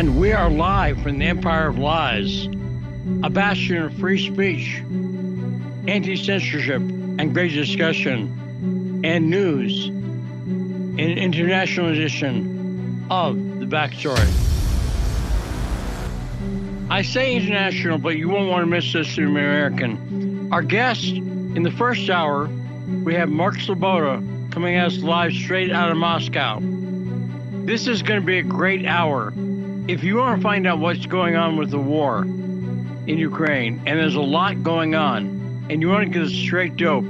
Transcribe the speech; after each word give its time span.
And 0.00 0.18
we 0.18 0.32
are 0.32 0.48
live 0.48 1.02
from 1.02 1.18
the 1.18 1.26
Empire 1.26 1.66
of 1.66 1.78
Lies, 1.78 2.46
a 3.22 3.28
bastion 3.28 3.82
of 3.82 3.92
free 3.98 4.16
speech, 4.16 4.78
anti 5.86 6.16
censorship, 6.16 6.80
and 6.80 7.34
great 7.34 7.52
discussion, 7.52 9.02
and 9.04 9.28
news, 9.28 9.88
an 9.88 10.98
international 10.98 11.88
edition 11.88 13.04
of 13.10 13.36
The 13.58 13.66
Backstory. 13.66 14.26
I 16.88 17.02
say 17.02 17.36
international, 17.36 17.98
but 17.98 18.16
you 18.16 18.30
won't 18.30 18.48
want 18.48 18.62
to 18.62 18.70
miss 18.70 18.90
this 18.94 19.14
to 19.16 19.26
American. 19.26 20.48
Our 20.50 20.62
guest 20.62 21.08
in 21.08 21.62
the 21.62 21.72
first 21.72 22.08
hour, 22.08 22.48
we 23.04 23.12
have 23.16 23.28
Mark 23.28 23.56
Sleboda 23.56 24.50
coming 24.50 24.76
at 24.76 24.86
us 24.86 24.98
live 25.00 25.34
straight 25.34 25.70
out 25.70 25.90
of 25.90 25.98
Moscow. 25.98 26.58
This 26.62 27.86
is 27.86 28.00
going 28.00 28.20
to 28.20 28.26
be 28.26 28.38
a 28.38 28.42
great 28.42 28.86
hour. 28.86 29.34
If 29.90 30.04
you 30.04 30.18
want 30.18 30.36
to 30.36 30.42
find 30.42 30.68
out 30.68 30.78
what's 30.78 31.04
going 31.06 31.34
on 31.34 31.56
with 31.56 31.70
the 31.70 31.78
war 31.80 32.22
in 32.22 33.18
Ukraine, 33.18 33.82
and 33.86 33.98
there's 33.98 34.14
a 34.14 34.20
lot 34.20 34.62
going 34.62 34.94
on, 34.94 35.66
and 35.68 35.82
you 35.82 35.88
want 35.88 36.12
to 36.12 36.16
get 36.16 36.28
straight 36.30 36.76
dope, 36.76 37.06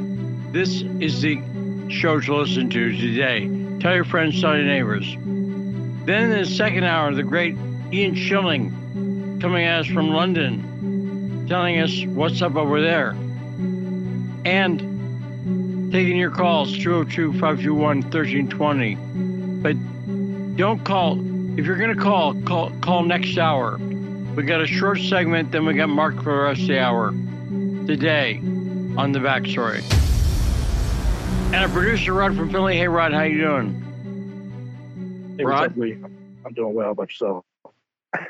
this 0.51 0.81
is 0.99 1.21
the 1.21 1.43
show 1.91 2.19
to 2.19 2.37
listen 2.37 2.71
to 2.71 2.97
today. 2.97 3.51
Tell 3.81 3.95
your 3.95 4.07
friends, 4.07 4.41
tell 4.41 4.57
your 4.57 4.65
neighbors. 4.65 5.05
Then 6.07 6.31
in 6.31 6.31
the 6.31 6.47
second 6.47 6.85
hour, 6.85 7.13
the 7.13 7.23
great 7.23 7.55
Ian 7.93 8.15
Shilling 8.15 9.39
coming 9.43 9.67
at 9.67 9.81
us 9.81 9.87
from 9.87 10.09
London, 10.09 11.47
telling 11.51 11.81
us 11.81 12.03
what's 12.07 12.41
up 12.41 12.57
over 12.57 12.81
there. 12.81 13.11
And 14.47 15.93
taking 15.93 16.17
your 16.17 16.31
calls 16.31 16.73
202 16.79 17.35
521 17.35 18.01
1320. 18.05 18.95
But 19.61 20.57
don't 20.57 20.83
call. 20.83 21.40
If 21.57 21.67
you're 21.67 21.77
going 21.77 21.95
to 21.95 22.01
call, 22.01 22.35
call, 22.43 22.71
call 22.81 23.03
next 23.03 23.37
hour. 23.37 23.77
We 24.37 24.45
got 24.45 24.61
a 24.61 24.67
short 24.67 25.01
segment, 25.01 25.51
then 25.51 25.67
we 25.67 25.75
got 25.75 25.89
Mark 25.89 26.23
for 26.23 26.33
the 26.33 26.43
rest 26.43 26.61
of 26.63 26.69
the 26.69 26.79
hour 26.79 27.11
today 27.87 28.37
on 28.97 29.11
the 29.13 29.19
backstory. 29.19 29.83
And 31.47 31.57
our 31.57 31.69
producer 31.69 32.13
Rod 32.13 32.37
from 32.37 32.51
Philly. 32.51 32.77
Hey 32.77 32.87
Rod, 32.87 33.13
how 33.13 33.25
you 33.25 33.39
doing? 33.41 35.35
Hey, 35.37 35.45
Rod? 35.45 35.77
I'm 35.77 36.53
doing 36.55 36.73
well, 36.73 36.95
but 36.95 37.09
yourself? 37.09 37.45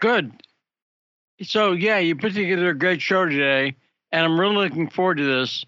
Good. 0.00 0.32
So 1.42 1.72
yeah, 1.72 1.98
you 1.98 2.16
put 2.16 2.32
together 2.32 2.70
a 2.70 2.74
great 2.74 3.02
show 3.02 3.26
today, 3.26 3.76
and 4.12 4.24
I'm 4.24 4.41
really 4.41 4.56
looking 4.56 4.88
forward 4.88 5.18
to 5.18 5.24
this. 5.24 5.66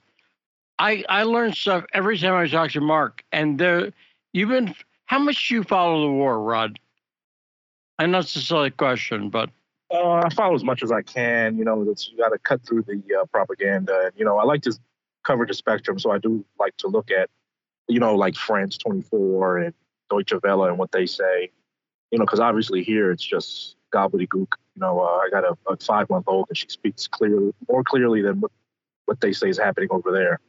I 0.79 1.05
I 1.11 1.25
learn 1.25 1.53
stuff 1.53 1.85
every 1.93 2.19
time 2.19 2.35
I 2.35 2.49
talk 2.49 2.71
to 2.71 2.81
Mark, 2.81 3.23
and 3.31 3.59
there 3.59 3.93
you've 4.33 4.49
been. 4.49 4.75
How 5.05 5.19
much 5.19 5.49
do 5.49 5.57
you 5.57 5.63
follow 5.63 6.07
the 6.07 6.13
war, 6.13 6.41
Rod? 6.41 6.79
I 7.99 8.07
know 8.07 8.19
it's 8.19 8.35
a 8.37 8.41
silly 8.41 8.71
question, 8.71 9.31
but 9.31 9.51
Uh, 9.91 10.23
I 10.25 10.31
follow 10.31 10.55
as 10.55 10.65
much 10.65 10.83
as 10.83 10.91
I 10.91 11.03
can. 11.03 11.59
You 11.59 11.65
know, 11.65 11.83
it's, 11.91 12.09
you 12.09 12.17
got 12.17 12.31
to 12.31 12.39
cut 12.39 12.65
through 12.67 12.85
the 12.85 13.03
uh, 13.21 13.27
propaganda. 13.27 14.05
And, 14.07 14.13
you 14.17 14.25
know, 14.25 14.39
I 14.39 14.45
like 14.45 14.63
to 14.63 14.73
cover 15.23 15.45
the 15.45 15.53
spectrum, 15.55 15.99
so 15.99 16.11
I 16.11 16.19
do 16.19 16.45
like 16.59 16.75
to 16.79 16.89
look 16.89 17.11
at, 17.11 17.29
you 17.89 18.01
know, 18.01 18.15
like 18.17 18.35
France 18.35 18.79
24 18.79 19.59
and 19.59 19.75
Deutsche 20.09 20.33
Welle 20.43 20.65
and 20.65 20.79
what 20.79 20.93
they 20.93 21.05
say. 21.07 21.51
You 22.11 22.19
know, 22.19 22.25
because 22.25 22.41
obviously 22.41 22.83
here 22.83 23.11
it's 23.11 23.25
just 23.25 23.77
gobbledygook. 23.93 24.55
You 24.75 24.81
know, 24.81 25.01
uh, 25.01 25.19
I 25.25 25.29
got 25.31 25.45
a, 25.45 25.57
a 25.69 25.77
five 25.77 26.09
month 26.09 26.25
old 26.27 26.47
and 26.49 26.57
she 26.57 26.69
speaks 26.69 27.07
clearly, 27.07 27.53
more 27.69 27.85
clearly 27.85 28.23
than 28.23 28.41
what, 28.41 28.51
what 29.05 29.21
they 29.21 29.33
say 29.33 29.49
is 29.51 29.59
happening 29.59 29.89
over 29.91 30.11
there. 30.11 30.41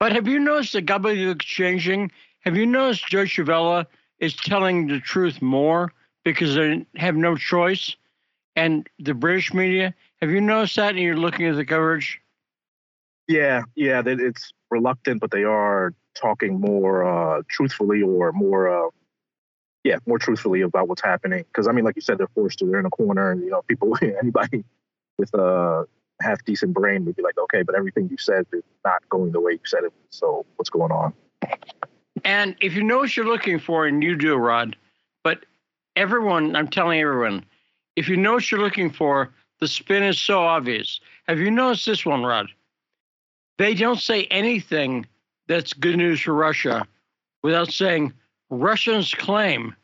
but 0.00 0.12
have 0.12 0.26
you 0.26 0.38
noticed 0.38 0.72
the 0.72 0.82
gobbledygook 0.82 1.42
changing? 1.42 2.10
Have 2.40 2.56
you 2.56 2.66
noticed 2.66 3.06
Deutsche 3.10 3.40
Welle 3.40 3.84
is 4.18 4.34
telling 4.34 4.86
the 4.88 5.00
truth 5.00 5.42
more 5.42 5.92
because 6.24 6.54
they 6.54 6.86
have 6.96 7.16
no 7.16 7.36
choice? 7.36 7.96
And 8.54 8.88
the 8.98 9.14
British 9.14 9.54
media, 9.54 9.94
have 10.20 10.30
you 10.30 10.40
noticed 10.40 10.76
that? 10.76 10.90
And 10.90 10.98
you're 10.98 11.16
looking 11.16 11.46
at 11.46 11.56
the 11.56 11.64
coverage. 11.64 12.20
Yeah, 13.28 13.62
yeah, 13.76 14.02
it's 14.04 14.52
reluctant, 14.70 15.20
but 15.20 15.30
they 15.30 15.44
are 15.44 15.94
talking 16.14 16.60
more 16.60 17.04
uh, 17.04 17.42
truthfully 17.48 18.02
or 18.02 18.32
more, 18.32 18.68
uh, 18.68 18.90
yeah, 19.84 19.98
more 20.06 20.18
truthfully 20.18 20.60
about 20.60 20.88
what's 20.88 21.02
happening. 21.02 21.44
Because 21.44 21.66
I 21.66 21.72
mean, 21.72 21.84
like 21.84 21.96
you 21.96 22.02
said, 22.02 22.18
they're 22.18 22.28
forced 22.34 22.58
to. 22.58 22.66
They're 22.66 22.80
in 22.80 22.86
a 22.86 22.90
corner, 22.90 23.30
and 23.30 23.42
you 23.42 23.50
know, 23.50 23.62
people, 23.62 23.96
anybody 24.02 24.64
with 25.18 25.32
a 25.34 25.84
half 26.20 26.44
decent 26.44 26.74
brain 26.74 27.04
would 27.04 27.16
be 27.16 27.22
like, 27.22 27.38
okay, 27.38 27.62
but 27.62 27.74
everything 27.74 28.08
you 28.10 28.16
said 28.18 28.46
is 28.52 28.62
not 28.84 29.06
going 29.08 29.32
the 29.32 29.40
way 29.40 29.52
you 29.52 29.60
said 29.64 29.84
it. 29.84 29.92
So 30.10 30.44
what's 30.56 30.70
going 30.70 30.92
on? 30.92 31.12
And 32.24 32.54
if 32.60 32.74
you 32.74 32.82
know 32.82 32.98
what 32.98 33.16
you're 33.16 33.26
looking 33.26 33.58
for, 33.58 33.86
and 33.86 34.02
you 34.02 34.16
do, 34.16 34.36
Rod, 34.36 34.76
everyone, 35.96 36.56
I'm 36.56 36.68
telling 36.68 37.00
everyone, 37.00 37.44
if 37.96 38.08
you 38.08 38.16
know 38.16 38.34
what 38.34 38.50
you're 38.50 38.60
looking 38.60 38.90
for, 38.90 39.32
the 39.60 39.68
spin 39.68 40.02
is 40.02 40.18
so 40.18 40.40
obvious. 40.40 41.00
Have 41.28 41.38
you 41.38 41.50
noticed 41.50 41.86
this 41.86 42.04
one, 42.04 42.22
Rod? 42.22 42.48
They 43.58 43.74
don't 43.74 44.00
say 44.00 44.24
anything 44.24 45.06
that's 45.46 45.72
good 45.72 45.96
news 45.96 46.20
for 46.20 46.34
Russia 46.34 46.86
without 47.42 47.72
saying 47.72 48.12
Russians 48.50 49.14
claim. 49.14 49.74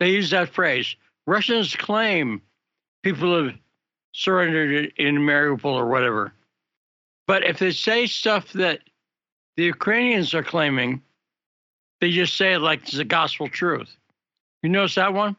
They 0.00 0.10
use 0.10 0.30
that 0.30 0.48
phrase. 0.48 0.96
Russians 1.26 1.74
claim 1.76 2.42
people 3.02 3.44
have 3.44 3.54
surrendered 4.12 4.92
in 4.96 5.16
Mariupol 5.16 5.64
or 5.64 5.86
whatever. 5.86 6.32
But 7.26 7.44
if 7.44 7.58
they 7.58 7.72
say 7.72 8.06
stuff 8.06 8.52
that 8.54 8.80
the 9.56 9.64
Ukrainians 9.64 10.34
are 10.34 10.42
claiming, 10.42 11.02
they 12.00 12.10
just 12.10 12.36
say 12.36 12.54
it 12.54 12.60
like 12.60 12.82
it's 12.82 12.96
the 12.96 13.04
gospel 13.04 13.48
truth. 13.48 13.96
You 14.66 14.72
notice 14.72 14.96
that 14.96 15.14
one? 15.14 15.36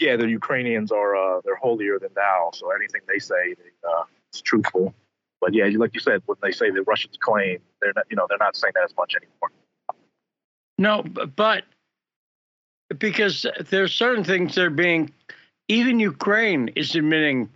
Yeah, 0.00 0.16
the 0.16 0.28
Ukrainians 0.28 0.90
are 0.90 1.14
uh, 1.14 1.40
they're 1.44 1.54
holier 1.54 1.96
than 1.96 2.10
thou. 2.16 2.50
So 2.52 2.72
anything 2.72 3.02
they 3.06 3.20
say, 3.20 3.54
they, 3.54 3.88
uh, 3.88 4.02
it's 4.32 4.40
truthful. 4.40 4.92
But 5.40 5.54
yeah, 5.54 5.66
like 5.76 5.94
you 5.94 6.00
said, 6.00 6.22
when 6.26 6.38
they 6.42 6.50
say 6.50 6.70
the 6.72 6.82
Russians 6.82 7.16
claim, 7.20 7.60
they're 7.80 7.92
not, 7.94 8.06
you 8.10 8.16
know, 8.16 8.26
they're 8.28 8.36
not 8.38 8.56
saying 8.56 8.72
that 8.74 8.82
as 8.82 8.96
much 8.96 9.14
anymore. 9.14 9.52
No, 10.76 11.04
but 11.04 11.62
because 12.98 13.46
there's 13.70 13.94
certain 13.94 14.24
things 14.24 14.56
that 14.56 14.64
are 14.64 14.70
being, 14.70 15.12
even 15.68 16.00
Ukraine 16.00 16.66
is 16.74 16.96
admitting 16.96 17.48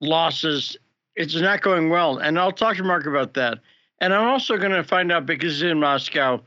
losses. 0.00 0.76
It's 1.14 1.36
not 1.36 1.62
going 1.62 1.90
well. 1.90 2.18
And 2.18 2.40
I'll 2.40 2.50
talk 2.50 2.76
to 2.78 2.82
Mark 2.82 3.06
about 3.06 3.34
that. 3.34 3.60
And 4.00 4.12
I'm 4.12 4.26
also 4.26 4.56
going 4.56 4.72
to 4.72 4.82
find 4.82 5.12
out, 5.12 5.26
because 5.26 5.60
he's 5.60 5.62
in 5.62 5.78
Moscow, 5.78 6.42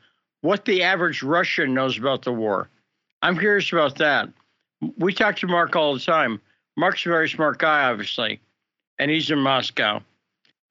what 0.45 0.63
the 0.65 0.83
average 0.83 1.23
Russian 1.23 1.73
knows 1.73 1.97
about 1.97 2.21
the 2.21 2.31
war. 2.31 2.69
I'm 3.23 3.35
curious 3.35 3.71
about 3.71 3.97
that. 3.97 4.29
We 4.95 5.11
talk 5.11 5.37
to 5.37 5.47
Mark 5.47 5.75
all 5.75 5.95
the 5.95 5.99
time. 5.99 6.39
Mark's 6.77 7.03
a 7.03 7.09
very 7.09 7.27
smart 7.27 7.57
guy, 7.57 7.89
obviously, 7.89 8.39
and 8.99 9.09
he's 9.09 9.31
in 9.31 9.39
Moscow. 9.39 10.03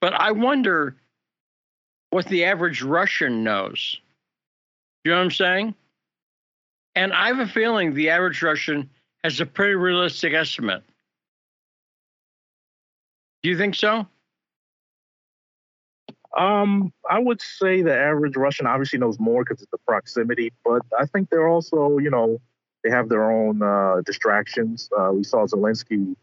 But 0.00 0.14
I 0.14 0.30
wonder 0.30 0.94
what 2.10 2.26
the 2.26 2.44
average 2.44 2.82
Russian 2.82 3.42
knows. 3.42 3.98
You 5.02 5.10
know 5.10 5.16
what 5.16 5.24
I'm 5.24 5.30
saying? 5.32 5.74
And 6.94 7.12
I 7.12 7.26
have 7.26 7.40
a 7.40 7.46
feeling 7.48 7.94
the 7.94 8.10
average 8.10 8.40
Russian 8.42 8.88
has 9.24 9.40
a 9.40 9.46
pretty 9.46 9.74
realistic 9.74 10.34
estimate. 10.34 10.84
Do 13.42 13.50
you 13.50 13.58
think 13.58 13.74
so? 13.74 14.06
Um, 16.36 16.92
I 17.08 17.18
would 17.18 17.40
say 17.40 17.82
the 17.82 17.96
average 17.96 18.36
Russian 18.36 18.66
obviously 18.66 18.98
knows 18.98 19.18
more 19.20 19.44
because 19.44 19.62
of 19.62 19.68
the 19.70 19.78
proximity, 19.86 20.52
but 20.64 20.82
I 20.98 21.06
think 21.06 21.30
they're 21.30 21.48
also, 21.48 21.98
you 21.98 22.10
know, 22.10 22.40
they 22.82 22.90
have 22.90 23.08
their 23.08 23.30
own 23.30 23.62
uh, 23.62 24.02
distractions. 24.04 24.90
Uh, 24.96 25.10
we 25.12 25.22
saw 25.24 25.46
Zelensky, 25.46 26.14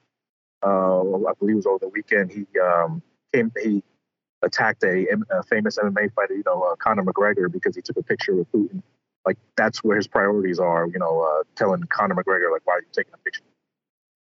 uh, 0.64 1.02
I 1.02 1.34
believe 1.40 1.54
it 1.54 1.56
was 1.56 1.66
over 1.66 1.80
the 1.80 1.90
weekend. 1.90 2.32
He 2.32 2.46
um, 2.60 3.02
came, 3.34 3.52
he 3.62 3.84
attacked 4.44 4.84
a, 4.84 5.08
a 5.32 5.44
famous 5.44 5.78
MMA 5.78 6.14
fighter, 6.14 6.36
you 6.36 6.44
know, 6.46 6.62
uh, 6.62 6.76
Conor 6.76 7.04
McGregor, 7.04 7.52
because 7.52 7.76
he 7.76 7.82
took 7.82 7.98
a 7.98 8.04
picture 8.04 8.36
with 8.36 8.52
Putin. 8.52 8.84
Like 9.26 9.38
that's 9.56 9.84
where 9.84 9.98
his 9.98 10.08
priorities 10.08 10.60
are, 10.60 10.88
you 10.88 11.00
know, 11.00 11.22
uh, 11.22 11.44
telling 11.56 11.84
Conor 11.84 12.16
McGregor 12.16 12.52
like, 12.52 12.62
why 12.66 12.74
are 12.74 12.82
you 12.82 12.88
taking 12.92 13.14
a 13.14 13.18
picture 13.18 13.44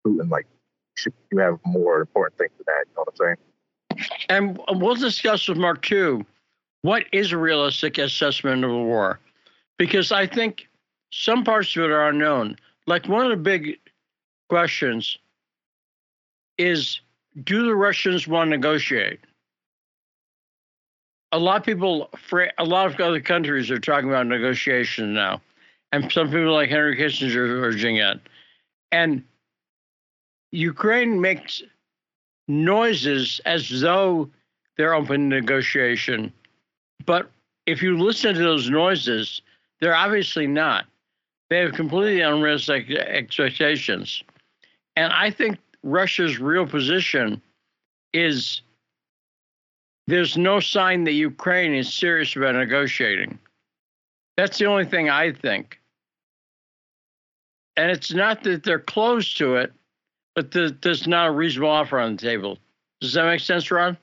with 0.05 0.19
Putin? 0.19 0.31
Like, 0.31 0.47
should 0.97 1.13
you 1.31 1.39
have 1.39 1.59
more 1.65 2.01
important 2.01 2.39
things 2.39 2.53
than 2.57 2.65
that? 2.69 2.85
You 2.87 2.95
know 2.97 3.03
what 3.03 3.09
I'm 3.09 3.17
saying? 3.17 3.37
And 4.29 4.59
we'll 4.69 4.95
discuss 4.95 5.49
with 5.49 5.59
Mark 5.59 5.83
too 5.83 6.25
what 6.83 7.05
is 7.13 7.33
a 7.33 7.39
realistic 7.39 7.99
assessment 7.99 8.65
of 8.65 8.71
the 8.71 8.77
war. 8.77 9.19
Because 9.79 10.13
I 10.13 10.27
think 10.27 10.69
some 11.13 11.45
parts 11.45 11.75
of 11.77 11.85
it 11.85 11.91
are 11.91 12.09
unknown. 12.09 12.57
Like 12.87 13.09
one 13.09 13.25
of 13.25 13.31
the 13.31 13.43
big 13.43 13.79
questions 14.49 15.19
is 16.59 17.01
do 17.43 17.65
the 17.65 17.75
Russians 17.75 18.29
want 18.29 18.49
to 18.49 18.57
negotiate? 18.57 19.21
A 21.33 21.39
lot 21.39 21.57
of 21.57 21.65
people, 21.65 22.11
a 22.59 22.65
lot 22.65 22.87
of 22.87 23.01
other 23.01 23.21
countries 23.21 23.71
are 23.71 23.81
talking 23.81 24.09
about 24.09 24.27
negotiations 24.27 25.15
now. 25.15 25.41
And 25.91 26.11
some 26.13 26.29
people 26.29 26.53
like 26.53 26.71
Henry 26.71 26.97
Kissinger 26.97 27.37
are 27.37 27.65
urging 27.65 27.97
it. 27.97 28.21
And 28.93 29.25
Ukraine 30.53 31.21
makes 31.21 31.63
noises 32.49 33.41
as 33.45 33.81
though 33.81 34.31
they're 34.77 34.95
open 34.95 35.29
negotiation. 35.29 36.33
But 37.07 37.31
if 37.67 37.83
you 37.83 37.99
listen 37.99 38.35
to 38.35 38.43
those 38.43 38.69
noises, 38.69 39.43
they're 39.81 39.95
obviously 39.95 40.47
not. 40.47 40.87
They 41.51 41.59
have 41.59 41.73
completely 41.73 42.21
unrealistic 42.21 42.91
expectations. 42.91 44.23
And 44.97 45.13
I 45.13 45.31
think 45.31 45.59
Russia's 45.83 46.39
real 46.39 46.67
position 46.67 47.41
is 48.13 48.63
there's 50.07 50.37
no 50.37 50.61
sign 50.61 51.05
that 51.05 51.13
Ukraine 51.13 51.75
is 51.75 51.93
serious 51.93 52.37
about 52.37 52.55
negotiating. 52.55 53.39
That's 54.37 54.59
the 54.59 54.67
only 54.67 54.85
thing 54.85 55.09
I 55.09 55.33
think. 55.33 55.81
And 57.77 57.91
it's 57.91 58.13
not 58.13 58.43
that 58.45 58.63
they're 58.63 58.79
close 58.79 59.35
to 59.35 59.57
it, 59.57 59.73
but 60.35 60.51
there's 60.51 61.07
not 61.07 61.29
a 61.29 61.31
reasonable 61.31 61.71
offer 61.71 61.99
on 61.99 62.17
the 62.17 62.23
table. 62.23 62.59
Does 63.01 63.13
that 63.13 63.27
make 63.27 63.41
sense, 63.41 63.71
Ron? 63.71 63.97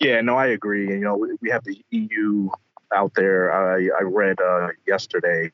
Yeah, 0.00 0.20
no, 0.20 0.36
I 0.36 0.48
agree. 0.48 0.88
You 0.88 0.98
know, 0.98 1.26
we 1.40 1.50
have 1.50 1.64
the 1.64 1.80
EU 1.90 2.50
out 2.94 3.12
there. 3.14 3.52
I, 3.52 3.88
I 3.98 4.02
read 4.02 4.40
uh, 4.40 4.68
yesterday 4.86 5.50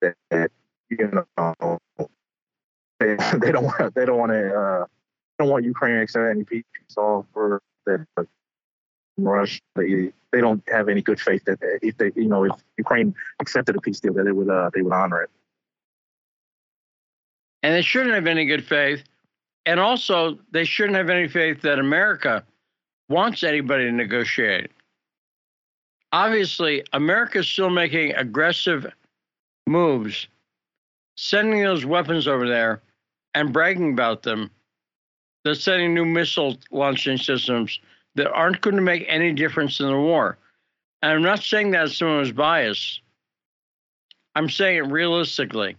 that 0.00 0.50
you 0.90 1.24
know 1.36 1.78
they, 3.00 3.16
they 3.38 3.52
don't 3.52 3.64
want 3.64 3.94
they 3.94 4.04
don't 4.04 4.18
want 4.18 4.32
to 4.32 4.54
uh, 4.54 4.84
don't 5.38 5.48
want 5.48 5.64
Ukraine 5.64 5.96
to 5.96 6.02
accept 6.02 6.30
any 6.30 6.44
peace 6.44 6.64
offer 6.96 7.60
that 7.86 8.06
Russia 9.16 9.60
they, 9.76 10.12
they 10.32 10.40
don't 10.40 10.62
have 10.68 10.88
any 10.88 11.02
good 11.02 11.20
faith 11.20 11.44
that 11.44 11.58
if 11.82 11.96
they 11.96 12.12
you 12.16 12.28
know 12.28 12.44
if 12.44 12.52
Ukraine 12.76 13.14
accepted 13.40 13.76
a 13.76 13.80
peace 13.80 14.00
deal 14.00 14.12
that 14.14 14.24
they 14.24 14.32
would 14.32 14.50
uh, 14.50 14.70
they 14.74 14.82
would 14.82 14.92
honor 14.92 15.22
it. 15.22 15.30
And 17.64 17.74
they 17.74 17.80
shouldn't 17.80 18.14
have 18.14 18.26
any 18.26 18.44
good 18.44 18.62
faith. 18.62 19.04
And 19.64 19.80
also, 19.80 20.38
they 20.50 20.66
shouldn't 20.66 20.98
have 20.98 21.08
any 21.08 21.26
faith 21.26 21.62
that 21.62 21.78
America 21.78 22.44
wants 23.08 23.42
anybody 23.42 23.84
to 23.84 23.90
negotiate. 23.90 24.70
Obviously, 26.12 26.84
America 26.92 27.38
is 27.38 27.48
still 27.48 27.70
making 27.70 28.14
aggressive 28.16 28.86
moves, 29.66 30.28
sending 31.16 31.62
those 31.62 31.86
weapons 31.86 32.28
over 32.28 32.46
there 32.46 32.82
and 33.32 33.50
bragging 33.50 33.94
about 33.94 34.24
them. 34.24 34.50
They're 35.42 35.54
sending 35.54 35.94
new 35.94 36.04
missile 36.04 36.58
launching 36.70 37.16
systems 37.16 37.80
that 38.14 38.30
aren't 38.30 38.60
going 38.60 38.76
to 38.76 38.82
make 38.82 39.06
any 39.08 39.32
difference 39.32 39.80
in 39.80 39.86
the 39.86 39.96
war. 39.96 40.36
And 41.00 41.12
I'm 41.12 41.22
not 41.22 41.42
saying 41.42 41.70
that 41.70 41.88
someone 41.92 42.18
was 42.18 42.32
biased. 42.32 43.00
I'm 44.34 44.50
saying 44.50 44.76
it 44.76 44.92
realistically. 44.92 45.78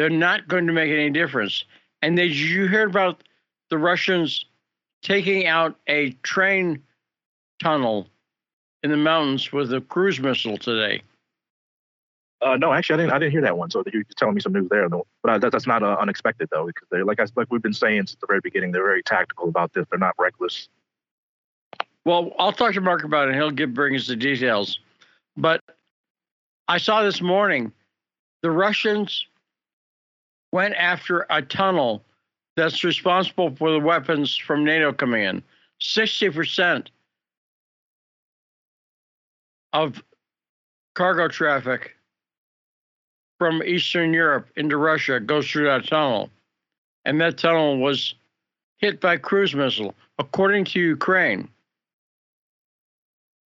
They're 0.00 0.08
not 0.08 0.48
going 0.48 0.66
to 0.66 0.72
make 0.72 0.90
any 0.90 1.10
difference. 1.10 1.62
And 2.00 2.16
did 2.16 2.34
you 2.34 2.66
hear 2.66 2.86
about 2.86 3.22
the 3.68 3.76
Russians 3.76 4.46
taking 5.02 5.46
out 5.46 5.76
a 5.88 6.12
train 6.22 6.82
tunnel 7.62 8.08
in 8.82 8.90
the 8.90 8.96
mountains 8.96 9.52
with 9.52 9.74
a 9.74 9.82
cruise 9.82 10.18
missile 10.18 10.56
today? 10.56 11.02
Uh, 12.40 12.56
no, 12.56 12.72
actually, 12.72 12.94
I 12.94 12.96
didn't. 12.96 13.12
I 13.12 13.18
didn't 13.18 13.32
hear 13.32 13.42
that 13.42 13.58
one. 13.58 13.70
So 13.70 13.84
you're 13.92 14.04
telling 14.16 14.36
me 14.36 14.40
some 14.40 14.54
news 14.54 14.70
there. 14.70 14.88
But 14.88 15.04
uh, 15.22 15.36
that, 15.36 15.52
that's 15.52 15.66
not 15.66 15.82
uh, 15.82 15.98
unexpected, 16.00 16.48
though, 16.50 16.64
because 16.64 16.88
they're 16.90 17.04
like 17.04 17.20
I, 17.20 17.26
like 17.36 17.48
we've 17.50 17.60
been 17.60 17.74
saying 17.74 18.06
since 18.06 18.16
the 18.18 18.26
very 18.26 18.40
beginning. 18.40 18.72
They're 18.72 18.82
very 18.82 19.02
tactical 19.02 19.50
about 19.50 19.74
this. 19.74 19.84
They're 19.90 19.98
not 19.98 20.14
reckless. 20.18 20.70
Well, 22.06 22.32
I'll 22.38 22.54
talk 22.54 22.72
to 22.72 22.80
Mark 22.80 23.04
about 23.04 23.28
it. 23.28 23.32
and 23.32 23.38
He'll 23.38 23.50
give 23.50 23.74
bring 23.74 23.94
us 23.94 24.06
the 24.06 24.16
details. 24.16 24.80
But 25.36 25.60
I 26.68 26.78
saw 26.78 27.02
this 27.02 27.20
morning 27.20 27.70
the 28.40 28.50
Russians 28.50 29.26
went 30.52 30.74
after 30.74 31.26
a 31.30 31.42
tunnel 31.42 32.04
that's 32.56 32.84
responsible 32.84 33.54
for 33.56 33.70
the 33.70 33.80
weapons 33.80 34.36
from 34.36 34.64
NATO 34.64 34.92
command. 34.92 35.42
Sixty 35.80 36.28
percent 36.30 36.90
of 39.72 40.02
cargo 40.94 41.28
traffic 41.28 41.96
from 43.38 43.62
Eastern 43.62 44.12
Europe 44.12 44.48
into 44.56 44.76
Russia 44.76 45.20
goes 45.20 45.48
through 45.48 45.64
that 45.64 45.86
tunnel. 45.86 46.28
And 47.06 47.20
that 47.20 47.38
tunnel 47.38 47.78
was 47.78 48.14
hit 48.76 49.00
by 49.00 49.16
cruise 49.16 49.54
missile, 49.54 49.94
according 50.18 50.66
to 50.66 50.80
Ukraine. 50.80 51.48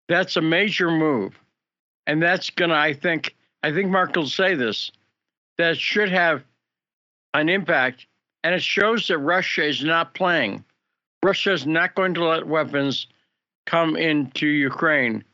That's 0.08 0.36
a 0.36 0.40
major 0.40 0.90
move. 0.90 1.38
And 2.06 2.20
that's 2.20 2.50
going 2.50 2.70
to, 2.70 2.76
I 2.76 2.92
think, 2.92 3.36
I 3.62 3.72
think 3.72 3.90
Mark 3.90 4.16
will 4.16 4.26
say 4.26 4.54
this, 4.54 4.90
that 5.58 5.76
should 5.76 6.10
have 6.10 6.42
an 7.34 7.48
impact. 7.48 8.06
And 8.42 8.54
it 8.54 8.62
shows 8.62 9.08
that 9.08 9.18
Russia 9.18 9.64
is 9.64 9.84
not 9.84 10.14
playing. 10.14 10.64
Russia 11.22 11.52
is 11.52 11.66
not 11.66 11.94
going 11.94 12.14
to 12.14 12.24
let 12.24 12.46
weapons 12.46 13.06
come 13.66 13.96
into 13.96 14.46
Ukraine 14.46 15.24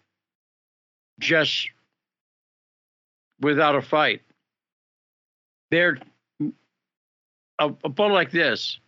just 1.19 1.69
without 3.41 3.75
a 3.75 3.83
fight 3.83 4.23
they're 5.71 5.99
a, 7.59 7.73
a 7.85 8.03
like 8.03 8.31
this. 8.31 8.79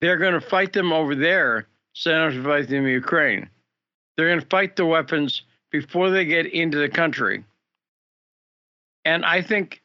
They're 0.00 0.18
going 0.18 0.34
to 0.34 0.40
fight 0.40 0.72
them 0.72 0.92
over 0.92 1.14
there, 1.14 1.66
so 1.92 2.10
they 2.10 2.16
don't 2.16 2.32
have 2.32 2.42
to 2.42 2.48
fight 2.48 2.68
them 2.68 2.86
in 2.86 2.92
Ukraine. 2.92 3.48
They're 4.16 4.28
going 4.28 4.40
to 4.40 4.46
fight 4.46 4.76
the 4.76 4.86
weapons 4.86 5.42
before 5.70 6.10
they 6.10 6.24
get 6.24 6.46
into 6.46 6.78
the 6.78 6.88
country. 6.88 7.44
And 9.04 9.24
I 9.24 9.42
think 9.42 9.82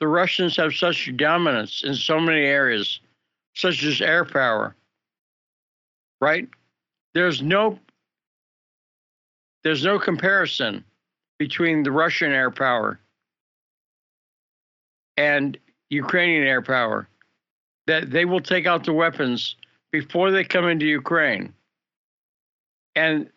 the 0.00 0.08
Russians 0.08 0.56
have 0.56 0.74
such 0.74 1.14
dominance 1.16 1.82
in 1.84 1.94
so 1.94 2.18
many 2.18 2.40
areas, 2.40 3.00
such 3.54 3.82
as 3.84 4.00
air 4.00 4.24
power. 4.24 4.74
Right? 6.20 6.48
There's 7.14 7.42
no 7.42 7.78
there's 9.62 9.84
no 9.84 9.98
comparison 9.98 10.84
between 11.38 11.82
the 11.82 11.92
Russian 11.92 12.32
air 12.32 12.50
power 12.50 12.98
and 15.16 15.58
Ukrainian 15.90 16.44
air 16.44 16.62
power 16.62 17.08
that 17.86 18.10
they 18.10 18.24
will 18.24 18.40
take 18.40 18.66
out 18.66 18.84
the 18.84 18.92
weapons 18.92 19.56
before 19.92 20.30
they 20.30 20.44
come 20.44 20.66
into 20.66 20.86
Ukraine. 20.86 21.52
And 22.94 23.28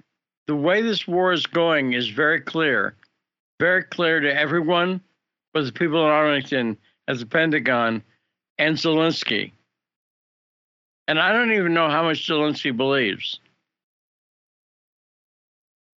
the 0.48 0.56
way 0.56 0.82
this 0.82 1.08
war 1.08 1.34
is 1.34 1.46
going 1.46 1.94
is 1.94 2.08
very 2.08 2.40
clear, 2.40 2.96
very 3.60 3.84
clear 3.84 4.20
to 4.20 4.34
everyone, 4.34 5.02
but 5.54 5.66
the 5.66 5.72
people 5.72 6.04
in 6.04 6.12
Arlington, 6.12 6.78
at 7.08 7.20
the 7.20 7.26
Pentagon, 7.26 8.04
and 8.58 8.76
Zelensky. 8.76 9.52
And 11.08 11.20
I 11.20 11.32
don't 11.34 11.52
even 11.52 11.74
know 11.74 11.90
how 11.90 12.04
much 12.04 12.28
Zelensky 12.28 12.76
believes. 12.76 13.40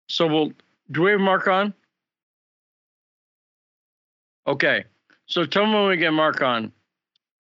So, 0.08 0.26
we'll, 0.26 0.52
do 0.90 1.02
we 1.02 1.12
have 1.12 1.20
Mark 1.20 1.48
on? 1.48 1.74
Okay. 4.46 4.84
So 5.26 5.44
tell 5.44 5.66
me 5.66 5.74
when 5.74 5.88
we 5.88 5.96
get 5.96 6.12
Mark 6.12 6.40
on, 6.40 6.72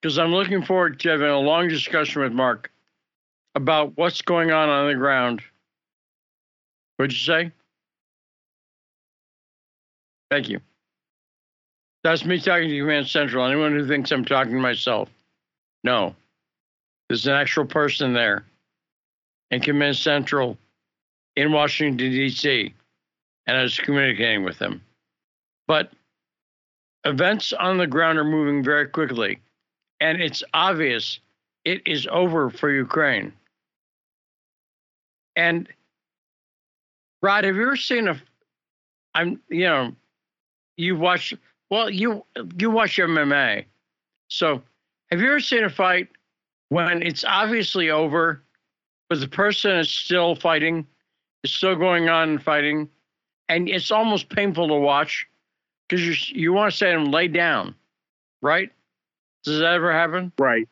because 0.00 0.18
I'm 0.18 0.32
looking 0.32 0.62
forward 0.62 0.98
to 1.00 1.08
having 1.08 1.28
a 1.28 1.38
long 1.38 1.68
discussion 1.68 2.22
with 2.22 2.32
Mark 2.32 2.70
about 3.54 3.96
what's 3.96 4.22
going 4.22 4.50
on 4.50 4.68
on 4.68 4.88
the 4.88 4.94
ground. 4.94 5.40
What'd 6.96 7.12
you 7.12 7.18
say? 7.18 7.52
Thank 10.30 10.48
you. 10.48 10.60
That's 12.06 12.24
me 12.24 12.38
talking 12.38 12.68
to 12.68 12.78
Command 12.78 13.08
Central. 13.08 13.44
Anyone 13.44 13.72
who 13.72 13.84
thinks 13.84 14.12
I'm 14.12 14.24
talking 14.24 14.52
to 14.52 14.60
myself, 14.60 15.08
no. 15.82 16.14
There's 17.08 17.26
an 17.26 17.32
actual 17.32 17.64
person 17.64 18.12
there 18.12 18.44
in 19.50 19.60
Command 19.60 19.96
Central 19.96 20.56
in 21.34 21.50
Washington, 21.50 21.96
D.C., 21.96 22.72
and 23.48 23.56
I 23.56 23.60
was 23.60 23.76
communicating 23.80 24.44
with 24.44 24.56
them. 24.60 24.82
But 25.66 25.90
events 27.02 27.52
on 27.52 27.76
the 27.76 27.88
ground 27.88 28.20
are 28.20 28.24
moving 28.24 28.62
very 28.62 28.86
quickly, 28.86 29.40
and 29.98 30.22
it's 30.22 30.44
obvious 30.54 31.18
it 31.64 31.82
is 31.86 32.06
over 32.08 32.50
for 32.50 32.70
Ukraine. 32.70 33.32
And 35.34 35.68
Rod, 37.20 37.42
have 37.42 37.56
you 37.56 37.62
ever 37.62 37.74
seen 37.74 38.06
a? 38.06 38.22
I'm 39.12 39.40
you 39.48 39.64
know, 39.64 39.96
you 40.76 40.94
watch 40.94 41.34
well 41.70 41.90
you 41.90 42.24
you 42.58 42.70
watch 42.70 42.96
MMA, 42.96 43.64
so 44.28 44.62
have 45.10 45.20
you 45.20 45.28
ever 45.28 45.40
seen 45.40 45.64
a 45.64 45.70
fight 45.70 46.08
when 46.68 47.02
it's 47.02 47.24
obviously 47.24 47.90
over, 47.90 48.42
but 49.08 49.20
the 49.20 49.28
person 49.28 49.72
is 49.78 49.90
still 49.90 50.34
fighting, 50.34 50.86
is 51.44 51.52
still 51.52 51.76
going 51.76 52.08
on 52.08 52.38
fighting, 52.38 52.88
and 53.48 53.68
it's 53.68 53.90
almost 53.90 54.28
painful 54.28 54.68
to 54.68 54.74
watch 54.74 55.26
because 55.88 56.04
you 56.04 56.14
you 56.34 56.52
want 56.52 56.70
to 56.72 56.76
say 56.76 56.90
them 56.90 57.10
lay 57.10 57.28
down, 57.28 57.74
right? 58.42 58.70
Does 59.44 59.60
that 59.60 59.74
ever 59.74 59.92
happen? 59.92 60.32
Right. 60.38 60.68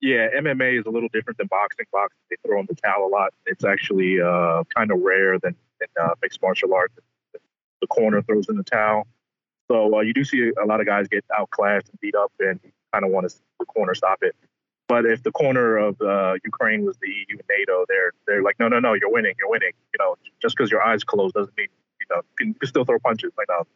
Yeah, 0.00 0.28
MMA 0.36 0.80
is 0.80 0.86
a 0.86 0.90
little 0.90 1.08
different 1.12 1.38
than 1.38 1.46
boxing. 1.46 1.86
Boxing 1.92 2.18
they 2.28 2.36
throw 2.44 2.60
in 2.60 2.66
the 2.68 2.74
towel 2.74 3.06
a 3.06 3.08
lot. 3.08 3.32
It's 3.46 3.64
actually 3.64 4.20
uh, 4.20 4.64
kind 4.74 4.90
of 4.90 5.00
rare 5.00 5.38
than 5.38 5.54
in 5.80 5.86
uh, 6.02 6.10
mixed 6.20 6.42
martial 6.42 6.74
arts. 6.74 6.94
The 7.80 7.86
corner 7.86 8.20
throws 8.22 8.48
in 8.48 8.56
the 8.56 8.64
towel. 8.64 9.06
So 9.70 9.96
uh, 9.96 10.00
you 10.00 10.12
do 10.12 10.24
see 10.24 10.52
a 10.62 10.66
lot 10.66 10.80
of 10.80 10.86
guys 10.86 11.08
get 11.08 11.24
outclassed 11.36 11.88
and 11.88 12.00
beat 12.00 12.14
up, 12.14 12.32
and 12.38 12.60
kind 12.92 13.04
of 13.04 13.10
want 13.10 13.28
to 13.28 13.36
the 13.58 13.66
corner 13.66 13.94
stop 13.94 14.18
it. 14.22 14.34
But 14.86 15.06
if 15.06 15.22
the 15.22 15.32
corner 15.32 15.76
of 15.76 16.00
uh, 16.00 16.34
Ukraine 16.44 16.84
was 16.84 16.96
the 16.98 17.08
EU 17.08 17.38
and 17.38 17.42
NATO, 17.48 17.84
they're 17.88 18.12
they're 18.26 18.42
like, 18.42 18.58
no, 18.58 18.68
no, 18.68 18.78
no, 18.80 18.92
you're 18.92 19.10
winning, 19.10 19.34
you're 19.38 19.48
winning. 19.48 19.72
You 19.94 20.04
know, 20.04 20.16
just 20.42 20.56
because 20.56 20.70
your 20.70 20.82
eyes 20.82 21.04
closed 21.04 21.34
doesn't 21.34 21.56
mean 21.56 21.68
you 22.00 22.06
know 22.14 22.22
you 22.38 22.54
can, 22.54 22.68
still 22.68 22.84
throw 22.84 22.98
punches. 22.98 23.32
Like, 23.38 23.48
no, 23.48 23.66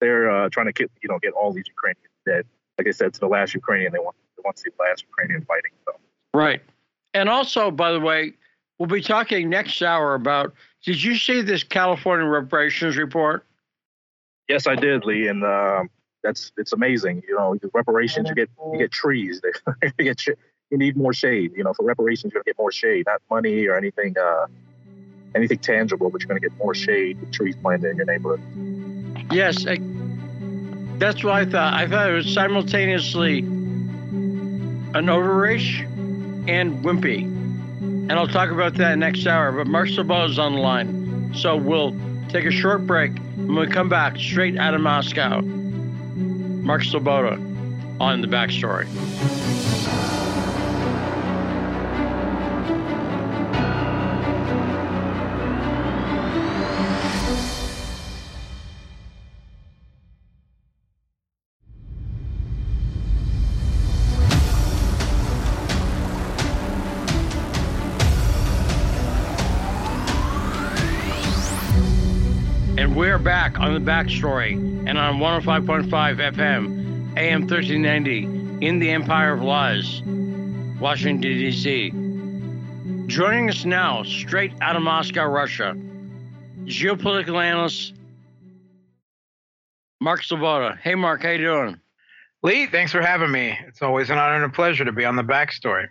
they're 0.00 0.30
uh, 0.30 0.48
trying 0.50 0.66
to 0.66 0.72
get 0.72 0.90
you 1.02 1.08
know 1.08 1.18
get 1.18 1.32
all 1.32 1.52
these 1.52 1.66
Ukrainians 1.66 2.08
dead. 2.26 2.46
Like 2.76 2.88
I 2.88 2.90
said, 2.90 3.14
to 3.14 3.20
the 3.20 3.26
last 3.26 3.54
Ukrainian, 3.54 3.92
they 3.92 3.98
want 3.98 4.16
they 4.36 4.42
want 4.44 4.56
to 4.56 4.62
see 4.62 4.70
the 4.76 4.82
last 4.82 5.02
Ukrainian 5.02 5.44
fighting. 5.46 5.72
So. 5.86 5.92
Right, 6.34 6.60
and 7.14 7.28
also, 7.30 7.70
by 7.70 7.92
the 7.92 8.00
way, 8.00 8.34
we'll 8.78 8.88
be 8.88 9.00
talking 9.00 9.48
next 9.48 9.80
hour 9.80 10.14
about. 10.14 10.52
Did 10.84 11.02
you 11.02 11.16
see 11.16 11.42
this 11.42 11.64
California 11.64 12.26
reparations 12.26 12.96
report? 12.96 13.44
Yes, 14.48 14.66
I 14.66 14.74
did, 14.76 15.04
Lee, 15.04 15.28
and 15.28 15.44
uh, 15.44 15.84
that's 16.22 16.52
it's 16.56 16.72
amazing. 16.72 17.22
You 17.28 17.36
know, 17.36 17.56
reparations 17.74 18.28
you 18.28 18.34
get 18.34 18.50
you 18.72 18.78
get 18.78 18.90
trees. 18.90 19.40
you 19.98 20.04
get 20.04 20.26
you 20.26 20.78
need 20.78 20.96
more 20.96 21.12
shade. 21.12 21.52
You 21.56 21.64
know, 21.64 21.74
for 21.74 21.84
reparations 21.84 22.32
you're 22.32 22.42
gonna 22.42 22.50
get 22.50 22.58
more 22.58 22.72
shade, 22.72 23.06
not 23.06 23.20
money 23.30 23.66
or 23.66 23.76
anything 23.76 24.14
uh, 24.18 24.46
anything 25.34 25.58
tangible, 25.58 26.10
but 26.10 26.20
you're 26.20 26.28
gonna 26.28 26.40
get 26.40 26.56
more 26.56 26.74
shade 26.74 27.20
with 27.20 27.30
trees 27.32 27.56
planted 27.56 27.90
in 27.90 27.96
your 27.96 28.06
neighborhood. 28.06 28.40
Yes, 29.30 29.66
I, 29.66 29.78
that's 30.98 31.22
what 31.22 31.34
I 31.34 31.44
thought. 31.44 31.74
I 31.74 31.86
thought 31.86 32.10
it 32.10 32.14
was 32.14 32.32
simultaneously 32.32 33.40
an 34.94 35.08
overreach 35.08 35.80
and 36.48 36.82
wimpy. 36.82 37.22
And 37.22 38.12
I'll 38.12 38.26
talk 38.26 38.50
about 38.50 38.74
that 38.76 38.96
next 38.96 39.26
hour. 39.26 39.52
But 39.52 39.66
Sleboda 39.66 40.30
is 40.30 40.38
on 40.38 40.54
the 40.54 40.60
line. 40.60 41.34
So 41.34 41.56
we'll 41.56 41.92
take 42.28 42.44
a 42.44 42.50
short 42.50 42.86
break. 42.86 43.16
When 43.36 43.56
we 43.56 43.66
come 43.66 43.88
back, 43.88 44.16
straight 44.16 44.56
out 44.58 44.74
of 44.74 44.80
Moscow, 44.80 45.40
Mark 45.40 46.82
Sleboda 46.82 47.38
on 48.00 48.20
the 48.20 48.28
backstory. 48.28 48.86
On 73.68 73.74
the 73.74 73.90
backstory 73.90 74.54
and 74.88 74.96
on 74.96 75.18
105.5 75.18 75.88
FM, 75.88 77.16
AM 77.18 77.42
1390, 77.42 78.66
in 78.66 78.78
the 78.78 78.90
Empire 78.90 79.34
of 79.34 79.42
Lies, 79.42 80.00
Washington, 80.80 81.20
D.C. 81.20 81.90
Joining 83.06 83.50
us 83.50 83.66
now, 83.66 84.02
straight 84.04 84.52
out 84.62 84.74
of 84.74 84.82
Moscow, 84.82 85.26
Russia, 85.26 85.76
geopolitical 86.64 87.42
analyst 87.42 87.92
Mark 90.00 90.22
Sleboda. 90.22 90.78
Hey, 90.78 90.94
Mark, 90.94 91.22
how 91.22 91.30
you 91.30 91.38
doing? 91.38 91.80
Lee, 92.42 92.66
thanks 92.66 92.90
for 92.90 93.02
having 93.02 93.30
me. 93.30 93.58
It's 93.66 93.82
always 93.82 94.08
an 94.08 94.16
honor 94.16 94.36
and 94.36 94.44
a 94.44 94.48
pleasure 94.48 94.84
to 94.86 94.92
be 94.92 95.04
on 95.04 95.16
the 95.16 95.24
backstory. 95.24 95.88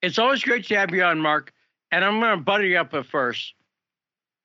It's 0.00 0.18
always 0.18 0.44
great 0.44 0.66
to 0.66 0.76
have 0.76 0.94
you 0.94 1.02
on, 1.02 1.18
Mark. 1.18 1.52
And 1.90 2.04
I'm 2.04 2.20
going 2.20 2.38
to 2.38 2.44
butter 2.44 2.64
you 2.64 2.78
up 2.78 2.94
at 2.94 3.06
first 3.06 3.54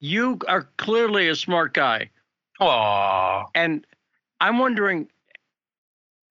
you 0.04 0.38
are 0.50 0.68
clearly 0.76 1.30
a 1.30 1.36
smart 1.36 1.74
guy. 1.74 2.10
Aww. 2.60 3.46
And 3.56 3.88
I'm 4.42 4.60
wondering, 4.60 5.08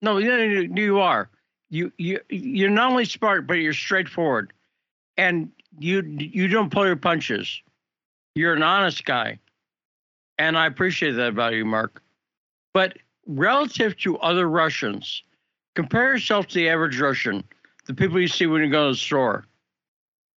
no, 0.02 0.19
you, 0.19 0.71
you 0.76 1.00
are. 1.00 1.31
You 1.71 1.91
you 1.97 2.21
you're 2.29 2.69
not 2.69 2.91
only 2.91 3.07
smart, 3.07 3.47
but 3.47 3.55
you're 3.55 3.73
straightforward, 3.73 4.52
and 5.17 5.50
you 5.79 6.02
you 6.19 6.49
don't 6.49 6.71
pull 6.71 6.85
your 6.85 6.97
punches. 6.97 7.62
You're 8.35 8.52
an 8.52 8.62
honest 8.62 9.07
guy, 9.07 9.38
and 10.37 10.59
I 10.59 10.67
appreciate 10.67 11.12
that 11.12 11.29
about 11.29 11.55
you, 11.55 11.64
Mark. 11.64 12.02
But 12.75 12.99
relative 13.26 13.97
to 14.00 14.19
other 14.19 14.50
Russians, 14.50 15.23
compare 15.75 16.12
yourself 16.12 16.49
to 16.49 16.55
the 16.57 16.69
average 16.69 17.00
Russian, 17.00 17.43
the 17.87 17.95
people 17.95 18.21
you 18.21 18.29
see 18.29 18.47
when 18.47 18.61
you 18.61 18.69
go 18.69 18.88
to 18.88 18.93
the 18.93 18.99
store. 18.99 19.47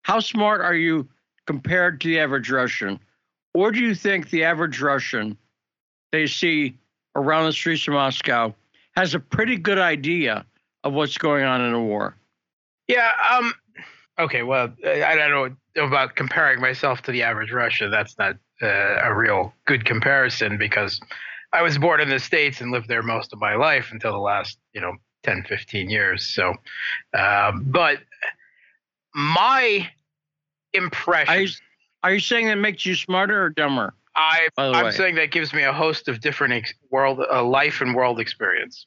How 0.02 0.20
smart 0.20 0.60
are 0.60 0.74
you 0.74 1.08
compared 1.46 2.00
to 2.02 2.08
the 2.08 2.20
average 2.20 2.48
Russian? 2.48 3.00
Or 3.54 3.70
do 3.70 3.80
you 3.80 3.94
think 3.94 4.30
the 4.30 4.44
average 4.44 4.80
Russian 4.80 5.38
they 6.12 6.26
see 6.26 6.76
around 7.16 7.46
the 7.46 7.52
streets 7.52 7.86
of 7.88 7.94
Moscow 7.94 8.54
has 8.96 9.14
a 9.14 9.20
pretty 9.20 9.56
good 9.56 9.78
idea 9.78 10.44
of 10.82 10.92
what's 10.92 11.16
going 11.18 11.44
on 11.44 11.60
in 11.60 11.72
a 11.72 11.82
war? 11.82 12.16
Yeah. 12.88 13.12
Um. 13.30 13.54
Okay. 14.18 14.42
Well, 14.42 14.72
I 14.84 15.14
don't 15.16 15.56
know 15.74 15.84
about 15.84 16.16
comparing 16.16 16.60
myself 16.60 17.02
to 17.02 17.12
the 17.12 17.22
average 17.22 17.52
Russian. 17.52 17.90
That's 17.90 18.18
not 18.18 18.36
uh, 18.62 18.98
a 19.02 19.14
real 19.14 19.54
good 19.66 19.84
comparison 19.84 20.58
because 20.58 21.00
I 21.52 21.62
was 21.62 21.78
born 21.78 22.00
in 22.00 22.08
the 22.08 22.18
States 22.18 22.60
and 22.60 22.70
lived 22.70 22.88
there 22.88 23.02
most 23.02 23.32
of 23.32 23.40
my 23.40 23.54
life 23.54 23.90
until 23.92 24.12
the 24.12 24.18
last, 24.18 24.58
you 24.72 24.80
know, 24.80 24.94
10, 25.22 25.44
15 25.48 25.88
years. 25.88 26.24
So, 26.24 26.54
uh, 27.16 27.52
but 27.62 27.98
my 29.14 29.88
impression. 30.72 31.32
I, 31.32 31.46
are 32.04 32.12
you 32.12 32.20
saying 32.20 32.46
that 32.48 32.56
makes 32.56 32.84
you 32.84 32.94
smarter 32.94 33.44
or 33.44 33.48
dumber? 33.48 33.94
I, 34.14 34.48
I'm 34.58 34.84
way? 34.84 34.90
saying 34.90 35.14
that 35.16 35.32
gives 35.32 35.54
me 35.54 35.62
a 35.62 35.72
host 35.72 36.06
of 36.06 36.20
different 36.20 36.52
ex- 36.52 36.74
world, 36.90 37.18
uh, 37.32 37.42
life 37.42 37.80
and 37.80 37.94
world 37.94 38.20
experience. 38.20 38.86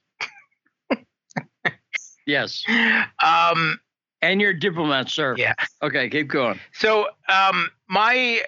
yes. 2.27 2.63
Um, 3.23 3.79
and 4.21 4.39
you're 4.39 4.51
a 4.51 4.59
diplomat, 4.59 5.09
sir. 5.09 5.35
Yeah. 5.35 5.55
Okay, 5.81 6.09
keep 6.09 6.27
going. 6.27 6.59
So, 6.73 7.07
um, 7.27 7.69
my 7.89 8.43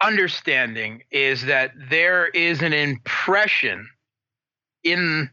understanding 0.00 1.02
is 1.10 1.44
that 1.46 1.72
there 1.90 2.28
is 2.28 2.62
an 2.62 2.72
impression 2.72 3.88
in 4.84 5.28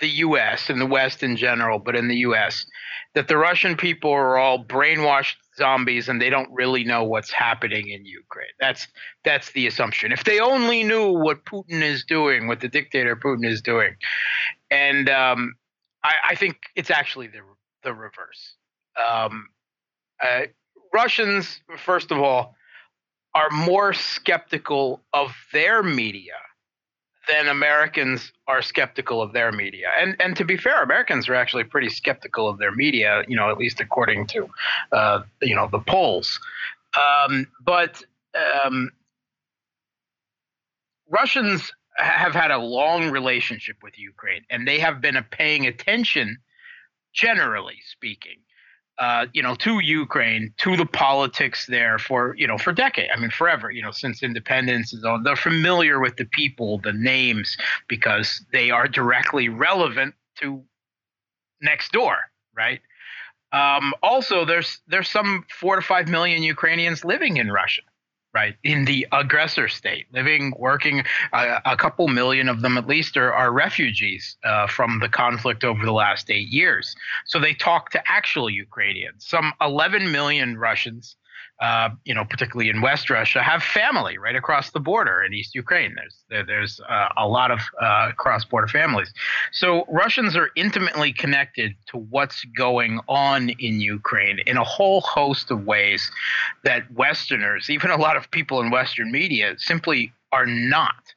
the 0.00 0.08
U.S. 0.08 0.68
in 0.68 0.80
the 0.80 0.86
West 0.86 1.22
in 1.22 1.36
general, 1.36 1.78
but 1.78 1.94
in 1.94 2.08
the 2.08 2.16
U.S. 2.16 2.66
that 3.14 3.28
the 3.28 3.36
Russian 3.36 3.76
people 3.76 4.10
are 4.10 4.36
all 4.36 4.64
brainwashed 4.64 5.36
zombies 5.56 6.08
and 6.08 6.20
they 6.20 6.30
don't 6.30 6.50
really 6.52 6.84
know 6.84 7.04
what's 7.04 7.30
happening 7.30 7.88
in 7.88 8.04
Ukraine. 8.04 8.48
That's 8.60 8.88
that's 9.24 9.52
the 9.52 9.66
assumption. 9.66 10.12
If 10.12 10.24
they 10.24 10.40
only 10.40 10.82
knew 10.82 11.12
what 11.12 11.44
Putin 11.44 11.82
is 11.82 12.04
doing, 12.04 12.46
what 12.46 12.60
the 12.60 12.68
dictator 12.68 13.16
Putin 13.16 13.46
is 13.46 13.62
doing, 13.62 13.94
and 14.70 15.08
um, 15.08 15.54
I, 16.02 16.14
I, 16.30 16.34
think 16.34 16.56
it's 16.76 16.90
actually 16.90 17.28
the 17.28 17.40
the 17.82 17.92
reverse. 17.92 18.54
Um, 18.96 19.48
uh, 20.22 20.42
Russians, 20.92 21.60
first 21.78 22.10
of 22.10 22.18
all, 22.18 22.54
are 23.34 23.50
more 23.50 23.92
skeptical 23.92 25.02
of 25.12 25.32
their 25.52 25.82
media 25.82 26.34
then 27.28 27.48
Americans 27.48 28.32
are 28.48 28.62
skeptical 28.62 29.22
of 29.22 29.32
their 29.32 29.52
media. 29.52 29.88
And 29.98 30.16
and 30.20 30.36
to 30.36 30.44
be 30.44 30.56
fair, 30.56 30.82
Americans 30.82 31.28
are 31.28 31.34
actually 31.34 31.64
pretty 31.64 31.88
skeptical 31.88 32.48
of 32.48 32.58
their 32.58 32.72
media, 32.72 33.22
you 33.28 33.36
know, 33.36 33.50
at 33.50 33.58
least 33.58 33.80
according 33.80 34.26
to 34.28 34.48
uh, 34.92 35.22
you 35.40 35.54
know 35.54 35.68
the 35.70 35.80
polls. 35.80 36.40
Um, 36.96 37.46
but 37.64 38.02
um, 38.64 38.90
Russians 41.08 41.72
have 41.96 42.34
had 42.34 42.50
a 42.50 42.58
long 42.58 43.10
relationship 43.10 43.76
with 43.82 43.98
Ukraine, 43.98 44.44
and 44.50 44.66
they 44.66 44.78
have 44.78 45.00
been 45.00 45.22
paying 45.30 45.66
attention, 45.66 46.38
generally 47.12 47.78
speaking, 47.90 48.38
uh, 48.98 49.26
you 49.32 49.42
know, 49.42 49.54
to 49.56 49.80
Ukraine, 49.80 50.52
to 50.58 50.76
the 50.76 50.86
politics 50.86 51.66
there 51.66 51.98
for, 51.98 52.34
you 52.36 52.46
know, 52.46 52.58
for 52.58 52.72
decades. 52.72 53.10
I 53.14 53.18
mean, 53.18 53.30
forever, 53.30 53.70
you 53.70 53.82
know, 53.82 53.90
since 53.90 54.22
independence 54.22 54.92
is 54.92 55.04
on. 55.04 55.22
They're 55.22 55.36
familiar 55.36 55.98
with 56.00 56.16
the 56.16 56.26
people, 56.26 56.78
the 56.78 56.92
names, 56.92 57.56
because 57.88 58.44
they 58.52 58.70
are 58.70 58.86
directly 58.86 59.48
relevant 59.48 60.14
to 60.40 60.62
next 61.60 61.92
door, 61.92 62.16
right? 62.56 62.80
Um, 63.52 63.92
also, 64.02 64.44
there's 64.44 64.80
there's 64.86 65.08
some 65.08 65.44
four 65.50 65.76
to 65.76 65.82
five 65.82 66.08
million 66.08 66.42
Ukrainians 66.42 67.04
living 67.04 67.36
in 67.36 67.50
Russia 67.50 67.82
right. 68.34 68.56
In 68.62 68.84
the 68.84 69.06
aggressor 69.12 69.68
state 69.68 70.06
living 70.12 70.52
working 70.58 71.02
uh, 71.32 71.60
a 71.64 71.76
couple 71.76 72.08
million 72.08 72.48
of 72.48 72.62
them 72.62 72.78
at 72.78 72.86
least 72.86 73.16
are, 73.16 73.32
are 73.32 73.52
refugees 73.52 74.36
uh, 74.44 74.66
from 74.66 75.00
the 75.00 75.08
conflict 75.08 75.64
over 75.64 75.84
the 75.84 75.92
last 75.92 76.30
eight 76.30 76.48
years. 76.48 76.94
So 77.26 77.38
they 77.38 77.54
talk 77.54 77.90
to 77.90 78.02
actual 78.10 78.50
ukrainians. 78.50 79.26
Some 79.26 79.52
11 79.60 80.10
million 80.10 80.58
russians 80.58 81.16
uh, 81.62 81.90
you 82.04 82.12
know, 82.12 82.24
particularly 82.24 82.68
in 82.68 82.80
West 82.80 83.08
Russia, 83.08 83.40
have 83.40 83.62
family 83.62 84.18
right 84.18 84.34
across 84.34 84.70
the 84.72 84.80
border 84.80 85.22
in 85.22 85.32
East 85.32 85.54
Ukraine. 85.54 85.94
There's 85.94 86.16
there, 86.28 86.44
there's 86.44 86.80
uh, 86.88 87.08
a 87.16 87.28
lot 87.28 87.52
of 87.52 87.60
uh, 87.80 88.10
cross-border 88.16 88.66
families, 88.66 89.12
so 89.52 89.84
Russians 89.88 90.36
are 90.36 90.50
intimately 90.56 91.12
connected 91.12 91.76
to 91.90 91.98
what's 91.98 92.44
going 92.56 92.98
on 93.08 93.50
in 93.50 93.80
Ukraine 93.80 94.40
in 94.44 94.56
a 94.56 94.64
whole 94.64 95.00
host 95.02 95.52
of 95.52 95.64
ways 95.64 96.10
that 96.64 96.82
Westerners, 96.92 97.70
even 97.70 97.92
a 97.92 97.96
lot 97.96 98.16
of 98.16 98.28
people 98.32 98.60
in 98.60 98.70
Western 98.70 99.12
media, 99.12 99.54
simply 99.56 100.12
are 100.32 100.46
not. 100.46 101.14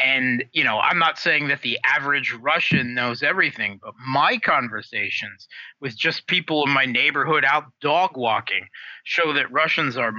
And, 0.00 0.44
you 0.52 0.62
know, 0.62 0.78
I'm 0.78 0.98
not 0.98 1.18
saying 1.18 1.48
that 1.48 1.62
the 1.62 1.78
average 1.82 2.32
Russian 2.32 2.94
knows 2.94 3.22
everything, 3.22 3.80
but 3.82 3.94
my 4.06 4.38
conversations 4.38 5.48
with 5.80 5.96
just 5.96 6.28
people 6.28 6.64
in 6.64 6.70
my 6.72 6.84
neighborhood 6.84 7.44
out 7.44 7.64
dog 7.80 8.16
walking 8.16 8.68
show 9.02 9.32
that 9.32 9.50
Russians 9.50 9.96
are, 9.96 10.12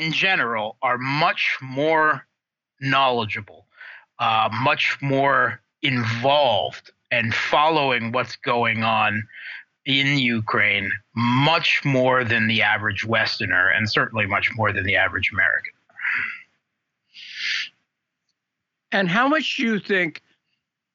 in 0.00 0.12
general, 0.12 0.78
are 0.82 0.96
much 0.96 1.58
more 1.60 2.26
knowledgeable, 2.80 3.66
uh, 4.18 4.48
much 4.62 4.96
more 5.02 5.60
involved, 5.82 6.90
and 7.10 7.34
following 7.34 8.12
what's 8.12 8.36
going 8.36 8.82
on 8.82 9.22
in 9.84 10.18
Ukraine 10.18 10.90
much 11.14 11.82
more 11.84 12.24
than 12.24 12.48
the 12.48 12.62
average 12.62 13.04
Westerner, 13.04 13.68
and 13.68 13.88
certainly 13.88 14.26
much 14.26 14.50
more 14.56 14.72
than 14.72 14.84
the 14.84 14.96
average 14.96 15.30
American. 15.32 15.72
And 18.92 19.08
how 19.08 19.28
much 19.28 19.56
do 19.56 19.64
you 19.64 19.78
think 19.78 20.22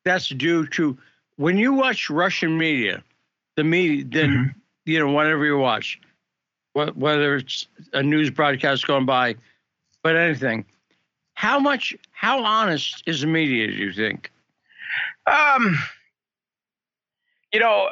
that's 0.03 0.29
due 0.29 0.67
to 0.67 0.97
when 1.35 1.57
you 1.57 1.73
watch 1.73 2.09
Russian 2.09 2.57
media, 2.57 3.03
the 3.55 3.63
media, 3.63 4.05
then 4.07 4.29
mm-hmm. 4.29 4.59
you 4.85 4.99
know 4.99 5.11
whatever 5.11 5.45
you 5.45 5.57
watch, 5.57 5.99
whether 6.73 7.35
it's 7.35 7.67
a 7.93 8.01
news 8.01 8.29
broadcast 8.29 8.87
going 8.87 9.05
by, 9.05 9.35
but 10.03 10.15
anything. 10.15 10.65
How 11.33 11.59
much? 11.59 11.95
How 12.11 12.43
honest 12.43 13.03
is 13.05 13.21
the 13.21 13.27
media? 13.27 13.67
Do 13.67 13.73
you 13.73 13.91
think? 13.91 14.31
Um, 15.25 15.77
you 17.51 17.59
know, 17.59 17.89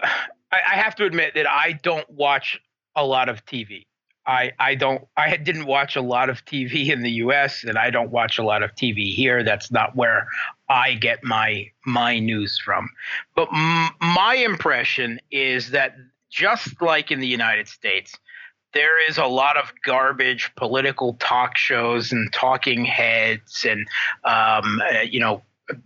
I, 0.52 0.60
I 0.72 0.76
have 0.76 0.96
to 0.96 1.06
admit 1.06 1.34
that 1.36 1.50
I 1.50 1.74
don't 1.74 2.10
watch 2.10 2.60
a 2.96 3.06
lot 3.06 3.30
of 3.30 3.46
TV. 3.46 3.86
I, 4.30 4.52
I 4.60 4.76
don't 4.76 5.08
I 5.18 5.36
didn't 5.38 5.66
watch 5.66 5.96
a 5.96 6.02
lot 6.02 6.30
of 6.30 6.46
TV 6.46 6.90
in 6.90 7.02
the 7.02 7.12
US 7.24 7.64
and 7.64 7.80
I 7.80 7.90
don't 7.90 8.12
watch 8.12 8.38
a 8.38 8.44
lot 8.44 8.62
of 8.62 8.76
TV 8.76 9.12
here. 9.12 9.44
That's 9.44 9.72
not 9.72 9.96
where 9.96 10.28
I 10.70 10.94
get 10.94 11.24
my 11.24 11.66
my 11.84 12.20
news 12.20 12.62
from. 12.64 12.90
But 13.36 13.50
m- 13.52 13.90
my 14.00 14.36
impression 14.36 15.20
is 15.32 15.72
that 15.72 15.96
just 16.30 16.80
like 16.80 17.10
in 17.10 17.20
the 17.20 17.28
United 17.28 17.68
States 17.68 18.16
there 18.72 19.04
is 19.10 19.18
a 19.18 19.26
lot 19.26 19.58
of 19.58 19.74
garbage 19.84 20.52
political 20.56 21.16
talk 21.16 21.58
shows 21.58 22.12
and 22.12 22.32
talking 22.32 22.86
heads 22.86 23.66
and 23.68 23.88
um, 24.26 24.80
uh, 24.94 25.00
you 25.00 25.20
know 25.20 25.42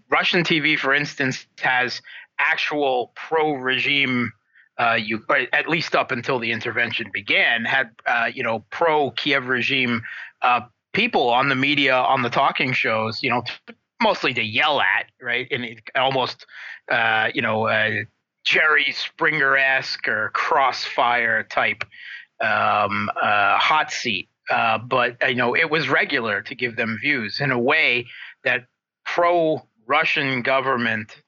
Russian 0.09 0.43
TV 0.43 0.77
for 0.77 0.93
instance 0.93 1.47
has 1.59 2.01
actual 2.39 3.13
pro 3.15 3.53
regime 3.53 4.33
uh, 4.77 4.97
you 4.99 5.23
at 5.53 5.69
least 5.69 5.95
up 5.95 6.11
until 6.11 6.39
the 6.39 6.51
intervention 6.51 7.09
began 7.13 7.63
had 7.65 7.91
uh, 8.07 8.29
you 8.33 8.43
know 8.43 8.65
pro 8.69 9.11
Kiev 9.11 9.47
regime 9.47 10.01
uh, 10.41 10.61
people 10.93 11.29
on 11.29 11.49
the 11.49 11.55
media 11.55 11.95
on 11.95 12.21
the 12.21 12.29
talking 12.29 12.73
shows 12.73 13.21
you 13.21 13.29
know 13.29 13.43
t- 13.67 13.75
mostly 14.01 14.33
to 14.33 14.43
yell 14.43 14.81
at 14.81 15.05
right? 15.21 15.47
And 15.51 15.81
almost 15.95 16.45
uh, 16.91 17.29
you 17.33 17.41
know 17.41 17.67
uh, 17.67 18.03
Jerry 18.43 18.91
Springer 18.91 19.57
esque 19.57 20.07
or 20.07 20.31
crossfire 20.33 21.43
type 21.43 21.83
um, 22.41 23.09
uh, 23.21 23.57
hot 23.57 23.91
seat. 23.91 24.29
But 24.49 25.17
you 25.27 25.35
know 25.35 25.55
it 25.55 25.69
was 25.69 25.87
regular 25.87 26.41
to 26.41 26.55
give 26.55 26.75
them 26.75 26.97
views 26.99 27.39
in 27.39 27.51
a 27.51 27.59
way 27.59 28.07
that 28.43 28.65
pro 29.05 29.61
Russian 29.85 30.41
government 30.41 31.21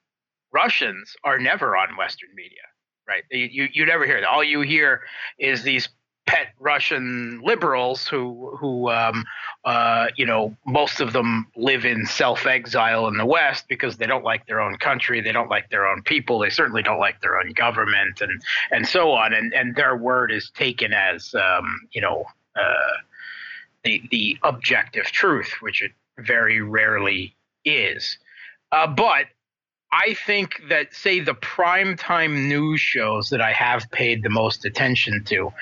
Russians 0.52 1.14
are 1.22 1.38
never 1.38 1.76
on 1.76 1.96
Western 1.96 2.30
media 2.34 2.62
right? 3.06 3.24
You 3.30 3.68
you 3.72 3.86
never 3.86 4.04
hear 4.04 4.20
that. 4.20 4.28
All 4.28 4.44
you 4.44 4.60
hear 4.62 5.02
is 5.38 5.62
these 5.62 5.88
pet 6.26 6.48
Russian 6.58 7.40
liberals 7.44 8.06
who 8.06 8.56
who 8.58 8.90
um, 8.90 9.24
uh, 9.64 10.08
you 10.16 10.26
know 10.26 10.56
most 10.66 11.00
of 11.00 11.12
them 11.12 11.46
live 11.56 11.84
in 11.84 12.04
self 12.04 12.46
exile 12.46 13.06
in 13.06 13.16
the 13.16 13.26
West 13.26 13.66
because 13.68 13.96
they 13.96 14.06
don't 14.06 14.24
like 14.24 14.46
their 14.46 14.60
own 14.60 14.76
country, 14.76 15.20
they 15.20 15.32
don't 15.32 15.48
like 15.48 15.70
their 15.70 15.86
own 15.86 16.02
people, 16.02 16.38
they 16.40 16.50
certainly 16.50 16.82
don't 16.82 16.98
like 16.98 17.20
their 17.20 17.38
own 17.38 17.52
government, 17.52 18.20
and 18.20 18.42
and 18.72 18.86
so 18.86 19.12
on, 19.12 19.32
and 19.32 19.54
and 19.54 19.76
their 19.76 19.96
word 19.96 20.30
is 20.32 20.50
taken 20.50 20.92
as 20.92 21.34
um, 21.34 21.88
you 21.92 22.00
know 22.00 22.24
uh, 22.56 22.96
the 23.84 24.02
the 24.10 24.36
objective 24.42 25.06
truth, 25.06 25.52
which 25.60 25.82
it 25.82 25.92
very 26.18 26.60
rarely 26.60 27.34
is. 27.64 28.18
Uh, 28.72 28.86
but 28.86 29.26
I 29.92 30.14
think 30.26 30.62
that, 30.68 30.94
say, 30.94 31.20
the 31.20 31.34
primetime 31.34 32.48
news 32.48 32.80
shows 32.80 33.30
that 33.30 33.40
I 33.40 33.52
have 33.52 33.90
paid 33.92 34.22
the 34.22 34.30
most 34.30 34.64
attention 34.64 35.22
to 35.26 35.52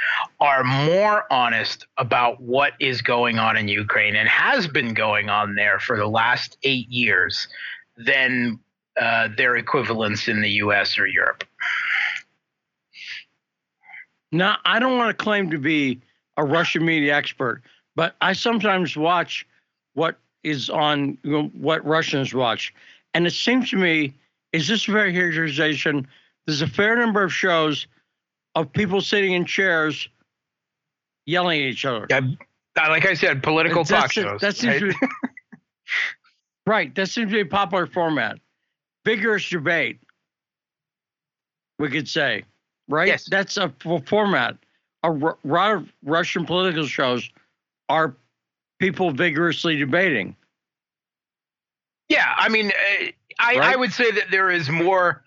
are 0.41 0.65
more 0.65 1.31
honest 1.31 1.87
about 1.99 2.41
what 2.41 2.73
is 2.81 3.03
going 3.03 3.39
on 3.39 3.57
in 3.57 3.69
Ukraine 3.69 4.17
and 4.17 4.29
has 4.29 4.67
been 4.67 4.95
going 4.95 5.29
on 5.29 5.55
there 5.55 5.79
for 5.79 5.97
the 5.97 6.07
last 6.07 6.57
eight 6.63 6.89
years 6.89 7.49
than 7.97 8.59
uh, 9.01 9.29
their 9.37 9.57
equivalents 9.57 10.27
in 10.27 10.41
the 10.41 10.51
US 10.51 10.99
or 10.99 11.07
Europe. 11.07 11.45
Now, 14.33 14.57
I 14.65 14.79
don't 14.79 14.99
want 14.99 15.17
to 15.17 15.23
claim 15.23 15.51
to 15.51 15.59
be 15.59 16.01
a 16.37 16.45
Russian 16.45 16.85
media 16.85 17.15
expert, 17.15 17.63
but 17.95 18.17
I 18.21 18.33
sometimes 18.33 18.97
watch 18.97 19.47
what 19.93 20.19
is 20.43 20.71
on 20.71 21.19
you 21.23 21.31
know, 21.31 21.43
what 21.55 21.85
Russians 21.85 22.35
watch 22.35 22.75
and 23.15 23.27
it 23.27 23.33
seems 23.33 23.71
to 23.71 23.77
me, 23.77 24.13
is 24.53 24.69
this 24.69 24.87
a 24.89 24.93
fair 24.93 25.11
characterization? 25.13 26.07
There's 26.47 26.63
a 26.63 26.67
fair 26.67 26.97
number 26.97 27.23
of 27.23 27.33
shows 27.33 27.87
of 28.55 28.73
people 28.73 29.01
sitting 29.01 29.33
in 29.33 29.45
chairs 29.47 30.09
yelling 31.27 31.63
at 31.63 31.69
each 31.69 31.85
other. 31.85 32.07
Yeah, 32.11 32.21
uh, 32.77 32.89
like 32.89 33.07
I 33.07 33.15
said, 33.15 33.43
political 33.43 33.85
talk 33.85 34.13
shows. 34.13 34.41
That 34.41 34.57
seems 34.57 34.83
right? 34.83 34.93
to 34.93 34.99
be, 35.01 35.09
right. 36.67 36.95
That 36.95 37.09
seems 37.09 37.31
to 37.31 37.35
be 37.37 37.41
a 37.41 37.47
popular 37.47 37.87
format. 37.87 38.39
Vigorous 39.05 39.49
debate, 39.49 40.01
we 41.79 41.89
could 41.89 42.09
say, 42.09 42.45
right? 42.89 43.09
Yes. 43.09 43.27
That's 43.31 43.57
a 43.57 43.73
format. 44.07 44.57
A 45.03 45.11
lot 45.11 45.77
of 45.77 45.93
Russian 46.03 46.47
political 46.47 46.87
shows 46.87 47.29
are 47.89 48.17
people 48.79 49.11
vigorously 49.11 49.77
debating. 49.77 50.35
Yeah, 52.09 52.33
I 52.37 52.49
mean, 52.49 52.71
uh, 52.71 53.07
I, 53.39 53.57
right? 53.57 53.63
I 53.63 53.77
would 53.77 53.93
say 53.93 54.11
that 54.11 54.31
there 54.31 54.51
is 54.51 54.69
more 54.69 55.23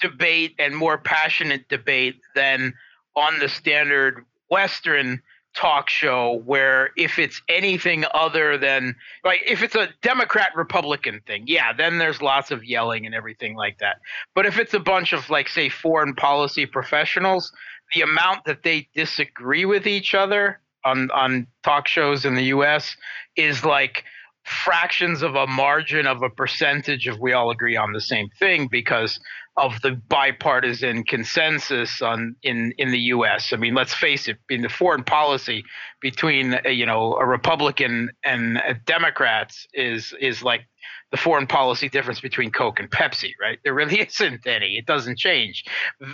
debate 0.00 0.54
and 0.58 0.76
more 0.76 0.98
passionate 0.98 1.68
debate 1.68 2.20
than 2.34 2.74
on 3.16 3.38
the 3.38 3.48
standard 3.48 4.24
Western 4.50 5.22
talk 5.54 5.88
show 5.88 6.42
where 6.44 6.90
if 6.96 7.18
it's 7.18 7.40
anything 7.48 8.04
other 8.12 8.58
than 8.58 8.96
like 9.22 9.40
if 9.46 9.62
it's 9.62 9.76
a 9.76 9.88
democrat 10.02 10.50
republican 10.56 11.20
thing 11.28 11.44
yeah 11.46 11.72
then 11.72 11.98
there's 11.98 12.20
lots 12.20 12.50
of 12.50 12.64
yelling 12.64 13.06
and 13.06 13.14
everything 13.14 13.54
like 13.54 13.78
that 13.78 13.98
but 14.34 14.46
if 14.46 14.58
it's 14.58 14.74
a 14.74 14.80
bunch 14.80 15.12
of 15.12 15.30
like 15.30 15.48
say 15.48 15.68
foreign 15.68 16.12
policy 16.12 16.66
professionals 16.66 17.52
the 17.94 18.00
amount 18.00 18.44
that 18.44 18.64
they 18.64 18.88
disagree 18.96 19.64
with 19.64 19.86
each 19.86 20.12
other 20.12 20.58
on 20.84 21.10
on 21.12 21.46
talk 21.62 21.86
shows 21.86 22.24
in 22.24 22.34
the 22.34 22.44
US 22.44 22.96
is 23.36 23.64
like 23.64 24.04
fractions 24.44 25.22
of 25.22 25.34
a 25.34 25.46
margin 25.46 26.06
of 26.06 26.22
a 26.22 26.28
percentage 26.28 27.08
if 27.08 27.18
we 27.18 27.32
all 27.32 27.50
agree 27.50 27.76
on 27.76 27.92
the 27.92 28.00
same 28.00 28.28
thing 28.38 28.68
because 28.70 29.18
of 29.56 29.80
the 29.82 29.92
bipartisan 30.08 31.04
consensus 31.04 32.02
on 32.02 32.34
in 32.42 32.72
in 32.76 32.90
the 32.90 32.98
US. 32.98 33.52
I 33.52 33.56
mean, 33.56 33.74
let's 33.74 33.94
face 33.94 34.28
it, 34.28 34.36
in 34.50 34.62
the 34.62 34.68
foreign 34.68 35.04
policy 35.04 35.64
between 36.00 36.54
uh, 36.54 36.68
you 36.68 36.84
know 36.84 37.16
a 37.16 37.26
Republican 37.26 38.10
and 38.24 38.58
a 38.58 38.74
Democrats 38.74 39.66
is 39.72 40.12
is 40.20 40.42
like 40.42 40.66
the 41.10 41.16
foreign 41.16 41.46
policy 41.46 41.88
difference 41.88 42.20
between 42.20 42.50
Coke 42.50 42.80
and 42.80 42.90
Pepsi, 42.90 43.30
right? 43.40 43.58
There 43.62 43.74
really 43.74 44.00
isn't 44.08 44.46
any. 44.46 44.76
It 44.76 44.86
doesn't 44.86 45.18
change, 45.18 45.64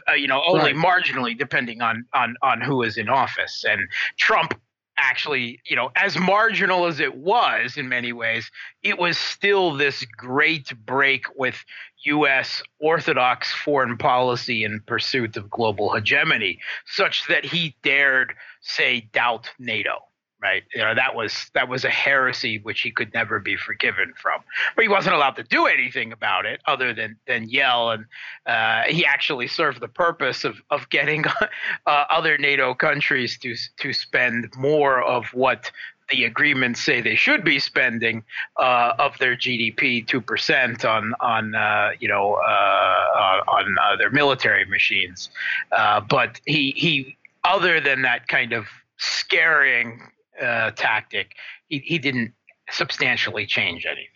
uh, 0.09 0.13
you 0.13 0.29
know, 0.29 0.43
only 0.47 0.75
right. 0.75 1.05
marginally 1.05 1.37
depending 1.37 1.81
on 1.81 2.05
on 2.13 2.37
on 2.43 2.61
who 2.61 2.83
is 2.83 2.97
in 2.97 3.09
office. 3.09 3.65
And 3.69 3.81
Trump 4.19 4.55
actually, 5.01 5.61
you 5.67 5.75
know, 5.75 5.91
as 5.97 6.19
marginal 6.19 6.87
as 6.87 7.01
it 7.01 7.17
was 7.17 7.77
in 7.77 7.89
many 7.89 8.13
ways, 8.13 8.51
it 8.83 8.99
was 8.99 9.19
still 9.19 9.75
this 9.75 10.05
great 10.17 10.73
break 10.87 11.25
with 11.37 11.57
U.S. 12.05 12.63
orthodox 12.79 13.53
foreign 13.53 13.97
policy 13.97 14.65
in 14.65 14.81
pursuit 14.87 15.37
of 15.37 15.51
global 15.51 15.93
hegemony, 15.95 16.59
such 16.87 17.27
that 17.29 17.45
he 17.45 17.77
dared 17.83 18.35
say 18.61 19.09
doubt 19.13 19.51
NATO 19.59 20.10
right? 20.43 20.65
You 20.75 20.81
know 20.81 20.95
that 20.95 21.15
was 21.15 21.51
that 21.55 21.69
was 21.69 21.85
a 21.85 21.91
heresy 21.91 22.59
which 22.59 22.81
he 22.81 22.91
could 22.91 23.13
never 23.13 23.39
be 23.39 23.57
forgiven 23.57 24.13
from. 24.21 24.41
But 24.75 24.83
he 24.83 24.89
wasn't 24.89 25.15
allowed 25.15 25.37
to 25.37 25.43
do 25.43 25.67
anything 25.67 26.13
about 26.13 26.47
it 26.47 26.61
other 26.67 26.95
than 26.95 27.17
than 27.27 27.49
yell, 27.49 27.91
and 27.91 28.07
uh, 28.47 28.83
he 28.89 29.05
actually 29.05 29.47
served 29.47 29.81
the 29.81 29.89
purpose 29.89 30.45
of 30.45 30.57
of 30.71 30.89
getting 30.91 31.25
uh, 31.87 32.05
other 32.11 32.39
NATO 32.39 32.75
countries 32.75 33.39
to 33.39 33.55
to 33.79 33.93
spend 33.93 34.49
more 34.57 35.03
of 35.03 35.27
what 35.35 35.71
the 36.11 36.25
agreements 36.25 36.83
say 36.83 37.01
they 37.01 37.15
should 37.15 37.45
be 37.45 37.61
spending 37.61 38.25
uh, 38.57 38.95
of 38.99 39.17
their 39.19 39.37
GDP 39.37 40.07
two 40.07 40.21
percent 40.21 40.85
on 40.85 41.15
on 41.21 41.55
uh, 41.55 41.91
you 42.01 42.09
know 42.09 42.35
uh, 42.35 43.43
on 43.47 43.77
uh, 43.83 43.97
their 43.97 44.11
military 44.11 44.65
machines. 44.65 45.31
but 45.71 46.41
he 46.47 46.73
he 46.77 47.17
other 47.45 47.81
than 47.81 48.03
that 48.03 48.29
kind 48.29 48.53
of 48.53 48.67
scaring 48.99 50.03
uh, 50.41 50.71
tactic, 50.73 51.37
he, 51.69 51.79
he 51.79 51.99
didn't 51.99 52.33
substantially 52.71 53.47
change 53.47 53.87
anything. 53.87 54.07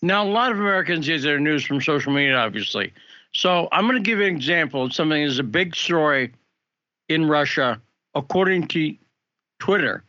Now, 0.00 0.24
a 0.24 0.30
lot 0.30 0.52
of 0.52 0.58
Americans 0.58 1.06
get 1.06 1.22
their 1.22 1.40
news 1.40 1.64
from 1.64 1.80
social 1.80 2.12
media, 2.12 2.36
obviously. 2.36 2.92
So 3.34 3.68
I'm 3.72 3.86
going 3.86 4.02
to 4.02 4.06
give 4.06 4.18
you 4.18 4.26
an 4.26 4.36
example 4.36 4.84
of 4.84 4.92
something 4.92 5.24
that's 5.24 5.38
a 5.38 5.44
big 5.44 5.74
story 5.74 6.32
in 7.08 7.26
Russia, 7.26 7.80
according 8.14 8.68
to 8.68 8.94
Twitter. 9.58 10.04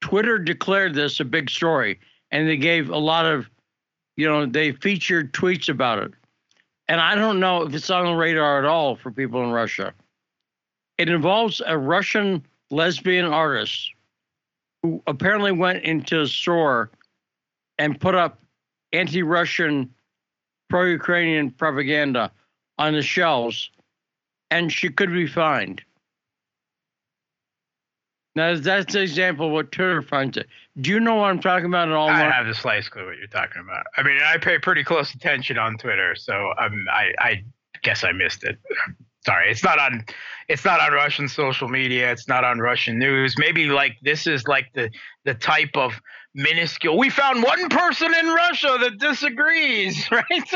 Twitter 0.00 0.38
declared 0.38 0.94
this 0.94 1.18
a 1.20 1.24
big 1.24 1.48
story, 1.50 1.98
and 2.30 2.46
they 2.46 2.56
gave 2.56 2.90
a 2.90 2.98
lot 2.98 3.26
of, 3.26 3.48
you 4.16 4.28
know, 4.28 4.46
they 4.46 4.72
featured 4.72 5.32
tweets 5.32 5.68
about 5.68 5.98
it. 5.98 6.12
And 6.88 7.00
I 7.00 7.14
don't 7.14 7.40
know 7.40 7.62
if 7.62 7.74
it's 7.74 7.90
on 7.90 8.06
the 8.06 8.14
radar 8.14 8.58
at 8.58 8.64
all 8.64 8.96
for 8.96 9.10
people 9.10 9.42
in 9.42 9.50
Russia. 9.50 9.92
It 10.98 11.08
involves 11.08 11.60
a 11.66 11.76
Russian 11.76 12.46
lesbian 12.70 13.24
artist 13.24 13.90
who 14.82 15.02
apparently 15.06 15.52
went 15.52 15.84
into 15.84 16.20
a 16.20 16.26
store 16.26 16.90
and 17.78 18.00
put 18.00 18.14
up 18.14 18.40
anti 18.92 19.22
Russian, 19.22 19.90
pro 20.68 20.84
Ukrainian 20.84 21.50
propaganda 21.50 22.30
on 22.78 22.92
the 22.92 23.02
shelves, 23.02 23.70
and 24.50 24.72
she 24.72 24.88
could 24.88 25.12
be 25.12 25.26
fined. 25.26 25.82
Now, 28.34 28.54
that's 28.54 28.94
an 28.94 29.00
example 29.00 29.46
of 29.46 29.52
what 29.52 29.72
Twitter 29.72 30.02
finds 30.02 30.36
it. 30.36 30.46
Do 30.78 30.90
you 30.90 31.00
know 31.00 31.14
what 31.14 31.30
I'm 31.30 31.40
talking 31.40 31.64
about 31.64 31.88
at 31.88 31.94
all? 31.94 32.10
I 32.10 32.18
Mark? 32.18 32.34
have 32.34 32.46
the 32.46 32.54
slightest 32.54 32.90
clue 32.90 33.06
what 33.06 33.16
you're 33.16 33.28
talking 33.28 33.62
about. 33.62 33.86
I 33.96 34.02
mean, 34.02 34.18
I 34.22 34.36
pay 34.36 34.58
pretty 34.58 34.84
close 34.84 35.14
attention 35.14 35.56
on 35.58 35.78
Twitter, 35.78 36.14
so 36.14 36.52
um, 36.58 36.84
I, 36.92 37.12
I 37.18 37.44
guess 37.82 38.04
I 38.04 38.12
missed 38.12 38.44
it. 38.44 38.58
Sorry, 39.26 39.50
it's 39.50 39.64
not 39.64 39.80
on. 39.80 40.04
It's 40.48 40.64
not 40.64 40.78
on 40.78 40.92
Russian 40.92 41.26
social 41.28 41.68
media. 41.68 42.12
It's 42.12 42.28
not 42.28 42.44
on 42.44 42.60
Russian 42.60 42.96
news. 42.96 43.34
Maybe 43.36 43.66
like 43.66 43.96
this 44.02 44.28
is 44.28 44.46
like 44.46 44.72
the 44.74 44.88
the 45.24 45.34
type 45.34 45.76
of 45.76 46.00
minuscule. 46.36 46.96
We 46.96 47.10
found 47.10 47.42
one 47.42 47.68
person 47.68 48.14
in 48.14 48.28
Russia 48.28 48.76
that 48.82 48.98
disagrees, 48.98 50.08
right? 50.12 50.52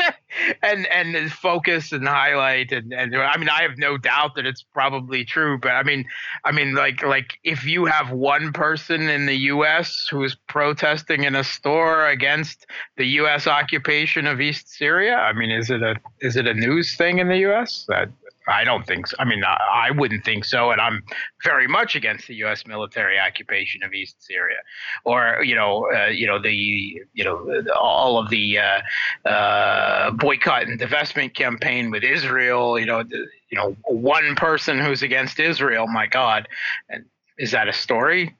and 0.63 0.87
and 0.87 1.31
focus 1.33 1.91
and 1.91 2.07
highlight 2.07 2.71
and 2.71 2.93
and 2.93 3.13
I 3.13 3.35
mean 3.37 3.49
I 3.49 3.63
have 3.63 3.77
no 3.77 3.97
doubt 3.97 4.35
that 4.35 4.45
it's 4.45 4.63
probably 4.63 5.25
true, 5.25 5.57
but 5.57 5.71
I 5.71 5.83
mean 5.83 6.05
I 6.45 6.53
mean 6.53 6.73
like 6.73 7.03
like 7.03 7.39
if 7.43 7.65
you 7.65 7.83
have 7.85 8.11
one 8.11 8.53
person 8.53 9.09
in 9.09 9.25
the 9.25 9.35
U.S. 9.35 10.07
who 10.09 10.23
is 10.23 10.35
protesting 10.47 11.25
in 11.25 11.35
a 11.35 11.43
store 11.43 12.07
against 12.07 12.67
the 12.95 13.05
U.S. 13.19 13.47
occupation 13.47 14.27
of 14.27 14.39
East 14.39 14.69
Syria, 14.69 15.15
I 15.15 15.33
mean 15.33 15.51
is 15.51 15.69
it 15.69 15.81
a 15.81 15.95
is 16.21 16.37
it 16.37 16.47
a 16.47 16.53
news 16.53 16.95
thing 16.95 17.19
in 17.19 17.27
the 17.27 17.39
U.S. 17.39 17.85
that 17.89 18.07
I 18.47 18.63
don't 18.63 18.85
think 18.85 19.07
so. 19.07 19.15
I 19.19 19.25
mean, 19.25 19.43
I, 19.43 19.87
I 19.87 19.91
wouldn't 19.91 20.25
think 20.25 20.45
so, 20.45 20.71
and 20.71 20.81
I'm 20.81 21.03
very 21.43 21.67
much 21.67 21.95
against 21.95 22.27
the 22.27 22.35
U.S. 22.35 22.65
military 22.65 23.19
occupation 23.19 23.83
of 23.83 23.93
East 23.93 24.15
Syria, 24.19 24.57
or 25.05 25.43
you 25.43 25.55
know, 25.55 25.87
uh, 25.93 26.07
you 26.07 26.27
know 26.27 26.41
the 26.41 26.53
you 26.53 27.23
know 27.23 27.63
all 27.75 28.17
of 28.17 28.29
the 28.29 28.57
uh, 28.57 29.29
uh, 29.29 30.11
boycott 30.11 30.63
and 30.63 30.79
divestment 30.79 31.35
campaign 31.35 31.91
with 31.91 32.03
Israel. 32.03 32.79
You 32.79 32.85
know, 32.85 33.03
the, 33.03 33.27
you 33.49 33.57
know, 33.57 33.75
one 33.85 34.35
person 34.35 34.79
who's 34.79 35.03
against 35.03 35.39
Israel. 35.39 35.87
My 35.87 36.07
God, 36.07 36.47
and 36.89 37.05
is 37.37 37.51
that 37.51 37.67
a 37.67 37.73
story? 37.73 38.35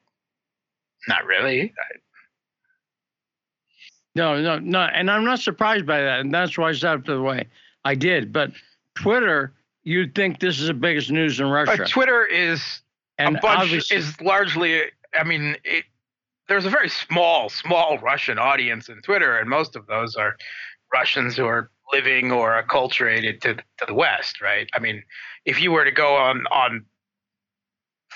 Not 1.07 1.25
really. 1.25 1.73
No, 4.15 4.41
no, 4.41 4.59
no. 4.59 4.81
And 4.81 5.09
I'm 5.09 5.23
not 5.23 5.39
surprised 5.39 5.85
by 5.85 6.01
that. 6.01 6.19
And 6.19 6.33
that's 6.33 6.57
why 6.57 6.69
I 6.69 6.73
said 6.73 6.99
it 6.99 7.05
the 7.05 7.21
way 7.21 7.47
I 7.85 7.95
did. 7.95 8.33
But 8.33 8.51
Twitter, 8.95 9.53
you'd 9.83 10.15
think 10.15 10.39
this 10.39 10.59
is 10.59 10.67
the 10.67 10.73
biggest 10.73 11.11
news 11.11 11.39
in 11.39 11.47
Russia. 11.47 11.75
But 11.77 11.89
Twitter 11.89 12.25
is 12.25 12.81
and 13.17 13.37
a 13.37 13.39
bunch 13.39 13.91
is 13.91 14.19
largely. 14.21 14.83
I 15.13 15.23
mean, 15.23 15.55
it, 15.63 15.85
there's 16.47 16.65
a 16.65 16.69
very 16.69 16.89
small, 16.89 17.49
small 17.49 17.97
Russian 17.99 18.37
audience 18.39 18.89
in 18.89 19.01
Twitter, 19.01 19.37
and 19.37 19.49
most 19.49 19.75
of 19.75 19.87
those 19.87 20.15
are 20.15 20.35
Russians 20.93 21.35
who 21.35 21.45
are 21.45 21.69
living 21.93 22.31
or 22.31 22.61
acculturated 22.61 23.41
to 23.41 23.55
to 23.55 23.85
the 23.87 23.93
West, 23.93 24.41
right? 24.41 24.69
I 24.73 24.79
mean, 24.79 25.03
if 25.45 25.61
you 25.61 25.71
were 25.71 25.85
to 25.85 25.91
go 25.91 26.15
on 26.15 26.45
on 26.47 26.85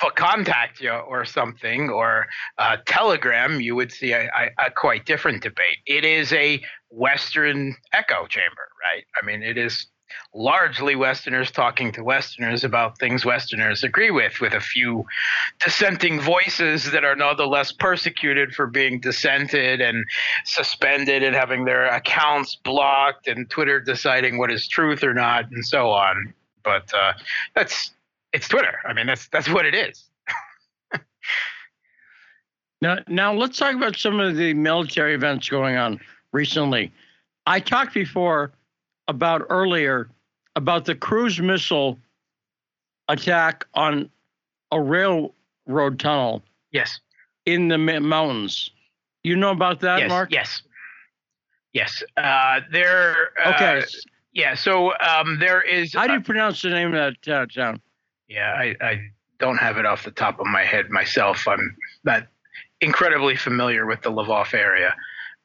VKontakte 0.01 1.07
or 1.07 1.23
something 1.23 1.89
or 1.89 2.27
uh, 2.57 2.77
Telegram, 2.85 3.61
you 3.61 3.75
would 3.75 3.91
see 3.91 4.11
a, 4.11 4.25
a, 4.25 4.67
a 4.67 4.71
quite 4.71 5.05
different 5.05 5.41
debate. 5.41 5.77
It 5.85 6.03
is 6.03 6.33
a 6.33 6.61
Western 6.89 7.75
echo 7.93 8.25
chamber, 8.27 8.67
right? 8.83 9.05
I 9.21 9.25
mean, 9.25 9.41
it 9.41 9.57
is 9.57 9.87
largely 10.33 10.95
Westerners 10.95 11.51
talking 11.51 11.91
to 11.93 12.03
Westerners 12.03 12.63
about 12.63 12.99
things 12.99 13.25
Westerners 13.25 13.83
agree 13.83 14.11
with, 14.11 14.39
with 14.41 14.53
a 14.53 14.59
few 14.59 15.05
dissenting 15.59 16.19
voices 16.19 16.91
that 16.91 17.03
are 17.03 17.15
nonetheless 17.15 17.71
persecuted 17.71 18.53
for 18.53 18.67
being 18.67 18.99
dissented 18.99 19.81
and 19.81 20.05
suspended 20.45 21.23
and 21.23 21.35
having 21.35 21.65
their 21.65 21.85
accounts 21.85 22.55
blocked 22.63 23.27
and 23.27 23.49
Twitter 23.49 23.79
deciding 23.79 24.37
what 24.37 24.51
is 24.51 24.67
truth 24.67 25.03
or 25.03 25.13
not 25.13 25.45
and 25.51 25.65
so 25.65 25.89
on. 25.89 26.33
But 26.63 26.93
uh, 26.93 27.13
that's 27.55 27.91
it's 28.33 28.47
Twitter. 28.47 28.79
I 28.85 28.93
mean, 28.93 29.07
that's 29.07 29.27
that's 29.29 29.49
what 29.49 29.65
it 29.65 29.73
is. 29.73 30.03
now, 32.81 32.97
now 33.07 33.33
let's 33.33 33.57
talk 33.57 33.75
about 33.75 33.95
some 33.95 34.19
of 34.19 34.35
the 34.35 34.53
military 34.53 35.13
events 35.15 35.47
going 35.47 35.77
on 35.77 35.99
recently. 36.31 36.91
I 37.47 37.59
talked 37.59 37.93
before 37.93 38.51
about 39.07 39.43
earlier 39.49 40.09
about 40.55 40.85
the 40.85 40.95
cruise 40.95 41.39
missile 41.39 41.99
attack 43.09 43.65
on 43.73 44.09
a 44.71 44.81
railroad 44.81 45.99
tunnel 45.99 46.41
Yes. 46.71 46.99
in 47.45 47.67
the 47.67 47.77
mountains. 47.77 48.69
You 49.23 49.35
know 49.35 49.51
about 49.51 49.79
that, 49.81 49.99
yes. 49.99 50.09
Mark? 50.09 50.31
Yes. 50.31 50.61
Yes. 51.73 52.03
Uh, 52.17 52.61
there. 52.71 53.29
Uh, 53.43 53.53
Okay. 53.53 53.83
Yeah. 54.33 54.53
So 54.55 54.93
um, 54.99 55.39
there 55.39 55.61
is. 55.61 55.93
How 55.93 56.07
do 56.07 56.13
you 56.13 56.21
pronounce 56.21 56.61
the 56.61 56.69
name 56.69 56.93
of 56.93 57.15
that 57.25 57.33
uh, 57.33 57.45
town? 57.47 57.81
Yeah, 58.27 58.53
I, 58.53 58.75
I 58.81 58.99
don't 59.39 59.57
have 59.57 59.77
it 59.77 59.85
off 59.85 60.03
the 60.03 60.11
top 60.11 60.39
of 60.39 60.45
my 60.47 60.63
head 60.63 60.89
myself. 60.89 61.47
I'm 61.47 61.75
not 62.03 62.27
incredibly 62.81 63.35
familiar 63.35 63.85
with 63.85 64.01
the 64.01 64.11
Lvov 64.11 64.53
area, 64.53 64.95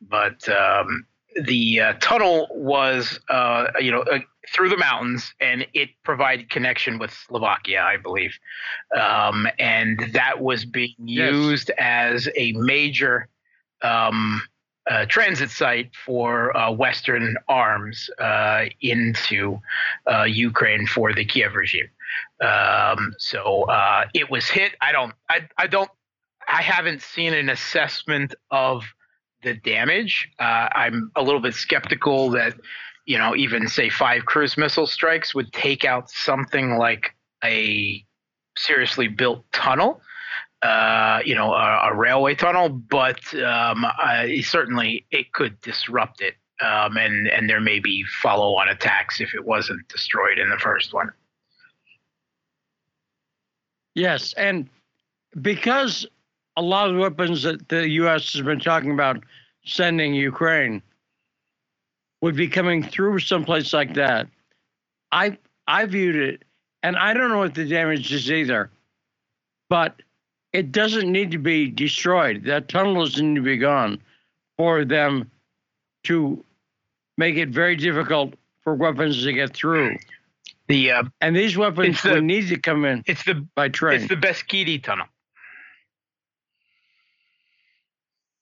but 0.09 0.49
um, 0.49 1.07
the 1.43 1.81
uh, 1.81 1.93
tunnel 2.01 2.49
was, 2.51 3.19
uh, 3.29 3.69
you 3.79 3.91
know, 3.91 4.03
uh, 4.03 4.19
through 4.53 4.69
the 4.69 4.77
mountains, 4.77 5.33
and 5.41 5.67
it 5.75 5.91
provided 6.03 6.51
connection 6.51 6.99
with 6.99 7.13
Slovakia, 7.13 7.83
I 7.83 7.97
believe, 7.97 8.39
um, 8.99 9.47
and 9.59 10.01
that 10.13 10.41
was 10.41 10.65
being 10.65 10.95
Yes. 10.99 11.33
used 11.33 11.71
as 11.79 12.29
a 12.37 12.53
major. 12.53 13.29
Um, 13.83 14.43
uh, 14.91 15.07
transit 15.07 15.51
site 15.51 15.95
for 15.95 16.57
uh, 16.57 16.71
Western 16.71 17.37
arms 17.49 18.11
uh, 18.19 18.65
into 18.81 19.61
uh, 20.11 20.25
Ukraine 20.25 20.87
for 20.87 21.13
the 21.13 21.25
Kiev 21.25 21.55
regime. 21.55 21.89
Um, 22.41 23.15
so 23.19 23.65
uh, 23.65 24.07
it 24.15 24.31
was 24.31 24.49
hit. 24.49 24.73
I 24.81 24.91
don't. 24.93 25.13
I. 25.29 25.49
I 25.59 25.67
don't. 25.67 25.91
I 26.49 26.63
haven't 26.63 27.03
seen 27.03 27.35
an 27.35 27.49
assessment 27.51 28.35
of 28.51 28.83
the 29.43 29.55
damage. 29.55 30.29
Uh, 30.39 30.69
I'm 30.73 31.11
a 31.17 31.23
little 31.23 31.41
bit 31.41 31.55
skeptical 31.55 32.31
that 32.31 32.55
you 33.07 33.19
know 33.19 33.35
even 33.35 33.69
say 33.69 33.89
five 33.91 34.25
cruise 34.25 34.57
missile 34.57 34.87
strikes 34.87 35.35
would 35.35 35.53
take 35.53 35.85
out 35.85 36.11
something 36.11 36.77
like 36.77 37.15
a 37.45 38.05
seriously 38.57 39.09
built 39.09 39.45
tunnel. 39.53 40.01
Uh, 40.63 41.21
you 41.25 41.35
know, 41.35 41.55
a, 41.55 41.91
a 41.91 41.95
railway 41.95 42.35
tunnel, 42.35 42.69
but 42.69 43.19
um, 43.37 43.87
I, 43.87 44.43
certainly 44.45 45.07
it 45.11 45.33
could 45.33 45.59
disrupt 45.63 46.21
it, 46.21 46.35
um, 46.61 46.99
and 46.99 47.29
and 47.29 47.49
there 47.49 47.63
may 47.63 47.81
be 47.81 48.05
follow-on 48.21 48.69
attacks 48.69 49.23
if 49.23 49.33
it 49.35 49.43
wasn't 49.47 49.89
destroyed 49.89 50.39
in 50.39 50.51
the 50.51 50.59
first 50.59 50.93
one. 50.93 51.11
Yes, 53.95 54.35
and 54.35 54.69
because 55.41 56.07
a 56.61 56.63
lot 56.63 56.89
of 56.89 56.95
the 56.95 57.01
weapons 57.01 57.43
that 57.45 57.69
the 57.71 57.89
U.S. 58.03 58.35
has 58.35 58.43
been 58.43 58.61
talking 58.61 58.93
about 58.93 59.25
sending 59.65 60.15
Ukraine 60.15 60.83
would 62.21 62.37
be 62.37 62.49
coming 62.49 62.83
through 62.83 63.19
someplace 63.21 63.73
like 63.73 63.95
that, 63.95 64.29
I 65.11 65.39
I 65.67 65.87
viewed 65.87 66.17
it, 66.17 66.43
and 66.83 66.97
I 66.97 67.15
don't 67.15 67.31
know 67.31 67.39
what 67.39 67.55
the 67.55 67.65
damage 67.67 68.13
is 68.13 68.31
either, 68.31 68.71
but 69.71 70.03
it 70.53 70.71
doesn't 70.71 71.11
need 71.11 71.31
to 71.31 71.39
be 71.39 71.69
destroyed. 71.71 72.45
That 72.45 72.69
tunnel 72.69 73.05
doesn't 73.05 73.27
need 73.27 73.37
to 73.41 73.43
be 73.45 73.57
gone 73.57 73.99
for 74.59 74.85
them 74.85 75.31
to 76.05 76.45
make 77.17 77.37
it 77.37 77.49
very 77.49 77.75
difficult 77.77 78.35
for 78.65 78.75
weapons 78.75 79.23
to 79.25 79.33
get 79.33 79.55
through. 79.55 79.97
The 80.69 80.91
uh, 80.93 81.03
And 81.23 81.35
these 81.35 81.57
weapons 81.57 82.03
the- 82.03 82.21
need 82.21 82.49
to 82.49 82.59
come 82.59 82.85
in 82.85 83.03
it's 83.07 83.25
the 83.25 83.47
by 83.55 83.69
train. 83.71 84.01
it's 84.01 84.09
the 84.09 84.17
Beskidi 84.17 84.83
tunnel. 84.83 85.07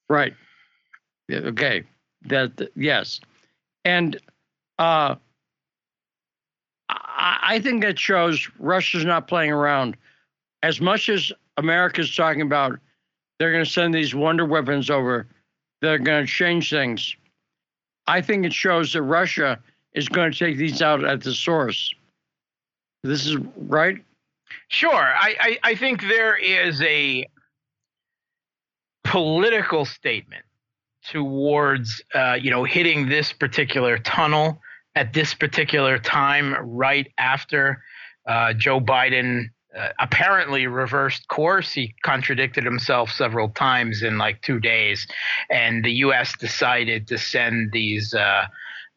Right. 0.08 0.34
Okay. 1.30 1.84
That 2.26 2.70
yes, 2.74 3.20
and 3.84 4.16
uh, 4.80 5.14
I, 6.88 7.38
I 7.42 7.60
think 7.60 7.82
that 7.84 7.96
shows 7.96 8.48
Russia's 8.58 9.04
not 9.04 9.28
playing 9.28 9.52
around. 9.52 9.96
As 10.64 10.80
much 10.80 11.08
as 11.08 11.30
America's 11.58 12.14
talking 12.14 12.42
about, 12.42 12.78
they're 13.38 13.52
going 13.52 13.64
to 13.64 13.70
send 13.70 13.94
these 13.94 14.16
wonder 14.16 14.44
weapons 14.44 14.90
over. 14.90 15.28
They're 15.80 15.98
going 15.98 16.26
to 16.26 16.32
change 16.32 16.70
things. 16.70 17.14
I 18.08 18.20
think 18.20 18.44
it 18.44 18.52
shows 18.52 18.92
that 18.94 19.02
Russia 19.02 19.60
is 19.92 20.08
going 20.08 20.32
to 20.32 20.38
take 20.38 20.56
these 20.56 20.82
out 20.82 21.04
at 21.04 21.22
the 21.22 21.32
source. 21.32 21.94
This 23.04 23.26
is 23.26 23.36
right. 23.56 24.02
Sure, 24.68 24.92
I, 24.92 25.36
I 25.40 25.58
I 25.62 25.74
think 25.76 26.02
there 26.02 26.36
is 26.36 26.82
a 26.82 27.28
political 29.08 29.84
statement 29.84 30.44
towards 31.10 32.02
uh, 32.14 32.36
you 32.40 32.50
know 32.50 32.64
hitting 32.64 33.08
this 33.08 33.32
particular 33.32 33.98
tunnel 33.98 34.60
at 34.94 35.12
this 35.12 35.34
particular 35.34 35.98
time, 35.98 36.54
right 36.60 37.10
after 37.18 37.82
uh, 38.26 38.52
Joe 38.52 38.80
Biden 38.80 39.46
uh, 39.76 39.88
apparently 39.98 40.66
reversed 40.66 41.28
course. 41.28 41.72
He 41.72 41.94
contradicted 42.02 42.64
himself 42.64 43.10
several 43.10 43.48
times 43.50 44.02
in 44.02 44.18
like 44.18 44.42
two 44.42 44.60
days, 44.60 45.06
and 45.50 45.84
the 45.84 45.92
U.S. 46.04 46.36
decided 46.38 47.08
to 47.08 47.18
send 47.18 47.72
these. 47.72 48.14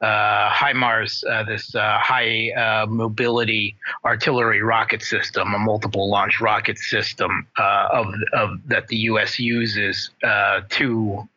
Uh, 0.02 0.32
uh, 0.42 0.50
HIMARS, 0.50 1.24
uh, 1.30 1.44
this 1.44 1.76
uh, 1.76 2.00
high 2.00 2.52
uh, 2.52 2.86
mobility 2.88 3.76
artillery 4.06 4.62
rocket 4.62 5.02
system, 5.02 5.54
a 5.54 5.60
multiple 5.60 6.10
launch 6.10 6.42
rocket 6.42 6.78
system 6.78 7.48
uh, 7.58 7.88
of, 7.92 8.08
of 8.34 8.60
that 8.68 8.88
the 8.88 8.98
U.S. 8.98 9.40
uses 9.40 10.12
uh, 10.24 10.62
to 10.70 11.28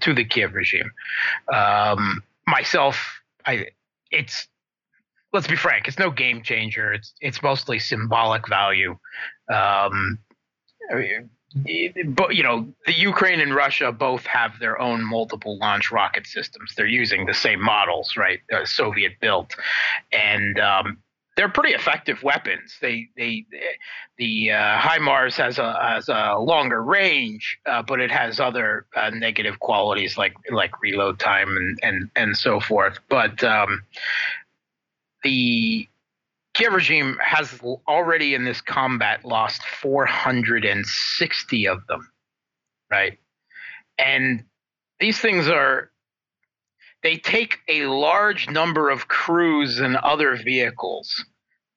to 0.00 0.14
the 0.14 0.24
Kiev 0.24 0.54
regime. 0.54 0.90
Um, 1.52 2.22
myself, 2.46 3.20
I 3.44 3.66
it's 4.10 4.48
let's 5.34 5.46
be 5.46 5.56
frank, 5.56 5.88
it's 5.88 5.98
no 5.98 6.10
game 6.10 6.42
changer. 6.42 6.92
It's 6.92 7.12
it's 7.20 7.42
mostly 7.42 7.78
symbolic 7.78 8.48
value. 8.48 8.96
Um, 9.52 10.18
but 12.08 12.34
you 12.34 12.42
know, 12.42 12.68
the 12.86 12.92
Ukraine 12.92 13.40
and 13.40 13.54
Russia 13.54 13.90
both 13.90 14.26
have 14.26 14.58
their 14.60 14.80
own 14.80 15.04
multiple 15.04 15.58
launch 15.58 15.90
rocket 15.90 16.26
systems. 16.26 16.74
They're 16.76 16.86
using 16.86 17.26
the 17.26 17.34
same 17.34 17.60
models, 17.60 18.16
right? 18.16 18.40
Uh, 18.52 18.64
Soviet 18.66 19.12
built, 19.20 19.54
and 20.12 20.58
um, 20.60 20.98
they're 21.36 21.48
pretty 21.48 21.74
effective 21.74 22.22
weapons. 22.22 22.76
They 22.82 23.08
they 23.16 23.46
the 24.18 24.50
uh, 24.50 24.78
HIMARS 24.78 25.36
has 25.36 25.58
a 25.58 25.72
has 25.80 26.08
a 26.08 26.36
longer 26.38 26.82
range, 26.82 27.58
uh, 27.64 27.82
but 27.82 28.00
it 28.00 28.10
has 28.10 28.40
other 28.40 28.86
uh, 28.94 29.10
negative 29.10 29.58
qualities 29.60 30.18
like 30.18 30.34
like 30.50 30.82
reload 30.82 31.18
time 31.18 31.56
and 31.56 31.78
and 31.82 32.10
and 32.14 32.36
so 32.36 32.60
forth. 32.60 32.98
But 33.08 33.42
um, 33.42 33.84
the 35.22 35.88
Kiev 36.58 36.72
regime 36.72 37.16
has 37.22 37.60
already 37.86 38.34
in 38.34 38.44
this 38.44 38.60
combat 38.60 39.24
lost 39.24 39.62
460 39.62 41.68
of 41.68 41.86
them, 41.86 42.10
right? 42.90 43.16
And 43.96 44.42
these 44.98 45.20
things 45.20 45.46
are 45.46 45.92
they 47.04 47.16
take 47.16 47.58
a 47.68 47.86
large 47.86 48.50
number 48.50 48.90
of 48.90 49.06
crews 49.06 49.78
and 49.78 49.94
other 49.98 50.34
vehicles 50.34 51.24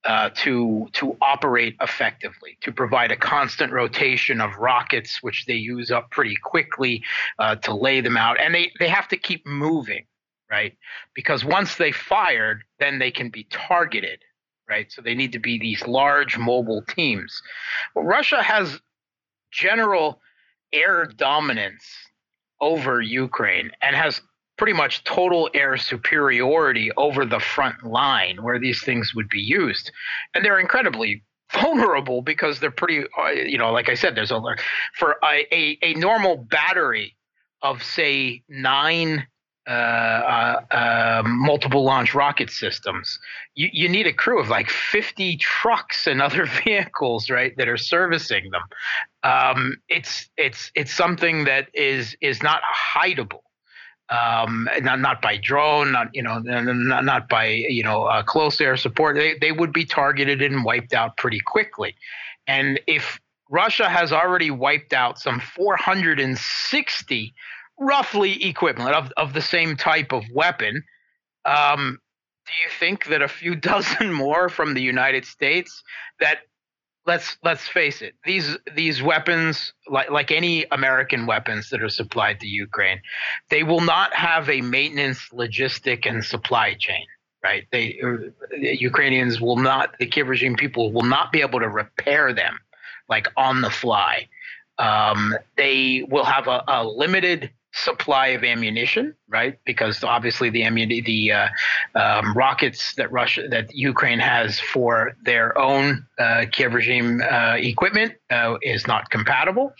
uh, 0.03 0.31
to 0.37 0.87
to 0.93 1.15
operate 1.21 1.75
effectively, 1.79 2.57
to 2.61 2.71
provide 2.71 3.11
a 3.11 3.15
constant 3.15 3.71
rotation 3.71 4.41
of 4.41 4.55
rockets, 4.55 5.21
which 5.21 5.45
they 5.45 5.53
use 5.53 5.91
up 5.91 6.09
pretty 6.09 6.35
quickly 6.41 7.03
uh, 7.37 7.55
to 7.57 7.75
lay 7.75 8.01
them 8.01 8.17
out, 8.17 8.39
and 8.39 8.55
they 8.55 8.71
they 8.79 8.87
have 8.87 9.07
to 9.09 9.17
keep 9.17 9.45
moving, 9.45 10.07
right? 10.49 10.75
Because 11.13 11.45
once 11.45 11.75
they 11.75 11.91
fired, 11.91 12.63
then 12.79 12.97
they 12.97 13.11
can 13.11 13.29
be 13.29 13.43
targeted 13.51 14.23
right? 14.71 14.89
So 14.89 15.01
they 15.01 15.15
need 15.15 15.33
to 15.33 15.39
be 15.39 15.59
these 15.59 15.85
large 15.85 16.37
mobile 16.37 16.81
teams. 16.87 17.41
Well, 17.93 18.05
Russia 18.05 18.41
has 18.41 18.79
general 19.51 20.21
air 20.71 21.05
dominance 21.05 21.83
over 22.61 23.01
Ukraine 23.01 23.71
and 23.81 23.97
has 23.97 24.21
pretty 24.57 24.71
much 24.71 25.03
total 25.03 25.49
air 25.53 25.75
superiority 25.75 26.89
over 26.95 27.25
the 27.25 27.39
front 27.39 27.83
line 27.83 28.41
where 28.41 28.59
these 28.59 28.81
things 28.81 29.13
would 29.13 29.27
be 29.27 29.41
used. 29.41 29.91
And 30.33 30.45
they're 30.45 30.59
incredibly 30.59 31.21
vulnerable 31.51 32.21
because 32.21 32.61
they're 32.61 32.71
pretty, 32.71 33.03
uh, 33.19 33.31
you 33.31 33.57
know, 33.57 33.73
like 33.73 33.89
I 33.89 33.95
said, 33.95 34.15
there's 34.15 34.31
a, 34.31 34.41
for 34.95 35.17
a, 35.21 35.53
a, 35.53 35.77
a 35.81 35.93
normal 35.95 36.37
battery 36.37 37.17
of, 37.61 37.83
say, 37.83 38.41
nine 38.47 39.27
uh, 39.67 39.69
uh, 39.69 40.61
uh, 40.71 41.23
multiple 41.25 41.83
launch 41.83 42.15
rocket 42.15 42.49
systems, 42.49 43.19
you, 43.53 43.69
you 43.71 43.87
need 43.87 44.07
a 44.07 44.13
crew 44.13 44.41
of 44.41 44.49
like 44.49 44.69
50 44.69 45.37
trucks 45.37 46.07
and 46.07 46.21
other 46.21 46.45
vehicles, 46.63 47.29
right, 47.29 47.55
that 47.57 47.67
are 47.67 47.77
servicing 47.77 48.49
them. 48.49 48.63
Um, 49.23 49.77
it's 49.87 50.29
it's 50.35 50.71
it's 50.73 50.91
something 50.91 51.43
that 51.43 51.67
is 51.75 52.15
is 52.21 52.41
not 52.41 52.61
hideable. 52.95 53.41
Um, 54.09 54.67
not 54.81 54.99
not 54.99 55.21
by 55.21 55.37
drone, 55.37 55.91
not 55.91 56.09
you 56.13 56.23
know, 56.23 56.39
not, 56.39 57.05
not 57.05 57.29
by 57.29 57.45
you 57.45 57.83
know 57.83 58.05
uh, 58.05 58.23
close 58.23 58.59
air 58.59 58.75
support. 58.77 59.15
They 59.15 59.37
they 59.39 59.51
would 59.51 59.71
be 59.71 59.85
targeted 59.85 60.41
and 60.41 60.65
wiped 60.65 60.93
out 60.93 61.17
pretty 61.17 61.39
quickly. 61.39 61.95
And 62.47 62.79
if 62.87 63.19
Russia 63.51 63.87
has 63.87 64.11
already 64.11 64.49
wiped 64.49 64.93
out 64.93 65.19
some 65.19 65.39
460 65.39 67.33
roughly 67.79 68.43
equivalent 68.45 68.95
of, 68.95 69.11
of 69.17 69.33
the 69.33 69.41
same 69.41 69.75
type 69.75 70.11
of 70.11 70.23
weapon. 70.33 70.83
Um, 71.45 71.99
do 72.45 72.51
you 72.63 72.69
think 72.79 73.05
that 73.05 73.21
a 73.21 73.27
few 73.27 73.55
dozen 73.71 74.13
more 74.13 74.49
from 74.49 74.73
the 74.73 74.81
United 74.81 75.25
States 75.25 75.83
that 76.19 76.39
let's 77.05 77.37
let's 77.43 77.67
face 77.67 78.01
it 78.01 78.13
these 78.25 78.57
these 78.75 79.01
weapons 79.01 79.73
like 79.87 80.09
like 80.11 80.31
any 80.31 80.65
American 80.71 81.25
weapons 81.25 81.69
that 81.69 81.81
are 81.81 81.89
supplied 81.89 82.39
to 82.39 82.47
Ukraine 82.47 83.01
they 83.49 83.63
will 83.63 83.81
not 83.81 84.13
have 84.13 84.49
a 84.49 84.61
maintenance 84.61 85.29
logistic 85.33 86.07
and 86.07 86.23
supply 86.23 86.75
chain 86.75 87.05
right 87.43 87.65
they 87.71 87.99
uh, 88.03 88.29
Ukrainians 88.55 89.41
will 89.41 89.57
not 89.57 89.97
the 89.99 90.05
Kiev 90.05 90.27
regime 90.27 90.55
people 90.55 90.91
will 90.91 91.03
not 91.03 91.31
be 91.31 91.41
able 91.41 91.59
to 91.59 91.69
repair 91.69 92.33
them 92.33 92.59
like 93.09 93.27
on 93.35 93.61
the 93.61 93.71
fly 93.71 94.27
um, 94.77 95.35
they 95.57 96.05
will 96.09 96.25
have 96.25 96.47
a, 96.47 96.63
a 96.67 96.85
limited 96.85 97.51
supply 97.73 98.27
of 98.27 98.43
ammunition, 98.43 99.15
right? 99.29 99.57
Because 99.65 100.03
obviously 100.03 100.49
the 100.49 100.63
ammunition, 100.63 101.05
the 101.05 101.31
uh, 101.31 101.47
um, 101.95 102.35
rockets 102.35 102.93
that 102.95 103.11
Russia, 103.11 103.47
that 103.49 103.73
Ukraine 103.73 104.19
has 104.19 104.59
for 104.59 105.15
their 105.23 105.57
own 105.57 106.05
uh, 106.19 106.45
Kiev 106.51 106.73
regime 106.73 107.21
uh, 107.21 107.55
equipment 107.57 108.13
uh, 108.29 108.57
is 108.61 108.87
not 108.87 109.09
compatible. 109.09 109.73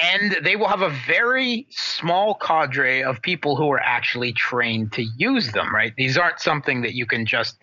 And 0.00 0.38
they 0.44 0.54
will 0.54 0.68
have 0.68 0.82
a 0.82 0.90
very 1.04 1.66
small 1.70 2.36
cadre 2.36 3.02
of 3.02 3.20
people 3.22 3.56
who 3.56 3.70
are 3.72 3.80
actually 3.80 4.32
trained 4.32 4.92
to 4.92 5.02
use 5.16 5.50
them, 5.50 5.74
right? 5.74 5.92
These 5.96 6.16
aren't 6.16 6.38
something 6.38 6.80
that 6.82 6.94
you 6.94 7.06
can 7.06 7.26
just 7.26 7.58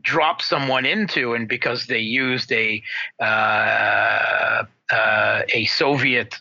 drop 0.00 0.40
someone 0.40 0.86
into, 0.86 1.34
and 1.34 1.48
because 1.48 1.86
they 1.86 1.98
used 1.98 2.52
a 2.52 2.80
uh, 3.20 4.64
uh, 4.92 5.42
a 5.52 5.64
Soviet 5.64 6.36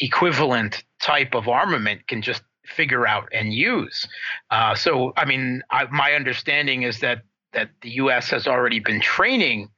equivalent 0.00 0.82
type 1.04 1.34
of 1.34 1.48
armament 1.48 2.06
can 2.08 2.22
just 2.22 2.42
figure 2.64 3.06
out 3.06 3.28
and 3.32 3.52
use. 3.52 4.08
Uh, 4.50 4.74
so, 4.74 5.12
I 5.16 5.26
mean, 5.26 5.62
I, 5.70 5.84
my 5.90 6.14
understanding 6.14 6.82
is 6.82 7.00
that 7.00 7.22
that 7.52 7.70
the 7.82 7.90
U.S. 7.90 8.30
has 8.30 8.48
already 8.48 8.80
been 8.80 9.00
training 9.00 9.68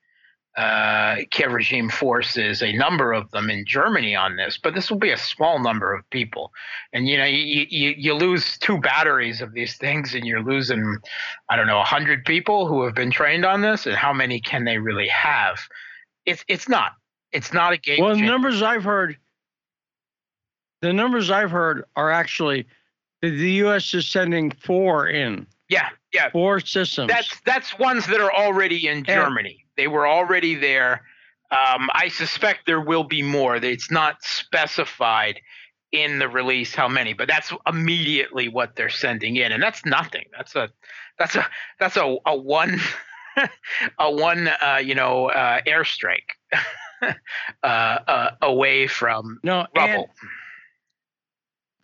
uh, 0.57 1.17
Kiev 1.31 1.53
regime 1.53 1.91
forces, 1.91 2.62
a 2.62 2.73
number 2.73 3.12
of 3.12 3.31
them 3.31 3.51
in 3.51 3.67
Germany 3.67 4.17
on 4.17 4.37
this, 4.37 4.59
but 4.62 4.75
this 4.75 4.91
will 4.91 4.99
be 4.99 5.11
a 5.11 5.19
small 5.19 5.59
number 5.59 5.93
of 5.93 6.09
people. 6.09 6.53
And 6.95 7.07
you 7.07 7.19
know, 7.19 7.27
you, 7.27 7.67
you, 7.69 7.95
you 7.99 8.15
lose 8.15 8.57
two 8.59 8.79
batteries 8.79 9.43
of 9.43 9.53
these 9.53 9.77
things, 9.77 10.15
and 10.15 10.25
you're 10.25 10.43
losing, 10.43 10.97
I 11.51 11.57
don't 11.57 11.67
know, 11.67 11.83
hundred 11.83 12.25
people 12.25 12.67
who 12.67 12.85
have 12.85 12.95
been 12.95 13.11
trained 13.11 13.45
on 13.45 13.61
this, 13.61 13.85
and 13.85 13.95
how 13.95 14.15
many 14.15 14.41
can 14.41 14.65
they 14.65 14.79
really 14.79 15.09
have? 15.09 15.59
It's 16.25 16.43
it's 16.49 16.69
not. 16.69 16.93
It's 17.33 17.53
not 17.53 17.75
a 17.75 17.77
game. 17.77 18.03
Well, 18.03 18.15
the 18.15 18.23
numbers 18.23 18.62
I've 18.62 18.85
heard, 18.85 19.19
the 20.87 20.92
numbers 20.92 21.31
I've 21.31 21.51
heard 21.51 21.85
are 21.96 22.12
actually 22.12 22.66
the 23.20 23.31
U.S. 23.31 23.92
is 23.92 24.07
sending 24.07 24.53
four 24.53 25.09
in. 25.09 25.46
Yeah, 25.68 25.88
yeah, 26.12 26.31
four 26.31 26.61
systems. 26.61 27.09
That's 27.09 27.40
that's 27.44 27.77
ones 27.79 28.07
that 28.07 28.20
are 28.20 28.33
already 28.33 28.87
in 28.87 29.03
Germany. 29.05 29.64
They 29.77 29.88
were 29.88 30.07
already 30.07 30.55
there. 30.55 31.03
Um, 31.51 31.90
I 31.92 32.09
suspect 32.09 32.66
there 32.66 32.81
will 32.81 33.05
be 33.05 33.22
more. 33.22 33.57
It's 33.57 33.90
not 33.90 34.22
specified 34.22 35.40
in 35.90 36.18
the 36.20 36.29
release 36.29 36.75
how 36.75 36.88
many, 36.88 37.14
but 37.14 37.27
that's 37.27 37.53
immediately 37.66 38.49
what 38.49 38.77
they're 38.77 38.88
sending 38.88 39.37
in, 39.37 39.51
and 39.51 39.62
that's 39.62 39.85
nothing. 39.85 40.27
That's 40.37 40.55
a 40.55 40.68
that's 41.18 41.35
a 41.35 41.46
that's 41.81 41.96
a, 41.96 42.16
a 42.27 42.37
one 42.37 42.81
a 43.99 44.11
one 44.11 44.49
uh, 44.49 44.81
you 44.83 44.94
know 44.94 45.31
uh, 45.31 45.61
airstrike 45.66 46.31
uh, 47.03 47.12
uh, 47.64 48.31
away 48.40 48.87
from 48.87 49.40
no 49.42 49.66
rubble. 49.75 50.11
And, 50.22 50.31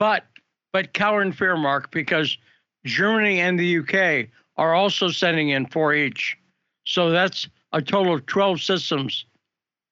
but 0.03 0.25
but 0.73 0.93
cower 0.95 1.23
and 1.23 1.37
fear, 1.37 1.57
Mark, 1.57 1.93
because 1.93 2.37
Germany 2.85 3.39
and 3.39 3.57
the 3.57 3.79
UK 3.79 4.29
are 4.57 4.75
also 4.75 5.11
sending 5.11 5.51
in 5.51 5.65
four 5.67 5.95
each. 5.95 6.37
So 6.85 7.11
that's 7.11 7.49
a 7.73 7.81
total 7.81 8.15
of 8.15 8.27
12 8.27 8.61
systems 8.61 9.27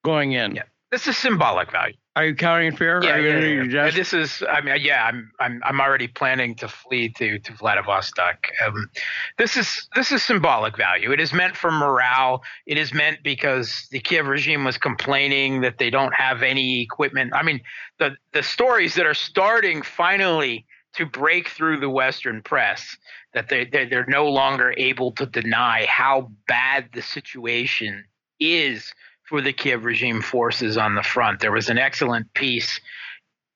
going 0.05 0.33
in. 0.33 0.57
Yeah. 0.57 0.63
This 0.91 1.07
is 1.07 1.17
symbolic 1.17 1.71
value. 1.71 1.95
Are 2.17 2.25
you 2.25 2.35
counting 2.35 2.75
fair? 2.75 3.03
Yeah, 3.03 3.15
Are 3.15 3.21
you 3.21 3.63
yeah, 3.63 3.85
yeah, 3.85 3.91
This 3.91 4.13
is, 4.13 4.43
I 4.51 4.61
mean, 4.61 4.75
yeah, 4.81 5.05
I'm, 5.05 5.31
I'm, 5.39 5.61
I'm 5.65 5.81
already 5.81 6.09
planning 6.09 6.57
to 6.57 6.67
flee 6.67 7.11
to 7.11 7.39
to 7.39 7.53
Vladivostok. 7.55 8.49
Um, 8.67 8.91
this 9.39 9.57
is 9.57 9.89
this 9.95 10.11
is 10.11 10.23
symbolic 10.25 10.77
value. 10.77 11.13
It 11.13 11.21
is 11.21 11.33
meant 11.33 11.57
for 11.57 11.71
morale. 11.71 12.43
It 12.67 12.77
is 12.77 12.93
meant 12.93 13.19
because 13.23 13.87
the 13.93 14.01
Kiev 14.01 14.27
regime 14.27 14.65
was 14.65 14.77
complaining 14.77 15.61
that 15.61 15.79
they 15.79 15.91
don't 15.91 16.13
have 16.15 16.43
any 16.43 16.83
equipment. 16.83 17.33
I 17.35 17.45
mean, 17.45 17.61
the 18.01 18.17
the 18.33 18.43
stories 18.43 18.97
that 18.97 19.07
are 19.07 19.15
starting 19.15 19.83
finally 19.83 20.67
to 20.95 21.07
break 21.07 21.49
through 21.49 21.79
the 21.79 21.89
Western 21.91 22.43
press 22.43 22.97
that 23.33 23.49
they 23.49 23.65
they- 23.65 23.87
they're 23.87 24.07
no 24.09 24.29
longer 24.29 24.75
able 24.77 25.13
to 25.13 25.27
deny 25.27 25.87
how 25.87 26.33
bad 26.49 26.91
the 26.93 27.03
situation 27.03 28.05
is 28.41 28.93
for 29.31 29.41
the 29.41 29.53
Kiev 29.53 29.85
regime 29.85 30.21
forces 30.21 30.77
on 30.77 30.97
the 30.97 31.05
front. 31.05 31.39
There 31.39 31.53
was 31.53 31.69
an 31.69 31.79
excellent 31.79 32.35
piece, 32.35 32.81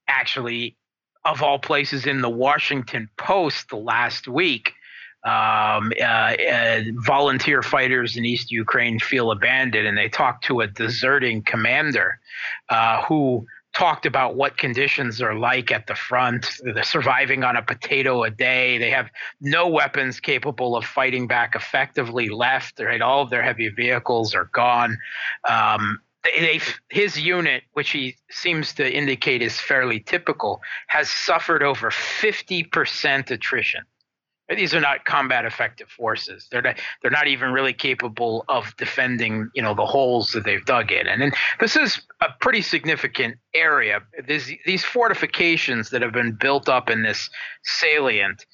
actually, 0.06 0.76
of 1.24 1.42
all 1.42 1.58
places, 1.58 2.06
in 2.06 2.20
the 2.20 2.30
Washington 2.30 3.10
Post 3.18 3.72
last 3.72 4.28
week. 4.28 4.72
Um, 5.24 5.92
uh, 6.00 6.04
uh, 6.04 6.82
volunteer 7.04 7.60
fighters 7.60 8.16
in 8.16 8.24
East 8.24 8.52
Ukraine 8.52 9.00
feel 9.00 9.32
abandoned, 9.32 9.88
and 9.88 9.98
they 9.98 10.08
talk 10.08 10.42
to 10.42 10.60
a 10.60 10.68
deserting 10.68 11.42
commander 11.42 12.20
uh, 12.68 13.02
who 13.02 13.44
talked 13.74 14.06
about 14.06 14.36
what 14.36 14.56
conditions 14.56 15.20
are 15.20 15.34
like 15.34 15.70
at 15.70 15.86
the 15.86 15.94
front. 15.94 16.46
They're 16.62 16.82
surviving 16.84 17.44
on 17.44 17.56
a 17.56 17.62
potato 17.62 18.22
a 18.22 18.30
day. 18.30 18.78
They 18.78 18.90
have 18.90 19.10
no 19.40 19.68
weapons 19.68 20.20
capable 20.20 20.76
of 20.76 20.84
fighting 20.84 21.26
back 21.26 21.54
effectively 21.54 22.28
left. 22.28 22.80
Right, 22.80 23.02
all 23.02 23.22
of 23.22 23.30
their 23.30 23.42
heavy 23.42 23.68
vehicles 23.68 24.34
are 24.34 24.48
gone. 24.52 24.96
Um, 25.48 25.98
they, 26.24 26.60
his 26.88 27.20
unit, 27.20 27.64
which 27.74 27.90
he 27.90 28.16
seems 28.30 28.72
to 28.74 28.90
indicate 28.90 29.42
is 29.42 29.60
fairly 29.60 30.00
typical, 30.00 30.62
has 30.86 31.10
suffered 31.10 31.62
over 31.62 31.90
50% 31.90 33.30
attrition. 33.30 33.82
These 34.56 34.74
are 34.74 34.80
not 34.80 35.04
combat 35.04 35.44
effective 35.44 35.88
forces. 35.88 36.46
They're 36.50 36.62
not, 36.62 36.78
they're 37.02 37.10
not 37.10 37.26
even 37.26 37.52
really 37.52 37.72
capable 37.72 38.44
of 38.48 38.76
defending, 38.76 39.50
you 39.54 39.62
know, 39.62 39.74
the 39.74 39.86
holes 39.86 40.32
that 40.32 40.44
they've 40.44 40.64
dug 40.64 40.92
in. 40.92 41.06
And 41.06 41.20
then 41.20 41.32
this 41.60 41.76
is 41.76 42.00
a 42.20 42.28
pretty 42.40 42.62
significant 42.62 43.36
area. 43.54 44.00
These 44.26 44.84
fortifications 44.84 45.90
that 45.90 46.02
have 46.02 46.12
been 46.12 46.32
built 46.32 46.68
up 46.68 46.90
in 46.90 47.02
this 47.02 47.30
salient. 47.62 48.44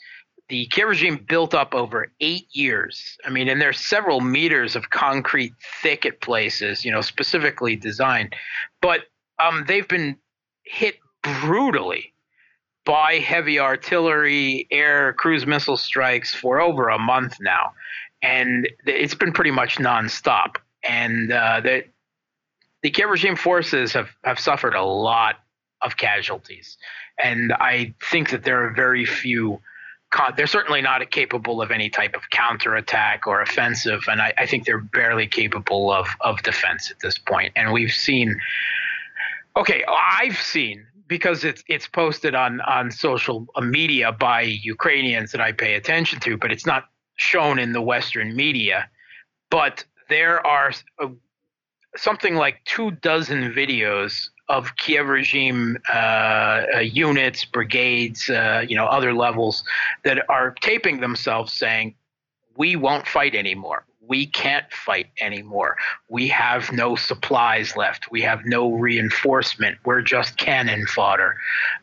The 0.49 0.67
Kiev 0.67 0.89
regime 0.89 1.25
built 1.29 1.55
up 1.55 1.75
over 1.77 2.11
eight 2.21 2.49
years. 2.51 3.17
I 3.25 3.31
mean, 3.31 3.49
and 3.49 3.61
there's 3.61 3.79
several 3.79 4.21
meters 4.21 4.75
of 4.75 4.91
concrete 4.91 5.53
thick 5.81 6.05
at 6.05 6.21
places, 6.21 6.85
you 6.85 6.91
know, 6.91 7.03
specifically 7.03 7.77
designed. 7.77 8.35
But 8.83 9.03
um, 9.39 9.65
they've 9.69 9.87
been 9.87 10.17
hit 10.65 10.97
brutally 11.23 12.13
by 12.91 13.21
heavy 13.21 13.61
artillery, 13.61 14.67
air, 14.73 15.13
cruise 15.13 15.47
missile 15.47 15.77
strikes 15.77 16.35
for 16.35 16.61
over 16.61 16.89
a 16.89 16.99
month 16.99 17.37
now, 17.41 17.73
and 18.21 18.69
it's 18.85 19.15
been 19.15 19.31
pretty 19.31 19.53
much 19.53 19.77
nonstop. 19.77 20.57
And 20.83 21.31
uh, 21.31 21.61
the 21.61 21.85
the 22.83 22.91
Kiev 22.91 23.09
regime 23.09 23.37
forces 23.37 23.93
have 23.93 24.09
have 24.25 24.41
suffered 24.41 24.75
a 24.75 24.83
lot 24.83 25.37
of 25.83 25.97
casualties, 25.99 26.79
and 27.23 27.53
I 27.53 27.95
think 28.11 28.31
that 28.31 28.43
there 28.43 28.65
are 28.67 28.71
very 28.71 29.07
few. 29.07 29.61
They're 30.37 30.49
certainly 30.49 30.83
not 30.83 31.09
capable 31.13 31.63
of 31.63 31.71
any 31.71 31.91
type 31.91 32.17
of 32.17 32.23
counterattack 32.31 33.25
or 33.29 33.41
offensive, 33.41 34.01
and 34.09 34.21
I, 34.21 34.33
I 34.37 34.47
think 34.47 34.67
they're 34.67 34.81
barely 34.81 35.29
capable 35.29 35.93
of 35.93 36.09
of 36.23 36.43
defense 36.43 36.91
at 36.91 36.99
this 36.99 37.19
point. 37.19 37.53
And 37.55 37.73
we've 37.73 37.93
seen. 37.93 38.41
Okay, 39.57 39.85
I've 39.89 40.39
seen 40.39 40.87
because 41.11 41.43
it's 41.43 41.63
it's 41.67 41.89
posted 41.89 42.35
on 42.37 42.61
on 42.63 42.91
social 42.93 43.47
media 43.61 44.13
by 44.13 44.43
Ukrainians 44.43 45.33
that 45.33 45.41
I 45.41 45.51
pay 45.53 45.75
attention 45.75 46.21
to, 46.21 46.39
but 46.39 46.53
it's 46.53 46.65
not 46.65 46.85
shown 47.17 47.59
in 47.59 47.73
the 47.73 47.83
Western 47.83 48.35
media. 48.35 48.89
But 49.51 49.85
there 50.09 50.47
are 50.47 50.73
uh, 51.01 51.09
something 51.97 52.37
like 52.37 52.65
two 52.65 52.93
dozen 52.93 53.53
videos 53.53 54.29
of 54.49 54.77
Kiev 54.77 55.09
regime 55.09 55.79
uh, 55.93 55.97
uh, 56.77 56.79
units, 56.79 57.45
brigades, 57.45 58.31
uh, 58.31 58.65
you 58.67 58.77
know, 58.77 58.87
other 58.87 59.13
levels 59.13 59.65
that 60.05 60.19
are 60.29 60.55
taping 60.61 61.01
themselves 61.01 61.53
saying, 61.53 61.97
"We 62.57 62.77
won't 62.77 63.09
fight 63.09 63.35
anymore 63.35 63.85
we 64.11 64.27
can't 64.27 64.71
fight 64.73 65.07
anymore. 65.21 65.77
We 66.09 66.27
have 66.27 66.73
no 66.73 66.97
supplies 66.97 67.77
left. 67.77 68.11
We 68.11 68.21
have 68.23 68.41
no 68.45 68.73
reinforcement. 68.73 69.79
We're 69.85 70.03
just 70.03 70.37
cannon 70.37 70.85
fodder. 70.89 71.37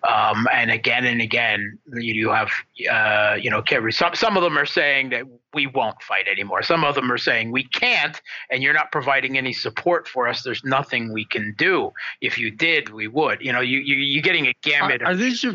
Um, 0.04 0.46
and 0.52 0.70
again 0.70 1.06
and 1.06 1.22
again, 1.22 1.80
you 1.94 2.30
have, 2.30 2.52
uh, 2.92 3.38
you 3.40 3.50
know, 3.50 3.64
some, 3.92 4.14
some 4.14 4.36
of 4.36 4.44
them 4.44 4.58
are 4.58 4.66
saying 4.66 5.12
that 5.12 5.24
we 5.54 5.68
won't 5.68 6.02
fight 6.02 6.28
anymore. 6.28 6.62
Some 6.64 6.84
of 6.84 6.96
them 6.96 7.10
are 7.10 7.18
saying 7.18 7.54
we 7.54 7.64
can't, 7.64 8.22
and 8.52 8.62
you're 8.62 8.74
not 8.74 8.92
providing 8.92 9.38
any 9.38 9.54
support 9.54 10.10
for 10.10 10.28
us. 10.28 10.44
There's 10.44 10.66
nothing 10.66 11.14
we 11.14 11.24
can 11.24 11.56
do. 11.58 11.94
If 12.20 12.38
you 12.38 12.52
did, 12.52 12.90
we 12.90 13.08
would. 13.08 13.40
You 13.40 13.54
know, 13.54 13.62
you, 13.62 13.80
you 13.80 13.96
you're 13.96 14.22
getting 14.22 14.48
a 14.48 14.54
gamut. 14.64 15.02
Are, 15.02 15.12
are 15.12 15.16
these 15.16 15.46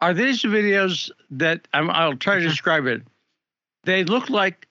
are 0.00 0.14
these 0.14 0.42
videos 0.42 1.10
that 1.32 1.66
I'm, 1.74 1.90
I'll 1.90 2.16
try 2.16 2.36
to 2.36 2.40
describe 2.40 2.86
it? 2.86 3.02
They 3.84 4.04
look 4.04 4.30
like 4.30 4.66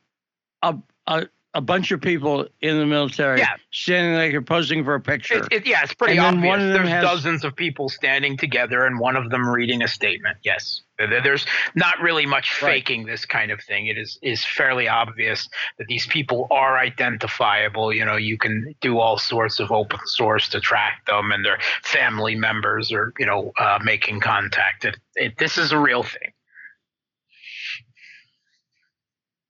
a, 0.62 0.76
a 1.08 1.28
a 1.56 1.62
bunch 1.62 1.89
of 1.91 2.00
people 2.00 2.48
in 2.62 2.78
the 2.78 2.86
military 2.86 3.39
Yeah. 3.39 3.56
standing 3.72 4.13
like 4.13 4.32
they're 4.32 4.41
posing 4.43 4.84
for 4.84 4.93
a 4.93 5.00
picture. 5.02 5.43
It, 5.45 5.48
it, 5.52 5.65
yeah, 5.67 5.80
it's 5.82 5.95
pretty 5.95 6.17
And 6.19 6.38
obvious. 6.38 6.48
one 6.48 6.62
of 6.62 6.67
them 6.74 6.84
There's 6.84 6.89
has- 6.89 7.04
dozens 7.04 7.43
of 7.43 7.56
people 7.56 7.89
standing 7.89 8.38
together, 8.38 8.86
and 8.86 9.00
one 9.00 9.15
of 9.15 9.32
them 9.32 9.50
reading 9.50 9.82
a 9.82 9.88
statement. 9.88 10.38
Yes, 10.43 10.82
there's 11.00 11.48
not 11.74 12.00
really 12.02 12.28
much 12.28 12.62
Right. 12.62 12.74
faking 12.86 13.08
this 13.08 13.26
kind 13.26 13.50
of 13.50 13.60
thing. 13.63 13.88
It 13.88 13.98
is 13.98 14.19
is 14.22 14.45
fairly 14.45 14.88
obvious 14.88 15.50
that 15.80 15.88
these 15.88 16.06
people 16.06 16.45
are 16.52 16.78
identifiable. 16.78 17.91
You 17.91 18.06
know, 18.06 18.15
you 18.15 18.38
can 18.38 18.76
do 18.80 19.00
all 19.00 19.17
sorts 19.17 19.60
of 19.60 19.72
open 19.72 20.00
source 20.06 20.50
to 20.50 20.60
track 20.60 21.04
them, 21.08 21.32
and 21.32 21.43
their 21.43 21.58
family 21.82 22.36
members 22.36 22.91
are 22.91 23.12
you 23.17 23.26
know 23.26 23.52
uh, 23.58 23.80
making 23.84 24.19
contact. 24.19 24.86
It, 24.86 24.98
it, 25.15 25.38
this 25.39 25.58
is 25.58 25.72
a 25.72 25.80
real 25.80 26.04
thing. 26.04 26.32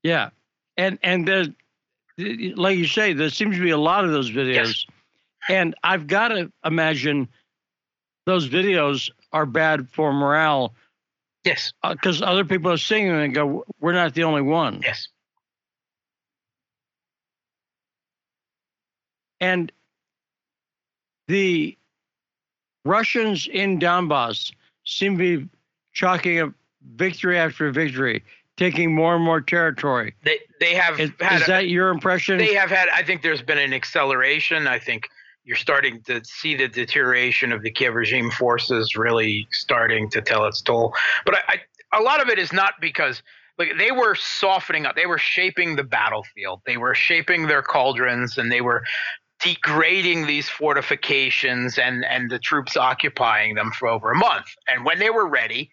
Yeah, 0.04 0.30
and 0.78 0.98
and 1.04 1.28
there's 1.28 1.50
like 2.18 2.78
you 2.78 2.88
say, 2.88 3.14
there 3.14 3.30
seems 3.30 3.56
to 3.56 3.62
be 3.62 3.70
a 3.70 3.78
lot 3.78 4.06
of 4.06 4.12
those 4.12 4.30
videos, 4.30 4.56
Yes. 4.56 4.86
and 5.50 5.76
I've 5.84 6.08
got 6.08 6.30
to 6.30 6.52
imagine 6.66 7.28
those 8.26 8.48
videos 8.50 9.10
are 9.32 9.46
bad 9.46 9.90
for 9.90 10.12
morale 10.14 10.74
Yes, 11.46 11.72
uh, 11.84 11.94
because 11.94 12.22
other 12.22 12.44
people 12.44 12.72
are 12.72 12.78
seeing 12.78 13.08
them 13.08 13.18
and 13.20 13.34
go, 13.34 13.66
"We're 13.80 13.94
not 13.94 14.14
the 14.14 14.24
only 14.24 14.42
one." 14.42 14.82
yes. 14.84 15.08
And 19.42 19.72
the 21.28 21.78
Russians 22.86 23.48
in 23.48 23.80
Donbass 23.80 24.52
seem 24.84 25.18
to 25.18 25.40
be 25.40 25.50
chalking 25.94 26.40
up 26.40 26.54
victory 26.96 27.38
after 27.38 27.72
victory, 27.72 28.24
taking 28.60 28.94
more 28.94 29.16
and 29.16 29.24
more 29.24 29.40
territory. 29.40 30.14
They 30.24 30.40
they 30.60 30.76
have 30.76 31.00
Is, 31.00 31.12
had 31.20 31.42
is 31.42 31.48
that 31.48 31.70
your 31.70 31.90
impression? 31.90 32.38
They 32.38 32.54
have 32.54 32.70
had. 32.70 32.90
I 32.90 33.04
think 33.04 33.22
there's 33.24 33.42
been 33.42 33.58
an 33.58 33.74
acceleration. 33.74 34.68
I 34.68 34.78
think 34.78 35.08
you're 35.46 35.56
starting 35.56 36.04
to 36.04 36.22
see 36.26 36.56
the 36.56 36.68
deterioration 36.68 37.54
of 37.54 37.64
the 37.64 37.72
Kiev 37.72 37.96
regime 37.96 38.30
forces 38.30 38.96
really 38.96 39.48
starting 39.52 40.10
to 40.12 40.22
tell 40.22 40.46
its 40.46 40.62
toll. 40.62 40.94
But 41.26 41.36
I, 41.36 41.62
I, 41.94 42.00
a 42.00 42.04
lot 42.04 42.22
of 42.22 42.28
it 42.28 42.38
is 42.38 42.52
not 42.52 42.74
because 42.82 43.24
like 43.58 43.72
they 43.78 43.92
were 43.92 44.14
softening 44.14 44.86
up. 44.86 44.96
They 44.96 45.08
were 45.08 45.18
shaping 45.18 45.78
the 45.78 45.84
battlefield. 45.84 46.62
They 46.66 46.78
were 46.78 46.94
shaping 46.94 47.48
their 47.48 47.62
cauldrons, 47.64 48.38
and 48.38 48.52
they 48.52 48.62
were 48.62 48.84
degrading 49.42 50.28
these 50.28 50.50
fortifications 50.50 51.78
and 51.78 52.04
and 52.04 52.30
the 52.30 52.40
troops 52.40 52.76
occupying 52.76 53.56
them 53.56 53.72
for 53.72 53.88
over 53.88 54.12
a 54.12 54.16
month. 54.16 54.48
And 54.68 54.84
when 54.84 55.00
they 55.00 55.10
were 55.10 55.30
ready, 55.30 55.72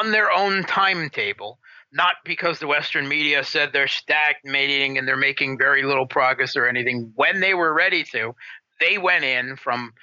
on 0.00 0.10
their 0.10 0.32
own 0.32 0.64
timetable, 0.64 1.58
not 1.96 2.16
because 2.24 2.58
the 2.58 2.66
Western 2.66 3.08
media 3.08 3.42
said 3.42 3.72
they're 3.72 3.88
stagnating 3.88 4.98
and 4.98 5.08
they're 5.08 5.16
making 5.16 5.56
very 5.56 5.82
little 5.82 6.06
progress 6.06 6.54
or 6.54 6.66
anything. 6.66 7.12
When 7.16 7.40
they 7.40 7.54
were 7.54 7.72
ready 7.72 8.04
to, 8.12 8.34
they 8.78 8.98
went 8.98 9.24
in 9.24 9.56
from 9.56 9.94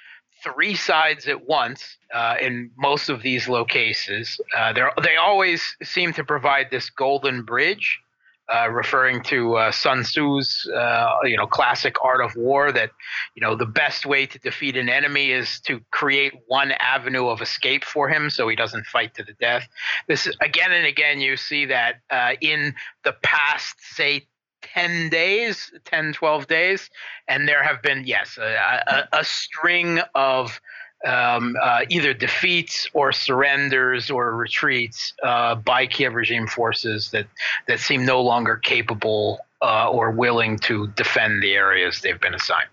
three 0.42 0.74
sides 0.74 1.26
at 1.28 1.46
once 1.46 1.96
uh, 2.12 2.34
in 2.40 2.70
most 2.76 3.08
of 3.08 3.22
these 3.22 3.48
locations. 3.48 4.36
Uh, 4.56 4.72
they 5.02 5.16
always 5.16 5.76
seem 5.82 6.12
to 6.12 6.24
provide 6.24 6.66
this 6.70 6.90
golden 6.90 7.42
bridge. 7.44 8.00
Uh, 8.46 8.68
referring 8.68 9.22
to 9.22 9.56
uh, 9.56 9.72
Sun 9.72 10.04
Tzu's, 10.04 10.70
uh, 10.76 11.08
you 11.24 11.34
know, 11.34 11.46
classic 11.46 11.96
art 12.04 12.20
of 12.20 12.36
war, 12.36 12.72
that 12.72 12.90
you 13.34 13.40
know 13.40 13.54
the 13.54 13.64
best 13.64 14.04
way 14.04 14.26
to 14.26 14.38
defeat 14.38 14.76
an 14.76 14.90
enemy 14.90 15.30
is 15.30 15.60
to 15.60 15.80
create 15.90 16.34
one 16.46 16.72
avenue 16.72 17.28
of 17.28 17.40
escape 17.40 17.84
for 17.84 18.06
him, 18.06 18.28
so 18.28 18.46
he 18.46 18.54
doesn't 18.54 18.84
fight 18.84 19.14
to 19.14 19.22
the 19.22 19.32
death 19.40 19.66
this 20.08 20.26
is 20.26 20.36
again 20.40 20.72
and 20.72 20.86
again 20.86 21.20
you 21.20 21.36
see 21.36 21.66
that 21.66 21.96
uh, 22.10 22.32
in 22.40 22.74
the 23.04 23.12
past 23.22 23.76
say 23.94 24.26
10 24.62 25.10
days, 25.10 25.70
10, 25.84 26.14
12 26.14 26.46
days. 26.46 26.90
And 27.28 27.46
there 27.46 27.62
have 27.62 27.82
been, 27.82 28.04
yes, 28.06 28.38
a, 28.38 29.06
a, 29.12 29.18
a 29.20 29.24
string 29.24 30.00
of 30.14 30.58
um, 31.04 31.56
uh, 31.62 31.82
either 31.88 32.14
defeats 32.14 32.88
or 32.94 33.12
surrenders 33.12 34.10
or 34.10 34.34
retreats 34.34 35.12
uh, 35.22 35.54
by 35.54 35.86
Kiev 35.86 36.14
regime 36.14 36.46
forces 36.46 37.10
that, 37.10 37.26
that 37.68 37.80
seem 37.80 38.04
no 38.04 38.22
longer 38.22 38.56
capable 38.56 39.40
uh, 39.62 39.88
or 39.90 40.10
willing 40.10 40.58
to 40.58 40.88
defend 40.88 41.42
the 41.42 41.54
areas 41.54 42.00
they've 42.00 42.20
been 42.20 42.34
assigned. 42.34 42.68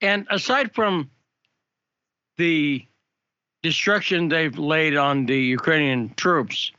And 0.00 0.26
aside 0.30 0.74
from 0.74 1.10
the 2.36 2.84
destruction 3.62 4.28
they've 4.28 4.58
laid 4.58 4.96
on 4.96 5.26
the 5.26 5.38
Ukrainian 5.38 6.12
troops, 6.14 6.72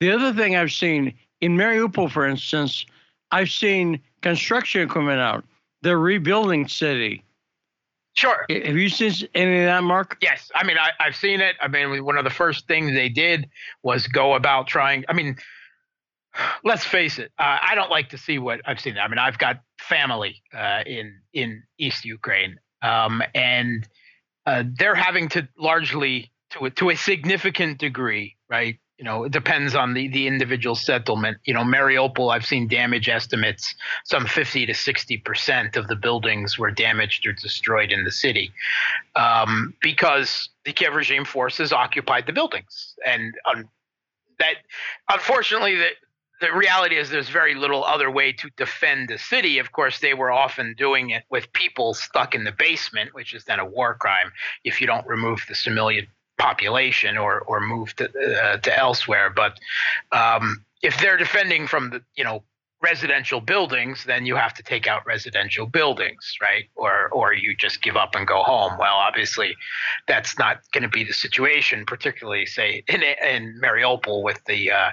the 0.00 0.10
other 0.10 0.32
thing 0.32 0.56
I've 0.56 0.72
seen 0.72 1.14
in 1.40 1.56
Mariupol, 1.56 2.10
for 2.10 2.26
instance, 2.26 2.84
I've 3.30 3.50
seen 3.50 4.00
construction 4.20 4.82
equipment 4.82 5.20
out. 5.20 5.44
They're 5.82 5.98
rebuilding 5.98 6.68
city. 6.68 7.24
Sure. 8.14 8.44
Have 8.48 8.76
you 8.76 8.88
seen 8.88 9.28
any 9.34 9.60
of 9.60 9.66
that, 9.66 9.82
Mark? 9.82 10.18
Yes. 10.20 10.50
I 10.54 10.64
mean, 10.64 10.76
I, 10.78 10.90
have 11.02 11.16
seen 11.16 11.40
it. 11.40 11.56
I 11.60 11.68
mean, 11.68 12.04
one 12.04 12.18
of 12.18 12.24
the 12.24 12.30
first 12.30 12.66
things 12.66 12.92
they 12.92 13.08
did 13.08 13.48
was 13.82 14.06
go 14.06 14.34
about 14.34 14.66
trying. 14.66 15.04
I 15.08 15.14
mean, 15.14 15.36
let's 16.64 16.84
face 16.84 17.18
it. 17.18 17.32
Uh, 17.38 17.58
I 17.62 17.74
don't 17.74 17.90
like 17.90 18.10
to 18.10 18.18
see 18.18 18.38
what 18.38 18.60
I've 18.66 18.80
seen. 18.80 18.98
I 18.98 19.08
mean, 19.08 19.18
I've 19.18 19.38
got 19.38 19.60
family 19.78 20.42
uh, 20.54 20.82
in 20.86 21.20
in 21.32 21.62
East 21.78 22.04
Ukraine, 22.04 22.58
um, 22.82 23.22
and 23.34 23.86
uh, 24.46 24.64
they're 24.78 24.94
having 24.94 25.28
to 25.30 25.48
largely, 25.58 26.32
to 26.50 26.66
a, 26.66 26.70
to 26.70 26.90
a 26.90 26.96
significant 26.96 27.78
degree, 27.78 28.36
right, 28.50 28.78
you 29.02 29.08
know, 29.08 29.24
it 29.24 29.32
depends 29.32 29.74
on 29.74 29.94
the, 29.94 30.06
the 30.06 30.28
individual 30.28 30.76
settlement. 30.76 31.38
You 31.44 31.54
know, 31.54 31.64
Mariupol, 31.64 32.32
I've 32.32 32.46
seen 32.46 32.68
damage 32.68 33.08
estimates, 33.08 33.74
some 34.04 34.26
50 34.26 34.66
to 34.66 34.72
60% 34.72 35.76
of 35.76 35.88
the 35.88 35.96
buildings 35.96 36.56
were 36.56 36.70
damaged 36.70 37.26
or 37.26 37.32
destroyed 37.32 37.90
in 37.90 38.04
the 38.04 38.12
city 38.12 38.52
um, 39.16 39.74
because 39.82 40.50
the 40.64 40.72
Kiev 40.72 40.94
regime 40.94 41.24
forces 41.24 41.72
occupied 41.72 42.26
the 42.26 42.32
buildings. 42.32 42.94
And 43.04 43.34
um, 43.52 43.68
that, 44.38 44.58
unfortunately, 45.10 45.74
that 45.78 45.94
the 46.40 46.52
reality 46.52 46.96
is 46.96 47.10
there's 47.10 47.28
very 47.28 47.56
little 47.56 47.82
other 47.82 48.08
way 48.08 48.30
to 48.30 48.50
defend 48.56 49.08
the 49.08 49.18
city. 49.18 49.58
Of 49.58 49.72
course, 49.72 49.98
they 49.98 50.14
were 50.14 50.30
often 50.30 50.76
doing 50.78 51.10
it 51.10 51.24
with 51.28 51.52
people 51.52 51.94
stuck 51.94 52.36
in 52.36 52.44
the 52.44 52.52
basement, 52.52 53.14
which 53.14 53.34
is 53.34 53.46
then 53.46 53.58
a 53.58 53.66
war 53.66 53.96
crime 53.96 54.30
if 54.62 54.80
you 54.80 54.86
don't 54.86 55.08
remove 55.08 55.44
the 55.48 55.56
civilian 55.56 56.06
population 56.42 57.16
or 57.16 57.40
or 57.50 57.60
move 57.60 57.94
to 57.96 58.04
uh, 58.06 58.56
to 58.58 58.70
elsewhere. 58.86 59.30
But 59.30 59.52
um, 60.10 60.64
if 60.82 60.98
they're 61.00 61.16
defending 61.16 61.66
from 61.66 61.90
the 61.90 62.00
you 62.16 62.24
know 62.24 62.42
residential 62.82 63.40
buildings, 63.40 64.04
then 64.04 64.26
you 64.26 64.34
have 64.34 64.52
to 64.54 64.62
take 64.62 64.88
out 64.88 65.06
residential 65.06 65.66
buildings, 65.66 66.24
right? 66.42 66.64
Or 66.74 67.08
or 67.12 67.32
you 67.32 67.56
just 67.56 67.80
give 67.80 67.96
up 67.96 68.14
and 68.16 68.26
go 68.26 68.42
home. 68.42 68.72
Well, 68.78 68.96
obviously, 69.08 69.54
that's 70.08 70.36
not 70.38 70.54
going 70.72 70.82
to 70.82 70.88
be 70.88 71.04
the 71.04 71.14
situation, 71.14 71.86
particularly 71.86 72.46
say 72.46 72.82
in 72.88 73.02
in 73.02 73.60
Mariupol 73.62 74.22
with 74.22 74.40
the 74.46 74.72
uh, 74.72 74.90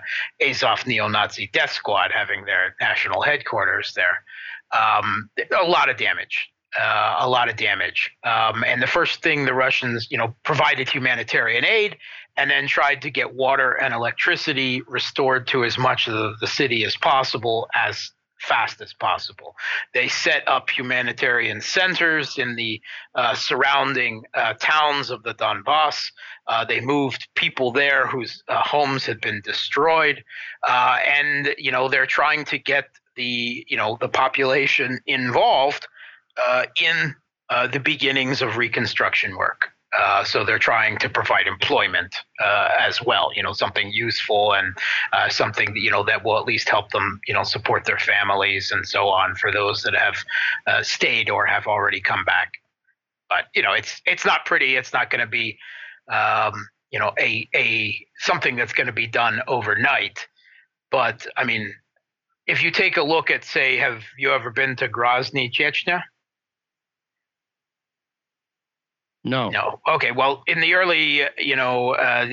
Azov 0.47 0.85
neo-Nazi 0.85 1.49
death 1.51 1.71
squad 1.71 2.11
having 2.13 2.45
their 2.45 2.75
national 2.79 3.21
headquarters 3.23 3.93
there. 3.95 4.23
Um, 4.71 5.31
a 5.59 5.65
lot 5.65 5.89
of 5.89 5.97
damage 5.97 6.51
uh, 6.79 7.17
a 7.19 7.29
lot 7.29 7.49
of 7.49 7.55
damage. 7.55 8.11
Um, 8.23 8.63
and 8.65 8.81
the 8.81 8.87
first 8.87 9.21
thing 9.23 9.45
the 9.45 9.53
Russians, 9.53 10.07
you 10.11 10.17
know, 10.17 10.35
provided 10.43 10.89
humanitarian 10.89 11.65
aid 11.65 11.97
and 12.37 12.49
then 12.49 12.67
tried 12.67 13.01
to 13.01 13.09
get 13.09 13.33
water 13.33 13.71
and 13.71 13.93
electricity 13.93 14.81
restored 14.87 15.47
to 15.47 15.63
as 15.63 15.77
much 15.77 16.07
of 16.07 16.13
the, 16.13 16.35
the 16.41 16.47
city 16.47 16.85
as 16.85 16.95
possible 16.95 17.67
as 17.75 18.11
fast 18.39 18.81
as 18.81 18.93
possible. 18.93 19.55
They 19.93 20.07
set 20.07 20.47
up 20.47 20.69
humanitarian 20.69 21.61
centers 21.61 22.37
in 22.37 22.55
the 22.55 22.81
uh, 23.15 23.35
surrounding 23.35 24.23
uh, 24.33 24.53
towns 24.59 25.09
of 25.09 25.23
the 25.23 25.33
Donbass. 25.33 26.11
Uh, 26.47 26.65
they 26.65 26.79
moved 26.79 27.27
people 27.35 27.71
there 27.71 28.07
whose 28.07 28.41
uh, 28.47 28.61
homes 28.61 29.05
had 29.05 29.19
been 29.21 29.41
destroyed, 29.43 30.23
uh, 30.65 30.97
and 31.05 31.53
you 31.57 31.71
know 31.71 31.89
they're 31.89 32.05
trying 32.05 32.45
to 32.45 32.57
get 32.57 32.85
the 33.15 33.65
you 33.67 33.77
know 33.77 33.97
the 33.99 34.09
population 34.09 34.99
involved 35.05 35.87
in 36.81 37.15
uh, 37.49 37.67
the 37.67 37.79
beginnings 37.79 38.41
of 38.41 38.57
reconstruction 38.57 39.35
work. 39.37 39.69
Uh, 39.91 40.23
so 40.23 40.45
they're 40.45 40.59
trying 40.59 40.97
to 40.99 41.09
provide 41.09 41.47
employment 41.47 42.13
uh, 42.43 42.69
as 42.79 43.01
well, 43.01 43.31
you 43.35 43.41
know, 43.41 43.53
something 43.53 43.91
useful 43.91 44.53
and 44.53 44.77
uh, 45.13 45.27
something 45.29 45.75
you 45.75 45.89
know 45.89 46.03
that 46.03 46.23
will 46.23 46.37
at 46.37 46.45
least 46.45 46.69
help 46.69 46.91
them, 46.91 47.19
you 47.27 47.33
know, 47.33 47.41
support 47.41 47.85
their 47.85 47.97
families 47.97 48.71
and 48.71 48.87
so 48.87 49.07
on 49.07 49.33
for 49.35 49.51
those 49.51 49.81
that 49.81 49.95
have 49.95 50.15
uh, 50.67 50.83
stayed 50.83 51.27
or 51.27 51.45
have 51.45 51.65
already 51.65 51.99
come 51.99 52.23
back. 52.23 52.53
But 53.29 53.45
you 53.55 53.63
know, 53.63 53.73
it's 53.73 53.99
it's 54.05 54.25
not 54.25 54.45
pretty. 54.45 54.75
It's 54.75 54.93
not 54.93 55.09
going 55.09 55.21
to 55.21 55.27
be, 55.27 55.57
um, 56.07 56.67
you 56.91 56.99
know, 56.99 57.11
a 57.19 57.47
a 57.55 58.05
something 58.19 58.55
that's 58.55 58.73
going 58.73 58.87
to 58.87 58.93
be 58.93 59.07
done 59.07 59.41
overnight. 59.47 60.19
But 60.91 61.25
I 61.35 61.43
mean, 61.45 61.73
if 62.45 62.61
you 62.61 62.69
take 62.69 62.97
a 62.97 63.03
look 63.03 63.31
at, 63.31 63.43
say, 63.43 63.77
have 63.77 64.03
you 64.19 64.31
ever 64.33 64.51
been 64.51 64.75
to 64.77 64.87
Grozny, 64.87 65.51
Chechnya? 65.51 66.03
No. 69.29 69.49
No. 69.49 69.79
Okay. 69.87 70.11
Well, 70.11 70.43
in 70.47 70.59
the 70.59 70.73
early, 70.73 71.21
you 71.37 71.55
know, 71.55 71.93
uh, 71.93 72.25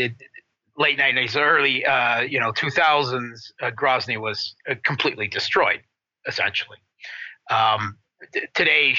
late 0.78 0.98
90s, 0.98 1.36
early, 1.36 1.84
uh, 1.84 2.20
you 2.20 2.40
know, 2.40 2.52
2000s, 2.52 3.52
uh, 3.62 3.70
Grozny 3.70 4.18
was 4.18 4.54
uh, 4.68 4.74
completely 4.84 5.28
destroyed, 5.28 5.80
essentially. 6.26 6.78
Um, 7.50 7.98
today, 8.54 8.96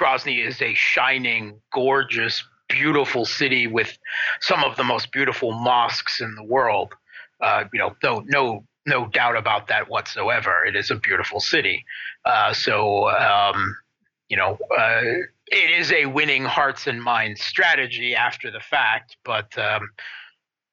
Grozny 0.00 0.44
is 0.44 0.60
a 0.60 0.74
shining, 0.74 1.60
gorgeous, 1.72 2.44
beautiful 2.68 3.24
city 3.24 3.66
with 3.66 3.96
some 4.40 4.64
of 4.64 4.76
the 4.76 4.84
most 4.84 5.12
beautiful 5.12 5.52
mosques 5.52 6.20
in 6.20 6.34
the 6.34 6.44
world. 6.44 6.94
Uh, 7.40 7.64
you 7.72 7.78
know, 7.78 7.94
no, 8.02 8.24
no, 8.26 8.64
no 8.86 9.06
doubt 9.06 9.36
about 9.36 9.68
that 9.68 9.88
whatsoever. 9.88 10.64
It 10.64 10.76
is 10.76 10.90
a 10.90 10.96
beautiful 10.96 11.40
city. 11.40 11.84
Uh, 12.24 12.52
so, 12.52 13.08
um, 13.10 13.76
you 14.28 14.36
know, 14.36 14.58
uh, 14.76 15.02
it 15.46 15.70
is 15.70 15.92
a 15.92 16.06
winning 16.06 16.44
hearts 16.44 16.86
and 16.86 17.02
minds 17.02 17.42
strategy 17.42 18.14
after 18.14 18.50
the 18.50 18.60
fact, 18.60 19.16
but 19.24 19.56
um, 19.58 19.90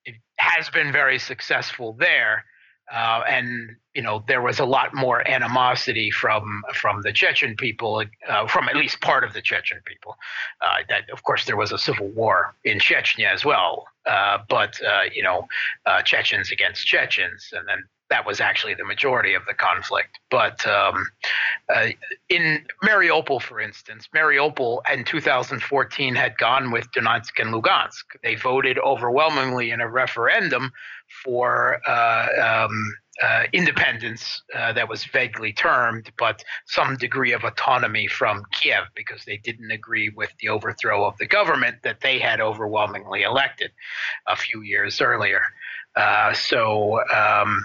it 0.06 0.16
has 0.38 0.70
been 0.70 0.92
very 0.92 1.20
successful 1.20 1.96
there. 2.00 2.46
Uh, 2.92 3.24
and 3.26 3.70
you 3.96 4.02
know 4.02 4.22
there 4.28 4.42
was 4.42 4.60
a 4.60 4.66
lot 4.66 4.94
more 4.94 5.26
animosity 5.26 6.12
from 6.12 6.62
from 6.74 7.02
the 7.04 7.14
Chechen 7.14 7.56
people, 7.56 8.04
uh, 8.28 8.48
from 8.48 8.68
at 8.68 8.76
least 8.76 9.00
part 9.00 9.24
of 9.24 9.32
the 9.32 9.42
Chechen 9.42 9.80
people. 9.86 10.16
Uh, 10.62 10.78
that 10.90 11.10
of 11.10 11.24
course 11.24 11.46
there 11.46 11.56
was 11.56 11.72
a 11.72 11.78
civil 11.78 12.10
war 12.10 12.54
in 12.66 12.80
Chechnya 12.80 13.32
as 13.32 13.46
well, 13.46 13.86
uh, 14.06 14.40
but 14.50 14.78
uh, 14.84 15.04
you 15.14 15.24
know 15.24 15.48
uh, 15.86 16.02
Chechens 16.02 16.52
against 16.52 16.86
Chechens, 16.86 17.50
and 17.54 17.66
then 17.66 17.82
that 18.12 18.28
was 18.28 18.40
actually 18.40 18.76
the 18.76 18.86
majority 18.86 19.34
of 19.34 19.44
the 19.48 19.54
conflict. 19.54 20.20
But 20.30 20.66
um, 20.68 21.08
uh, 21.74 21.88
in 22.30 22.64
Mariupol, 22.84 23.42
for 23.42 23.60
instance, 23.60 24.08
Mariupol 24.14 24.82
in 24.94 25.06
2014 25.06 26.14
had 26.14 26.38
gone 26.38 26.72
with 26.72 26.92
Donetsk 26.92 27.40
and 27.40 27.54
Lugansk. 27.54 28.04
They 28.22 28.36
voted 28.36 28.78
overwhelmingly 28.78 29.72
in 29.72 29.82
a 29.82 29.90
referendum 29.90 30.72
for 31.24 31.80
uh, 31.88 32.66
um, 32.68 32.94
uh, 33.24 33.44
independence 33.54 34.42
uh, 34.56 34.74
that 34.74 34.90
was 34.90 35.06
vaguely 35.06 35.54
termed, 35.54 36.12
but 36.18 36.44
some 36.66 36.98
degree 36.98 37.32
of 37.32 37.44
autonomy 37.44 38.08
from 38.08 38.44
Kiev 38.52 38.84
because 38.96 39.24
they 39.26 39.38
didn't 39.38 39.72
agree 39.72 40.10
with 40.10 40.32
the 40.42 40.50
overthrow 40.50 41.06
of 41.06 41.18
the 41.18 41.28
government 41.28 41.78
that 41.84 42.02
they 42.02 42.20
had 42.20 42.42
overwhelmingly 42.42 43.24
elected 43.24 43.72
a 44.28 44.36
few 44.36 44.62
years 44.62 45.00
earlier. 45.02 45.42
Uh, 45.96 46.34
so 46.34 47.00
um, 47.14 47.62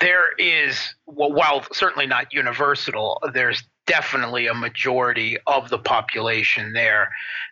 there 0.00 0.32
is, 0.38 0.94
well, 1.06 1.32
while 1.32 1.64
certainly 1.72 2.06
not 2.06 2.32
universal, 2.32 3.22
there's 3.34 3.62
definitely 3.86 4.46
a 4.46 4.54
majority 4.54 5.36
of 5.46 5.68
the 5.68 5.78
population 5.78 6.72
there 6.72 7.10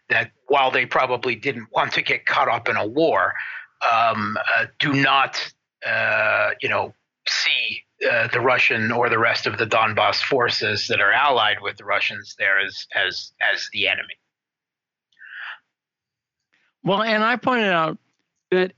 that, 0.08 0.30
while 0.46 0.70
they 0.70 0.86
probably 0.86 1.34
didn't 1.34 1.68
want 1.72 1.92
to 1.92 2.02
get 2.02 2.24
caught 2.26 2.48
up 2.48 2.68
in 2.68 2.76
a 2.76 2.86
war, 2.86 3.34
um, 3.92 4.36
uh, 4.56 4.66
do 4.78 4.92
not, 4.92 5.52
uh, 5.86 6.50
you 6.60 6.68
know, 6.68 6.94
see 7.28 7.82
uh, 8.10 8.28
the 8.28 8.40
Russian 8.40 8.92
or 8.92 9.10
the 9.10 9.18
rest 9.18 9.46
of 9.46 9.58
the 9.58 9.66
Donbass 9.66 10.22
forces 10.22 10.88
that 10.88 11.00
are 11.00 11.12
allied 11.12 11.60
with 11.60 11.76
the 11.76 11.84
Russians 11.84 12.34
there 12.38 12.58
as 12.58 12.86
as 12.94 13.32
as 13.52 13.68
the 13.72 13.88
enemy. 13.88 14.14
Well, 16.82 17.02
and 17.02 17.22
I 17.22 17.36
pointed 17.36 17.72
out 17.72 17.98
that 18.50 18.72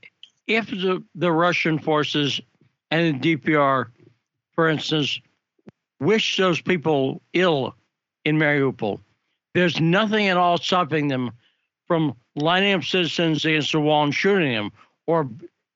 if 0.47 0.69
the, 0.69 1.03
the 1.15 1.31
Russian 1.31 1.79
forces 1.79 2.41
and 2.91 3.21
the 3.21 3.37
DPR, 3.37 3.87
for 4.53 4.69
instance, 4.69 5.19
wish 5.99 6.37
those 6.37 6.61
people 6.61 7.21
ill 7.33 7.73
in 8.25 8.37
Mariupol. 8.37 8.99
There's 9.53 9.79
nothing 9.79 10.27
at 10.27 10.37
all 10.37 10.57
stopping 10.57 11.07
them 11.07 11.31
from 11.87 12.15
lining 12.35 12.73
up 12.73 12.83
citizens 12.83 13.43
against 13.45 13.71
the 13.71 13.79
wall 13.79 14.03
and 14.03 14.13
shooting 14.13 14.53
them 14.53 14.71
or 15.07 15.29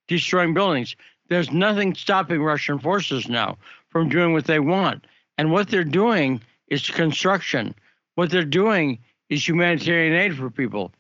destroying 0.07 0.53
buildings. 0.53 0.95
there's 1.27 1.51
nothing 1.51 1.95
stopping 1.95 2.41
Russian 2.41 2.77
forces 2.77 3.27
now 3.27 3.57
from 3.89 4.09
doing 4.09 4.31
what 4.31 4.45
they 4.45 4.59
want. 4.59 5.05
And 5.39 5.51
what 5.51 5.69
they're 5.69 5.83
doing 5.83 6.39
is 6.67 6.87
construction. 6.87 7.73
What 8.13 8.29
they're 8.29 8.45
doing 8.45 8.99
is 9.29 9.47
humanitarian 9.47 10.13
aid 10.13 10.37
for 10.37 10.49
people. 10.51 10.91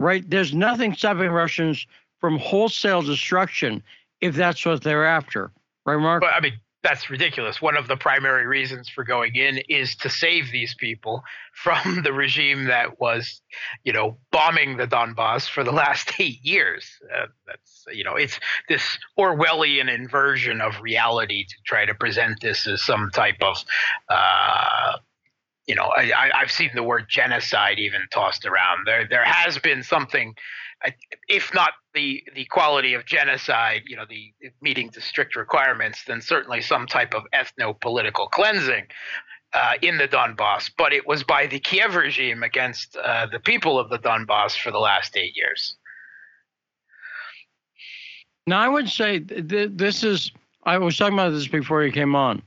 Right? 0.00 0.28
There's 0.28 0.52
nothing 0.52 0.94
stopping 0.94 1.30
Russians 1.30 1.86
from 2.20 2.38
wholesale 2.38 3.02
destruction 3.02 3.82
if 4.20 4.34
that's 4.34 4.64
what 4.64 4.82
they're 4.82 5.06
after. 5.06 5.52
Right, 5.86 5.98
Mark? 5.98 6.22
But 6.22 6.34
I 6.34 6.40
mean, 6.40 6.54
that's 6.84 7.08
ridiculous. 7.08 7.62
One 7.62 7.76
of 7.76 7.88
the 7.88 7.96
primary 7.96 8.46
reasons 8.46 8.90
for 8.90 9.04
going 9.04 9.34
in 9.34 9.58
is 9.70 9.96
to 9.96 10.10
save 10.10 10.52
these 10.52 10.74
people 10.74 11.22
from 11.54 12.02
the 12.04 12.12
regime 12.12 12.66
that 12.66 13.00
was, 13.00 13.40
you 13.82 13.92
know, 13.92 14.18
bombing 14.30 14.76
the 14.76 14.86
Donbass 14.86 15.48
for 15.48 15.64
the 15.64 15.72
last 15.84 16.12
eight 16.20 16.44
years. 16.44 16.86
Uh, 17.12 17.26
that's, 17.46 17.86
you 17.92 18.04
know, 18.04 18.14
it's 18.14 18.38
this 18.68 18.98
Orwellian 19.18 19.92
inversion 19.92 20.60
of 20.60 20.80
reality 20.80 21.44
to 21.44 21.54
try 21.66 21.86
to 21.86 21.94
present 21.94 22.40
this 22.40 22.66
as 22.66 22.82
some 22.82 23.10
type 23.14 23.40
of, 23.40 23.56
uh, 24.10 24.98
you 25.66 25.74
know, 25.74 25.90
I, 25.96 26.30
have 26.34 26.50
seen 26.50 26.70
the 26.74 26.82
word 26.82 27.06
genocide 27.08 27.78
even 27.78 28.02
tossed 28.12 28.44
around. 28.44 28.86
There, 28.86 29.08
there 29.08 29.24
has 29.24 29.58
been 29.58 29.82
something 29.82 30.34
if 31.28 31.52
not 31.54 31.70
the 31.94 32.22
the 32.34 32.44
quality 32.46 32.94
of 32.94 33.06
genocide, 33.06 33.82
you 33.86 33.96
know, 33.96 34.04
the 34.08 34.32
meeting 34.60 34.90
the 34.94 35.00
strict 35.00 35.36
requirements, 35.36 36.04
then 36.06 36.20
certainly 36.20 36.60
some 36.60 36.86
type 36.86 37.14
of 37.14 37.24
ethno-political 37.34 38.28
cleansing 38.28 38.86
uh, 39.52 39.72
in 39.82 39.98
the 39.98 40.08
Donbass. 40.08 40.70
But 40.76 40.92
it 40.92 41.06
was 41.06 41.22
by 41.22 41.46
the 41.46 41.60
Kiev 41.60 41.94
regime 41.94 42.42
against 42.42 42.96
uh, 42.96 43.26
the 43.30 43.40
people 43.40 43.78
of 43.78 43.88
the 43.88 43.98
Donbass 43.98 44.56
for 44.56 44.70
the 44.70 44.78
last 44.78 45.16
eight 45.16 45.36
years. 45.36 45.76
Now, 48.46 48.60
I 48.60 48.68
would 48.68 48.88
say 48.88 49.20
th- 49.20 49.70
this 49.72 50.04
is. 50.04 50.30
I 50.66 50.78
was 50.78 50.96
talking 50.96 51.14
about 51.14 51.30
this 51.30 51.46
before 51.46 51.84
you 51.84 51.92
came 51.92 52.14
on. 52.14 52.42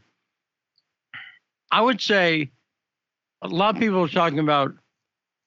I 1.72 1.82
would 1.82 2.02
say 2.02 2.50
a 3.42 3.48
lot 3.48 3.76
of 3.76 3.82
people 3.82 4.04
are 4.04 4.08
talking 4.08 4.40
about 4.40 4.74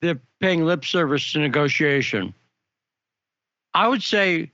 they're 0.01 0.21
paying 0.41 0.65
lip 0.65 0.85
service 0.85 1.33
to 1.33 1.41
negotiation. 1.41 2.33
I 3.75 3.89
would 3.89 4.03
say 4.03 4.51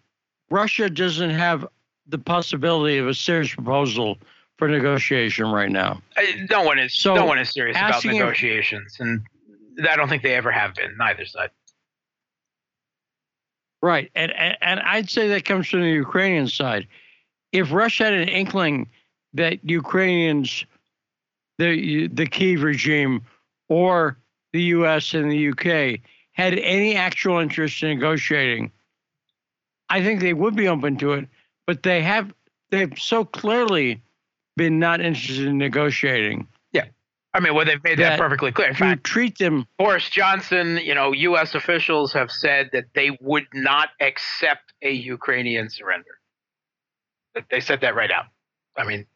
Russia 0.50 0.90
doesn't 0.90 1.30
have 1.30 1.66
the 2.06 2.18
possibility 2.18 2.98
of 2.98 3.08
a 3.08 3.14
serious 3.14 3.54
proposal 3.54 4.18
for 4.58 4.68
negotiation 4.68 5.46
right 5.46 5.70
now. 5.70 6.00
Uh, 6.16 6.22
no 6.50 6.62
one 6.62 6.78
is. 6.78 6.94
So 6.94 7.14
no 7.14 7.24
one 7.26 7.38
is 7.38 7.50
serious 7.50 7.76
about 7.76 8.04
negotiations, 8.04 8.96
if, 8.98 9.00
and 9.00 9.26
I 9.88 9.96
don't 9.96 10.08
think 10.08 10.22
they 10.22 10.34
ever 10.34 10.50
have 10.50 10.74
been. 10.74 10.96
Neither 10.98 11.26
side. 11.26 11.50
Right, 13.82 14.10
and, 14.14 14.32
and 14.32 14.56
and 14.62 14.80
I'd 14.80 15.10
say 15.10 15.28
that 15.28 15.44
comes 15.44 15.68
from 15.68 15.82
the 15.82 15.90
Ukrainian 15.90 16.48
side. 16.48 16.88
If 17.52 17.72
Russia 17.72 18.04
had 18.04 18.14
an 18.14 18.28
inkling 18.28 18.88
that 19.34 19.58
Ukrainians, 19.62 20.64
the 21.58 22.08
the 22.08 22.26
Kiev 22.26 22.62
regime, 22.62 23.22
or 23.68 24.16
the 24.52 24.62
U.S. 24.62 25.12
and 25.12 25.30
the 25.30 25.36
U.K. 25.36 26.00
had 26.32 26.58
any 26.58 26.96
actual 26.96 27.38
interest 27.38 27.82
in 27.82 27.90
negotiating, 27.90 28.72
I 29.88 30.02
think 30.02 30.20
they 30.20 30.32
would 30.32 30.56
be 30.56 30.68
open 30.68 30.96
to 30.98 31.12
it, 31.12 31.28
but 31.66 31.82
they 31.82 32.02
have 32.02 32.32
they've 32.70 32.92
so 32.98 33.24
clearly 33.24 34.02
been 34.56 34.78
not 34.78 35.00
interested 35.00 35.46
in 35.46 35.58
negotiating. 35.58 36.48
Yeah. 36.72 36.86
I 37.34 37.40
mean, 37.40 37.54
well, 37.54 37.66
they've 37.66 37.82
made 37.84 37.98
that, 37.98 38.10
that 38.10 38.18
perfectly 38.18 38.50
clear. 38.50 38.68
In 38.68 38.74
fact, 38.74 39.04
treat 39.04 39.38
them. 39.38 39.66
Boris 39.78 40.08
Johnson, 40.08 40.78
you 40.82 40.94
know, 40.94 41.12
U.S. 41.12 41.54
officials 41.54 42.12
have 42.14 42.30
said 42.30 42.70
that 42.72 42.86
they 42.94 43.16
would 43.20 43.46
not 43.52 43.90
accept 44.00 44.72
a 44.82 44.90
Ukrainian 44.90 45.68
surrender. 45.68 46.18
They 47.50 47.60
said 47.60 47.82
that 47.82 47.94
right 47.94 48.10
out. 48.10 48.26
I 48.78 48.84
mean, 48.84 49.06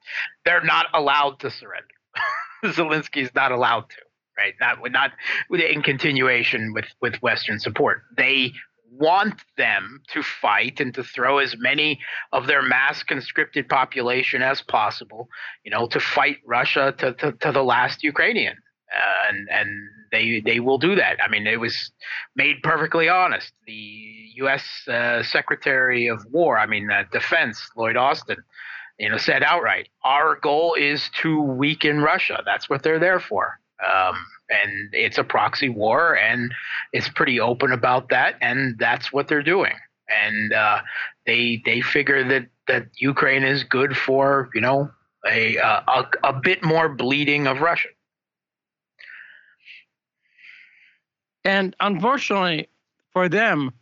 they're 0.44 0.62
not 0.62 0.86
allowed 0.92 1.40
to 1.40 1.50
surrender. 1.50 1.86
Zelensky's 2.64 3.34
not 3.34 3.52
allowed 3.52 3.88
to, 3.90 3.96
right? 4.36 4.54
Not 4.60 4.78
not 4.90 5.12
in 5.50 5.82
continuation 5.82 6.72
with 6.74 6.86
with 7.00 7.16
Western 7.22 7.58
support. 7.58 8.02
They 8.16 8.52
want 8.90 9.40
them 9.56 10.02
to 10.12 10.22
fight 10.22 10.80
and 10.80 10.94
to 10.94 11.04
throw 11.04 11.38
as 11.38 11.56
many 11.58 12.00
of 12.32 12.46
their 12.46 12.62
mass 12.62 13.02
conscripted 13.02 13.68
population 13.68 14.42
as 14.42 14.62
possible, 14.62 15.28
you 15.64 15.70
know, 15.70 15.86
to 15.86 16.00
fight 16.00 16.38
Russia 16.46 16.94
to, 16.98 17.12
to, 17.14 17.32
to 17.32 17.52
the 17.52 17.62
last 17.62 18.02
Ukrainian. 18.02 18.56
Uh, 18.92 19.28
and 19.28 19.48
and 19.50 19.70
they 20.10 20.40
they 20.40 20.58
will 20.58 20.78
do 20.78 20.96
that. 20.96 21.16
I 21.22 21.28
mean, 21.28 21.46
it 21.46 21.60
was 21.60 21.92
made 22.34 22.56
perfectly 22.64 23.08
honest. 23.08 23.52
The 23.64 23.72
U.S. 24.36 24.64
Uh, 24.88 25.22
Secretary 25.22 26.08
of 26.08 26.26
War, 26.32 26.58
I 26.58 26.66
mean, 26.66 26.90
uh, 26.90 27.04
Defense, 27.12 27.70
Lloyd 27.76 27.96
Austin, 27.96 28.38
you 28.98 29.08
know, 29.08 29.16
said 29.16 29.44
outright, 29.44 29.88
"Our 30.02 30.40
goal 30.40 30.74
is 30.74 31.08
to 31.22 31.40
weaken 31.40 32.00
Russia. 32.00 32.42
That's 32.44 32.68
what 32.68 32.82
they're 32.82 32.98
there 32.98 33.20
for." 33.20 33.60
Um, 33.84 34.14
and 34.50 34.90
it's 34.92 35.18
a 35.18 35.24
proxy 35.24 35.68
war, 35.68 36.16
and 36.16 36.52
it's 36.92 37.08
pretty 37.08 37.40
open 37.40 37.72
about 37.72 38.08
that, 38.10 38.36
and 38.40 38.78
that's 38.78 39.12
what 39.12 39.28
they're 39.28 39.42
doing. 39.42 39.74
And 40.08 40.52
uh, 40.52 40.80
they 41.26 41.62
they 41.64 41.80
figure 41.80 42.26
that 42.28 42.46
that 42.66 42.88
Ukraine 42.96 43.44
is 43.44 43.62
good 43.64 43.96
for 43.96 44.50
you 44.54 44.60
know 44.60 44.90
a 45.26 45.56
a, 45.56 46.06
a 46.24 46.32
bit 46.32 46.64
more 46.64 46.88
bleeding 46.88 47.46
of 47.46 47.60
Russia. 47.60 47.88
And 51.44 51.74
unfortunately 51.80 52.68
for 53.12 53.28
them, 53.28 53.72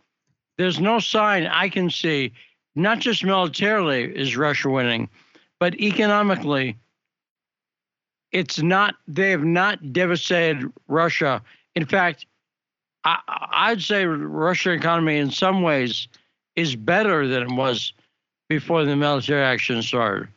there's 0.58 0.80
no 0.80 0.98
sign 0.98 1.46
I 1.46 1.68
can 1.68 1.90
see, 1.90 2.32
not 2.74 2.98
just 2.98 3.24
militarily 3.24 4.04
is 4.04 4.36
Russia 4.36 4.68
winning, 4.70 5.08
but 5.58 5.74
economically 5.80 6.76
it's 8.32 8.60
not 8.60 8.94
they 9.06 9.30
have 9.30 9.44
not 9.44 9.92
devastated 9.92 10.70
Russia. 10.88 11.42
In 11.74 11.84
fact, 11.86 12.26
I, 13.04 13.18
I'd 13.52 13.82
say 13.82 14.04
Russian 14.04 14.72
economy 14.72 15.18
in 15.18 15.30
some 15.30 15.62
ways 15.62 16.08
is 16.56 16.76
better 16.76 17.26
than 17.28 17.42
it 17.42 17.52
was 17.52 17.92
before 18.48 18.84
the 18.84 18.96
military 18.96 19.42
action 19.42 19.82
started. 19.82 20.28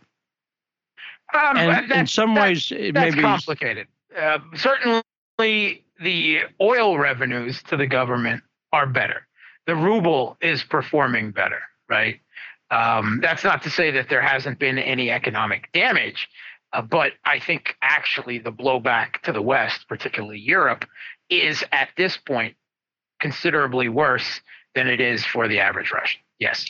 Um, 1.34 1.58
and 1.58 1.92
in 1.92 2.08
some 2.08 2.36
ways, 2.36 2.72
it 2.72 2.94
may 2.94 3.12
be 3.12 3.22
complicated. 3.22 3.88
Uh, 4.20 4.40
certainly, 4.56 5.04
the 5.38 6.40
oil 6.60 6.98
revenues 6.98 7.64
to 7.64 7.78
the 7.78 7.88
government 7.88 8.44
are 8.74 8.86
better. 8.86 9.28
The 9.66 9.76
ruble 9.76 10.38
is 10.42 10.64
performing 10.64 11.32
better, 11.32 11.62
right? 11.88 12.20
Um, 12.70 13.20
that's 13.22 13.44
not 13.44 13.64
to 13.64 13.70
say 13.70 13.92
that 13.92 14.10
there 14.10 14.22
hasn't 14.22 14.60
been 14.60 14.78
any 14.78 15.12
economic 15.12 15.72
damage, 15.74 16.30
uh, 16.74 16.82
but 16.82 17.14
I 17.26 17.40
think 17.40 17.76
actually 17.82 18.40
the 18.40 18.52
blowback 18.52 19.22
to 19.24 19.32
the 19.32 19.42
West, 19.42 19.88
particularly 19.88 20.40
Europe, 20.40 20.86
is 21.30 21.64
at 21.72 21.90
this 21.98 22.18
point 22.18 22.56
considerably 23.20 23.90
worse 23.90 24.42
than 24.76 24.88
it 24.88 25.02
is 25.02 25.26
for 25.26 25.48
the 25.48 25.60
average 25.60 25.92
Russian. 25.92 26.22
Yes. 26.40 26.66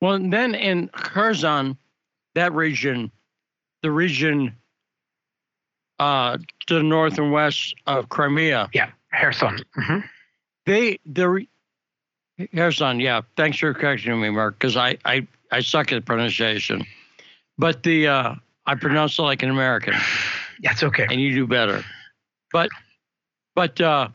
Well, 0.00 0.18
then 0.18 0.54
in 0.54 0.88
Kherson, 0.88 1.78
that 2.34 2.52
region, 2.52 3.12
the 3.82 3.90
region 3.90 4.56
uh, 5.98 6.38
to 6.66 6.74
the 6.74 6.82
north 6.82 7.18
and 7.18 7.32
west 7.32 7.76
of 7.86 8.08
Crimea. 8.08 8.68
Yeah, 8.72 8.90
Kherson. 9.14 9.60
Mm-hmm. 9.78 9.98
They 10.66 10.98
the 11.06 11.46
Kherson. 12.52 12.98
Yeah, 12.98 13.20
thanks 13.36 13.58
for 13.58 13.72
correcting 13.72 14.20
me, 14.20 14.30
Mark, 14.30 14.58
because 14.58 14.76
I, 14.76 14.98
I 15.04 15.26
I 15.52 15.60
suck 15.60 15.92
at 15.92 16.04
pronunciation. 16.04 16.84
But 17.58 17.82
the 17.82 18.08
uh, 18.08 18.34
I 18.66 18.74
pronounce 18.74 19.18
it 19.18 19.22
like 19.22 19.42
an 19.42 19.50
American. 19.50 19.94
That's 20.62 20.82
okay. 20.82 21.06
And 21.10 21.20
you 21.20 21.34
do 21.34 21.46
better. 21.46 21.84
But 22.52 22.70
but 23.54 23.80
uh, 23.80 24.08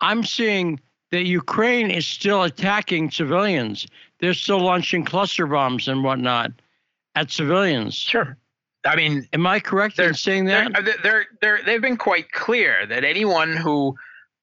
I'm 0.00 0.24
seeing 0.24 0.80
that 1.10 1.26
Ukraine 1.26 1.90
is 1.90 2.06
still 2.06 2.42
attacking 2.42 3.10
civilians. 3.10 3.86
They're 4.18 4.34
still 4.34 4.60
launching 4.60 5.04
cluster 5.04 5.46
bombs 5.46 5.88
and 5.88 6.02
whatnot 6.02 6.52
at 7.14 7.30
civilians. 7.30 7.94
Sure. 7.94 8.36
I 8.84 8.96
mean, 8.96 9.26
am 9.32 9.46
I 9.46 9.60
correct 9.60 9.98
in 9.98 10.14
saying 10.14 10.44
that? 10.46 10.72
They're, 10.84 10.94
they're, 11.02 11.26
they're, 11.40 11.60
they've 11.64 11.80
been 11.80 11.96
quite 11.96 12.32
clear 12.32 12.84
that 12.86 13.02
anyone 13.02 13.56
who 13.56 13.96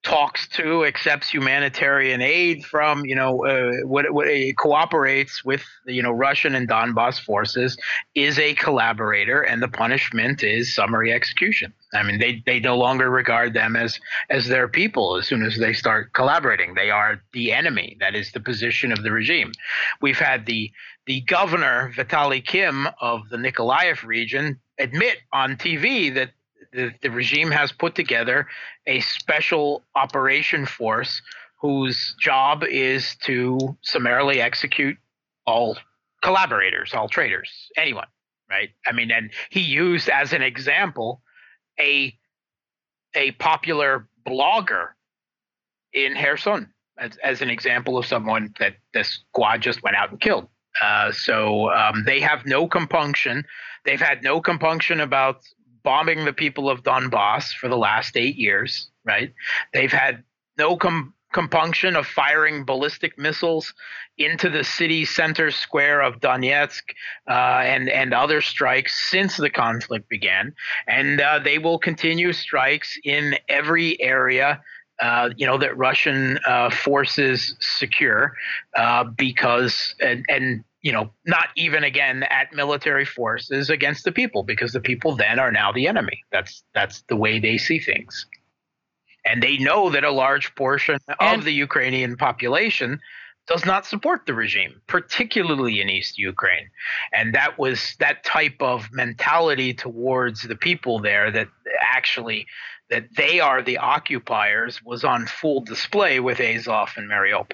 talks 0.03 0.47
to, 0.47 0.83
accepts 0.85 1.29
humanitarian 1.29 2.21
aid 2.21 2.65
from, 2.65 3.05
you 3.05 3.15
know, 3.15 3.45
uh, 3.45 3.85
what, 3.85 4.11
what 4.11 4.27
uh, 4.27 4.53
cooperates 4.57 5.45
with, 5.45 5.63
you 5.85 6.01
know, 6.01 6.11
Russian 6.11 6.55
and 6.55 6.67
Donbass 6.67 7.19
forces 7.19 7.77
is 8.15 8.39
a 8.39 8.55
collaborator, 8.55 9.41
and 9.41 9.61
the 9.61 9.67
punishment 9.67 10.43
is 10.43 10.73
summary 10.73 11.13
execution. 11.13 11.71
I 11.93 12.03
mean, 12.03 12.19
they, 12.19 12.41
they 12.45 12.59
no 12.59 12.77
longer 12.77 13.09
regard 13.09 13.53
them 13.53 13.75
as 13.75 13.99
as 14.29 14.47
their 14.47 14.67
people 14.67 15.17
as 15.17 15.27
soon 15.27 15.43
as 15.43 15.57
they 15.57 15.73
start 15.73 16.13
collaborating. 16.13 16.73
They 16.73 16.89
are 16.89 17.21
the 17.33 17.51
enemy. 17.51 17.97
That 17.99 18.15
is 18.15 18.31
the 18.31 18.39
position 18.39 18.91
of 18.91 19.03
the 19.03 19.11
regime. 19.11 19.51
We've 20.01 20.17
had 20.17 20.45
the 20.45 20.71
the 21.05 21.21
governor 21.21 21.91
Vitaly 21.95 22.45
Kim 22.45 22.87
of 23.01 23.29
the 23.29 23.37
Nikolaev 23.37 24.03
region 24.03 24.59
admit 24.79 25.17
on 25.33 25.57
TV 25.57 26.13
that 26.15 26.31
the, 26.73 26.91
the 27.01 27.09
regime 27.09 27.51
has 27.51 27.71
put 27.71 27.95
together 27.95 28.47
a 28.87 28.99
special 29.01 29.83
operation 29.95 30.65
force 30.65 31.21
whose 31.59 32.15
job 32.19 32.63
is 32.63 33.15
to 33.23 33.77
summarily 33.81 34.41
execute 34.41 34.97
all 35.45 35.77
collaborators, 36.23 36.93
all 36.93 37.07
traitors, 37.07 37.51
anyone, 37.77 38.07
right? 38.49 38.69
I 38.85 38.91
mean, 38.91 39.11
and 39.11 39.31
he 39.49 39.61
used 39.61 40.09
as 40.09 40.33
an 40.33 40.41
example 40.41 41.21
a 41.79 42.15
a 43.13 43.31
popular 43.33 44.07
blogger 44.25 44.89
in 45.93 46.15
Kherson 46.15 46.73
as, 46.97 47.17
as 47.23 47.41
an 47.41 47.49
example 47.49 47.97
of 47.97 48.05
someone 48.05 48.53
that 48.59 48.75
the 48.93 49.03
squad 49.03 49.61
just 49.61 49.83
went 49.83 49.95
out 49.95 50.11
and 50.11 50.21
killed. 50.21 50.47
Uh, 50.81 51.11
so 51.11 51.69
um, 51.71 52.03
they 52.05 52.21
have 52.21 52.45
no 52.45 52.67
compunction. 52.67 53.43
They've 53.83 53.99
had 53.99 54.23
no 54.23 54.39
compunction 54.41 55.01
about 55.01 55.41
bombing 55.83 56.25
the 56.25 56.33
people 56.33 56.69
of 56.69 56.83
Donbass 56.83 57.53
for 57.53 57.67
the 57.67 57.77
last 57.77 58.17
eight 58.17 58.35
years, 58.35 58.89
right? 59.05 59.33
They've 59.73 59.91
had 59.91 60.23
no 60.57 60.77
com- 60.77 61.13
compunction 61.33 61.95
of 61.95 62.05
firing 62.05 62.65
ballistic 62.65 63.17
missiles 63.17 63.73
into 64.17 64.49
the 64.49 64.63
city 64.63 65.05
center 65.05 65.49
square 65.51 66.01
of 66.01 66.19
Donetsk 66.19 66.81
uh, 67.29 67.31
and 67.63 67.89
and 67.89 68.13
other 68.13 68.41
strikes 68.41 69.09
since 69.09 69.37
the 69.37 69.49
conflict 69.49 70.09
began, 70.09 70.53
and 70.87 71.21
uh, 71.21 71.39
they 71.39 71.57
will 71.57 71.79
continue 71.79 72.33
strikes 72.33 72.97
in 73.03 73.35
every 73.49 73.99
area. 74.01 74.61
Uh, 75.01 75.29
you 75.35 75.47
know 75.47 75.57
that 75.57 75.75
Russian 75.77 76.37
uh, 76.45 76.69
forces 76.69 77.55
secure 77.59 78.33
uh, 78.75 79.03
because 79.03 79.95
and, 79.99 80.23
and 80.29 80.63
you 80.81 80.91
know, 80.91 81.11
not 81.25 81.49
even 81.55 81.83
again 81.83 82.23
at 82.23 82.53
military 82.53 83.05
forces 83.05 83.69
against 83.69 84.03
the 84.03 84.11
people 84.11 84.43
because 84.43 84.71
the 84.71 84.79
people 84.79 85.15
then 85.15 85.39
are 85.39 85.51
now 85.51 85.71
the 85.71 85.87
enemy. 85.87 86.23
That's 86.31 86.63
that's 86.73 87.03
the 87.07 87.15
way 87.15 87.39
they 87.39 87.57
see 87.57 87.79
things. 87.79 88.25
And 89.23 89.43
they 89.43 89.57
know 89.57 89.91
that 89.91 90.03
a 90.03 90.11
large 90.11 90.55
portion 90.55 90.97
and, 91.19 91.39
of 91.39 91.45
the 91.45 91.53
Ukrainian 91.53 92.17
population 92.17 92.99
does 93.47 93.65
not 93.65 93.85
support 93.85 94.25
the 94.25 94.33
regime, 94.33 94.81
particularly 94.87 95.81
in 95.81 95.89
East 95.89 96.17
Ukraine. 96.17 96.69
And 97.13 97.33
that 97.35 97.59
was 97.59 97.95
that 97.99 98.23
type 98.23 98.55
of 98.59 98.91
mentality 98.91 99.73
towards 99.73 100.43
the 100.43 100.55
people 100.55 100.99
there 100.99 101.31
that 101.31 101.47
actually 101.81 102.47
that 102.89 103.05
they 103.15 103.39
are 103.39 103.61
the 103.61 103.77
occupiers 103.77 104.83
was 104.83 105.03
on 105.03 105.25
full 105.25 105.61
display 105.61 106.19
with 106.19 106.39
Azov 106.39 106.93
and 106.97 107.09
Mariupol. 107.09 107.51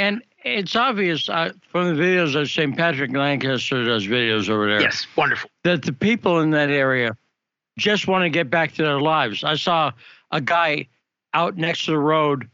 And 0.00 0.22
it's 0.44 0.74
obvious 0.76 1.28
uh, 1.28 1.52
from 1.70 1.94
the 1.94 2.02
videos 2.02 2.32
that 2.32 2.46
St. 2.46 2.74
Patrick 2.74 3.12
Lancaster 3.12 3.84
does 3.84 4.06
videos 4.06 4.48
over 4.48 4.66
there. 4.66 4.80
Yes, 4.80 5.06
wonderful. 5.14 5.50
That 5.62 5.82
the 5.82 5.92
people 5.92 6.40
in 6.40 6.48
that 6.52 6.70
area 6.70 7.14
just 7.78 8.08
want 8.08 8.22
to 8.22 8.30
get 8.30 8.48
back 8.48 8.72
to 8.76 8.82
their 8.82 8.98
lives. 8.98 9.44
I 9.44 9.56
saw 9.56 9.92
a 10.30 10.40
guy 10.40 10.88
out 11.34 11.58
next 11.58 11.84
to 11.84 11.90
the 11.90 11.98
road 11.98 12.48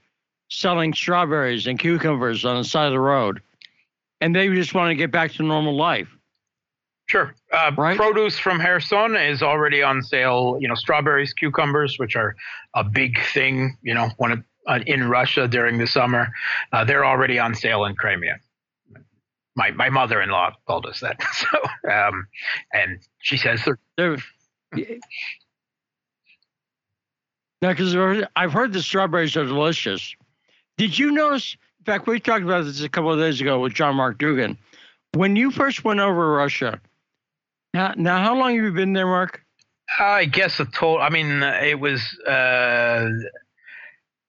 selling 0.51 0.93
strawberries 0.93 1.69
and 1.69 1.79
cucumbers 1.79 2.45
on 2.45 2.57
the 2.57 2.65
side 2.65 2.87
of 2.87 2.93
the 2.93 2.99
road, 2.99 3.41
and 4.21 4.35
they 4.35 4.49
just 4.49 4.75
want 4.75 4.91
to 4.91 4.97
get 4.97 5.13
back 5.13 5.31
to 5.35 5.45
normal 5.45 5.77
life. 5.77 6.09
Sure. 7.07 7.33
Uh, 7.53 7.71
right? 7.79 7.97
Produce 7.97 8.37
from 8.37 8.59
Kherson 8.59 9.15
is 9.15 9.41
already 9.41 9.85
on 9.85 10.03
sale. 10.03 10.59
You 10.61 10.67
know, 10.67 10.75
strawberries, 10.75 11.33
cucumbers, 11.33 11.97
which 12.01 12.17
are 12.17 12.35
a 12.75 12.83
big 12.83 13.21
thing. 13.27 13.77
You 13.83 13.95
know, 13.95 14.11
one 14.17 14.33
of 14.33 14.43
uh, 14.67 14.81
in 14.87 15.09
Russia 15.09 15.49
during 15.49 15.79
the 15.79 15.87
summer. 15.87 16.29
Uh, 16.73 16.85
they're 16.85 17.05
already 17.05 17.39
on 17.39 17.55
sale 17.55 17.85
in 17.85 17.95
Crimea. 17.95 18.39
My 19.55 19.71
my 19.71 19.89
mother 19.89 20.21
in 20.21 20.31
law 20.31 20.53
told 20.67 20.87
us 20.87 21.01
that. 21.01 21.21
So, 21.33 21.91
um, 21.91 22.27
and 22.73 22.99
she 23.19 23.37
says 23.37 23.63
they're. 23.65 23.79
they're 23.97 24.19
now, 27.63 27.71
because 27.73 27.97
I've 28.37 28.53
heard 28.53 28.73
the 28.73 28.83
strawberries 28.83 29.37
are 29.37 29.45
delicious. 29.45 30.15
Did 30.77 30.99
you 30.99 31.11
notice? 31.11 31.57
In 31.81 31.85
fact, 31.85 32.07
we 32.07 32.21
talked 32.21 32.45
about 32.45 32.65
this 32.65 32.83
a 32.83 32.89
couple 32.89 33.13
of 33.13 33.19
days 33.19 33.41
ago 33.41 33.61
with 33.61 33.73
John 33.73 33.97
Mark 33.97 34.19
Dougan. 34.19 34.59
When 35.15 35.37
you 35.37 35.51
first 35.51 35.85
went 35.85 36.01
over 36.01 36.33
Russia, 36.33 36.81
now, 37.73 37.95
now 37.97 38.23
how 38.23 38.37
long 38.37 38.55
have 38.57 38.65
you 38.65 38.73
been 38.73 38.93
there, 38.93 39.07
Mark? 39.07 39.43
I 39.99 40.25
guess 40.25 40.59
a 40.61 40.65
total. 40.65 40.99
I 40.99 41.11
mean, 41.11 41.43
it 41.43 41.79
was 41.79 42.03
uh, 42.27 43.09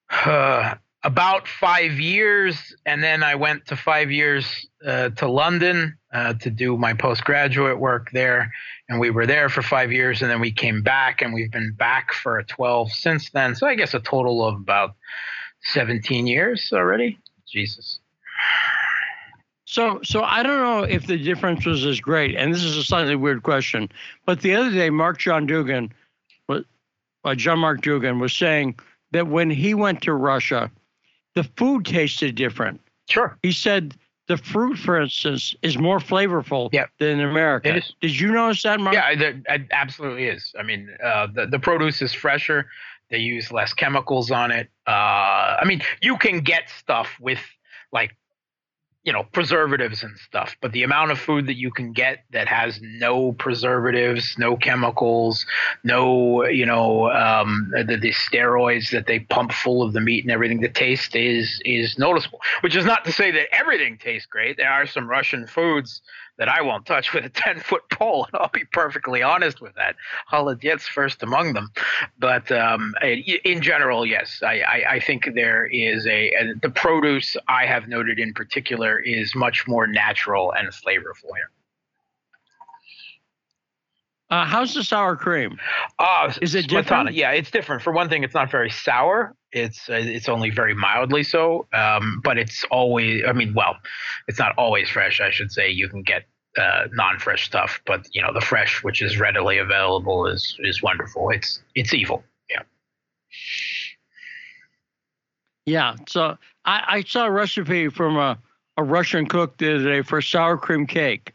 uh, 0.10 0.76
about 1.04 1.48
five 1.48 2.00
years, 2.00 2.76
and 2.86 3.04
then 3.04 3.24
I 3.24 3.36
went 3.36 3.68
to 3.68 3.76
five 3.76 4.12
years 4.12 4.68
uh, 4.86 5.10
to 5.10 5.30
London 5.30 5.98
uh, 6.14 6.34
to 6.34 6.50
do 6.50 6.78
my 6.78 6.94
postgraduate 6.94 7.80
work 7.80 8.10
there, 8.12 8.52
and 8.90 9.00
we 9.00 9.10
were 9.10 9.26
there 9.26 9.48
for 9.48 9.62
five 9.62 9.92
years, 9.92 10.22
and 10.22 10.30
then 10.30 10.42
we 10.42 10.52
came 10.52 10.82
back, 10.82 11.22
and 11.22 11.34
we've 11.34 11.52
been 11.52 11.74
back 11.74 12.14
for 12.14 12.40
a 12.40 12.44
12 12.44 12.92
since 12.92 13.30
then. 13.30 13.56
So 13.56 13.68
I 13.68 13.76
guess 13.76 13.94
a 13.94 14.00
total 14.00 14.46
of 14.46 14.56
about 14.56 14.96
17 15.64 16.28
years 16.28 16.72
already. 16.74 17.18
Jesus. 17.48 18.00
So, 19.66 20.00
so 20.04 20.24
I 20.24 20.44
don't 20.44 20.60
know 20.60 20.84
if 20.84 21.08
the 21.08 21.18
difference 21.18 21.66
was 21.66 21.86
as 21.86 22.00
great, 22.00 22.36
and 22.36 22.54
this 22.54 22.64
is 22.64 22.78
a 22.78 22.84
slightly 22.84 23.16
weird 23.16 23.44
question, 23.44 23.90
but 24.26 24.42
the 24.42 24.56
other 24.56 24.72
day, 24.72 24.90
Mark 24.90 25.20
John 25.20 25.48
Dougan, 25.48 25.92
uh, 26.50 27.36
John 27.36 27.60
Mark 27.60 27.82
Dougan, 27.82 28.20
was 28.22 28.34
saying 28.34 28.80
that 29.12 29.28
when 29.28 29.50
he 29.50 29.74
went 29.74 30.02
to 30.04 30.14
Russia, 30.14 30.72
the 31.36 31.44
food 31.44 31.86
tasted 31.86 32.36
different. 32.36 32.82
Sure. 33.10 33.38
He 33.44 33.52
said 33.52 33.96
the 34.28 34.38
fruit, 34.38 34.78
for 34.78 35.00
instance, 35.00 35.56
is 35.62 35.78
more 35.78 36.00
flavorful 36.00 36.70
than 37.00 37.20
in 37.20 37.22
America. 37.22 37.82
Did 38.02 38.20
you 38.20 38.32
notice 38.32 38.64
that, 38.64 38.80
Mark? 38.80 38.94
Yeah, 38.94 39.10
it 39.12 39.62
absolutely 39.72 40.26
is. 40.26 40.54
I 40.60 40.64
mean, 40.64 40.90
uh, 41.04 41.28
the 41.34 41.48
the 41.48 41.60
produce 41.60 42.02
is 42.02 42.14
fresher. 42.14 42.68
They 43.10 43.20
use 43.20 43.52
less 43.52 43.74
chemicals 43.74 44.32
on 44.32 44.52
it. 44.52 44.70
Uh, 44.86 44.92
I 45.62 45.64
mean, 45.66 45.82
you 46.02 46.18
can 46.18 46.42
get 46.42 46.70
stuff 46.70 47.10
with 47.22 47.40
like 47.94 48.18
you 49.08 49.14
know 49.14 49.24
preservatives 49.32 50.04
and 50.04 50.18
stuff 50.18 50.58
but 50.60 50.74
the 50.74 50.84
amount 50.84 51.12
of 51.12 51.18
food 51.18 51.48
that 51.48 51.56
you 51.56 51.72
can 51.72 51.94
get 51.94 52.26
that 52.32 52.46
has 52.46 52.78
no 52.82 53.32
preservatives 53.32 54.36
no 54.38 54.58
chemicals 54.58 55.46
no 55.86 56.46
you 56.48 56.66
know 56.66 57.10
um, 57.12 57.72
the, 57.72 57.96
the 57.96 58.12
steroids 58.12 58.92
that 58.92 59.08
they 59.08 59.22
pump 59.22 59.54
full 59.54 59.82
of 59.82 59.94
the 59.94 60.02
meat 60.02 60.26
and 60.26 60.32
everything 60.32 60.60
the 60.60 60.68
taste 60.68 61.16
is 61.16 61.62
is 61.64 61.98
noticeable 61.98 62.42
which 62.60 62.76
is 62.76 62.84
not 62.84 63.06
to 63.06 63.12
say 63.14 63.32
that 63.32 63.48
everything 63.56 63.98
tastes 63.98 64.28
great. 64.28 64.58
There 64.58 64.70
are 64.70 64.86
some 64.86 65.10
russian 65.10 65.48
foods 65.48 66.02
that 66.38 66.50
I 66.50 66.62
won't 66.62 66.86
touch 66.86 67.14
with 67.14 67.26
a 67.26 67.30
10 67.48 67.60
foot 67.60 67.84
pole. 67.90 68.28
And 68.32 68.42
I'll 68.42 68.50
be 68.50 68.66
perfectly 68.72 69.22
honest 69.22 69.62
with 69.62 69.76
that. 69.76 69.96
Holodets 70.32 70.88
first 70.88 71.24
among 71.24 71.54
them. 71.54 71.72
But 72.20 72.52
um, 72.52 72.94
in 73.02 73.62
general, 73.62 74.06
yes, 74.06 74.42
I, 74.44 74.62
I, 74.62 74.84
I, 74.92 75.00
think 75.00 75.34
there 75.36 75.66
is 75.66 76.06
a, 76.08 76.32
a, 76.32 76.54
the 76.62 76.70
produce 76.70 77.36
I 77.48 77.66
have 77.66 77.88
noted 77.88 78.20
in 78.20 78.34
particular 78.34 79.00
is 79.00 79.36
much 79.36 79.68
more 79.68 79.88
natural 79.88 80.52
and 80.52 80.70
flavorful 80.70 81.36
here. 81.36 81.50
Uh, 84.30 84.46
how's 84.46 84.74
the 84.74 84.84
sour 84.84 85.16
cream? 85.16 85.58
Uh, 86.00 86.34
is 86.42 86.54
it 86.54 86.68
different? 86.68 87.14
Yeah, 87.14 87.32
it's 87.32 87.50
different. 87.50 87.82
For 87.82 87.94
one 87.94 88.10
thing, 88.10 88.24
it's 88.24 88.34
not 88.34 88.52
very 88.52 88.70
sour. 88.70 89.34
It's 89.54 89.90
uh, 89.90 89.94
it's 89.94 90.28
only 90.28 90.50
very 90.50 90.76
mildly 90.76 91.24
so. 91.24 91.66
Um, 91.74 92.20
but 92.24 92.38
it's 92.38 92.66
always. 92.70 93.24
I 93.26 93.32
mean, 93.32 93.54
well, 93.54 93.78
it's 94.28 94.38
not 94.38 94.54
always 94.58 94.90
fresh. 94.90 95.22
I 95.22 95.30
should 95.30 95.52
say. 95.52 95.70
You 95.70 95.88
can 95.88 96.04
get 96.04 96.26
uh, 96.58 96.88
non-fresh 96.92 97.46
stuff, 97.46 97.82
but 97.86 98.06
you 98.12 98.22
know, 98.22 98.34
the 98.34 98.42
fresh, 98.42 98.84
which 98.84 99.02
is 99.02 99.18
readily 99.18 99.60
available, 99.60 100.28
is 100.28 100.58
is 100.60 100.84
wonderful. 100.84 101.30
It's 101.30 101.62
it's 101.76 101.94
evil. 101.94 102.24
Yeah. 102.50 102.64
Yeah. 105.66 105.96
So 106.10 106.38
I, 106.66 106.84
I 106.88 107.04
saw 107.04 107.28
a 107.28 107.32
recipe 107.32 107.88
from 107.88 108.18
a, 108.18 108.38
a 108.76 108.84
Russian 108.84 109.26
cook 109.26 109.58
the 109.58 109.76
other 109.76 109.84
day 109.86 110.02
for 110.02 110.22
sour 110.22 110.58
cream 110.58 110.86
cake 110.86 111.34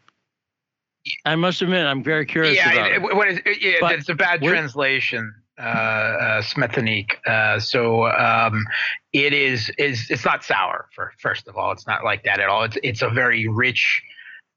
I 1.25 1.35
must 1.35 1.61
admit, 1.61 1.85
I'm 1.85 2.03
very 2.03 2.25
curious. 2.25 2.55
Yeah, 2.55 2.71
about 2.71 2.91
it, 2.91 2.95
it. 2.95 3.15
What 3.15 3.27
is, 3.29 3.39
yeah, 3.61 3.75
but 3.79 3.93
it's 3.93 4.09
a 4.09 4.15
bad 4.15 4.41
translation, 4.41 5.33
uh, 5.57 5.61
uh, 5.61 6.41
Smetannik. 6.41 7.11
Uh, 7.25 7.59
so 7.59 8.07
um, 8.07 8.65
it 9.13 9.33
is 9.33 9.71
is 9.77 10.09
it's 10.09 10.25
not 10.25 10.43
sour. 10.43 10.89
For 10.93 11.13
first 11.19 11.47
of 11.47 11.55
all, 11.55 11.71
it's 11.71 11.87
not 11.87 12.03
like 12.03 12.23
that 12.23 12.39
at 12.39 12.49
all. 12.49 12.63
It's 12.63 12.77
it's 12.83 13.01
a 13.01 13.09
very 13.09 13.47
rich, 13.47 14.01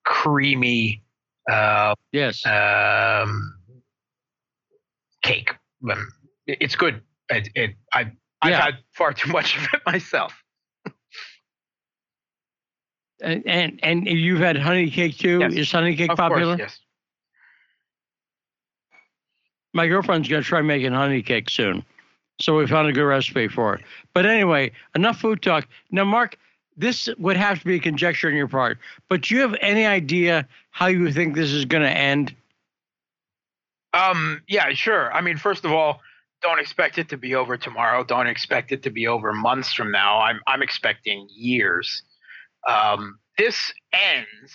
creamy. 0.04 1.02
Uh, 1.48 1.94
yes. 2.10 2.44
Um, 2.44 3.54
cake. 5.22 5.54
Um, 5.88 6.08
it's 6.46 6.74
good. 6.74 7.00
It, 7.28 7.48
it 7.54 7.76
I 7.92 8.10
I've 8.42 8.50
yeah. 8.50 8.64
had 8.64 8.74
far 8.92 9.12
too 9.12 9.30
much 9.30 9.56
of 9.56 9.68
it 9.72 9.82
myself. 9.86 10.32
And, 13.20 13.46
and 13.46 13.80
and 13.82 14.06
you've 14.06 14.40
had 14.40 14.56
honey 14.58 14.90
cake 14.90 15.16
too. 15.16 15.38
Yes. 15.40 15.54
Is 15.54 15.72
honey 15.72 15.96
cake 15.96 16.10
of 16.10 16.18
popular? 16.18 16.56
Course, 16.56 16.70
yes. 16.70 16.80
My 19.72 19.86
girlfriend's 19.86 20.28
gonna 20.28 20.42
try 20.42 20.60
making 20.60 20.92
honey 20.92 21.22
cake 21.22 21.48
soon, 21.48 21.84
so 22.40 22.56
we 22.56 22.66
found 22.66 22.88
a 22.88 22.92
good 22.92 23.04
recipe 23.04 23.48
for 23.48 23.74
it. 23.74 23.84
But 24.12 24.26
anyway, 24.26 24.72
enough 24.94 25.18
food 25.18 25.42
talk. 25.42 25.66
Now, 25.90 26.04
Mark, 26.04 26.36
this 26.76 27.08
would 27.18 27.38
have 27.38 27.60
to 27.60 27.64
be 27.64 27.76
a 27.76 27.80
conjecture 27.80 28.28
on 28.28 28.34
your 28.34 28.48
part, 28.48 28.78
but 29.08 29.22
do 29.22 29.34
you 29.34 29.40
have 29.40 29.56
any 29.60 29.86
idea 29.86 30.46
how 30.70 30.86
you 30.86 31.10
think 31.10 31.34
this 31.34 31.52
is 31.52 31.64
going 31.64 31.82
to 31.82 31.90
end? 31.90 32.34
Um. 33.94 34.42
Yeah. 34.46 34.74
Sure. 34.74 35.10
I 35.12 35.22
mean, 35.22 35.38
first 35.38 35.64
of 35.64 35.72
all, 35.72 36.00
don't 36.42 36.58
expect 36.58 36.98
it 36.98 37.08
to 37.08 37.16
be 37.16 37.34
over 37.34 37.56
tomorrow. 37.56 38.04
Don't 38.04 38.26
expect 38.26 38.72
it 38.72 38.82
to 38.82 38.90
be 38.90 39.06
over 39.06 39.32
months 39.32 39.72
from 39.72 39.90
now. 39.90 40.20
I'm 40.20 40.40
I'm 40.46 40.60
expecting 40.62 41.28
years. 41.34 42.02
Um, 42.66 43.18
this 43.38 43.72
ends 43.92 44.52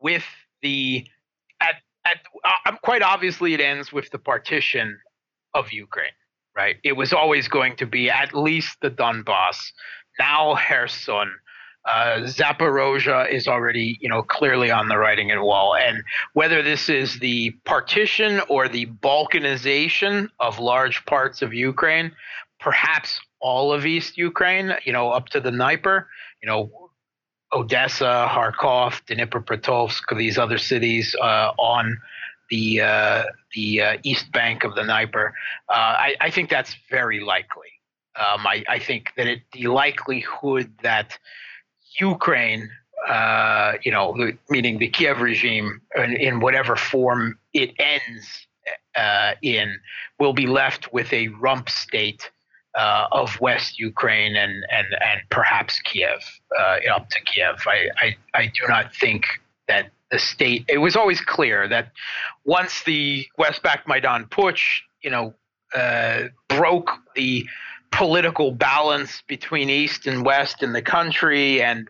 with 0.00 0.24
the 0.62 1.06
at 1.60 1.76
at 2.04 2.18
uh, 2.44 2.76
quite 2.82 3.02
obviously 3.02 3.54
it 3.54 3.60
ends 3.60 3.92
with 3.92 4.10
the 4.10 4.18
partition 4.18 4.98
of 5.54 5.72
Ukraine. 5.72 6.12
Right. 6.56 6.76
It 6.82 6.92
was 6.92 7.12
always 7.12 7.46
going 7.46 7.76
to 7.76 7.86
be 7.86 8.10
at 8.10 8.34
least 8.34 8.78
the 8.82 8.90
Donbass. 8.90 9.72
Now 10.18 10.56
Kherson 10.56 11.30
uh, 11.88 12.20
Zaporozhye 12.24 13.32
is 13.32 13.48
already, 13.48 13.98
you 14.00 14.08
know, 14.08 14.22
clearly 14.22 14.70
on 14.70 14.88
the 14.88 14.98
writing 14.98 15.30
and 15.30 15.40
wall. 15.42 15.74
And 15.74 16.02
whether 16.34 16.62
this 16.62 16.88
is 16.88 17.18
the 17.20 17.50
partition 17.64 18.40
or 18.48 18.68
the 18.68 18.86
balkanization 18.86 20.28
of 20.38 20.58
large 20.58 21.04
parts 21.06 21.40
of 21.40 21.54
Ukraine, 21.54 22.12
perhaps 22.60 23.18
all 23.40 23.72
of 23.72 23.86
East 23.86 24.18
Ukraine, 24.18 24.74
you 24.84 24.92
know, 24.92 25.10
up 25.10 25.30
to 25.30 25.40
the 25.40 25.50
Dnieper, 25.50 26.08
you 26.42 26.48
know, 26.48 26.87
Odessa, 27.52 28.28
Kharkov, 28.30 29.02
Dnipropetrovsk, 29.06 30.16
these 30.16 30.38
other 30.38 30.58
cities 30.58 31.14
uh, 31.20 31.52
on 31.58 31.98
the 32.50 32.80
uh, 32.80 33.24
the 33.54 33.82
uh, 33.82 33.96
east 34.02 34.30
bank 34.32 34.64
of 34.64 34.74
the 34.74 34.82
Dnieper. 34.82 35.34
Uh, 35.68 35.72
I, 35.72 36.16
I, 36.20 36.30
think 36.30 36.50
that's 36.50 36.76
very 36.90 37.20
likely. 37.20 37.68
Um, 38.16 38.46
I, 38.46 38.64
I, 38.68 38.78
think 38.78 39.12
that 39.16 39.26
it, 39.26 39.42
the 39.52 39.68
likelihood 39.68 40.72
that 40.82 41.18
Ukraine, 42.00 42.70
uh, 43.08 43.74
you 43.82 43.92
know, 43.92 44.32
meaning 44.50 44.78
the 44.78 44.88
Kiev 44.88 45.20
regime, 45.20 45.80
in, 45.96 46.12
in 46.14 46.40
whatever 46.40 46.76
form 46.76 47.38
it 47.54 47.72
ends 47.78 48.46
uh, 48.96 49.32
in, 49.42 49.78
will 50.18 50.32
be 50.32 50.46
left 50.46 50.92
with 50.92 51.12
a 51.12 51.28
rump 51.28 51.70
state 51.70 52.30
uh, 52.78 53.08
of 53.10 53.40
West 53.40 53.78
Ukraine 53.78 54.36
and 54.36 54.54
and 54.70 54.86
and 55.10 55.20
perhaps 55.30 55.80
Kiev, 55.80 56.20
uh, 56.58 56.78
up 56.94 57.10
to 57.10 57.20
Kiev. 57.24 57.56
I, 57.66 57.88
I 58.00 58.16
I 58.34 58.46
do 58.46 58.66
not 58.68 58.94
think 58.94 59.26
that 59.66 59.90
the 60.10 60.18
state. 60.18 60.64
It 60.68 60.78
was 60.78 60.96
always 60.96 61.20
clear 61.20 61.68
that 61.68 61.90
once 62.44 62.84
the 62.84 63.26
West-backed 63.36 63.86
Maidan 63.88 64.26
Putsch, 64.26 64.80
you 65.02 65.10
know, 65.10 65.34
uh, 65.74 66.28
broke 66.48 66.90
the 67.14 67.46
political 67.90 68.52
balance 68.52 69.22
between 69.26 69.70
east 69.70 70.06
and 70.06 70.24
west 70.24 70.62
in 70.62 70.72
the 70.72 70.82
country 70.82 71.62
and 71.62 71.88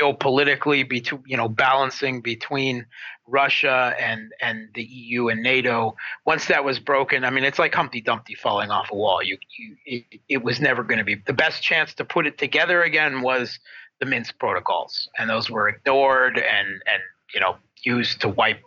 geopolitically 0.00 0.88
between 0.88 1.22
you 1.26 1.36
know 1.36 1.48
balancing 1.48 2.20
between 2.20 2.86
Russia 3.26 3.94
and 4.00 4.32
and 4.40 4.68
the 4.74 4.82
EU 4.82 5.28
and 5.28 5.42
NATO. 5.42 5.96
Once 6.24 6.46
that 6.46 6.64
was 6.64 6.78
broken 6.78 7.24
I 7.24 7.30
mean 7.30 7.44
it's 7.44 7.58
like 7.58 7.74
Humpty 7.74 8.00
Dumpty 8.00 8.34
falling 8.34 8.70
off 8.70 8.90
a 8.90 8.96
wall. 8.96 9.22
You, 9.22 9.38
you 9.58 9.76
it, 9.84 10.20
it 10.28 10.42
was 10.42 10.60
never 10.60 10.82
going 10.82 10.98
to 10.98 11.04
be 11.04 11.16
the 11.26 11.32
best 11.32 11.62
chance 11.62 11.94
to 11.94 12.04
put 12.04 12.26
it 12.26 12.38
together 12.38 12.82
again 12.82 13.22
was 13.22 13.58
the 14.00 14.06
Minsk 14.06 14.38
protocols. 14.38 15.08
And 15.18 15.28
those 15.30 15.50
were 15.50 15.68
ignored 15.68 16.38
and 16.38 16.68
and 16.68 17.02
you 17.34 17.40
know 17.40 17.56
used 17.82 18.20
to 18.22 18.28
wipe 18.28 18.60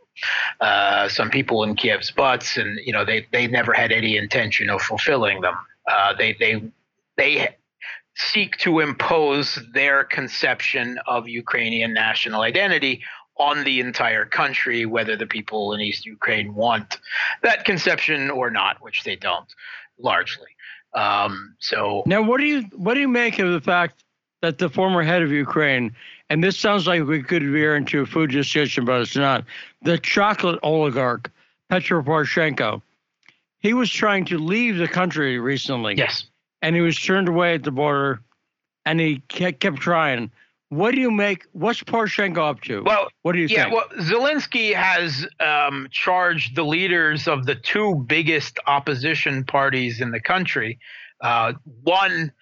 uh, 0.62 1.10
some 1.10 1.30
people 1.30 1.64
in 1.64 1.76
Kiev's 1.76 2.12
butts. 2.12 2.58
And 2.58 2.80
you 2.86 2.94
know 2.94 3.04
they 3.04 3.26
they 3.32 3.48
never 3.48 3.74
had 3.74 3.92
any 3.92 4.18
intention 4.18 4.70
of 4.70 4.82
fulfilling 4.82 5.42
them 5.42 5.56
uh, 5.88 6.14
they 6.18 6.34
they 6.34 6.62
they 7.18 7.56
seek 8.16 8.58
to 8.58 8.80
impose 8.80 9.60
their 9.74 10.04
conception 10.04 11.00
of 11.06 11.28
Ukrainian 11.28 11.94
national 11.94 12.42
identity 12.42 13.04
on 13.38 13.64
the 13.64 13.80
entire 13.80 14.26
country, 14.26 14.86
whether 14.86 15.16
the 15.16 15.28
people 15.28 15.74
in 15.74 15.80
East 15.80 16.06
Ukraine 16.06 16.56
want 16.56 17.00
that 17.44 17.66
conception 17.66 18.32
or 18.32 18.50
not, 18.50 18.82
which 18.82 19.04
they 19.04 19.16
don't, 19.16 19.48
largely. 20.00 20.48
Um, 20.94 21.56
so 21.60 22.04
now, 22.06 22.22
what 22.22 22.40
do 22.40 22.46
you 22.46 22.62
what 22.76 22.96
do 22.96 23.00
you 23.00 23.08
make 23.08 23.40
of 23.40 23.52
the 23.52 23.62
fact 23.62 24.04
that 24.42 24.58
the 24.58 24.70
former 24.70 25.04
head 25.04 25.22
of 25.22 25.32
Ukraine, 25.32 25.96
and 26.30 26.44
this 26.44 26.58
sounds 26.58 26.88
like 26.88 27.04
we 27.04 27.22
could 27.22 27.44
veer 27.44 27.76
into 27.76 28.02
a 28.02 28.06
food 28.06 28.32
discussion, 28.32 28.86
but 28.86 29.02
it's 29.02 29.16
not, 29.16 29.44
the 29.84 29.98
chocolate 29.98 30.60
oligarch 30.64 31.32
Petro 31.70 32.02
Poroshenko, 32.02 32.82
he 33.60 33.74
was 33.74 33.92
trying 33.92 34.26
to 34.26 34.38
leave 34.38 34.78
the 34.78 34.88
country 34.88 35.40
recently. 35.40 35.96
Yes. 35.96 36.26
And 36.62 36.76
he 36.76 36.82
was 36.82 36.98
turned 37.00 37.28
away 37.28 37.56
at 37.56 37.64
the 37.64 37.72
border 37.72 38.22
and 38.86 39.00
he 39.00 39.22
kept, 39.28 39.60
kept 39.60 39.78
trying. 39.78 40.32
What 40.70 40.94
do 40.94 41.02
you 41.02 41.12
make? 41.12 41.46
What's 41.54 41.82
Poroshenko 41.82 42.50
up 42.50 42.62
to? 42.62 42.84
Well, 42.84 43.08
what 43.22 43.34
do 43.34 43.40
you 43.40 43.48
yeah, 43.48 43.64
think? 43.64 43.76
well, 43.76 43.88
Zelensky 44.00 44.74
has 44.74 45.26
um, 45.40 45.88
charged 45.92 46.56
the 46.56 46.64
leaders 46.64 47.28
of 47.28 47.46
the 47.46 47.56
two 47.56 47.96
biggest 48.08 48.60
opposition 48.68 49.46
parties 49.46 50.02
in 50.02 50.12
the 50.12 50.20
country. 50.20 50.80
Uh, 51.22 51.54
one, 51.84 52.34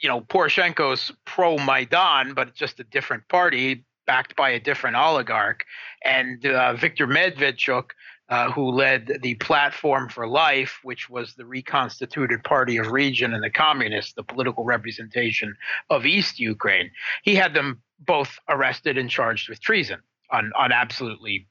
you 0.00 0.08
know, 0.08 0.22
Poroshenko's 0.22 1.12
pro 1.26 1.58
Maidan, 1.58 2.32
but 2.32 2.54
just 2.54 2.80
a 2.80 2.84
different 2.84 3.28
party 3.28 3.84
backed 4.06 4.36
by 4.36 4.50
a 4.50 4.60
different 4.60 4.96
oligarch, 4.96 5.64
and 6.04 6.46
uh, 6.46 6.74
Viktor 6.74 7.06
Medvedchuk, 7.06 7.90
uh, 8.28 8.50
who 8.50 8.70
led 8.70 9.20
the 9.22 9.34
Platform 9.36 10.08
for 10.08 10.26
Life, 10.26 10.80
which 10.82 11.08
was 11.08 11.34
the 11.34 11.46
reconstituted 11.46 12.42
party 12.42 12.76
of 12.76 12.90
region 12.90 13.32
and 13.32 13.42
the 13.42 13.50
communists, 13.50 14.14
the 14.14 14.22
political 14.22 14.64
representation 14.64 15.56
of 15.90 16.04
East 16.06 16.40
Ukraine. 16.40 16.90
He 17.22 17.36
had 17.36 17.54
them 17.54 17.82
both 18.00 18.38
arrested 18.48 18.98
and 18.98 19.08
charged 19.08 19.48
with 19.48 19.60
treason 19.60 20.00
on, 20.30 20.52
on 20.58 20.72
absolutely 20.72 21.46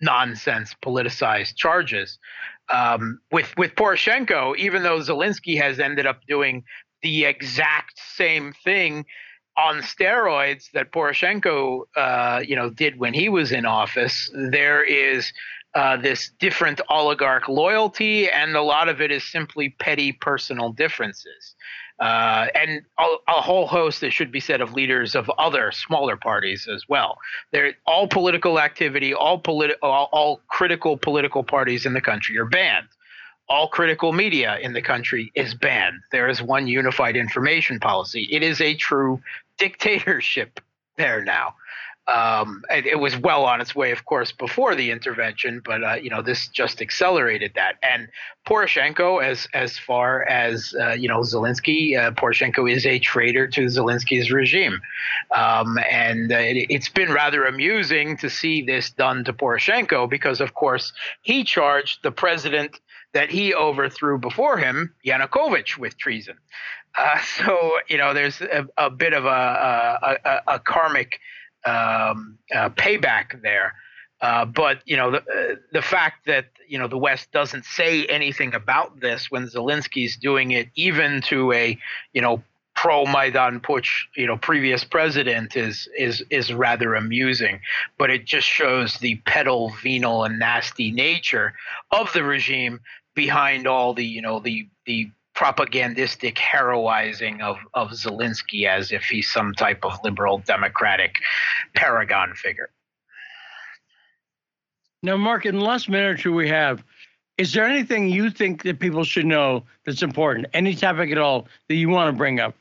nonsense 0.00 0.74
politicized 0.82 1.56
charges. 1.56 2.18
Um, 2.72 3.20
with 3.30 3.54
with 3.58 3.74
Poroshenko, 3.74 4.56
even 4.56 4.82
though 4.82 4.98
Zelensky 5.00 5.60
has 5.60 5.78
ended 5.78 6.06
up 6.06 6.20
doing 6.26 6.64
the 7.02 7.26
exact 7.26 7.98
same 7.98 8.54
thing 8.64 9.04
on 9.56 9.82
steroids 9.82 10.70
that 10.72 10.90
Poroshenko, 10.90 11.82
uh, 11.96 12.40
you 12.44 12.56
know, 12.56 12.70
did 12.70 12.98
when 12.98 13.14
he 13.14 13.28
was 13.28 13.52
in 13.52 13.66
office, 13.66 14.30
there 14.32 14.82
is 14.82 15.32
uh, 15.74 15.96
this 15.96 16.30
different 16.38 16.80
oligarch 16.88 17.48
loyalty, 17.48 18.30
and 18.30 18.54
a 18.54 18.62
lot 18.62 18.88
of 18.88 19.00
it 19.00 19.10
is 19.10 19.24
simply 19.30 19.70
petty 19.80 20.12
personal 20.12 20.72
differences. 20.72 21.54
Uh, 22.00 22.46
and 22.54 22.82
a, 22.98 23.04
a, 23.28 23.40
whole 23.40 23.66
host, 23.66 24.00
that 24.00 24.12
should 24.12 24.32
be 24.32 24.40
said, 24.40 24.60
of 24.60 24.72
leaders 24.72 25.14
of 25.14 25.30
other 25.38 25.70
smaller 25.70 26.16
parties 26.16 26.68
as 26.72 26.84
well. 26.88 27.18
They're 27.52 27.74
all 27.86 28.08
political 28.08 28.58
activity, 28.58 29.14
all, 29.14 29.40
politi- 29.40 29.76
all, 29.80 30.08
all 30.12 30.40
critical 30.48 30.96
political 30.96 31.44
parties 31.44 31.86
in 31.86 31.92
the 31.92 32.00
country 32.00 32.36
are 32.38 32.46
banned. 32.46 32.88
All 33.48 33.68
critical 33.68 34.12
media 34.12 34.58
in 34.58 34.72
the 34.72 34.82
country 34.82 35.30
is 35.36 35.54
banned. 35.54 36.00
There 36.10 36.28
is 36.28 36.42
one 36.42 36.66
unified 36.66 37.16
information 37.16 37.78
policy. 37.78 38.28
It 38.30 38.42
is 38.42 38.60
a 38.60 38.74
true 38.74 39.20
dictatorship 39.58 40.60
there 40.96 41.24
now. 41.24 41.54
Um, 42.06 42.64
it, 42.68 42.84
it, 42.84 42.98
was 42.98 43.16
well 43.16 43.44
on 43.46 43.62
its 43.62 43.74
way, 43.74 43.90
of 43.90 44.04
course, 44.04 44.30
before 44.30 44.74
the 44.74 44.90
intervention, 44.90 45.62
but 45.64 45.82
uh, 45.82 45.94
you 45.94 46.10
know 46.10 46.20
this 46.20 46.48
just 46.48 46.82
accelerated 46.82 47.52
that. 47.54 47.76
And 47.82 48.08
Poroshenko, 48.46 49.24
as 49.24 49.48
as 49.54 49.78
far 49.78 50.22
as 50.24 50.74
uh, 50.78 50.92
you 50.92 51.08
know, 51.08 51.20
Zelensky, 51.20 51.98
uh, 51.98 52.10
Poroshenko 52.10 52.70
is 52.70 52.84
a 52.84 52.98
traitor 52.98 53.46
to 53.48 53.62
Zelensky's 53.66 54.30
regime, 54.30 54.82
um, 55.34 55.78
and 55.90 56.30
uh, 56.30 56.36
it, 56.36 56.66
it's 56.68 56.90
been 56.90 57.10
rather 57.10 57.46
amusing 57.46 58.18
to 58.18 58.28
see 58.28 58.60
this 58.60 58.90
done 58.90 59.24
to 59.24 59.32
Poroshenko 59.32 60.08
because, 60.08 60.42
of 60.42 60.52
course, 60.52 60.92
he 61.22 61.42
charged 61.42 62.02
the 62.02 62.12
president 62.12 62.80
that 63.14 63.30
he 63.30 63.54
overthrew 63.54 64.18
before 64.18 64.58
him, 64.58 64.92
Yanukovych, 65.06 65.78
with 65.78 65.96
treason. 65.96 66.36
Uh, 66.98 67.18
so 67.38 67.78
you 67.88 67.96
know, 67.96 68.12
there's 68.12 68.42
a, 68.42 68.68
a 68.76 68.90
bit 68.90 69.14
of 69.14 69.24
a, 69.24 69.28
a, 69.28 70.18
a, 70.24 70.40
a 70.54 70.58
karmic 70.58 71.18
um, 71.64 72.38
uh, 72.54 72.68
payback 72.70 73.40
there. 73.42 73.74
Uh, 74.20 74.44
but 74.44 74.80
you 74.86 74.96
know 74.96 75.10
the 75.10 75.18
uh, 75.18 75.56
the 75.72 75.82
fact 75.82 76.26
that 76.26 76.46
you 76.66 76.78
know 76.78 76.88
the 76.88 76.96
West 76.96 77.30
doesn't 77.32 77.64
say 77.64 78.06
anything 78.06 78.54
about 78.54 79.00
this 79.00 79.30
when 79.30 79.46
Zelensky's 79.46 80.16
doing 80.16 80.52
it, 80.52 80.68
even 80.76 81.20
to 81.22 81.52
a 81.52 81.78
you 82.12 82.22
know 82.22 82.42
pro 82.74 83.04
Maidan 83.04 83.60
Putsch 83.60 84.04
you 84.16 84.26
know 84.26 84.36
previous 84.36 84.82
president 84.82 85.56
is 85.56 85.88
is 85.98 86.22
is 86.30 86.54
rather 86.54 86.94
amusing. 86.94 87.60
But 87.98 88.10
it 88.10 88.24
just 88.24 88.46
shows 88.46 88.94
the 88.94 89.16
pedal, 89.26 89.74
venal, 89.82 90.24
and 90.24 90.38
nasty 90.38 90.90
nature 90.90 91.52
of 91.90 92.12
the 92.12 92.24
regime 92.24 92.80
behind 93.14 93.66
all 93.66 93.94
the 93.94 94.06
you 94.06 94.22
know 94.22 94.38
the 94.38 94.68
the 94.86 95.10
propagandistic 95.34 96.36
heroizing 96.36 97.42
of, 97.42 97.56
of 97.74 97.90
Zelensky 97.90 98.66
as 98.66 98.92
if 98.92 99.04
he's 99.04 99.30
some 99.30 99.52
type 99.52 99.84
of 99.84 99.98
liberal 100.04 100.38
democratic 100.38 101.16
paragon 101.74 102.34
figure. 102.34 102.70
Now, 105.02 105.16
Mark, 105.16 105.44
in 105.44 105.58
the 105.58 105.64
last 105.64 105.88
minute 105.88 106.10
or 106.12 106.16
two 106.16 106.32
we 106.32 106.48
have, 106.48 106.82
is 107.36 107.52
there 107.52 107.66
anything 107.66 108.08
you 108.08 108.30
think 108.30 108.62
that 108.62 108.78
people 108.78 109.04
should 109.04 109.26
know 109.26 109.64
that's 109.84 110.02
important? 110.02 110.46
Any 110.54 110.74
topic 110.74 111.10
at 111.10 111.18
all 111.18 111.48
that 111.68 111.74
you 111.74 111.88
want 111.88 112.14
to 112.14 112.16
bring 112.16 112.40
up? 112.40 112.54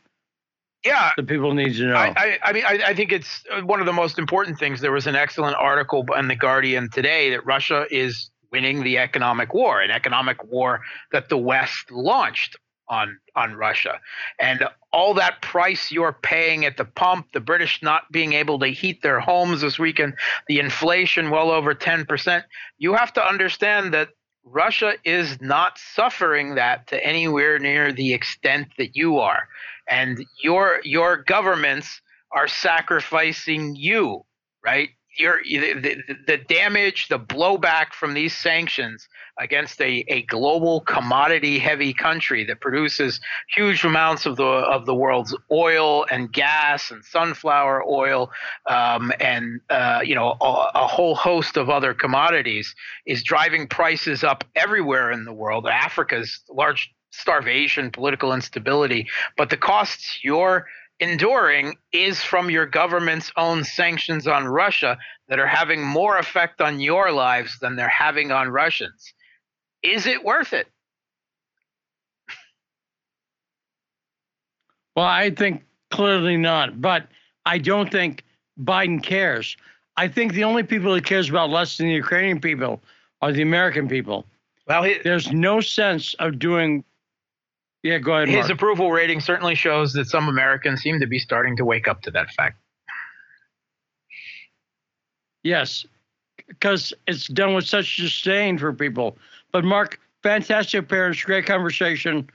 Yeah, 0.83 1.11
that 1.15 1.27
people 1.27 1.53
need 1.53 1.75
to 1.75 1.85
know. 1.85 1.95
I, 1.95 2.13
I, 2.17 2.39
I 2.43 2.53
mean, 2.53 2.63
I, 2.65 2.79
I, 2.87 2.93
think 2.93 3.13
it's 3.13 3.45
uh, 3.49 3.61
one 3.61 3.79
of 3.79 3.85
the 3.85 3.93
most 3.93 4.19
important 4.19 4.59
things. 4.59 4.81
There 4.81 4.91
was 4.91 5.07
an 5.07 5.15
excellent 5.15 5.55
article 5.55 6.05
in 6.17 6.27
the 6.27 6.35
Guardian 6.35 6.89
today 6.89 7.29
that 7.29 7.45
Russia 7.45 7.85
is 7.89 8.29
winning 8.53 8.83
the 8.83 8.99
economic 8.99 9.53
war, 9.53 9.81
an 9.81 9.91
economic 9.91 10.43
war 10.45 10.81
that 11.11 11.27
the 11.27 11.37
West 11.37 11.91
launched 11.91 12.55
on 12.87 13.19
on 13.35 13.55
Russia. 13.55 13.99
And 14.39 14.67
all 14.91 15.15
that 15.15 15.41
price 15.41 15.91
you're 15.91 16.13
paying 16.21 16.65
at 16.65 16.77
the 16.77 16.85
pump, 16.85 17.27
the 17.33 17.39
British 17.39 17.81
not 17.81 18.11
being 18.11 18.33
able 18.33 18.59
to 18.59 18.67
heat 18.67 19.01
their 19.01 19.19
homes 19.19 19.61
this 19.61 19.79
weekend, 19.79 20.13
the 20.47 20.59
inflation 20.59 21.31
well 21.31 21.49
over 21.49 21.73
10%, 21.73 22.43
you 22.77 22.93
have 22.93 23.11
to 23.13 23.25
understand 23.25 23.93
that 23.93 24.09
Russia 24.45 24.93
is 25.03 25.41
not 25.41 25.79
suffering 25.95 26.55
that 26.55 26.85
to 26.87 27.03
anywhere 27.03 27.57
near 27.57 27.91
the 27.91 28.13
extent 28.13 28.67
that 28.77 28.95
you 28.95 29.17
are. 29.17 29.47
And 29.89 30.23
your 30.41 30.79
your 30.83 31.17
governments 31.17 32.01
are 32.31 32.47
sacrificing 32.47 33.75
you, 33.75 34.25
right? 34.63 34.89
Your 35.17 35.39
the, 35.43 36.01
the 36.27 36.37
damage, 36.37 37.07
the 37.07 37.19
blowback 37.19 37.93
from 37.93 38.13
these 38.13 38.35
sanctions 38.35 39.07
against 39.39 39.81
a, 39.81 40.03
a 40.07 40.23
global 40.23 40.81
commodity 40.81 41.59
heavy 41.59 41.93
country 41.93 42.43
that 42.45 42.61
produces 42.61 43.19
huge 43.55 43.83
amounts 43.83 44.25
of 44.25 44.37
the 44.37 44.43
of 44.43 44.85
the 44.85 44.93
world's 44.95 45.35
oil 45.51 46.05
and 46.11 46.31
gas 46.31 46.91
and 46.91 47.03
sunflower 47.03 47.83
oil 47.87 48.31
um, 48.69 49.11
and 49.19 49.59
uh, 49.69 50.01
you 50.03 50.15
know 50.15 50.35
a, 50.41 50.71
a, 50.75 50.87
whole 50.87 51.15
host 51.15 51.57
of 51.57 51.69
other 51.69 51.93
commodities 51.93 52.75
is 53.05 53.23
driving 53.23 53.67
prices 53.67 54.23
up 54.23 54.43
everywhere 54.55 55.11
in 55.11 55.25
the 55.25 55.33
world. 55.33 55.67
Africa's 55.67 56.41
large 56.49 56.91
starvation, 57.11 57.91
political 57.91 58.33
instability, 58.33 59.07
but 59.37 59.49
the 59.49 59.57
costs 59.57 60.19
you're 60.23 60.67
enduring 60.99 61.75
is 61.91 62.23
from 62.23 62.49
your 62.49 62.65
government's 62.65 63.31
own 63.35 63.63
sanctions 63.63 64.27
on 64.27 64.47
Russia 64.47 64.97
that 65.27 65.39
are 65.39 65.47
having 65.47 65.83
more 65.83 66.17
effect 66.17 66.61
on 66.61 66.79
your 66.79 67.11
lives 67.11 67.57
than 67.59 67.75
they're 67.75 67.87
having 67.87 68.31
on 68.31 68.49
Russians. 68.49 69.13
Is 69.81 70.05
it 70.05 70.23
worth 70.23 70.53
it? 70.53 70.67
Well, 74.95 75.05
I 75.05 75.31
think 75.31 75.63
clearly 75.91 76.37
not, 76.37 76.79
but 76.81 77.07
I 77.45 77.57
don't 77.57 77.91
think 77.91 78.23
Biden 78.61 79.01
cares. 79.01 79.57
I 79.97 80.07
think 80.07 80.33
the 80.33 80.43
only 80.43 80.63
people 80.63 80.93
he 80.93 81.01
cares 81.01 81.29
about 81.29 81.49
less 81.49 81.77
than 81.77 81.87
the 81.87 81.93
Ukrainian 81.93 82.39
people 82.39 82.81
are 83.21 83.31
the 83.31 83.41
American 83.41 83.87
people. 83.87 84.25
Well, 84.67 84.83
he, 84.83 84.97
there's 85.03 85.31
no 85.31 85.59
sense 85.61 86.13
of 86.15 86.39
doing. 86.39 86.83
Yeah, 87.83 87.97
go 87.97 88.15
ahead. 88.15 88.29
His 88.29 88.47
Mark. 88.47 88.51
approval 88.51 88.91
rating 88.91 89.19
certainly 89.19 89.55
shows 89.55 89.93
that 89.93 90.07
some 90.07 90.29
Americans 90.29 90.81
seem 90.81 90.99
to 91.01 91.05
be 91.07 91.19
starting 91.19 91.57
to 91.57 91.65
wake 91.65 91.87
up 91.87 92.01
to 92.03 92.11
that 92.11 92.31
fact. 92.31 92.57
Yes, 95.43 95.85
because 96.47 96.93
it's 97.07 97.27
done 97.27 97.53
with 97.53 97.65
such 97.65 97.97
disdain 97.97 98.57
for 98.57 98.71
people. 98.71 99.17
But 99.51 99.65
Mark, 99.65 99.99
fantastic 100.23 100.79
appearance, 100.79 101.21
great 101.21 101.45
conversation. 101.45 102.29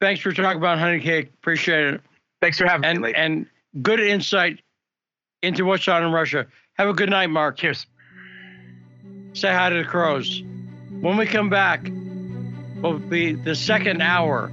Thanks 0.00 0.20
for 0.20 0.32
talking 0.32 0.58
about 0.58 0.78
honey 0.78 1.00
cake. 1.00 1.32
Appreciate 1.34 1.94
it. 1.94 2.00
Thanks 2.40 2.58
for 2.58 2.66
having 2.66 2.84
and, 2.84 3.00
me. 3.00 3.12
And 3.14 3.46
good 3.82 3.98
insight 3.98 4.60
into 5.42 5.64
what's 5.64 5.88
on 5.88 6.04
in 6.04 6.12
Russia. 6.12 6.46
Have 6.74 6.88
a 6.88 6.92
good 6.92 7.10
night, 7.10 7.30
Mark. 7.30 7.56
Cheers. 7.56 7.86
Say 9.32 9.52
hi 9.52 9.70
to 9.70 9.76
the 9.76 9.84
crows. 9.84 10.44
When 11.00 11.16
we 11.16 11.26
come 11.26 11.50
back, 11.50 11.90
Oh, 12.84 12.92
will 12.92 12.98
be 12.98 13.32
the 13.32 13.56
second 13.56 14.02
hour 14.02 14.52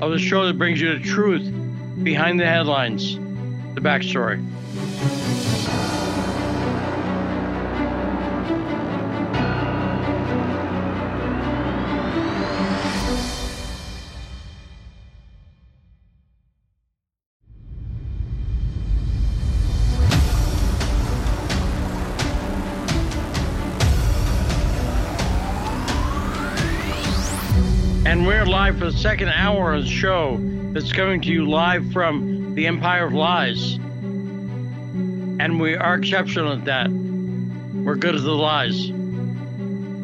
of 0.00 0.10
the 0.10 0.18
show 0.18 0.46
that 0.46 0.56
brings 0.56 0.80
you 0.80 0.98
the 0.98 1.04
truth 1.04 1.52
behind 2.02 2.40
the 2.40 2.46
headlines, 2.46 3.16
the 3.74 3.80
backstory. 3.80 4.42
The 28.92 28.96
second 28.98 29.28
hour 29.30 29.74
of 29.74 29.82
the 29.82 29.90
show 29.90 30.38
that's 30.72 30.92
coming 30.92 31.20
to 31.20 31.28
you 31.28 31.44
live 31.44 31.92
from 31.92 32.54
the 32.54 32.68
Empire 32.68 33.06
of 33.06 33.12
Lies. 33.12 33.74
And 35.40 35.58
we 35.58 35.74
are 35.74 35.96
exceptional 35.96 36.52
at 36.52 36.66
that. 36.66 36.88
We're 36.92 37.96
good 37.96 38.14
at 38.14 38.22
the 38.22 38.30
lies. 38.30 38.90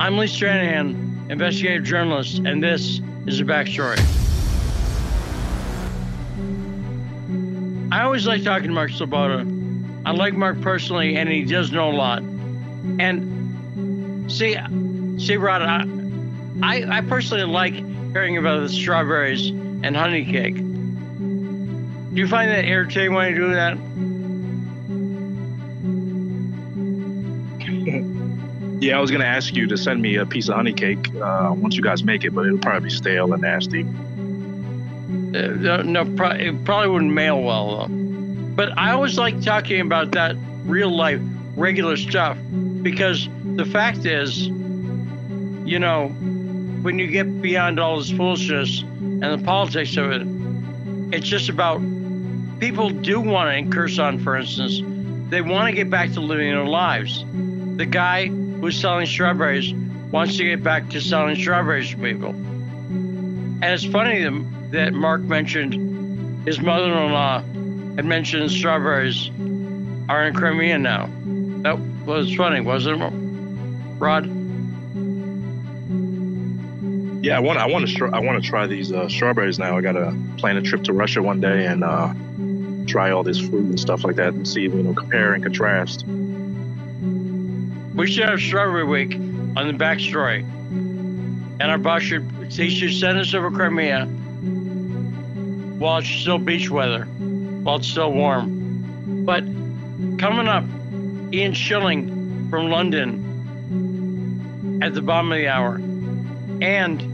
I'm 0.01 0.18
Lee 0.18 0.26
Stranahan, 0.26 1.30
investigative 1.30 1.85
journalist, 1.85 2.39
and 2.39 2.61
this 2.61 3.01
is 3.26 3.39
the 3.39 3.45
backstory. 3.45 4.01
I 7.93 8.03
always 8.03 8.26
like 8.26 8.43
talking 8.43 8.66
to 8.66 8.74
Mark 8.74 8.91
Sleboda. 8.91 10.03
I 10.05 10.11
like 10.11 10.35
Mark 10.35 10.61
personally, 10.61 11.16
and 11.18 11.28
he 11.28 11.45
does 11.45 11.70
know 11.70 11.89
a 11.89 11.95
lot. 11.95 12.22
And 12.99 14.28
see, 14.28 14.57
see, 15.18 15.37
Rod, 15.37 15.62
I, 15.62 15.85
I, 16.62 16.99
I 16.99 17.01
personally 17.03 17.45
like 17.45 17.91
hearing 18.13 18.37
about 18.37 18.61
the 18.61 18.69
strawberries 18.69 19.49
and 19.49 19.97
honey 19.97 20.25
cake. 20.25 20.57
Do 20.57 22.21
you 22.21 22.29
find 22.29 22.51
that 22.51 22.65
irritating 22.65 23.15
when 23.15 23.25
I 23.25 23.33
do 23.33 23.55
that? 23.55 23.79
yeah, 28.83 28.99
I 28.99 29.01
was 29.01 29.13
gonna 29.13 29.25
ask 29.25 29.55
you 29.55 29.69
to 29.69 29.77
send 29.77 30.03
me 30.03 30.17
a 30.17 30.27
piece 30.27 30.49
of 30.49 30.57
honey 30.57 30.73
cake 30.73 31.15
uh, 31.15 31.55
once 31.57 31.77
you 31.77 31.83
guys 31.83 32.03
make 32.03 32.25
it, 32.25 32.31
but 32.35 32.47
it'll 32.47 32.59
probably 32.59 32.89
be 32.89 32.95
stale 32.95 33.33
and 33.33 33.43
nasty. 33.43 33.83
Uh, 35.35 35.83
no, 35.83 36.05
pro- 36.17 36.33
it 36.33 36.65
probably 36.65 36.89
wouldn't 36.89 37.13
mail 37.13 37.41
well 37.43 37.87
though. 37.87 37.95
But 38.55 38.77
I 38.77 38.91
always 38.91 39.17
like 39.17 39.41
talking 39.41 39.81
about 39.81 40.11
that 40.13 40.37
real 40.65 40.95
life, 40.95 41.21
regular 41.57 41.97
stuff 41.97 42.37
because 42.83 43.29
the 43.55 43.65
fact 43.65 44.05
is, 44.05 44.49
you 44.49 45.79
know, 45.79 46.15
when 46.83 46.99
you 46.99 47.07
get 47.07 47.41
beyond 47.41 47.78
all 47.78 47.99
this 47.99 48.11
foolishness 48.11 48.83
and 48.83 49.22
the 49.22 49.39
politics 49.45 49.97
of 49.97 50.11
it, 50.11 50.22
it's 51.14 51.26
just 51.26 51.49
about 51.49 51.80
people 52.59 52.91
do 52.91 53.20
want 53.20 53.49
to, 53.49 53.57
in 53.57 53.70
Kherson, 53.70 54.18
for 54.18 54.37
instance, 54.37 54.80
they 55.30 55.41
want 55.41 55.68
to 55.68 55.72
get 55.72 55.89
back 55.91 56.12
to 56.12 56.20
living 56.20 56.51
their 56.51 56.64
lives. 56.64 57.24
The 57.76 57.87
guy 57.87 58.26
who's 58.26 58.78
selling 58.78 59.07
strawberries 59.07 59.72
wants 60.11 60.37
to 60.37 60.45
get 60.45 60.62
back 60.62 60.91
to 60.91 61.01
selling 61.01 61.37
strawberries 61.37 61.91
to 61.91 61.97
people. 61.97 62.30
And 62.30 63.64
it's 63.64 63.85
funny 63.85 64.28
that 64.70 64.93
Mark 64.93 65.22
mentioned 65.22 66.47
his 66.47 66.61
mother 66.61 66.93
in 66.93 67.12
law 67.12 67.39
had 67.97 68.05
mentioned 68.05 68.51
strawberries 68.51 69.30
are 70.09 70.24
in 70.24 70.35
Crimea 70.35 70.78
now. 70.78 71.09
That 71.62 71.78
was 72.05 72.35
funny, 72.35 72.61
wasn't 72.61 73.01
it, 73.01 73.12
Rod? 74.01 74.41
Yeah, 77.23 77.37
I 77.37 77.41
want 77.41 77.61
I 77.61 77.66
want 77.66 77.89
to 77.89 78.07
I 78.07 78.18
want 78.18 78.43
to 78.43 78.49
try 78.49 78.66
these 78.66 78.91
uh, 78.91 79.09
strawberries 79.09 79.57
now. 79.57 79.79
I 79.79 79.81
got 79.81 79.93
to 79.93 80.12
plan 80.39 80.57
a 80.57 80.62
trip 80.62 80.83
to 80.85 80.93
Russia 80.93 81.23
one 81.23 81.41
day 81.41 81.66
and 81.66 81.85
uh, 81.85 82.12
try 82.89 83.12
all 83.12 83.23
this 83.23 83.39
fruit 83.39 83.64
and 83.64 83.79
stuff 83.79 84.03
like 84.03 84.16
that 84.16 84.35
and 84.35 84.47
see 84.47 84.62
you 84.62 84.70
know 84.70 84.93
compare 84.93 85.33
and 85.33 85.41
contrast. 85.41 86.05
We 87.95 88.11
should 88.11 88.29
have 88.29 88.41
Strawberry 88.41 88.83
Week 88.83 89.14
on 89.14 89.68
the 89.68 89.73
backstory, 89.73 90.41
and 90.41 91.62
our 91.62 91.79
boss 91.79 92.03
should 92.03 92.29
he 92.51 92.70
should 92.70 92.93
send 92.93 93.18
us 93.18 93.35
over 93.35 93.53
Crimea 93.53 94.07
while 95.79 95.99
it's 95.99 96.09
still 96.09 96.39
beach 96.39 96.70
weather, 96.70 97.05
while 97.05 97.77
it's 97.77 97.87
still 97.87 98.12
warm. 98.12 99.25
But 99.25 99.45
coming 100.18 100.49
up, 100.49 100.64
Ian 101.33 101.53
Shilling 101.53 102.49
from 102.51 102.68
London 102.68 103.20
at 104.83 104.93
the 104.93 105.03
bottom 105.03 105.31
of 105.31 105.39
the 105.39 105.47
hour, 105.47 105.77
and 106.61 107.12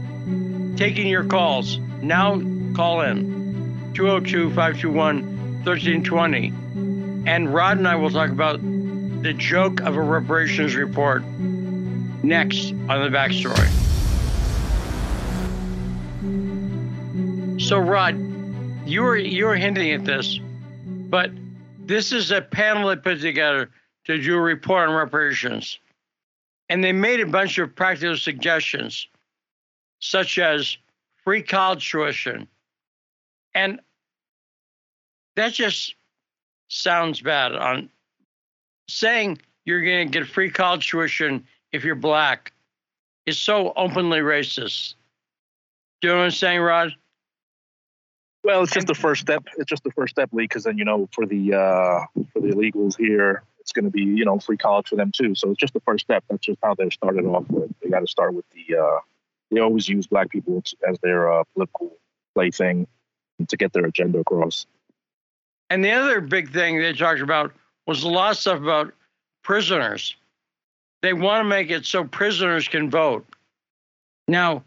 taking 0.79 1.07
your 1.07 1.25
calls. 1.25 1.77
Now 2.01 2.41
call 2.73 3.01
in 3.01 3.91
202 3.95 4.47
521 4.51 5.25
1320. 5.65 6.53
And 7.29 7.53
Rod 7.53 7.77
and 7.79 7.85
I 7.85 7.97
will 7.97 8.09
talk 8.09 8.29
about 8.29 8.61
the 8.61 9.33
joke 9.33 9.81
of 9.81 9.97
a 9.97 10.01
reparations 10.01 10.75
report 10.75 11.25
next 12.23 12.71
on 12.71 12.87
the 12.87 13.09
backstory. 13.09 13.67
So, 17.59 17.77
Rod, 17.77 18.15
you 18.85 19.01
were 19.01 19.17
you 19.17 19.47
were 19.47 19.57
hinting 19.57 19.91
at 19.91 20.05
this, 20.05 20.39
but 20.85 21.29
this 21.77 22.13
is 22.13 22.31
a 22.31 22.41
panel 22.41 22.87
that 22.87 23.03
put 23.03 23.19
together 23.19 23.69
to 24.05 24.17
do 24.17 24.37
a 24.37 24.41
report 24.41 24.87
on 24.87 24.95
reparations, 24.95 25.77
and 26.69 26.81
they 26.81 26.93
made 26.93 27.19
a 27.19 27.25
bunch 27.25 27.57
of 27.57 27.75
practical 27.75 28.15
suggestions 28.15 29.09
such 29.99 30.37
as 30.37 30.77
free 31.23 31.43
college 31.43 31.89
tuition. 31.89 32.47
And 33.53 33.79
that 35.35 35.53
just 35.53 35.95
sounds 36.67 37.21
bad 37.21 37.53
on 37.55 37.89
saying 38.87 39.39
you're 39.65 39.83
going 39.83 40.11
to 40.11 40.19
get 40.19 40.27
free 40.27 40.49
college 40.49 40.89
tuition 40.89 41.45
if 41.71 41.83
you're 41.83 41.95
black 41.95 42.51
is 43.25 43.37
so 43.37 43.73
openly 43.75 44.19
racist. 44.19 44.95
Do 46.01 46.07
you 46.07 46.13
know 46.13 46.19
what 46.19 46.25
I'm 46.25 46.31
saying, 46.31 46.61
Rod? 46.61 46.95
Well, 48.43 48.63
it's 48.63 48.71
just 48.71 48.87
the 48.87 48.95
first 48.95 49.21
step. 49.21 49.43
It's 49.57 49.69
just 49.69 49.83
the 49.83 49.91
first 49.91 50.15
step, 50.15 50.29
Lee, 50.31 50.45
because 50.45 50.63
then 50.63 50.77
you 50.77 50.85
know 50.85 51.09
for 51.11 51.25
the 51.25 51.53
uh, 51.53 52.05
for 52.31 52.41
the 52.41 52.47
illegals 52.47 52.97
here, 52.97 53.43
it's 53.59 53.73
going 53.73 53.85
to 53.85 53.91
be 53.91 54.01
you 54.01 54.23
know 54.23 54.39
free 54.39 54.57
college 54.57 54.87
for 54.87 54.95
them 54.95 55.11
too. 55.11 55.35
So 55.35 55.51
it's 55.51 55.59
just 55.59 55.73
the 55.73 55.81
first 55.81 56.05
step. 56.05 56.23
That's 56.29 56.45
just 56.45 56.59
how 56.63 56.73
they 56.73 56.89
started 56.89 57.25
off 57.25 57.45
with. 57.49 57.69
They 57.83 57.89
got 57.89 57.99
to 57.99 58.07
start 58.07 58.33
with 58.33 58.45
the. 58.51 58.77
Uh, 58.77 58.99
they 59.51 59.59
always 59.59 59.87
use 59.87 60.07
black 60.07 60.29
people 60.29 60.63
as 60.87 60.99
their 60.99 61.31
uh, 61.31 61.43
political 61.53 61.97
plaything 62.35 62.87
to 63.47 63.57
get 63.57 63.73
their 63.73 63.85
agenda 63.85 64.19
across. 64.19 64.65
And 65.69 65.83
the 65.83 65.91
other 65.91 66.21
big 66.21 66.51
thing 66.51 66.79
they 66.79 66.93
talked 66.93 67.21
about 67.21 67.53
was 67.87 68.03
a 68.03 68.07
lot 68.07 68.31
of 68.31 68.37
stuff 68.37 68.59
about 68.59 68.93
prisoners. 69.43 70.15
They 71.01 71.13
want 71.13 71.41
to 71.41 71.49
make 71.49 71.69
it 71.69 71.85
so 71.85 72.03
prisoners 72.03 72.67
can 72.67 72.89
vote. 72.89 73.25
Now, 74.27 74.63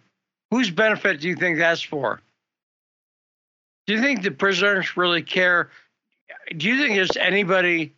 whose 0.50 0.70
benefit 0.70 1.20
do 1.20 1.28
you 1.28 1.36
think 1.36 1.58
that's 1.58 1.82
for? 1.82 2.20
Do 3.86 3.94
you 3.94 4.00
think 4.00 4.22
the 4.22 4.30
prisoners 4.30 4.96
really 4.96 5.22
care? 5.22 5.70
Do 6.56 6.68
you 6.68 6.78
think 6.78 6.94
there's 6.94 7.16
anybody 7.16 7.92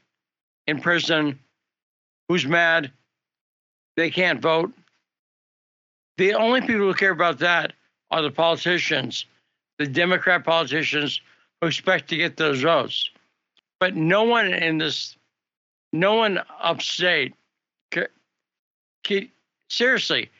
in 0.66 0.80
prison 0.80 1.38
who's 2.28 2.46
mad 2.46 2.90
they 3.96 4.10
can't 4.10 4.40
vote? 4.40 4.72
The 6.16 6.34
only 6.34 6.60
people 6.60 6.86
who 6.86 6.94
care 6.94 7.10
about 7.10 7.38
that 7.40 7.72
are 8.10 8.22
the 8.22 8.30
politicians, 8.30 9.26
the 9.78 9.86
Democrat 9.86 10.44
politicians 10.44 11.20
who 11.60 11.66
expect 11.66 12.08
to 12.10 12.16
get 12.16 12.36
those 12.36 12.62
votes. 12.62 13.10
But 13.80 13.96
no 13.96 14.22
one 14.22 14.52
in 14.52 14.78
this, 14.78 15.16
no 15.92 16.14
one 16.14 16.40
upstate, 16.60 17.34
can, 17.90 18.06
can, 19.02 19.28
seriously, 19.68 20.30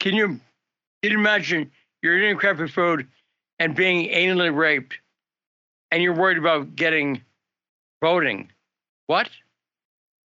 can 0.00 0.14
you, 0.14 0.40
can 1.02 1.12
you 1.12 1.18
imagine 1.18 1.70
you're 2.02 2.18
eating 2.18 2.36
crappy 2.36 2.66
food 2.66 3.06
and 3.58 3.74
being 3.74 4.10
anally 4.10 4.54
raped 4.54 4.98
and 5.92 6.02
you're 6.02 6.14
worried 6.14 6.38
about 6.38 6.74
getting 6.74 7.22
voting? 8.02 8.50
What? 9.06 9.30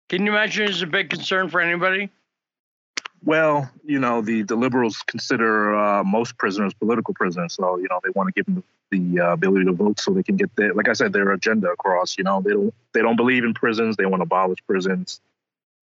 Can 0.09 0.25
you 0.25 0.31
imagine 0.31 0.67
it's 0.67 0.81
a 0.81 0.87
big 0.87 1.09
concern 1.09 1.49
for 1.49 1.61
anybody? 1.61 2.09
Well, 3.25 3.71
you 3.83 3.97
know, 3.97 4.21
the, 4.21 4.43
the 4.43 4.55
liberals 4.55 5.01
consider 5.07 5.75
uh, 5.75 6.03
most 6.03 6.37
prisoners 6.37 6.75
political 6.75 7.15
prisoners. 7.15 7.55
So, 7.55 7.77
you 7.77 7.87
know, 7.89 7.99
they 8.03 8.11
want 8.11 8.27
to 8.27 8.33
give 8.33 8.45
them 8.45 8.63
the, 8.91 9.19
uh, 9.19 9.33
ability 9.33 9.65
to 9.65 9.71
vote 9.71 9.99
so 9.99 10.11
they 10.11 10.21
can 10.21 10.37
get 10.37 10.55
their, 10.55 10.75
like 10.75 10.87
I 10.87 10.93
said, 10.93 11.11
their 11.11 11.31
agenda 11.31 11.69
across. 11.71 12.19
You 12.19 12.23
know, 12.23 12.41
they 12.41 12.51
don't 12.51 12.73
they 12.93 13.01
don't 13.01 13.15
believe 13.15 13.43
in 13.43 13.55
prisons. 13.55 13.97
They 13.97 14.05
want 14.05 14.19
to 14.19 14.25
abolish 14.25 14.59
prisons 14.67 15.21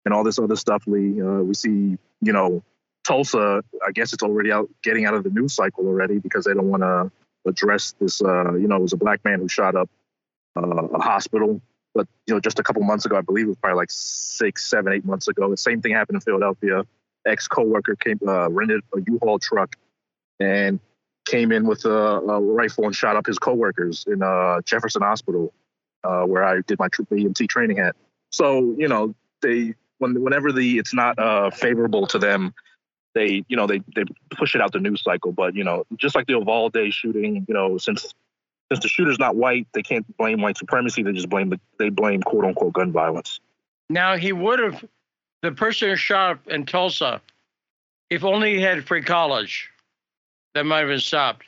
and 0.04 0.12
all 0.12 0.24
this 0.24 0.40
other 0.40 0.56
stuff. 0.56 0.82
Lee, 0.88 1.22
uh, 1.22 1.42
we 1.42 1.54
see, 1.54 1.96
you 2.20 2.32
know, 2.32 2.64
Tulsa. 3.06 3.62
I 3.86 3.92
guess 3.92 4.12
it's 4.12 4.24
already 4.24 4.50
out, 4.50 4.68
getting 4.82 5.06
out 5.06 5.14
of 5.14 5.22
the 5.22 5.30
news 5.30 5.54
cycle 5.54 5.86
already 5.86 6.18
because 6.18 6.44
they 6.44 6.54
don't 6.54 6.68
want 6.68 6.82
to 6.82 7.12
address 7.46 7.94
this. 8.00 8.20
Uh, 8.20 8.54
you 8.54 8.66
know, 8.66 8.76
it 8.76 8.82
was 8.82 8.94
a 8.94 8.98
black 8.98 9.24
man 9.24 9.38
who 9.38 9.48
shot 9.48 9.76
up 9.76 9.88
uh, 10.56 10.88
a 10.88 11.00
hospital. 11.00 11.60
But 11.94 12.08
you 12.26 12.34
know, 12.34 12.40
just 12.40 12.58
a 12.58 12.64
couple 12.64 12.82
months 12.82 13.06
ago, 13.06 13.16
I 13.16 13.20
believe 13.20 13.46
it 13.46 13.50
was 13.50 13.58
probably 13.58 13.76
like 13.76 13.90
six, 13.92 14.68
seven, 14.68 14.92
eight 14.92 15.04
months 15.04 15.28
ago. 15.28 15.48
The 15.48 15.56
same 15.56 15.82
thing 15.82 15.92
happened 15.92 16.16
in 16.16 16.20
Philadelphia. 16.20 16.84
Ex 17.26 17.48
coworker 17.48 17.96
came 17.96 18.18
uh, 18.26 18.48
rented 18.48 18.82
a 18.94 19.00
U-Haul 19.06 19.38
truck 19.38 19.76
and 20.40 20.80
came 21.26 21.52
in 21.52 21.66
with 21.66 21.84
a, 21.84 21.90
a, 21.90 22.40
rifle 22.40 22.84
and 22.84 22.94
shot 22.94 23.16
up 23.16 23.26
his 23.26 23.38
coworkers 23.38 24.04
in 24.06 24.22
uh, 24.22 24.60
Jefferson 24.64 25.02
Hospital, 25.02 25.52
uh, 26.04 26.22
where 26.22 26.42
I 26.42 26.60
did 26.66 26.78
my 26.78 26.88
EMT 26.88 27.48
training 27.48 27.78
at. 27.80 27.94
So 28.30 28.74
you 28.78 28.88
know, 28.88 29.14
they 29.42 29.74
when 29.98 30.22
whenever 30.22 30.52
the 30.52 30.78
it's 30.78 30.94
not 30.94 31.18
uh, 31.18 31.50
favorable 31.50 32.06
to 32.08 32.18
them, 32.18 32.54
they 33.14 33.44
you 33.48 33.56
know 33.56 33.66
they 33.66 33.80
they 33.94 34.04
push 34.36 34.54
it 34.54 34.60
out 34.60 34.72
the 34.72 34.80
news 34.80 35.02
cycle. 35.02 35.32
But 35.32 35.54
you 35.54 35.64
know, 35.64 35.84
just 35.96 36.14
like 36.14 36.26
the 36.26 36.34
Uvalde 36.34 36.76
shooting, 36.90 37.44
you 37.48 37.54
know, 37.54 37.78
since 37.78 38.14
since 38.70 38.82
the 38.82 38.88
shooter's 38.88 39.18
not 39.18 39.36
white, 39.36 39.66
they 39.72 39.82
can't 39.82 40.04
blame 40.16 40.40
white 40.40 40.56
supremacy. 40.58 41.02
They 41.02 41.12
just 41.12 41.28
blame 41.28 41.50
the 41.50 41.60
they 41.78 41.88
blame 41.88 42.22
quote 42.22 42.44
unquote 42.44 42.72
gun 42.74 42.92
violence. 42.92 43.40
Now 43.90 44.16
he 44.16 44.32
would 44.32 44.58
have 44.58 44.84
the 45.42 45.52
person 45.52 45.94
shot 45.96 46.30
up 46.32 46.48
in 46.48 46.66
Tulsa, 46.66 47.20
if 48.10 48.24
only 48.24 48.56
he 48.56 48.62
had 48.62 48.86
free 48.86 49.02
college, 49.02 49.70
that 50.54 50.64
might 50.64 50.80
have 50.80 50.88
been 50.88 51.00
stopped. 51.00 51.46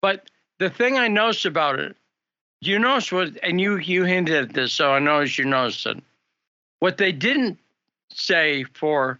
But 0.00 0.30
the 0.58 0.70
thing 0.70 0.98
I 0.98 1.08
noticed 1.08 1.46
about 1.46 1.78
it, 1.78 1.96
you 2.60 2.78
notice 2.78 3.12
what, 3.12 3.36
and 3.42 3.60
you 3.60 3.76
you 3.76 4.04
hinted 4.04 4.50
at 4.50 4.54
this, 4.54 4.72
so 4.72 4.92
I 4.92 4.98
noticed 4.98 5.38
you 5.38 5.44
noticed 5.44 5.86
it. 5.86 6.02
What 6.78 6.96
they 6.96 7.12
didn't 7.12 7.58
say 8.10 8.64
for 8.64 9.18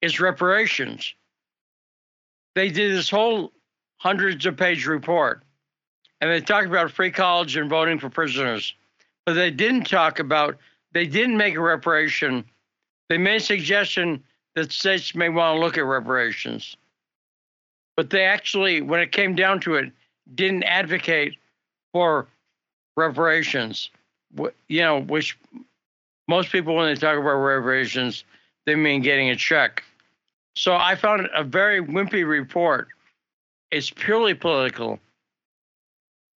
is 0.00 0.20
reparations. 0.20 1.14
They 2.54 2.70
did 2.70 2.96
this 2.96 3.10
whole 3.10 3.52
hundreds 3.98 4.46
of 4.46 4.56
page 4.56 4.86
report 4.86 5.42
and 6.22 6.30
they 6.30 6.40
talked 6.40 6.68
about 6.68 6.92
free 6.92 7.10
college 7.10 7.56
and 7.56 7.68
voting 7.68 7.98
for 7.98 8.08
prisoners, 8.08 8.74
but 9.26 9.32
they 9.32 9.50
didn't 9.50 9.88
talk 9.88 10.20
about, 10.20 10.56
they 10.92 11.04
didn't 11.04 11.36
make 11.36 11.56
a 11.56 11.60
reparation. 11.60 12.44
They 13.12 13.18
made 13.18 13.36
a 13.36 13.40
suggestion 13.40 14.24
that 14.54 14.72
states 14.72 15.14
may 15.14 15.28
want 15.28 15.54
to 15.54 15.60
look 15.60 15.76
at 15.76 15.84
reparations. 15.84 16.78
But 17.94 18.08
they 18.08 18.24
actually, 18.24 18.80
when 18.80 19.00
it 19.00 19.12
came 19.12 19.34
down 19.34 19.60
to 19.60 19.74
it, 19.74 19.92
didn't 20.34 20.62
advocate 20.62 21.36
for 21.92 22.26
reparations. 22.96 23.90
You 24.68 24.80
know, 24.80 25.02
which 25.02 25.38
most 26.26 26.50
people, 26.50 26.74
when 26.74 26.86
they 26.86 26.98
talk 26.98 27.18
about 27.18 27.34
reparations, 27.34 28.24
they 28.64 28.76
mean 28.76 29.02
getting 29.02 29.28
a 29.28 29.36
check. 29.36 29.84
So 30.56 30.74
I 30.74 30.94
found 30.94 31.28
a 31.34 31.44
very 31.44 31.82
wimpy 31.82 32.26
report. 32.26 32.88
It's 33.70 33.90
purely 33.90 34.32
political. 34.32 34.98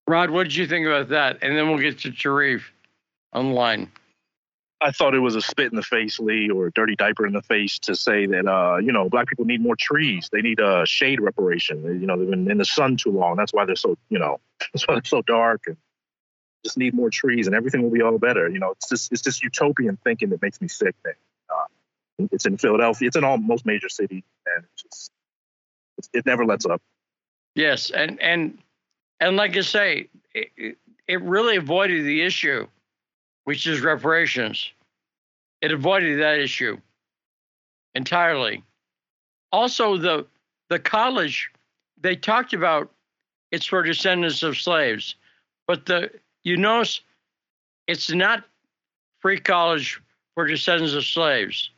Rod, 0.10 0.30
what 0.30 0.44
did 0.44 0.56
you 0.58 0.68
think 0.68 0.86
about 0.86 1.08
that? 1.08 1.38
And 1.42 1.56
then 1.56 1.70
we'll 1.70 1.80
get 1.80 2.00
to 2.00 2.12
Tarif 2.12 2.64
online. 3.34 3.90
I 4.82 4.92
thought 4.92 5.16
it 5.16 5.20
was 5.20 5.36
a 5.36 5.42
spit 5.42 5.72
in 5.72 5.76
the 5.76 5.84
face, 5.84 6.20
Lee, 6.20 6.50
or 6.50 6.68
a 6.68 6.72
dirty 6.72 6.96
diaper 6.96 7.26
in 7.26 7.34
the 7.34 7.42
face 7.42 7.80
to 7.80 7.96
say 7.96 8.26
that 8.26 8.48
uh, 8.48 8.78
you 8.78 8.92
know 8.92 9.10
black 9.10 9.28
people 9.28 9.46
need 9.46 9.62
more 9.62 9.76
trees. 9.76 10.30
They 10.32 10.42
need 10.42 10.60
a 10.60 10.86
shade 10.86 11.20
reparation. 11.22 11.84
You 11.84 12.08
know, 12.08 12.18
they've 12.18 12.30
been 12.30 12.52
in 12.52 12.58
the 12.58 12.66
sun 12.66 12.98
too 12.98 13.12
long. 13.12 13.38
That's 13.38 13.54
why 13.54 13.66
they're 13.66 13.76
so 13.76 13.98
you 14.10 14.20
know 14.20 14.40
that's 14.74 14.88
why 14.88 14.96
they're 14.96 15.06
so 15.06 15.22
dark 15.22 15.64
and 15.68 15.78
just 16.64 16.78
need 16.78 16.94
more 16.94 17.10
trees 17.10 17.48
and 17.48 17.56
everything 17.56 17.84
will 17.84 17.92
be 17.92 18.02
all 18.02 18.18
better. 18.18 18.50
You 18.50 18.60
know, 18.60 18.72
it's 18.72 18.90
just 18.90 19.12
it's 19.12 19.22
this 19.22 19.42
utopian 19.42 19.98
thinking 20.04 20.30
that 20.30 20.42
makes 20.42 20.60
me 20.60 20.68
sick. 20.68 20.96
Man. 21.06 21.14
Uh, 21.50 22.28
it's 22.32 22.46
in 22.46 22.58
Philadelphia. 22.58 23.08
It's 23.08 23.18
in 23.18 23.24
all 23.24 23.38
most 23.38 23.66
major 23.66 23.90
cities, 23.90 24.24
and 24.46 24.66
it's 24.74 24.84
just 24.84 25.12
it's, 25.98 26.10
it 26.14 26.26
never 26.26 26.46
lets 26.46 26.66
up. 26.66 26.82
Yes, 27.56 27.92
and 27.92 28.22
and 28.22 28.58
and 29.20 29.38
like 29.38 29.56
I 29.56 29.62
say, 29.62 30.10
it, 30.34 30.78
it 31.08 31.22
really 31.22 31.56
avoided 31.56 32.06
the 32.06 32.22
issue, 32.22 32.68
which 33.46 33.66
is 33.66 33.82
reparations. 33.82 34.72
It 35.62 35.72
avoided 35.72 36.20
that 36.20 36.40
issue 36.40 36.78
entirely. 37.96 38.64
Also, 39.52 39.98
the 39.98 40.28
the 40.70 40.80
college 40.80 41.50
they 42.02 42.16
talked 42.16 42.54
about 42.54 42.92
it's 43.52 43.66
for 43.66 43.82
descendants 43.82 44.44
of 44.44 44.58
slaves, 44.58 45.16
but 45.66 45.86
the 45.86 46.12
you 46.44 46.58
notice 46.58 47.02
it's 47.88 48.12
not 48.12 48.44
free 49.22 49.40
college 49.40 50.02
for 50.34 50.46
descendants 50.46 50.94
of 50.94 51.06
slaves, 51.06 51.70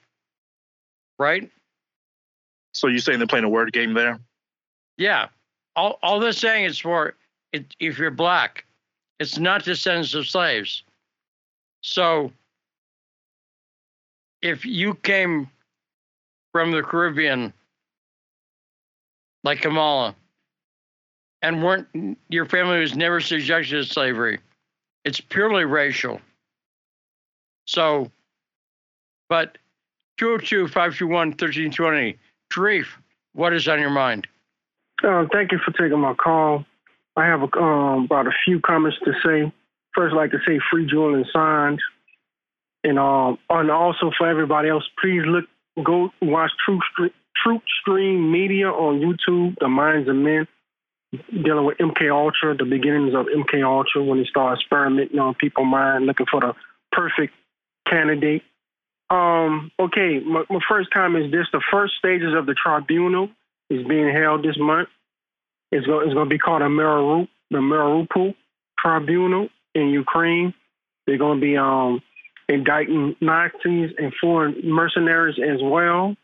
right? 1.20 1.50
So 2.74 2.88
you're 2.88 3.00
saying 3.00 3.20
they're 3.20 3.28
playing 3.28 3.46
a 3.46 3.50
word 3.50 3.72
game 3.74 3.94
there? 3.94 4.20
Yeah. 4.98 5.28
All 5.76 6.00
all 6.02 6.20
they're 6.20 6.32
saying 6.32 6.66
is 6.66 6.80
for 6.80 7.14
it, 7.54 7.76
if 7.80 7.98
you're 8.00 8.12
black, 8.12 8.66
it's 9.20 9.38
not 9.38 9.64
descendants 9.64 10.14
of 10.14 10.28
slaves. 10.28 10.84
So 11.88 12.34
if 14.42 14.66
you 14.66 14.94
came 14.94 15.50
from 16.52 16.72
the 16.72 16.84
Caribbean, 16.84 17.54
like 19.46 19.62
Kamala, 19.62 20.14
and 21.42 21.64
weren't 21.64 22.18
your 22.28 22.46
family 22.46 22.82
was 22.82 22.98
never 22.98 23.22
subjected 23.22 23.72
to 23.72 23.86
slavery, 23.86 24.40
it's 25.06 25.22
purely 25.22 25.64
racial. 25.64 26.20
So, 27.68 28.12
but 29.30 29.58
202 30.18 30.68
521 30.68 31.30
1320, 31.30 32.18
Tarif, 32.52 32.88
what 33.32 33.54
is 33.54 33.66
on 33.70 33.80
your 33.80 33.92
mind? 33.92 34.28
Uh, 35.02 35.26
thank 35.32 35.54
you 35.54 35.60
for 35.60 35.72
taking 35.72 36.00
my 36.00 36.16
call. 36.16 36.66
I 37.16 37.26
have 37.26 37.44
um, 37.44 38.04
about 38.04 38.28
a 38.28 38.34
few 38.44 38.60
comments 38.60 38.98
to 39.06 39.14
say. 39.26 39.54
First, 39.94 40.16
like 40.16 40.32
to 40.32 40.40
say 40.46 40.60
free 40.72 40.86
Julian 40.86 41.26
Assange. 41.26 41.80
And, 42.84 43.00
um, 43.00 43.38
and 43.50 43.72
also 43.72 44.12
for 44.18 44.30
everybody 44.30 44.70
else, 44.70 44.88
please 45.02 45.24
look, 45.26 45.46
go 45.84 46.12
watch 46.22 46.52
Truth, 46.64 47.12
Truth 47.36 47.62
Stream 47.82 48.32
Media 48.32 48.70
on 48.70 49.00
YouTube, 49.00 49.56
The 49.60 49.68
Minds 49.68 50.08
of 50.08 50.16
Men, 50.16 50.48
dealing 51.32 51.66
with 51.66 51.78
MK 51.78 52.12
Ultra, 52.12 52.56
the 52.56 52.66
beginnings 52.66 53.14
of 53.16 53.26
MK 53.26 53.64
Ultra 53.66 54.04
when 54.04 54.20
they 54.20 54.26
started 54.26 54.60
experimenting 54.60 55.20
on 55.20 55.34
people's 55.36 55.68
mind, 55.68 56.06
looking 56.06 56.26
for 56.30 56.42
the 56.42 56.54
perfect 56.92 57.34
candidate. 57.90 58.44
Um, 59.10 59.72
okay, 59.80 60.20
my, 60.20 60.44
my 60.50 60.60
first 60.70 60.92
comment 60.92 61.26
is 61.26 61.32
this: 61.32 61.48
the 61.52 61.64
first 61.72 61.94
stages 61.98 62.34
of 62.34 62.46
the 62.46 62.54
tribunal 62.54 63.30
is 63.70 63.86
being 63.88 64.14
held 64.14 64.44
this 64.44 64.58
month. 64.58 64.90
It's 65.72 65.86
going, 65.86 66.08
it's 66.08 66.14
going 66.14 66.28
to 66.28 66.34
be 66.34 66.40
called 66.40 66.62
a 66.62 66.66
Mariupol, 66.66 67.28
the 67.52 67.58
Mariupol 67.58 68.36
Tribunal 68.80 69.50
in 69.78 69.90
Ukraine. 69.90 70.54
They're 71.06 71.18
going 71.18 71.40
to 71.40 71.46
be 71.46 71.58
um, 71.58 72.02
indicting 72.50 73.16
Nazis 73.22 73.92
and 73.98 74.14
foreign 74.20 74.62
mercenaries 74.64 75.38
as 75.40 75.60
well. 75.62 76.16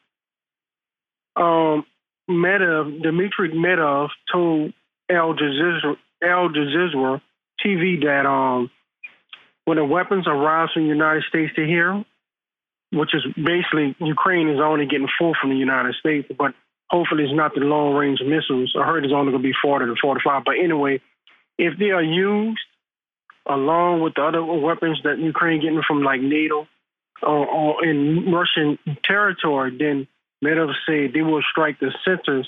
Um, 1.35 1.85
Medvedev, 2.29 3.01
Dmitry 3.01 3.51
Medvedev 3.51 4.09
told 4.31 4.73
Al 5.09 5.33
Jazeera, 5.33 5.95
Al 6.23 6.49
Jazeera 6.49 7.21
TV 7.65 8.01
that 8.03 8.25
um, 8.25 8.69
when 9.65 9.77
the 9.77 9.85
weapons 9.85 10.27
arrive 10.27 10.69
from 10.73 10.83
the 10.83 10.89
United 10.89 11.23
States 11.29 11.53
to 11.55 11.65
here, 11.65 12.03
which 12.91 13.15
is 13.15 13.23
basically 13.35 13.95
Ukraine 13.99 14.49
is 14.49 14.59
only 14.59 14.85
getting 14.85 15.07
full 15.17 15.33
from 15.39 15.49
the 15.49 15.55
United 15.55 15.95
States, 15.95 16.27
but 16.37 16.53
hopefully 16.89 17.23
it's 17.23 17.33
not 17.33 17.55
the 17.55 17.61
long 17.61 17.95
range 17.95 18.19
missiles. 18.21 18.73
I 18.79 18.85
heard 18.85 19.03
it's 19.03 19.13
only 19.13 19.31
going 19.31 19.41
to 19.41 19.49
be 19.49 19.55
40 19.61 19.85
to 19.87 19.95
45. 19.99 20.43
But 20.45 20.55
anyway, 20.63 21.01
if 21.57 21.77
they 21.79 21.89
are 21.89 22.03
used 22.03 22.59
along 23.45 24.01
with 24.01 24.13
the 24.15 24.23
other 24.23 24.43
weapons 24.43 24.99
that 25.03 25.19
Ukraine 25.19 25.61
getting 25.61 25.81
from 25.85 26.03
like 26.03 26.21
NATO 26.21 26.67
uh, 27.21 27.25
or, 27.25 27.47
or 27.47 27.85
in 27.85 28.31
Russian 28.31 28.77
territory, 29.03 29.77
then 29.77 30.07
Medvedev 30.43 30.73
said 30.85 31.13
they 31.13 31.21
will 31.21 31.43
strike 31.49 31.79
the 31.79 31.91
centers, 32.05 32.47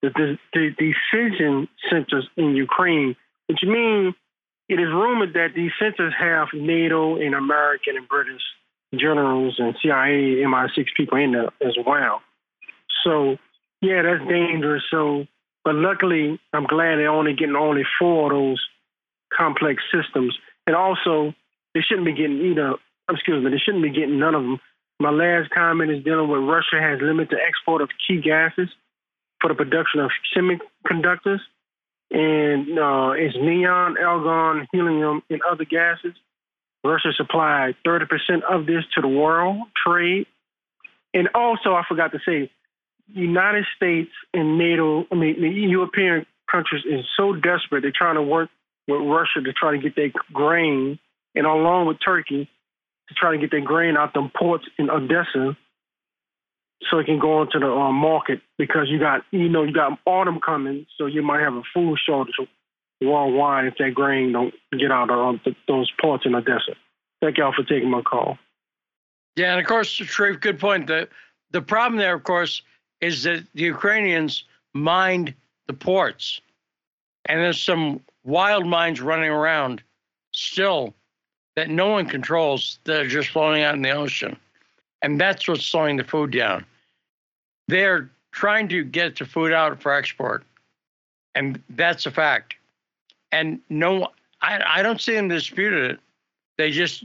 the, 0.00 0.10
the, 0.10 0.38
the 0.52 0.70
decision 0.70 1.68
centers 1.90 2.28
in 2.36 2.56
Ukraine, 2.56 3.16
which 3.46 3.60
means 3.62 4.14
it 4.68 4.80
is 4.80 4.88
rumored 4.88 5.34
that 5.34 5.54
these 5.54 5.72
centers 5.78 6.14
have 6.18 6.48
NATO 6.54 7.16
and 7.16 7.34
American 7.34 7.96
and 7.96 8.08
British 8.08 8.42
generals 8.94 9.56
and 9.58 9.74
CIA, 9.82 10.42
MI6 10.44 10.86
people 10.96 11.18
in 11.18 11.32
there 11.32 11.50
as 11.60 11.76
well. 11.84 12.20
So, 13.04 13.36
yeah, 13.80 14.02
that's 14.02 14.28
dangerous. 14.28 14.82
So, 14.90 15.26
but 15.64 15.74
luckily, 15.74 16.38
I'm 16.52 16.66
glad 16.66 16.96
they're 16.96 17.10
only 17.10 17.34
getting 17.34 17.56
only 17.56 17.82
four 17.98 18.32
of 18.32 18.38
those 18.38 18.64
complex 19.36 19.82
systems. 19.92 20.36
And 20.66 20.76
also, 20.76 21.34
they 21.74 21.80
shouldn't 21.80 22.06
be 22.06 22.12
getting 22.12 22.40
either, 22.40 22.74
excuse 23.10 23.42
me, 23.42 23.50
they 23.50 23.58
shouldn't 23.58 23.82
be 23.82 23.90
getting 23.90 24.18
none 24.18 24.34
of 24.34 24.42
them. 24.42 24.60
My 25.00 25.10
last 25.10 25.50
comment 25.50 25.90
is 25.90 26.04
dealing 26.04 26.28
with 26.28 26.42
Russia 26.42 26.80
has 26.80 27.00
limited 27.00 27.38
export 27.46 27.82
of 27.82 27.90
key 28.06 28.20
gases 28.20 28.68
for 29.40 29.48
the 29.48 29.54
production 29.54 30.00
of 30.00 30.10
semiconductors. 30.36 31.40
And 32.10 32.78
uh, 32.78 33.12
it's 33.16 33.34
neon, 33.36 33.96
argon, 33.98 34.68
helium, 34.72 35.22
and 35.30 35.40
other 35.42 35.64
gases. 35.64 36.14
Russia 36.84 37.12
supplied 37.16 37.74
30% 37.86 38.06
of 38.48 38.66
this 38.66 38.84
to 38.94 39.00
the 39.00 39.08
world 39.08 39.62
trade. 39.84 40.26
And 41.14 41.28
also, 41.34 41.74
I 41.74 41.82
forgot 41.88 42.12
to 42.12 42.18
say, 42.26 42.50
United 43.12 43.64
States 43.76 44.10
and 44.32 44.58
NATO, 44.58 45.06
I 45.10 45.14
mean, 45.14 45.40
the 45.40 45.48
European 45.48 46.26
countries 46.50 46.84
is 46.88 47.04
so 47.16 47.32
desperate. 47.34 47.82
They're 47.82 47.92
trying 47.94 48.16
to 48.16 48.22
work 48.22 48.50
with 48.88 49.00
Russia 49.02 49.40
to 49.44 49.52
try 49.52 49.72
to 49.72 49.78
get 49.78 49.96
their 49.96 50.12
grain, 50.32 50.98
and 51.34 51.46
along 51.46 51.86
with 51.86 51.98
Turkey, 52.04 52.48
to 53.08 53.14
try 53.14 53.32
to 53.32 53.38
get 53.38 53.50
their 53.50 53.60
grain 53.60 53.96
out 53.96 54.14
the 54.14 54.30
ports 54.36 54.64
in 54.78 54.90
Odessa 54.90 55.56
so 56.90 56.98
it 56.98 57.06
can 57.06 57.18
go 57.18 57.42
into 57.42 57.58
the 57.58 57.70
uh, 57.70 57.92
market 57.92 58.40
because 58.58 58.88
you 58.88 58.98
got, 58.98 59.22
you 59.30 59.48
know, 59.48 59.62
you 59.62 59.72
got 59.72 59.98
autumn 60.04 60.40
coming, 60.40 60.86
so 60.98 61.06
you 61.06 61.22
might 61.22 61.40
have 61.40 61.54
a 61.54 61.62
food 61.72 61.98
shortage 62.04 62.34
worldwide 63.00 63.66
if 63.66 63.74
that 63.78 63.94
grain 63.94 64.32
don't 64.32 64.54
get 64.78 64.90
out 64.90 65.10
of 65.10 65.40
those 65.68 65.90
ports 66.00 66.24
in 66.26 66.34
Odessa. 66.34 66.74
Thank 67.20 67.38
y'all 67.38 67.52
for 67.52 67.62
taking 67.62 67.90
my 67.90 68.02
call. 68.02 68.38
Yeah, 69.36 69.52
and 69.52 69.60
of 69.60 69.66
course, 69.66 69.88
Sharif, 69.88 70.40
good 70.40 70.58
point. 70.58 70.86
The 70.86 71.08
the 71.52 71.62
problem 71.62 71.98
there, 71.98 72.14
of 72.14 72.24
course, 72.24 72.62
is 73.00 73.22
that 73.22 73.44
the 73.54 73.62
Ukrainians 73.62 74.44
mined 74.74 75.34
the 75.66 75.72
ports, 75.72 76.40
and 77.26 77.40
there's 77.40 77.62
some 77.62 78.00
wild 78.24 78.66
mines 78.66 79.00
running 79.00 79.30
around 79.30 79.82
still 80.32 80.94
that 81.56 81.68
no 81.68 81.88
one 81.88 82.06
controls 82.06 82.78
that 82.84 83.00
are 83.00 83.08
just 83.08 83.28
floating 83.28 83.62
out 83.62 83.74
in 83.74 83.82
the 83.82 83.90
ocean, 83.90 84.36
and 85.02 85.20
that's 85.20 85.46
what's 85.46 85.66
slowing 85.66 85.96
the 85.96 86.04
food 86.04 86.30
down. 86.30 86.64
They're 87.68 88.10
trying 88.30 88.68
to 88.68 88.82
get 88.84 89.18
the 89.18 89.26
food 89.26 89.52
out 89.52 89.82
for 89.82 89.92
export, 89.92 90.44
and 91.34 91.62
that's 91.70 92.06
a 92.06 92.10
fact 92.10 92.54
and 93.32 93.58
no, 93.70 94.08
I, 94.42 94.62
I 94.64 94.82
don't 94.82 95.00
see 95.00 95.14
them 95.14 95.28
disputed 95.28 95.92
it. 95.92 96.00
They 96.58 96.70
just 96.70 97.04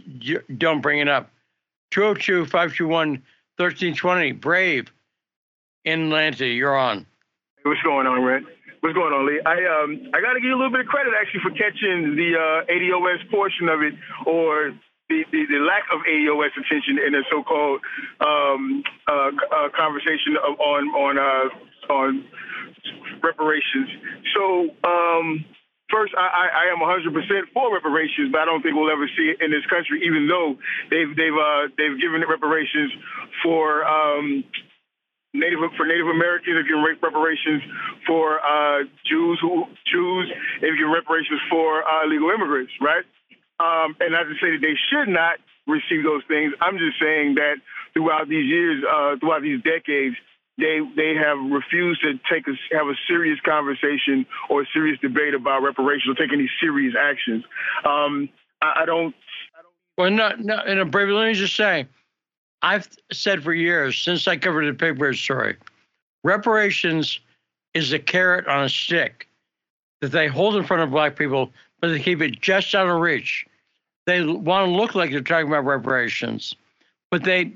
don't 0.57 0.81
bring 0.81 0.99
it 0.99 1.07
up. 1.07 1.31
202 1.91 2.45
521 2.45 3.09
1320, 3.55 4.33
Brave 4.33 4.91
in 5.85 6.03
Atlanta, 6.03 6.45
you're 6.45 6.77
on. 6.77 7.05
What's 7.63 7.81
going 7.81 8.05
on, 8.05 8.21
Red? 8.21 8.43
What's 8.87 8.95
going 8.95 9.11
on, 9.11 9.27
Lee? 9.27 9.43
I 9.43 9.59
um 9.67 10.15
I 10.15 10.23
got 10.23 10.31
to 10.31 10.39
give 10.39 10.47
you 10.47 10.55
a 10.55 10.61
little 10.63 10.71
bit 10.71 10.79
of 10.79 10.87
credit 10.87 11.11
actually 11.11 11.43
for 11.43 11.51
catching 11.51 12.15
the 12.15 12.39
uh, 12.39 12.71
ADOS 12.71 13.19
portion 13.27 13.67
of 13.67 13.83
it, 13.83 13.91
or 14.23 14.71
the, 15.11 15.27
the, 15.27 15.43
the, 15.43 15.59
lack 15.59 15.83
of 15.91 15.99
ADOS 16.07 16.55
attention 16.55 16.95
in 16.95 17.11
the 17.11 17.27
so-called 17.27 17.83
um, 18.23 18.87
uh, 19.11 19.35
uh, 19.35 19.67
conversation 19.75 20.39
of, 20.39 20.55
on 20.63 20.87
on 20.95 21.13
uh, 21.19 21.91
on 21.91 22.23
reparations. 23.19 23.91
So 24.31 24.71
um, 24.87 25.43
First, 25.87 26.11
I, 26.19 26.51
I, 26.51 26.75
am 26.75 26.83
100% 26.83 27.15
for 27.55 27.71
reparations, 27.71 28.27
but 28.27 28.43
I 28.43 28.45
don't 28.45 28.59
think 28.59 28.75
we'll 28.75 28.91
ever 28.91 29.07
see 29.15 29.31
it 29.31 29.39
in 29.39 29.51
this 29.51 29.63
country. 29.71 30.03
Even 30.03 30.27
though 30.27 30.59
they've 30.91 31.07
they've 31.15 31.31
uh, 31.31 31.71
they've 31.79 31.95
given 31.95 32.19
reparations 32.27 32.91
for 33.39 33.87
um, 33.87 34.43
Native 35.33 35.59
for 35.75 35.85
Native 35.85 36.07
Americans, 36.07 36.55
they've 36.55 36.67
given 36.67 36.83
reparations 36.83 37.61
for 38.05 38.39
uh, 38.39 38.83
Jews 39.05 39.37
who 39.41 39.65
Jews, 39.85 40.31
they've 40.61 40.75
given 40.75 40.91
reparations 40.91 41.39
for 41.49 41.83
uh, 41.83 42.05
illegal 42.05 42.31
immigrants, 42.31 42.71
right? 42.81 43.03
Um, 43.59 43.95
and 43.99 44.13
not 44.13 44.23
to 44.23 44.35
say 44.41 44.51
that 44.55 44.61
they 44.61 44.77
should 44.89 45.09
not 45.09 45.39
receive 45.67 46.03
those 46.03 46.23
things. 46.27 46.53
I'm 46.61 46.77
just 46.77 46.99
saying 46.99 47.35
that 47.35 47.55
throughout 47.93 48.29
these 48.29 48.45
years, 48.45 48.83
uh, 48.83 49.17
throughout 49.19 49.41
these 49.41 49.61
decades, 49.61 50.15
they 50.57 50.79
they 50.95 51.13
have 51.13 51.37
refused 51.51 52.01
to 52.01 52.13
take 52.31 52.47
a, 52.47 52.55
have 52.75 52.87
a 52.87 52.95
serious 53.07 53.39
conversation 53.45 54.25
or 54.49 54.61
a 54.61 54.65
serious 54.73 54.99
debate 55.01 55.33
about 55.33 55.61
reparations 55.61 56.09
or 56.09 56.15
take 56.15 56.33
any 56.33 56.49
serious 56.59 56.95
actions. 56.99 57.43
Um, 57.85 58.29
I, 58.61 58.81
I, 58.81 58.85
don't. 58.85 59.15
Well, 59.97 60.09
no, 60.09 60.31
no. 60.39 60.63
In 60.63 60.79
a 60.79 60.85
brave, 60.85 61.09
let 61.09 61.27
me 61.27 61.33
just 61.33 61.55
say, 61.55 61.87
I've 62.61 62.89
said 63.11 63.43
for 63.43 63.53
years 63.53 63.97
since 63.97 64.27
I 64.27 64.37
covered 64.37 64.65
the 64.65 64.85
Pigford 64.85 65.17
story, 65.17 65.55
reparations 66.23 67.19
is 67.73 67.93
a 67.93 67.99
carrot 67.99 68.47
on 68.47 68.63
a 68.63 68.69
stick 68.69 69.27
that 70.01 70.11
they 70.11 70.27
hold 70.27 70.55
in 70.55 70.63
front 70.63 70.83
of 70.83 70.91
black 70.91 71.15
people, 71.15 71.51
but 71.79 71.89
they 71.89 71.99
keep 71.99 72.21
it 72.21 72.39
just 72.41 72.73
out 72.73 72.87
of 72.87 72.99
reach. 72.99 73.45
They 74.05 74.23
want 74.23 74.67
to 74.67 74.71
look 74.71 74.95
like 74.95 75.11
they're 75.11 75.21
talking 75.21 75.47
about 75.47 75.65
reparations, 75.65 76.55
but 77.11 77.23
they 77.23 77.53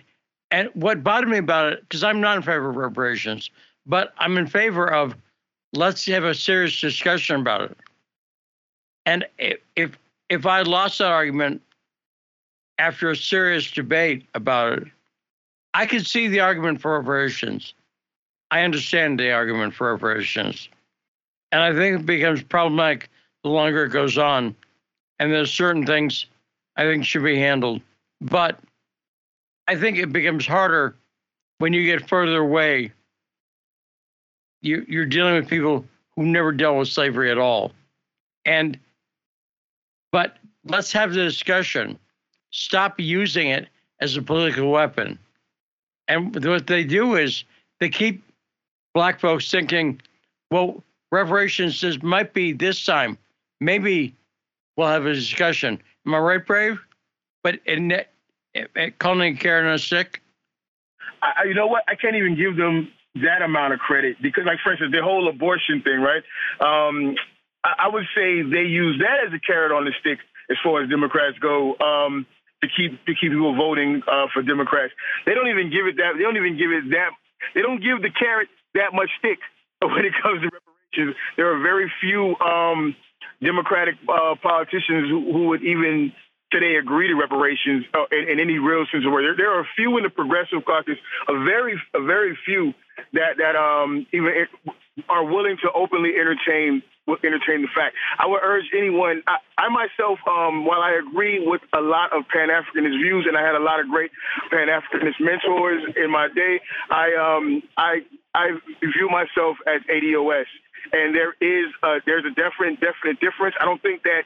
and 0.51 0.69
what 0.73 1.03
bothered 1.03 1.29
me 1.29 1.37
about 1.37 1.71
it, 1.71 1.81
because 1.81 2.03
I'm 2.03 2.19
not 2.19 2.35
in 2.37 2.43
favor 2.43 2.69
of 2.69 2.75
reparations, 2.75 3.49
but 3.85 4.13
I'm 4.17 4.37
in 4.37 4.47
favor 4.47 4.91
of 4.91 5.15
let's 5.73 6.05
have 6.07 6.25
a 6.25 6.35
serious 6.35 6.79
discussion 6.79 7.39
about 7.39 7.71
it. 7.71 7.77
And 9.05 9.25
if 9.37 9.97
if 10.29 10.45
I 10.45 10.61
lost 10.61 10.99
that 10.99 11.11
argument 11.11 11.61
after 12.77 13.09
a 13.09 13.15
serious 13.15 13.71
debate 13.71 14.27
about 14.33 14.73
it, 14.73 14.87
I 15.73 15.85
could 15.85 16.05
see 16.05 16.27
the 16.27 16.41
argument 16.41 16.81
for 16.81 16.97
reparations. 16.97 17.73
I 18.49 18.63
understand 18.63 19.19
the 19.19 19.31
argument 19.31 19.73
for 19.73 19.91
reparations. 19.91 20.67
And 21.51 21.61
I 21.61 21.73
think 21.73 22.01
it 22.01 22.05
becomes 22.05 22.43
problematic 22.43 23.09
the 23.43 23.49
longer 23.49 23.85
it 23.85 23.89
goes 23.89 24.17
on. 24.17 24.55
And 25.19 25.31
there's 25.31 25.51
certain 25.51 25.85
things 25.85 26.25
I 26.75 26.83
think 26.83 27.05
should 27.05 27.23
be 27.23 27.37
handled. 27.37 27.81
But 28.19 28.59
I 29.67 29.75
think 29.75 29.97
it 29.97 30.11
becomes 30.11 30.45
harder 30.45 30.95
when 31.59 31.73
you 31.73 31.85
get 31.85 32.07
further 32.07 32.39
away. 32.39 32.91
You, 34.61 34.85
you're 34.87 35.05
dealing 35.05 35.35
with 35.35 35.47
people 35.47 35.85
who 36.15 36.25
never 36.25 36.51
dealt 36.51 36.77
with 36.77 36.89
slavery 36.89 37.31
at 37.31 37.37
all. 37.37 37.71
And, 38.45 38.77
but 40.11 40.37
let's 40.65 40.91
have 40.91 41.13
the 41.13 41.23
discussion. 41.23 41.97
Stop 42.51 42.99
using 42.99 43.47
it 43.47 43.69
as 44.01 44.17
a 44.17 44.21
political 44.21 44.69
weapon. 44.69 45.17
And 46.11 46.43
what 46.45 46.67
they 46.67 46.83
do 46.83 47.15
is 47.15 47.45
they 47.79 47.87
keep 47.87 48.21
black 48.93 49.21
folks 49.21 49.49
thinking, 49.49 50.01
well, 50.51 50.83
reparations 51.09 51.79
just 51.79 52.03
might 52.03 52.33
be 52.33 52.51
this 52.51 52.83
time. 52.83 53.17
Maybe 53.61 54.13
we'll 54.75 54.89
have 54.89 55.05
a 55.05 55.13
discussion. 55.13 55.81
Am 56.05 56.13
I 56.13 56.19
right, 56.19 56.45
Brave? 56.45 56.79
But 57.43 57.59
in 57.65 57.93
calling 58.99 59.37
Karen 59.37 59.71
a 59.71 59.79
sick? 59.79 60.21
I, 61.21 61.45
you 61.45 61.53
know 61.53 61.67
what? 61.67 61.83
I 61.87 61.95
can't 61.95 62.15
even 62.15 62.35
give 62.35 62.57
them 62.57 62.91
that 63.15 63.41
amount 63.41 63.73
of 63.73 63.79
credit 63.79 64.17
because, 64.21 64.43
like, 64.45 64.59
for 64.63 64.73
instance, 64.73 64.91
the 64.93 65.01
whole 65.01 65.29
abortion 65.29 65.81
thing, 65.81 66.01
right? 66.01 66.23
Um, 66.59 67.15
I, 67.63 67.85
I, 67.85 67.87
would 67.89 68.05
say 68.15 68.41
they 68.41 68.63
use 68.63 68.99
that 68.99 69.27
as 69.27 69.33
a 69.33 69.39
carrot 69.39 69.71
on 69.71 69.85
the 69.85 69.91
stick 69.99 70.19
as 70.49 70.57
far 70.63 70.81
as 70.81 70.89
Democrats 70.89 71.37
go. 71.39 71.77
Um, 71.79 72.25
to 72.61 72.67
keep 72.69 73.03
to 73.05 73.13
keep 73.13 73.31
people 73.31 73.55
voting 73.55 74.01
uh, 74.07 74.27
for 74.33 74.41
Democrats. 74.41 74.93
They 75.25 75.33
don't 75.33 75.49
even 75.49 75.69
give 75.69 75.87
it 75.87 75.97
that. 75.97 76.13
They 76.17 76.23
don't 76.23 76.37
even 76.37 76.57
give 76.57 76.71
it 76.71 76.89
that. 76.91 77.11
They 77.55 77.61
don't 77.61 77.81
give 77.81 78.01
the 78.01 78.11
carrot 78.13 78.49
that 78.73 78.93
much 78.93 79.09
stick 79.19 79.39
when 79.81 80.05
it 80.05 80.13
comes 80.21 80.41
to 80.41 80.49
reparations. 80.49 81.15
There 81.37 81.51
are 81.53 81.59
very 81.61 81.91
few 81.99 82.35
um, 82.37 82.95
Democratic 83.41 83.95
uh, 84.07 84.35
politicians 84.41 85.09
who, 85.09 85.33
who, 85.33 85.47
would 85.49 85.63
even 85.63 86.13
today 86.51 86.75
agree 86.75 87.07
to 87.07 87.15
reparations 87.15 87.85
uh, 87.93 88.05
in, 88.11 88.29
in, 88.29 88.39
any 88.39 88.59
real 88.59 88.85
sense 88.91 89.05
of 89.05 89.11
word. 89.11 89.23
There, 89.23 89.37
there, 89.37 89.57
are 89.57 89.61
a 89.61 89.69
few 89.75 89.97
in 89.97 90.03
the 90.03 90.09
Progressive 90.09 90.65
Caucus, 90.65 90.97
a 91.27 91.33
very 91.43 91.79
a 91.93 92.03
very 92.03 92.37
few 92.45 92.73
that 93.13 93.37
that 93.37 93.55
um, 93.55 94.05
even 94.11 94.47
are 95.09 95.23
willing 95.23 95.57
to 95.63 95.71
openly 95.73 96.11
entertain 96.15 96.83
entertain 97.23 97.61
the 97.61 97.71
fact. 97.75 97.95
I 98.19 98.27
would 98.27 98.39
urge 98.43 98.65
anyone. 98.77 99.23
I, 99.27 99.37
I 99.57 99.69
myself, 99.69 100.19
um, 100.29 100.65
while 100.65 100.81
I 100.81 100.95
agree 100.95 101.43
with 101.45 101.61
a 101.73 101.81
lot 101.81 102.13
of 102.13 102.23
Pan 102.29 102.49
Africanist 102.49 103.01
views, 103.01 103.25
and 103.27 103.35
I 103.35 103.43
had 103.43 103.55
a 103.55 103.63
lot 103.63 103.79
of 103.79 103.89
great 103.89 104.11
Pan 104.49 104.67
Africanist 104.67 105.19
mentors 105.19 105.83
in 105.97 106.11
my 106.11 106.27
day, 106.33 106.61
I 106.89 107.11
um, 107.15 107.63
I 107.77 108.05
I 108.33 108.51
view 108.79 109.09
myself 109.09 109.57
as 109.67 109.81
ADOS, 109.89 110.45
and 110.93 111.15
there 111.15 111.33
is 111.41 111.71
a, 111.83 111.99
there's 112.05 112.25
a 112.25 112.33
definite 112.33 112.79
definite 112.79 113.19
difference. 113.19 113.55
I 113.59 113.65
don't 113.65 113.81
think 113.81 114.03
that. 114.03 114.23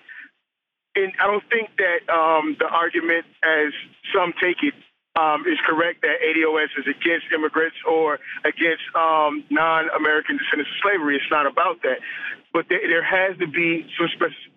And 0.96 1.12
I 1.20 1.28
don't 1.28 1.44
think 1.50 1.70
that 1.78 2.08
um, 2.12 2.56
the 2.60 2.68
argument, 2.68 3.26
as 3.44 3.74
some 4.16 4.34
take 4.42 4.64
it, 4.64 4.74
um, 5.16 5.48
is 5.48 5.60
correct 5.64 6.02
that 6.02 6.20
ADOS 6.20 6.76
is 6.78 6.88
against 6.88 7.32
immigrants 7.34 7.78
or 7.88 8.20
against 8.44 8.84
um, 8.96 9.44
non-American 9.50 10.38
descendants 10.38 10.72
of 10.72 10.78
slavery. 10.84 11.16
It's 11.16 11.32
not 11.32 11.48
about 11.48 11.82
that, 11.84 12.04
but 12.52 12.68
there, 12.68 12.84
there 12.84 13.04
has 13.04 13.38
to 13.40 13.48
be 13.48 13.88
some 13.96 14.08
spec- 14.12 14.52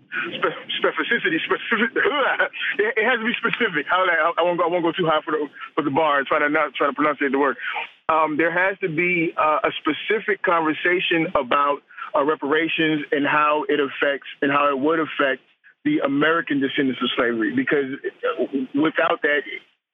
specificity. 0.82 1.38
Specific. 1.46 1.94
it 2.78 3.04
has 3.06 3.18
to 3.18 3.26
be 3.26 3.34
specific. 3.38 3.86
I, 3.90 4.42
won't 4.42 4.58
go. 4.58 4.64
I 4.64 4.68
won't 4.68 4.82
go 4.82 4.92
too 4.92 5.06
high 5.06 5.22
for 5.22 5.30
the 5.30 5.46
for 5.74 5.82
the 5.82 5.90
bar 5.90 6.18
and 6.18 6.26
try 6.26 6.38
to 6.40 6.48
not 6.48 6.74
try 6.74 6.88
to 6.88 6.92
pronounce 6.92 7.18
the 7.20 7.38
word. 7.38 7.56
Um, 8.08 8.36
there 8.36 8.50
has 8.50 8.78
to 8.80 8.88
be 8.88 9.34
uh, 9.36 9.60
a 9.62 9.70
specific 9.78 10.42
conversation 10.42 11.28
about 11.38 11.82
uh, 12.16 12.24
reparations 12.24 13.04
and 13.12 13.26
how 13.26 13.64
it 13.68 13.78
affects 13.78 14.26
and 14.42 14.50
how 14.50 14.70
it 14.70 14.78
would 14.78 14.98
affect 14.98 15.42
the 15.88 16.04
American 16.04 16.60
descendants 16.60 17.00
of 17.00 17.08
slavery. 17.16 17.56
Because 17.56 17.96
without 18.76 19.24
that, 19.24 19.40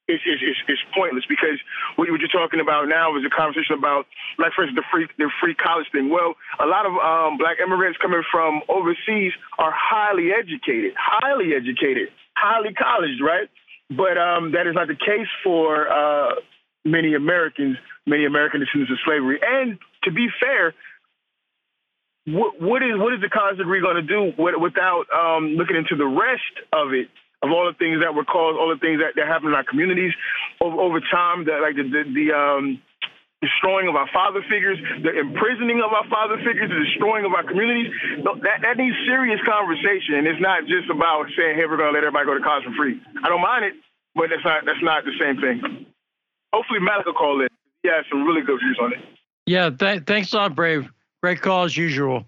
it's, 0.07 0.23
it's, 0.27 0.61
it's, 0.69 0.85
pointless 0.93 1.25
because 1.29 1.57
what 1.97 2.11
you're 2.11 2.29
talking 2.29 2.61
about 2.61 2.89
now 2.91 3.17
is 3.17 3.25
a 3.25 3.33
conversation 3.33 3.79
about, 3.79 4.05
like, 4.37 4.53
for 4.53 4.67
instance, 4.67 4.83
the 4.83 4.89
free 4.93 5.07
the 5.17 5.31
free 5.41 5.55
college 5.55 5.87
thing. 5.93 6.11
Well, 6.11 6.35
a 6.61 6.67
lot 6.67 6.85
of 6.85 6.93
um, 6.99 7.39
black 7.39 7.57
immigrants 7.57 7.97
coming 8.03 8.23
from 8.31 8.61
overseas 8.69 9.33
are 9.57 9.73
highly 9.73 10.29
educated, 10.35 10.93
highly 10.99 11.57
educated, 11.57 12.13
highly 12.37 12.75
colleged, 12.77 13.23
right? 13.25 13.49
But 13.89 14.21
um, 14.21 14.53
that 14.53 14.67
is 14.69 14.75
not 14.75 14.89
the 14.89 14.99
case 14.99 15.31
for 15.43 15.89
uh, 15.89 16.37
many 16.85 17.15
Americans, 17.15 17.79
many 18.05 18.27
American 18.27 18.61
descendants 18.61 18.93
of 18.93 19.01
slavery. 19.09 19.41
And 19.41 19.79
to 20.05 20.13
be 20.13 20.29
fair, 20.37 20.75
what, 22.27 22.83
is 22.83 22.97
what 22.97 23.13
is 23.13 23.21
the 23.21 23.29
college 23.29 23.59
degree 23.59 23.81
going 23.81 23.97
to 23.97 24.03
do 24.03 24.33
without 24.39 25.05
um, 25.13 25.57
looking 25.57 25.77
into 25.77 25.97
the 25.97 26.07
rest 26.07 26.55
of 26.73 26.93
it? 26.93 27.09
of 27.45 27.53
all 27.53 27.69
the 27.69 27.77
things 27.77 28.01
that 28.01 28.17
were 28.17 28.25
caused, 28.25 28.57
all 28.57 28.73
the 28.73 28.81
things 28.81 29.05
that, 29.05 29.21
that 29.21 29.29
happened 29.29 29.53
in 29.53 29.55
our 29.55 29.69
communities 29.69 30.17
over, 30.65 30.81
over 30.81 30.99
time, 31.13 31.45
that 31.45 31.61
like 31.61 31.77
the, 31.77 31.85
the, 31.85 32.03
the 32.09 32.33
um, 32.33 32.81
destroying 33.45 33.85
of 33.85 33.95
our 33.95 34.09
father 34.17 34.41
figures, 34.49 34.81
the 35.05 35.13
imprisoning 35.13 35.85
of 35.85 35.93
our 35.93 36.09
father 36.09 36.41
figures, 36.41 36.73
the 36.73 36.81
destroying 36.89 37.29
of 37.29 37.37
our 37.37 37.45
communities. 37.45 37.93
That, 38.25 38.65
that 38.65 38.77
needs 38.81 38.97
serious 39.05 39.41
conversation. 39.45 40.17
And 40.17 40.27
it's 40.27 40.41
not 40.41 40.65
just 40.65 40.89
about 40.89 41.29
saying, 41.37 41.61
hey, 41.61 41.69
we're 41.69 41.77
going 41.77 41.93
to 41.93 41.97
let 41.97 42.01
everybody 42.01 42.25
go 42.25 42.35
to 42.35 42.41
college 42.41 42.65
for 42.65 42.73
free. 42.73 42.97
I 43.21 43.29
don't 43.29 43.45
mind 43.45 43.69
it, 43.69 43.77
but 44.17 44.33
that's 44.33 44.45
not, 44.45 44.65
that's 44.65 44.81
not 44.81 45.05
the 45.05 45.13
same 45.21 45.37
thing. 45.37 45.85
Hopefully, 46.57 46.81
Malik 46.81 47.05
will 47.05 47.13
call 47.13 47.45
in. 47.45 47.53
He 47.85 47.93
has 47.93 48.09
some 48.09 48.25
really 48.25 48.41
good 48.41 48.57
views 48.57 48.79
on 48.81 48.97
it. 48.97 49.05
Yeah, 49.45 49.69
th- 49.69 50.09
thanks 50.09 50.33
a 50.33 50.37
lot, 50.41 50.57
Brave. 50.57 50.89
Great 51.25 51.41
call 51.41 51.65
as 51.65 51.75
usual. 51.75 52.27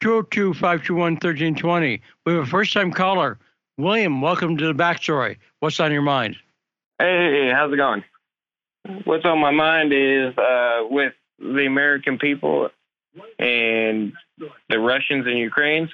202 0.00 0.54
521 0.54 1.12
1320. 1.16 2.00
We 2.24 2.32
have 2.32 2.44
a 2.44 2.46
first 2.46 2.72
time 2.72 2.90
caller. 2.90 3.38
William, 3.76 4.22
welcome 4.22 4.56
to 4.56 4.66
the 4.66 4.72
backstory. 4.72 5.36
What's 5.58 5.78
on 5.78 5.92
your 5.92 6.00
mind? 6.00 6.36
Hey, 6.98 7.50
how's 7.52 7.70
it 7.70 7.76
going? 7.76 8.02
What's 9.04 9.26
on 9.26 9.40
my 9.40 9.50
mind 9.50 9.92
is 9.92 10.34
uh, 10.38 10.84
with 10.88 11.12
the 11.38 11.66
American 11.66 12.16
people 12.16 12.70
and 13.38 14.14
the 14.70 14.78
Russians 14.78 15.26
and 15.26 15.36
Ukrainians. 15.36 15.90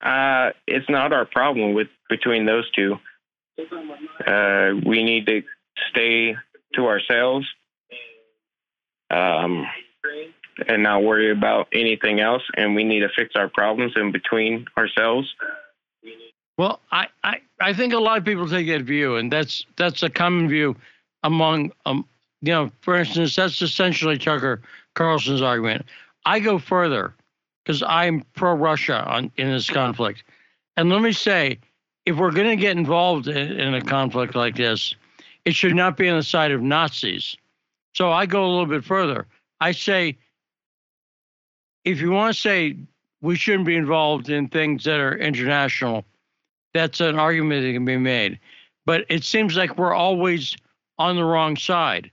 Uh, 0.00 0.50
it's 0.68 0.88
not 0.88 1.12
our 1.12 1.24
problem 1.24 1.74
with 1.74 1.88
between 2.08 2.46
those 2.46 2.70
two. 2.70 3.00
Uh, 4.24 4.74
we 4.86 5.02
need 5.02 5.26
to 5.26 5.42
stay 5.90 6.36
to 6.74 6.86
ourselves 6.86 7.48
um, 9.10 9.66
and 10.68 10.82
not 10.82 11.02
worry 11.02 11.30
about 11.30 11.68
anything 11.72 12.20
else. 12.20 12.42
And 12.56 12.74
we 12.74 12.84
need 12.84 13.00
to 13.00 13.08
fix 13.16 13.34
our 13.36 13.48
problems 13.48 13.92
in 13.96 14.12
between 14.12 14.66
ourselves 14.76 15.34
well, 16.56 16.80
I, 16.92 17.08
I, 17.24 17.40
I 17.60 17.72
think 17.72 17.92
a 17.92 17.98
lot 17.98 18.18
of 18.18 18.24
people 18.24 18.48
take 18.48 18.68
that 18.68 18.82
view, 18.82 19.16
and 19.16 19.32
that's 19.32 19.66
that's 19.76 20.02
a 20.02 20.10
common 20.10 20.48
view 20.48 20.76
among 21.22 21.72
um, 21.84 22.06
you 22.42 22.52
know, 22.52 22.70
for 22.82 22.96
instance, 22.96 23.34
that's 23.34 23.60
essentially 23.60 24.18
Tucker 24.18 24.60
Carlson's 24.94 25.42
argument. 25.42 25.86
I 26.26 26.40
go 26.40 26.58
further 26.58 27.14
because 27.64 27.82
I'm 27.82 28.24
pro 28.34 28.54
Russia 28.54 29.04
on 29.04 29.32
in 29.36 29.50
this 29.50 29.68
conflict, 29.68 30.22
and 30.76 30.90
let 30.90 31.02
me 31.02 31.12
say, 31.12 31.58
if 32.06 32.16
we're 32.16 32.30
going 32.30 32.50
to 32.50 32.56
get 32.56 32.76
involved 32.76 33.26
in, 33.26 33.36
in 33.58 33.74
a 33.74 33.82
conflict 33.82 34.36
like 34.36 34.56
this, 34.56 34.94
it 35.44 35.54
should 35.54 35.74
not 35.74 35.96
be 35.96 36.08
on 36.08 36.18
the 36.18 36.22
side 36.22 36.52
of 36.52 36.62
Nazis. 36.62 37.36
So 37.94 38.12
I 38.12 38.26
go 38.26 38.44
a 38.44 38.50
little 38.50 38.66
bit 38.66 38.84
further. 38.84 39.26
I 39.60 39.72
say, 39.72 40.18
if 41.84 42.00
you 42.00 42.10
want 42.10 42.34
to 42.34 42.40
say 42.40 42.76
we 43.20 43.36
shouldn't 43.36 43.66
be 43.66 43.76
involved 43.76 44.28
in 44.28 44.48
things 44.48 44.84
that 44.84 45.00
are 45.00 45.16
international 45.16 46.04
that's 46.74 47.00
an 47.00 47.18
argument 47.18 47.62
that 47.62 47.72
can 47.72 47.84
be 47.84 47.96
made. 47.96 48.38
But 48.84 49.06
it 49.08 49.24
seems 49.24 49.56
like 49.56 49.78
we're 49.78 49.94
always 49.94 50.54
on 50.98 51.16
the 51.16 51.24
wrong 51.24 51.56
side. 51.56 52.10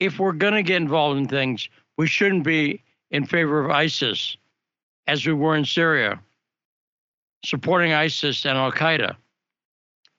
If 0.00 0.18
we're 0.18 0.32
going 0.32 0.54
to 0.54 0.62
get 0.62 0.82
involved 0.82 1.18
in 1.18 1.28
things, 1.28 1.68
we 1.96 2.08
shouldn't 2.08 2.42
be 2.42 2.82
in 3.10 3.26
favor 3.26 3.64
of 3.64 3.70
ISIS 3.70 4.36
as 5.06 5.24
we 5.24 5.34
were 5.34 5.54
in 5.54 5.64
Syria, 5.64 6.18
supporting 7.44 7.92
ISIS 7.92 8.44
and 8.44 8.58
Al 8.58 8.72
Qaeda. 8.72 9.14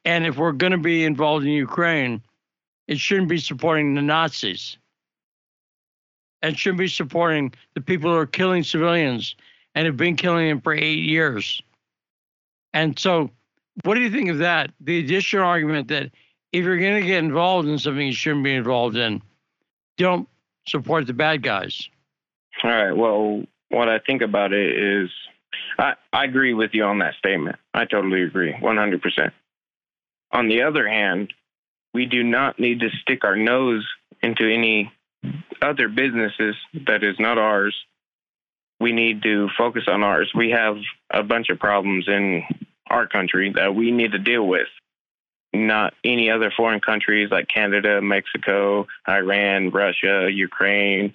And 0.06 0.26
if 0.26 0.38
we're 0.38 0.52
going 0.52 0.72
to 0.72 0.78
be 0.78 1.04
involved 1.04 1.46
in 1.46 1.52
Ukraine, 1.52 2.22
it 2.88 3.00
shouldn't 3.00 3.28
be 3.28 3.40
supporting 3.40 3.96
the 3.96 4.02
Nazis. 4.02 4.78
And 6.46 6.56
shouldn't 6.56 6.78
be 6.78 6.88
supporting 6.88 7.52
the 7.74 7.82
people 7.82 8.12
who 8.12 8.18
are 8.18 8.28
killing 8.28 8.62
civilians 8.62 9.36
and 9.74 9.88
have 9.88 9.98
been 9.98 10.16
killing 10.16 10.48
them 10.48 10.62
for 10.62 10.76
eight 10.76 11.00
years. 11.00 11.60
And 12.72 13.00
so 13.00 13.32
what 13.82 13.96
do 13.96 14.02
you 14.02 14.12
think 14.12 14.30
of 14.30 14.38
that? 14.38 14.72
The 14.80 15.00
additional 15.00 15.44
argument 15.44 15.88
that 15.88 16.12
if 16.52 16.64
you're 16.64 16.78
going 16.78 17.02
to 17.02 17.08
get 17.08 17.24
involved 17.24 17.68
in 17.68 17.80
something 17.80 18.06
you 18.06 18.14
shouldn't 18.14 18.44
be 18.44 18.54
involved 18.54 18.96
in, 18.96 19.24
don't 19.98 20.30
support 20.68 21.08
the 21.08 21.14
bad 21.14 21.42
guys. 21.42 21.90
All 22.64 22.70
right. 22.70 22.92
Well, 22.92 23.44
what 23.70 23.90
I 23.90 23.98
think 23.98 24.22
about 24.22 24.54
it 24.54 24.78
is 24.78 25.10
I, 25.80 25.96
I 26.14 26.26
agree 26.26 26.54
with 26.54 26.76
you 26.76 26.84
on 26.84 27.00
that 27.00 27.16
statement. 27.16 27.56
I 27.74 27.86
totally 27.86 28.22
agree, 28.22 28.54
100%. 28.54 29.32
On 30.32 30.48
the 30.48 30.62
other 30.62 30.88
hand, 30.88 31.34
we 31.92 32.06
do 32.06 32.22
not 32.24 32.60
need 32.60 32.82
to 32.82 32.92
stick 33.02 33.24
our 33.24 33.36
nose 33.36 33.84
into 34.22 34.48
any 34.48 34.92
other 35.62 35.88
businesses 35.88 36.56
that 36.88 37.04
is 37.04 37.16
not 37.20 37.38
ours. 37.38 37.76
We 38.80 38.92
need 38.92 39.24
to 39.24 39.50
focus 39.58 39.84
on 39.88 40.04
ours. 40.04 40.32
We 40.36 40.52
have 40.52 40.78
a 41.10 41.24
bunch 41.24 41.50
of 41.50 41.60
problems 41.60 42.08
in 42.08 42.44
our 42.90 43.08
country 43.08 43.54
that 43.56 43.74
we 43.74 43.92
need 43.92 44.12
to 44.12 44.20
deal 44.20 44.46
with, 44.46 44.68
not 45.54 45.94
any 46.04 46.30
other 46.30 46.52
foreign 46.56 46.82
countries 46.82 47.30
like 47.32 47.48
Canada, 47.48 48.02
Mexico, 48.02 48.88
Iran, 49.08 49.70
Russia, 49.72 50.30
Ukraine, 50.32 51.14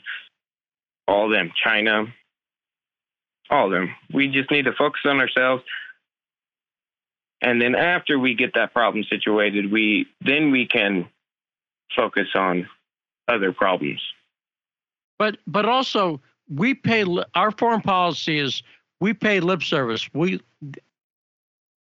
all 1.07 1.29
them, 1.29 1.53
China, 1.63 2.07
all 3.51 3.69
them. 3.69 3.95
We 4.13 4.29
just 4.29 4.51
need 4.51 4.65
to 4.65 4.73
focus 4.73 5.03
on 5.05 5.21
ourselves. 5.21 5.63
And 7.43 7.61
then 7.61 7.75
after 7.75 8.19
we 8.19 8.35
get 8.35 8.55
that 8.55 8.73
problem 8.73 9.05
situated, 9.09 9.73
we 9.73 10.07
then 10.21 10.51
we 10.51 10.67
can 10.67 11.09
focus 11.97 12.29
on 12.35 12.69
other 13.31 13.53
problems. 13.53 14.01
But 15.19 15.39
but 15.47 15.67
also 15.67 16.21
we 16.49 16.75
pay 16.75 17.05
our 17.35 17.51
foreign 17.51 17.83
policy 17.83 18.39
is 18.39 18.63
we 19.01 19.15
pay 19.15 19.41
lip 19.41 19.63
service. 19.63 20.09
We 20.13 20.41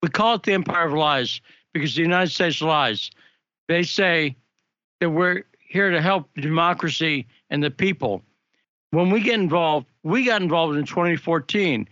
we 0.02 0.10
call 0.10 0.36
it 0.36 0.44
the 0.44 0.54
empire 0.54 0.88
of 0.88 0.94
lies 0.94 1.42
because 1.74 1.96
the 1.96 2.02
United 2.02 2.32
States 2.32 2.62
lies. 2.62 3.12
They 3.68 3.84
say 3.84 4.36
that 5.00 5.10
we're 5.10 5.44
here 5.60 5.92
to 5.92 6.02
help 6.02 6.30
democracy 6.36 7.28
and 7.50 7.64
the 7.64 7.72
people. 7.72 8.24
When 8.92 9.10
we 9.12 9.22
get 9.22 9.40
involved, 9.40 9.88
we 10.04 10.26
got 10.26 10.42
involved 10.42 10.78
in 10.78 10.86
2014. 10.86 11.88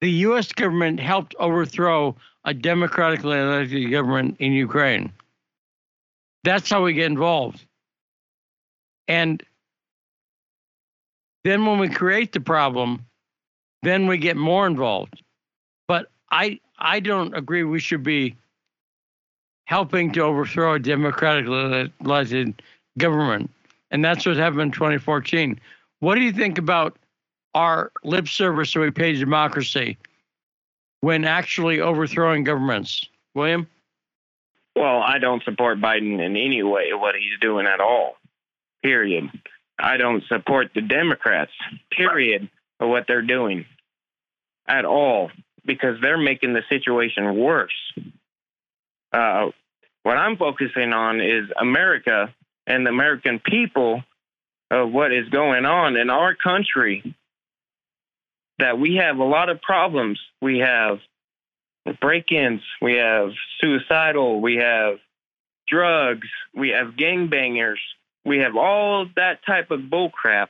the 0.00 0.10
U.S. 0.26 0.50
government 0.52 0.98
helped 0.98 1.34
overthrow 1.38 2.16
a 2.44 2.52
democratically 2.52 3.38
elected 3.38 3.88
government 3.90 4.36
in 4.40 4.52
Ukraine. 4.52 5.12
That's 6.42 6.68
how 6.68 6.82
we 6.82 6.92
get 6.92 7.06
involved. 7.06 7.64
And 9.12 9.42
then 11.44 11.66
when 11.66 11.78
we 11.78 11.90
create 11.90 12.32
the 12.32 12.40
problem, 12.40 13.04
then 13.82 14.06
we 14.06 14.16
get 14.16 14.38
more 14.38 14.66
involved. 14.66 15.22
But 15.86 16.06
I 16.30 16.60
I 16.78 17.00
don't 17.00 17.36
agree 17.36 17.62
we 17.62 17.78
should 17.78 18.02
be 18.02 18.34
helping 19.66 20.12
to 20.12 20.20
overthrow 20.20 20.74
a 20.74 20.78
democratically 20.78 21.92
elected 22.00 22.62
government. 22.96 23.50
And 23.90 24.02
that's 24.02 24.24
what 24.24 24.38
happened 24.38 24.62
in 24.62 24.72
2014. 24.72 25.60
What 26.00 26.14
do 26.14 26.22
you 26.22 26.32
think 26.32 26.56
about 26.56 26.96
our 27.54 27.92
lip 28.04 28.28
service 28.28 28.72
that 28.72 28.80
we 28.80 28.90
pay 28.90 29.12
democracy 29.12 29.98
when 31.02 31.26
actually 31.26 31.80
overthrowing 31.80 32.44
governments? 32.44 33.06
William? 33.34 33.66
Well, 34.74 35.02
I 35.02 35.18
don't 35.18 35.44
support 35.44 35.82
Biden 35.82 36.14
in 36.14 36.34
any 36.34 36.62
way, 36.62 36.94
what 36.94 37.14
he's 37.14 37.38
doing 37.42 37.66
at 37.66 37.80
all. 37.80 38.16
Period. 38.82 39.30
I 39.78 39.96
don't 39.96 40.22
support 40.28 40.70
the 40.74 40.82
Democrats, 40.82 41.52
period, 41.90 42.48
of 42.80 42.88
what 42.88 43.04
they're 43.06 43.22
doing 43.22 43.64
at 44.66 44.84
all 44.84 45.30
because 45.64 45.96
they're 46.00 46.18
making 46.18 46.52
the 46.52 46.62
situation 46.68 47.36
worse. 47.36 47.92
Uh, 49.12 49.50
what 50.02 50.16
I'm 50.16 50.36
focusing 50.36 50.92
on 50.92 51.20
is 51.20 51.44
America 51.60 52.34
and 52.66 52.86
the 52.86 52.90
American 52.90 53.38
people 53.38 54.02
of 54.70 54.90
what 54.90 55.12
is 55.12 55.28
going 55.28 55.64
on 55.64 55.96
in 55.96 56.10
our 56.10 56.34
country. 56.34 57.14
That 58.58 58.78
we 58.78 58.96
have 58.96 59.18
a 59.18 59.24
lot 59.24 59.48
of 59.48 59.60
problems. 59.60 60.20
We 60.40 60.58
have 60.58 60.98
break 62.00 62.30
ins, 62.30 62.62
we 62.80 62.94
have 62.94 63.30
suicidal, 63.60 64.40
we 64.40 64.56
have 64.56 64.98
drugs, 65.66 66.28
we 66.54 66.70
have 66.70 66.94
gangbangers, 66.94 67.80
we 68.24 68.38
have 68.38 68.56
all 68.56 69.06
that 69.16 69.44
type 69.44 69.70
of 69.70 69.80
bullcrap. 69.80 70.48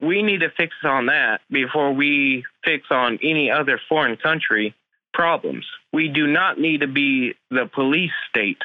We 0.00 0.22
need 0.22 0.40
to 0.40 0.50
fix 0.50 0.74
on 0.82 1.06
that 1.06 1.40
before 1.50 1.92
we 1.92 2.44
fix 2.64 2.86
on 2.90 3.18
any 3.22 3.50
other 3.50 3.80
foreign 3.88 4.16
country 4.16 4.74
problems. 5.12 5.66
We 5.92 6.08
do 6.08 6.26
not 6.26 6.58
need 6.58 6.80
to 6.80 6.86
be 6.86 7.34
the 7.50 7.68
police 7.72 8.12
state 8.28 8.62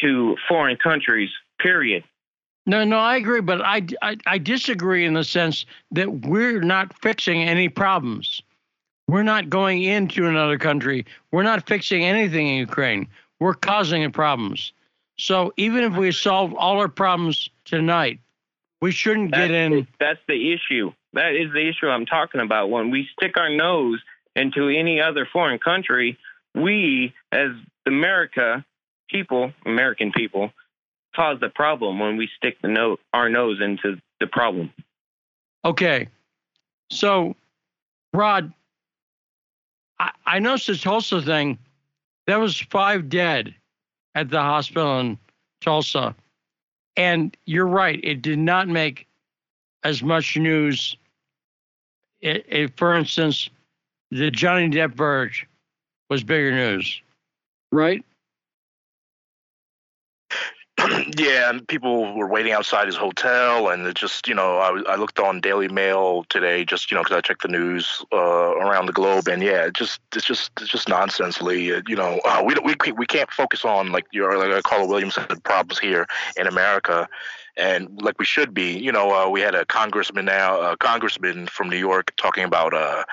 to 0.00 0.36
foreign 0.48 0.76
countries, 0.76 1.30
period. 1.60 2.04
No, 2.64 2.84
no, 2.84 2.98
I 2.98 3.16
agree, 3.16 3.40
but 3.40 3.60
I, 3.60 3.82
I, 4.02 4.16
I 4.26 4.38
disagree 4.38 5.04
in 5.04 5.14
the 5.14 5.24
sense 5.24 5.66
that 5.90 6.26
we're 6.26 6.60
not 6.60 6.96
fixing 7.00 7.42
any 7.42 7.68
problems. 7.68 8.40
We're 9.08 9.24
not 9.24 9.50
going 9.50 9.82
into 9.82 10.26
another 10.26 10.58
country. 10.58 11.04
We're 11.32 11.42
not 11.42 11.66
fixing 11.66 12.04
anything 12.04 12.46
in 12.46 12.56
Ukraine. 12.56 13.08
We're 13.40 13.54
causing 13.54 14.10
problems. 14.12 14.72
So 15.22 15.52
even 15.56 15.84
if 15.84 15.94
we 15.94 16.10
solve 16.10 16.52
all 16.52 16.80
our 16.80 16.88
problems 16.88 17.48
tonight, 17.64 18.18
we 18.80 18.90
shouldn't 18.90 19.30
that's 19.30 19.42
get 19.42 19.50
in. 19.52 19.86
That's 20.00 20.18
the 20.26 20.52
issue. 20.52 20.90
That 21.12 21.36
is 21.36 21.52
the 21.52 21.68
issue 21.68 21.86
I'm 21.86 22.06
talking 22.06 22.40
about. 22.40 22.70
When 22.70 22.90
we 22.90 23.08
stick 23.12 23.36
our 23.36 23.48
nose 23.48 24.00
into 24.34 24.68
any 24.68 25.00
other 25.00 25.28
foreign 25.32 25.60
country, 25.60 26.18
we, 26.56 27.14
as 27.30 27.50
America 27.86 28.64
people, 29.08 29.52
American 29.64 30.10
people, 30.10 30.50
cause 31.14 31.38
the 31.38 31.50
problem 31.50 32.00
when 32.00 32.16
we 32.16 32.28
stick 32.36 32.60
the 32.60 32.66
note 32.66 32.98
our 33.14 33.28
nose 33.28 33.60
into 33.60 34.00
the 34.18 34.26
problem. 34.26 34.72
Okay, 35.64 36.08
so 36.90 37.36
Rod, 38.12 38.52
I, 40.00 40.10
I 40.26 40.38
noticed 40.40 40.66
this 40.66 40.80
Tulsa 40.80 41.22
thing. 41.22 41.58
There 42.26 42.40
was 42.40 42.58
five 42.58 43.08
dead 43.08 43.54
at 44.14 44.30
the 44.30 44.40
hospital 44.40 45.00
in 45.00 45.18
Tulsa, 45.60 46.14
and 46.96 47.36
you're 47.46 47.66
right. 47.66 48.00
It 48.02 48.22
did 48.22 48.38
not 48.38 48.68
make 48.68 49.06
as 49.84 50.02
much 50.02 50.36
news. 50.36 50.96
It, 52.20 52.44
it, 52.48 52.76
for 52.76 52.94
instance, 52.94 53.48
the 54.10 54.30
Johnny 54.30 54.68
Depp 54.68 54.94
verge 54.94 55.46
was 56.10 56.22
bigger 56.22 56.52
news, 56.52 57.00
right? 57.70 58.04
yeah, 61.16 61.50
and 61.50 61.66
people 61.66 62.14
were 62.14 62.26
waiting 62.26 62.52
outside 62.52 62.86
his 62.86 62.96
hotel, 62.96 63.68
and 63.68 63.86
it 63.86 63.94
just, 63.94 64.28
you 64.28 64.34
know, 64.34 64.58
I, 64.58 64.92
I 64.92 64.96
looked 64.96 65.18
on 65.18 65.40
Daily 65.40 65.68
Mail 65.68 66.24
today, 66.28 66.64
just 66.64 66.90
you 66.90 66.96
know, 66.96 67.02
because 67.02 67.16
I 67.16 67.20
checked 67.20 67.42
the 67.42 67.48
news 67.48 68.04
uh, 68.12 68.16
around 68.16 68.86
the 68.86 68.92
globe, 68.92 69.28
and 69.28 69.42
yeah, 69.42 69.66
it 69.66 69.74
just 69.74 70.00
it's 70.14 70.26
just 70.26 70.50
it's 70.60 70.70
just 70.70 70.88
nonsensely, 70.88 71.66
you 71.66 71.96
know, 71.96 72.20
uh, 72.24 72.42
we 72.44 72.54
we 72.64 72.92
we 72.92 73.06
can't 73.06 73.30
focus 73.30 73.64
on 73.64 73.92
like 73.92 74.06
your 74.12 74.36
like 74.36 74.62
Carla 74.64 74.86
Williams 74.86 75.14
said, 75.14 75.42
problems 75.44 75.78
here 75.78 76.06
in 76.36 76.46
America, 76.46 77.08
and 77.56 78.00
like 78.02 78.18
we 78.18 78.24
should 78.24 78.54
be, 78.54 78.78
you 78.78 78.92
know, 78.92 79.14
uh, 79.14 79.28
we 79.28 79.40
had 79.40 79.54
a 79.54 79.64
congressman 79.66 80.24
now, 80.24 80.60
a 80.60 80.76
congressman 80.76 81.46
from 81.46 81.68
New 81.68 81.78
York 81.78 82.12
talking 82.16 82.44
about 82.44 82.74
uh, 82.74 83.04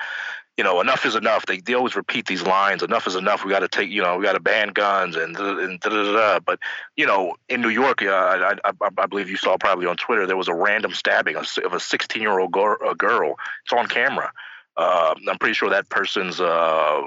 you 0.60 0.64
know, 0.64 0.82
enough 0.82 1.06
is 1.06 1.16
enough. 1.16 1.46
They, 1.46 1.60
they 1.60 1.72
always 1.72 1.96
repeat 1.96 2.26
these 2.26 2.42
lines. 2.42 2.82
Enough 2.82 3.06
is 3.06 3.16
enough. 3.16 3.46
We 3.46 3.50
got 3.50 3.60
to 3.60 3.68
take, 3.68 3.88
you 3.88 4.02
know, 4.02 4.18
we 4.18 4.24
got 4.24 4.34
to 4.34 4.40
ban 4.40 4.68
guns 4.74 5.16
and 5.16 5.34
and 5.34 5.80
da, 5.80 5.88
da, 5.88 6.02
da, 6.02 6.12
da. 6.12 6.40
But 6.40 6.58
you 6.96 7.06
know, 7.06 7.34
in 7.48 7.62
New 7.62 7.70
York, 7.70 8.02
uh, 8.02 8.08
I, 8.08 8.52
I, 8.62 8.72
I 8.98 9.06
believe 9.06 9.30
you 9.30 9.38
saw 9.38 9.56
probably 9.56 9.86
on 9.86 9.96
Twitter 9.96 10.26
there 10.26 10.36
was 10.36 10.48
a 10.48 10.54
random 10.54 10.92
stabbing 10.92 11.36
of 11.36 11.72
a 11.72 11.80
16 11.80 12.20
year 12.20 12.38
old 12.38 12.52
girl, 12.52 12.76
girl. 12.92 13.36
It's 13.64 13.72
on 13.72 13.86
camera. 13.86 14.30
Uh, 14.76 15.14
I'm 15.26 15.38
pretty 15.38 15.54
sure 15.54 15.70
that 15.70 15.88
person's 15.88 16.42
uh, 16.42 17.04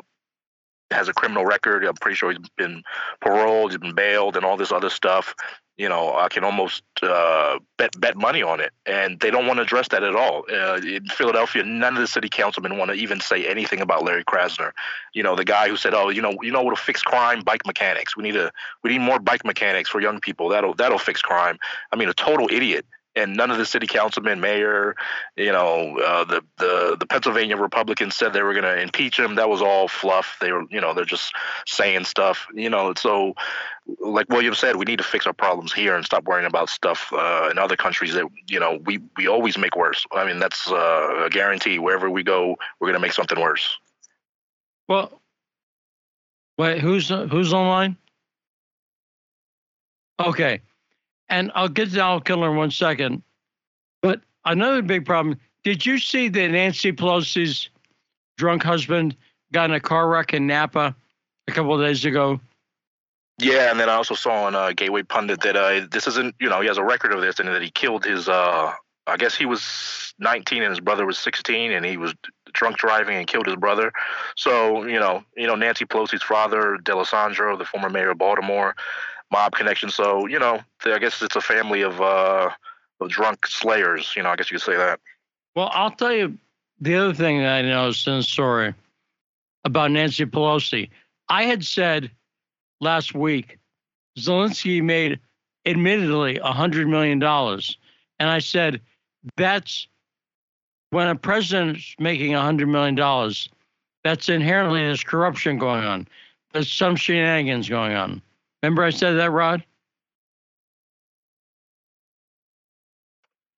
has 0.89 1.07
a 1.07 1.13
criminal 1.13 1.45
record. 1.45 1.85
I'm 1.85 1.93
pretty 1.93 2.15
sure 2.15 2.31
he's 2.31 2.49
been 2.57 2.81
paroled, 3.21 3.69
he's 3.69 3.80
been 3.80 3.93
bailed, 3.93 4.35
and 4.35 4.43
all 4.43 4.57
this 4.57 4.71
other 4.71 4.89
stuff 4.89 5.35
you 5.77 5.89
know, 5.89 6.15
I 6.15 6.27
can 6.29 6.43
almost 6.43 6.83
uh, 7.01 7.57
bet 7.77 7.99
bet 7.99 8.15
money 8.15 8.43
on 8.43 8.59
it, 8.59 8.71
and 8.85 9.19
they 9.19 9.31
don't 9.31 9.47
want 9.47 9.57
to 9.57 9.63
address 9.63 9.87
that 9.87 10.03
at 10.03 10.15
all. 10.15 10.45
Uh, 10.51 10.79
in 10.83 11.05
Philadelphia, 11.07 11.63
none 11.63 11.95
of 11.95 12.01
the 12.01 12.07
city 12.07 12.29
councilmen 12.29 12.77
want 12.77 12.91
to 12.91 12.95
even 12.95 13.19
say 13.19 13.47
anything 13.47 13.81
about 13.81 14.03
Larry 14.03 14.23
Krasner. 14.23 14.71
You 15.13 15.23
know, 15.23 15.35
the 15.35 15.45
guy 15.45 15.69
who 15.69 15.75
said, 15.75 15.95
"Oh, 15.95 16.09
you 16.09 16.21
know, 16.21 16.35
you 16.43 16.51
know 16.51 16.61
what'll 16.61 16.77
fix 16.77 17.01
crime? 17.01 17.41
Bike 17.41 17.65
mechanics. 17.65 18.15
We 18.15 18.23
need 18.23 18.35
a 18.35 18.51
we 18.83 18.91
need 18.91 19.01
more 19.01 19.17
bike 19.17 19.43
mechanics 19.43 19.89
for 19.89 19.99
young 19.99 20.19
people. 20.19 20.47
That'll 20.49 20.75
that'll 20.75 20.99
fix 20.99 21.21
crime." 21.21 21.57
I 21.91 21.95
mean, 21.95 22.07
a 22.07 22.13
total 22.13 22.47
idiot 22.51 22.85
and 23.15 23.35
none 23.35 23.52
of 23.52 23.57
the 23.57 23.65
city 23.65 23.88
councilmen, 23.88 24.40
mayor, 24.40 24.95
you 25.35 25.52
know, 25.52 25.98
uh, 25.99 26.23
the 26.23 26.41
the 26.57 26.98
the 26.99 27.06
Pennsylvania 27.06 27.57
Republicans 27.57 28.15
said 28.15 28.34
they 28.34 28.41
were 28.41 28.53
going 28.53 28.64
to 28.64 28.81
impeach 28.81 29.19
him. 29.19 29.35
That 29.35 29.49
was 29.49 29.61
all 29.61 29.88
fluff. 29.88 30.38
They 30.41 30.52
were, 30.52 30.64
you 30.69 30.81
know, 30.81 30.94
they're 30.94 31.06
just 31.06 31.34
saying 31.68 32.06
stuff. 32.06 32.48
You 32.53 32.69
know, 32.69 32.94
so 32.98 33.35
like 33.99 34.30
William 34.30 34.56
said, 34.56 34.77
we 34.77 34.85
need 34.85 34.98
to 34.98 35.03
fix 35.03 35.27
our 35.27 35.34
problems 35.34 35.73
here 35.73 35.95
and 35.95 36.06
stop 36.06 36.23
worrying 36.23 36.48
about 36.48 36.69
stuff 36.69 37.11
uh, 37.14 37.49
in 37.52 37.57
other 37.57 37.76
countries 37.76 38.14
that 38.14 38.26
you 38.48 38.60
know 38.60 38.80
we 38.85 38.99
we 39.18 39.27
always 39.27 39.57
make 39.57 39.76
worse. 39.76 40.06
I 40.11 40.26
mean, 40.26 40.40
that's 40.40 40.72
uh, 40.72 41.26
a 41.26 41.30
guarantee. 41.30 41.80
Wherever 41.80 42.10
we 42.10 42.23
go, 42.23 42.56
we're 42.80 42.88
going 42.88 42.99
to 42.99 43.06
make 43.06 43.14
something 43.14 43.40
worse. 43.40 43.77
Well, 44.88 45.22
wait, 46.57 46.80
who's 46.80 47.10
who's 47.10 47.53
online? 47.53 47.98
Okay 50.19 50.61
and 51.29 51.51
I'll 51.55 51.69
get 51.69 51.91
to 51.91 52.01
Al 52.01 52.21
Killer 52.21 52.51
in 52.51 52.57
one 52.57 52.71
second. 52.71 53.23
But 54.01 54.21
another 54.45 54.81
big 54.81 55.05
problem 55.05 55.39
did 55.63 55.85
you 55.85 55.97
see 55.97 56.27
that 56.27 56.51
Nancy 56.51 56.91
Pelosi's 56.91 57.69
drunk 58.37 58.63
husband 58.63 59.15
got 59.51 59.69
in 59.69 59.75
a 59.75 59.79
car 59.79 60.09
wreck 60.09 60.33
in 60.33 60.45
Napa 60.45 60.95
a 61.47 61.51
couple 61.51 61.77
days 61.79 62.03
ago? 62.03 62.39
Yeah, 63.39 63.71
and 63.71 63.79
then 63.79 63.89
I 63.89 63.93
also 63.93 64.13
saw 64.13 64.43
on 64.43 64.55
uh, 64.55 64.73
Gateway 64.73 65.03
Pundit 65.03 65.41
that 65.41 65.55
uh, 65.55 65.87
this 65.89 66.07
isn't, 66.07 66.35
you 66.39 66.49
know, 66.49 66.61
he 66.61 66.67
has 66.67 66.77
a 66.77 66.83
record 66.83 67.13
of 67.13 67.21
this 67.21 67.39
and 67.39 67.47
that 67.49 67.61
he 67.61 67.71
killed 67.71 68.05
his, 68.05 68.29
uh, 68.29 68.73
I 69.07 69.17
guess 69.17 69.35
he 69.35 69.45
was 69.45 70.13
19 70.19 70.61
and 70.61 70.69
his 70.69 70.79
brother 70.79 71.05
was 71.05 71.17
16 71.17 71.71
and 71.71 71.85
he 71.85 71.97
was 71.97 72.13
drunk 72.53 72.77
driving 72.77 73.17
and 73.17 73.25
killed 73.25 73.47
his 73.47 73.55
brother. 73.55 73.91
So, 74.35 74.85
you 74.85 74.99
know, 74.99 75.23
you 75.35 75.47
know, 75.47 75.55
Nancy 75.55 75.85
Pelosi's 75.85 76.21
father, 76.21 76.77
D'Alessandro, 76.83 77.57
the 77.57 77.65
former 77.65 77.89
mayor 77.89 78.11
of 78.11 78.19
Baltimore, 78.19 78.75
mob 79.34 79.53
connection. 79.53 79.89
So 79.89 80.27
you 80.27 80.39
know, 80.39 80.61
I 80.85 80.99
guess 80.99 81.22
it's 81.22 81.35
a 81.35 81.41
family 81.41 81.81
of 81.81 81.99
uh, 81.99 82.49
of 83.01 83.10
drunk 83.10 83.45
slayers. 83.47 84.14
You 84.15 84.23
know, 84.23 84.30
I 84.30 84.38
guess 84.38 84.49
you 84.49 84.57
could 84.57 84.65
say 84.65 84.77
that. 84.77 85.01
Well, 85.55 85.69
I'll 85.73 85.91
tell 85.91 86.14
you 86.14 86.38
the 86.80 86.95
other 86.95 87.14
thing 87.14 87.39
that 87.39 87.57
I 87.57 87.61
noticed 87.64 88.07
in 88.07 88.19
the 88.19 88.76
about 89.65 89.91
Nancy 89.91 90.26
Pelosi. 90.26 90.89
I 91.30 91.43
had 91.43 91.65
said 91.65 92.11
last 92.80 93.14
week 93.14 93.57
Zelensky 94.18 94.81
made 94.81 95.19
admittedly 95.65 96.38
a 96.38 96.51
hundred 96.51 96.88
million 96.88 97.19
dollars, 97.19 97.77
and 98.19 98.30
I 98.30 98.39
said 98.39 98.80
that's 99.35 99.88
when 100.91 101.07
a 101.07 101.15
president's 101.15 101.95
making 101.99 102.35
a 102.35 102.41
hundred 102.41 102.68
million 102.68 102.95
dollars. 102.95 103.49
That's 104.03 104.27
inherently 104.27 104.81
there's 104.81 105.03
corruption 105.03 105.57
going 105.57 105.85
on. 105.85 106.07
There's 106.51 106.72
some 106.72 106.95
shenanigans 106.97 107.69
going 107.69 107.93
on. 107.93 108.22
Remember 108.64 108.84
I 108.84 108.91
said 108.91 109.14
that, 109.18 109.31
Rod? 109.31 109.64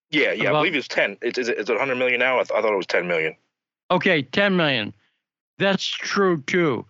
Yeah, 0.10 0.32
yeah, 0.32 0.49
About, 0.49 0.56
I 0.56 0.60
believe 0.61 0.76
it's 0.76 0.88
ten. 0.88 1.18
It's 1.22 1.38
is 1.38 1.48
it, 1.48 1.57
is 1.60 1.69
it 1.69 1.73
100 1.73 1.95
million 1.95 2.19
now? 2.19 2.40
I, 2.40 2.44
th- 2.44 2.52
I 2.57 2.61
thought 2.61 2.73
it 2.73 2.77
was 2.77 2.88
10 2.88 3.07
million. 3.07 3.36
Okay, 3.91 4.23
10 4.23 4.56
million. 4.56 4.94
That's 5.60 5.86
true 5.86 6.41
too. 6.48 6.86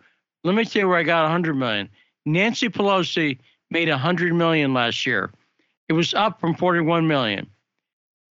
Let 0.45 0.55
me 0.55 0.63
tell 0.63 0.83
you 0.83 0.87
where 0.87 0.97
I 0.97 1.03
got 1.03 1.23
100 1.23 1.55
million. 1.55 1.89
Nancy 2.25 2.69
Pelosi 2.69 3.37
made 3.69 3.89
100 3.89 4.33
million 4.33 4.73
last 4.73 5.05
year. 5.05 5.31
It 5.89 5.93
was 5.93 6.13
up 6.13 6.39
from 6.39 6.55
41 6.55 7.07
million. 7.07 7.47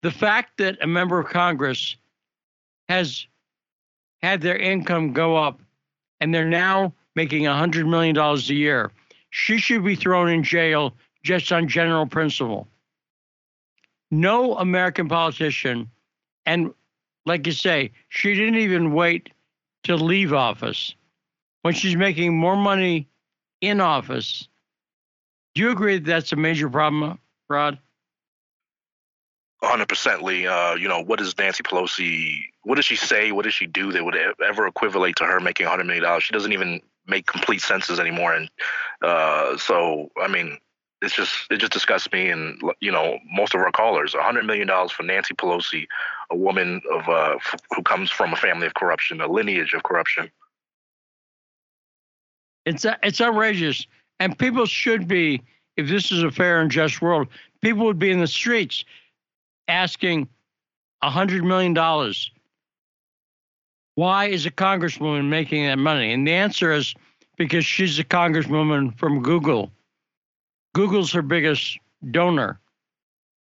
The 0.03 0.11
fact 0.11 0.59
that 0.59 0.79
a 0.81 0.87
member 0.87 1.19
of 1.19 1.27
Congress 1.29 1.97
has 2.89 3.27
had 4.23 4.41
their 4.41 4.57
income 4.57 5.13
go 5.13 5.37
up 5.37 5.61
and 6.21 6.35
they're 6.35 6.49
now 6.49 6.95
making 7.15 7.43
$100 7.43 7.89
million 7.89 8.17
a 8.17 8.37
year, 8.37 8.91
she 9.37 9.59
should 9.59 9.85
be 9.85 9.97
thrown 9.97 10.29
in 10.29 10.45
jail 10.45 10.95
just 11.25 11.51
on 11.51 11.67
general 11.67 12.07
principle. 12.07 12.69
No 14.13 14.57
American 14.57 15.09
politician, 15.09 15.91
and 16.47 16.73
like 17.27 17.45
you 17.45 17.53
say, 17.53 17.91
she 18.11 18.33
didn't 18.35 18.61
even 18.61 18.95
wait 18.95 19.31
to 19.83 19.97
leave 19.97 20.33
office 20.33 20.95
when 21.63 21.75
she's 21.75 21.97
making 21.97 22.39
more 22.39 22.55
money 22.55 23.09
in 23.61 23.81
office. 23.81 24.49
Do 25.57 25.63
you 25.63 25.73
agree 25.73 25.99
that 25.99 26.05
that's 26.05 26.33
a 26.33 26.37
major 26.37 26.71
problem, 26.71 27.19
Rod? 27.49 27.81
100% 29.65 30.23
Lee. 30.23 30.47
Uh, 30.47 30.75
you 30.77 30.87
know, 30.87 31.03
what 31.03 31.19
does 31.19 31.37
Nancy 31.37 31.65
Pelosi, 31.65 32.39
what 32.63 32.77
does 32.77 32.85
she 32.85 32.95
say? 32.95 33.33
What 33.33 33.47
does 33.47 33.55
she 33.55 33.67
do 33.67 33.91
that 33.91 34.05
would 34.05 34.17
ever 34.47 34.69
equivalent 34.69 35.17
to 35.17 35.25
her 35.25 35.41
making 35.41 35.67
$100 35.67 35.87
million? 35.87 36.21
She 36.21 36.33
doesn't 36.33 36.53
even 36.53 36.81
make 37.07 37.27
complete 37.27 37.61
senses 37.61 38.01
anymore. 38.01 38.35
And 38.35 38.51
uh, 39.03 39.57
so, 39.57 40.11
I 40.21 40.29
mean, 40.29 40.59
it's 41.03 41.15
just 41.15 41.51
it 41.51 41.59
just 41.59 41.73
disgusts 41.73 42.11
me 42.13 42.31
and 42.31 42.61
you 42.81 42.91
know 42.91 43.19
most 43.33 43.55
of 43.55 43.61
our 43.61 43.71
callers. 43.71 44.15
hundred 44.15 44.47
million 44.47 44.67
dollars 44.67 44.91
for 44.91 45.03
Nancy 45.03 45.35
Pelosi, 45.35 45.87
a 46.31 46.37
woman 46.37 46.81
of 46.91 47.09
uh, 47.09 47.35
f- 47.37 47.61
who 47.75 47.83
comes 47.83 48.11
from 48.11 48.33
a 48.33 48.37
family 48.37 48.67
of 48.67 48.75
corruption, 48.75 49.21
a 49.21 49.31
lineage 49.31 49.75
of 49.75 49.83
corruption. 49.83 50.31
It's 52.65 52.87
it's 53.03 53.21
outrageous, 53.21 53.87
and 54.19 54.39
people 54.39 54.67
should 54.67 55.07
be. 55.07 55.43
If 55.77 55.89
this 55.89 56.13
is 56.13 56.23
a 56.23 56.31
fair 56.31 56.61
and 56.61 56.71
just 56.71 57.03
world, 57.03 57.27
people 57.61 57.85
would 57.87 57.99
be 57.99 58.13
in 58.13 58.21
the 58.21 58.29
streets 58.29 58.85
asking 59.67 60.29
hundred 61.03 61.45
million 61.45 61.75
dollars. 61.75 62.31
Why 63.97 64.27
is 64.27 64.47
a 64.47 64.51
congresswoman 64.51 65.29
making 65.29 65.65
that 65.67 65.79
money? 65.79 66.13
And 66.13 66.27
the 66.27 66.33
answer 66.33 66.73
is 66.73 66.95
because 67.37 67.65
she's 67.65 67.99
a 67.99 68.05
congresswoman 68.05 68.97
from 68.99 69.23
Google 69.23 69.71
Google's 70.75 71.13
her 71.13 71.23
biggest 71.23 71.79
donor, 72.11 72.61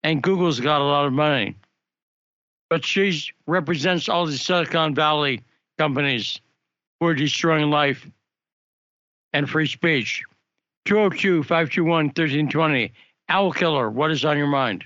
and 0.02 0.22
Google's 0.22 0.60
got 0.60 0.80
a 0.80 0.84
lot 0.84 1.06
of 1.06 1.12
money. 1.12 1.56
But 2.68 2.84
she 2.84 3.22
represents 3.46 4.08
all 4.08 4.26
the 4.26 4.36
Silicon 4.36 4.94
Valley 4.94 5.42
companies 5.78 6.40
who 6.98 7.06
are 7.06 7.14
destroying 7.14 7.70
life 7.70 8.06
and 9.32 9.48
free 9.48 9.66
speech. 9.66 10.24
202 10.86 11.44
521 11.44 12.06
1320. 12.06 12.92
Owl 13.28 13.52
Killer, 13.52 13.88
what 13.88 14.10
is 14.10 14.24
on 14.24 14.36
your 14.36 14.48
mind? 14.48 14.84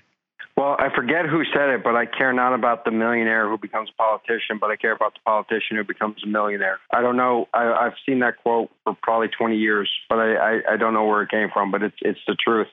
Well, 0.56 0.76
I 0.78 0.88
forget 0.94 1.26
who 1.26 1.42
said 1.52 1.70
it, 1.70 1.82
but 1.82 1.96
I 1.96 2.06
care 2.06 2.32
not 2.32 2.54
about 2.54 2.84
the 2.84 2.92
millionaire 2.92 3.48
who 3.48 3.58
becomes 3.58 3.90
a 3.90 3.96
politician, 4.00 4.58
but 4.60 4.70
I 4.70 4.76
care 4.76 4.92
about 4.92 5.14
the 5.14 5.20
politician 5.24 5.76
who 5.76 5.84
becomes 5.84 6.22
a 6.22 6.28
millionaire. 6.28 6.78
I 6.92 7.02
don't 7.02 7.16
know. 7.16 7.48
I, 7.52 7.72
I've 7.72 7.94
seen 8.06 8.20
that 8.20 8.36
quote 8.40 8.70
for 8.84 8.96
probably 9.02 9.28
20 9.28 9.56
years, 9.56 9.90
but 10.08 10.20
I, 10.20 10.34
I, 10.34 10.60
I 10.74 10.76
don't 10.76 10.94
know 10.94 11.06
where 11.06 11.22
it 11.22 11.30
came 11.30 11.48
from, 11.52 11.72
but 11.72 11.82
it's 11.82 11.96
it's 12.02 12.20
the 12.28 12.36
truth. 12.36 12.68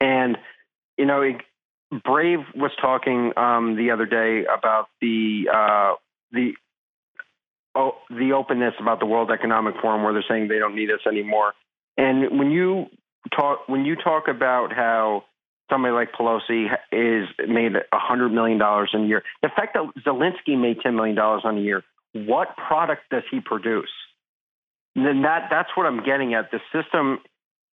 And 0.00 0.38
you 0.96 1.04
know, 1.04 1.20
it, 1.20 1.36
Brave 2.02 2.40
was 2.54 2.70
talking 2.80 3.32
um, 3.36 3.76
the 3.76 3.90
other 3.90 4.06
day 4.06 4.46
about 4.46 4.88
the 5.02 5.48
uh, 5.52 5.94
the 6.32 6.52
oh, 7.74 7.92
the 8.08 8.32
openness 8.32 8.74
about 8.80 9.00
the 9.00 9.06
World 9.06 9.30
Economic 9.30 9.74
Forum, 9.82 10.02
where 10.02 10.14
they're 10.14 10.24
saying 10.28 10.48
they 10.48 10.58
don't 10.58 10.74
need 10.74 10.90
us 10.90 11.00
anymore. 11.06 11.52
And 11.98 12.38
when 12.38 12.50
you 12.50 12.86
talk 13.34 13.68
when 13.68 13.84
you 13.84 13.96
talk 13.96 14.28
about 14.28 14.72
how 14.72 15.24
somebody 15.70 15.92
like 15.92 16.12
Pelosi 16.12 16.66
is 16.92 17.28
made 17.48 17.76
a 17.76 17.98
hundred 17.98 18.30
million 18.30 18.58
dollars 18.58 18.90
in 18.94 19.04
a 19.04 19.06
year. 19.06 19.22
The 19.42 19.50
fact 19.54 19.74
that 19.74 20.04
Zelensky 20.04 20.58
made 20.58 20.80
ten 20.82 20.94
million 20.96 21.16
dollars 21.16 21.42
on 21.44 21.58
a 21.58 21.60
year, 21.60 21.82
what 22.12 22.56
product 22.56 23.02
does 23.10 23.24
he 23.30 23.40
produce? 23.40 23.90
And 24.96 25.06
then 25.06 25.22
that 25.22 25.48
that's 25.50 25.70
what 25.74 25.86
I'm 25.86 26.04
getting 26.04 26.34
at. 26.34 26.50
The 26.50 26.60
system, 26.72 27.18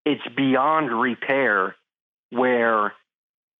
it's 0.05 0.22
beyond 0.35 0.91
repair. 0.91 1.76
Where 2.31 2.93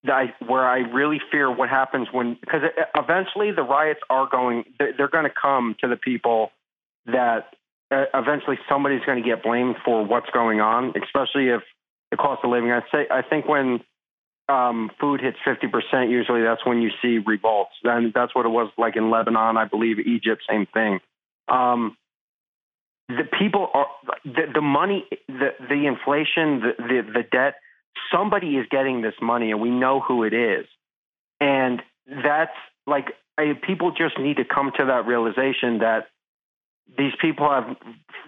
I 0.10 0.34
where 0.46 0.66
I 0.66 0.80
really 0.80 1.20
fear 1.32 1.52
what 1.52 1.70
happens 1.70 2.08
when 2.12 2.38
because 2.40 2.62
eventually 2.96 3.52
the 3.52 3.64
riots 3.64 4.02
are 4.10 4.28
going 4.30 4.66
they're 4.80 5.08
going 5.08 5.26
to 5.26 5.34
come 5.42 5.76
to 5.82 5.88
the 5.88 5.96
people 5.96 6.52
that 7.06 7.56
eventually 7.90 8.58
somebody's 8.68 9.02
going 9.06 9.22
to 9.22 9.28
get 9.28 9.44
blamed 9.44 9.76
for 9.84 10.06
what's 10.06 10.30
going 10.32 10.60
on, 10.60 10.94
especially 11.02 11.50
if 11.50 11.62
the 12.12 12.18
cost 12.18 12.44
of 12.44 12.52
living. 12.52 12.72
I 12.72 12.82
say 12.92 13.08
I 13.10 13.22
think 13.22 13.48
when 13.48 13.82
um, 14.48 14.92
food 15.00 15.22
hits 15.22 15.38
50%, 15.46 16.10
usually 16.10 16.44
that's 16.44 16.66
when 16.66 16.82
you 16.82 16.92
see 17.02 17.20
revolts. 17.26 17.72
And 17.84 18.14
that's 18.14 18.36
what 18.36 18.46
it 18.46 18.50
was 18.50 18.72
like 18.78 18.96
in 18.96 19.10
Lebanon, 19.10 19.58
I 19.58 19.66
believe, 19.66 20.00
Egypt, 20.00 20.44
same 20.50 20.68
thing. 20.74 21.00
Um, 21.48 21.98
the 23.08 23.24
people 23.40 23.70
are 23.74 23.88
the, 24.24 24.44
the 24.54 24.62
money, 24.62 25.06
the, 25.28 25.50
the 25.60 25.86
inflation, 25.86 26.62
the, 26.62 26.74
the, 26.78 27.02
the 27.14 27.24
debt, 27.32 27.56
somebody 28.12 28.58
is 28.58 28.66
getting 28.70 29.02
this 29.02 29.14
money 29.22 29.52
and 29.52 29.62
we 29.62 29.70
know 29.70 30.00
who 30.00 30.24
it 30.24 30.34
is. 30.34 30.66
And 31.40 31.82
that's 32.08 32.56
like, 32.88 33.10
I, 33.38 33.54
people 33.66 33.92
just 33.92 34.18
need 34.20 34.38
to 34.38 34.46
come 34.46 34.72
to 34.78 34.86
that 34.86 35.06
realization 35.06 35.80
that 35.80 36.08
these 36.98 37.14
people 37.20 37.50
have, 37.50 37.76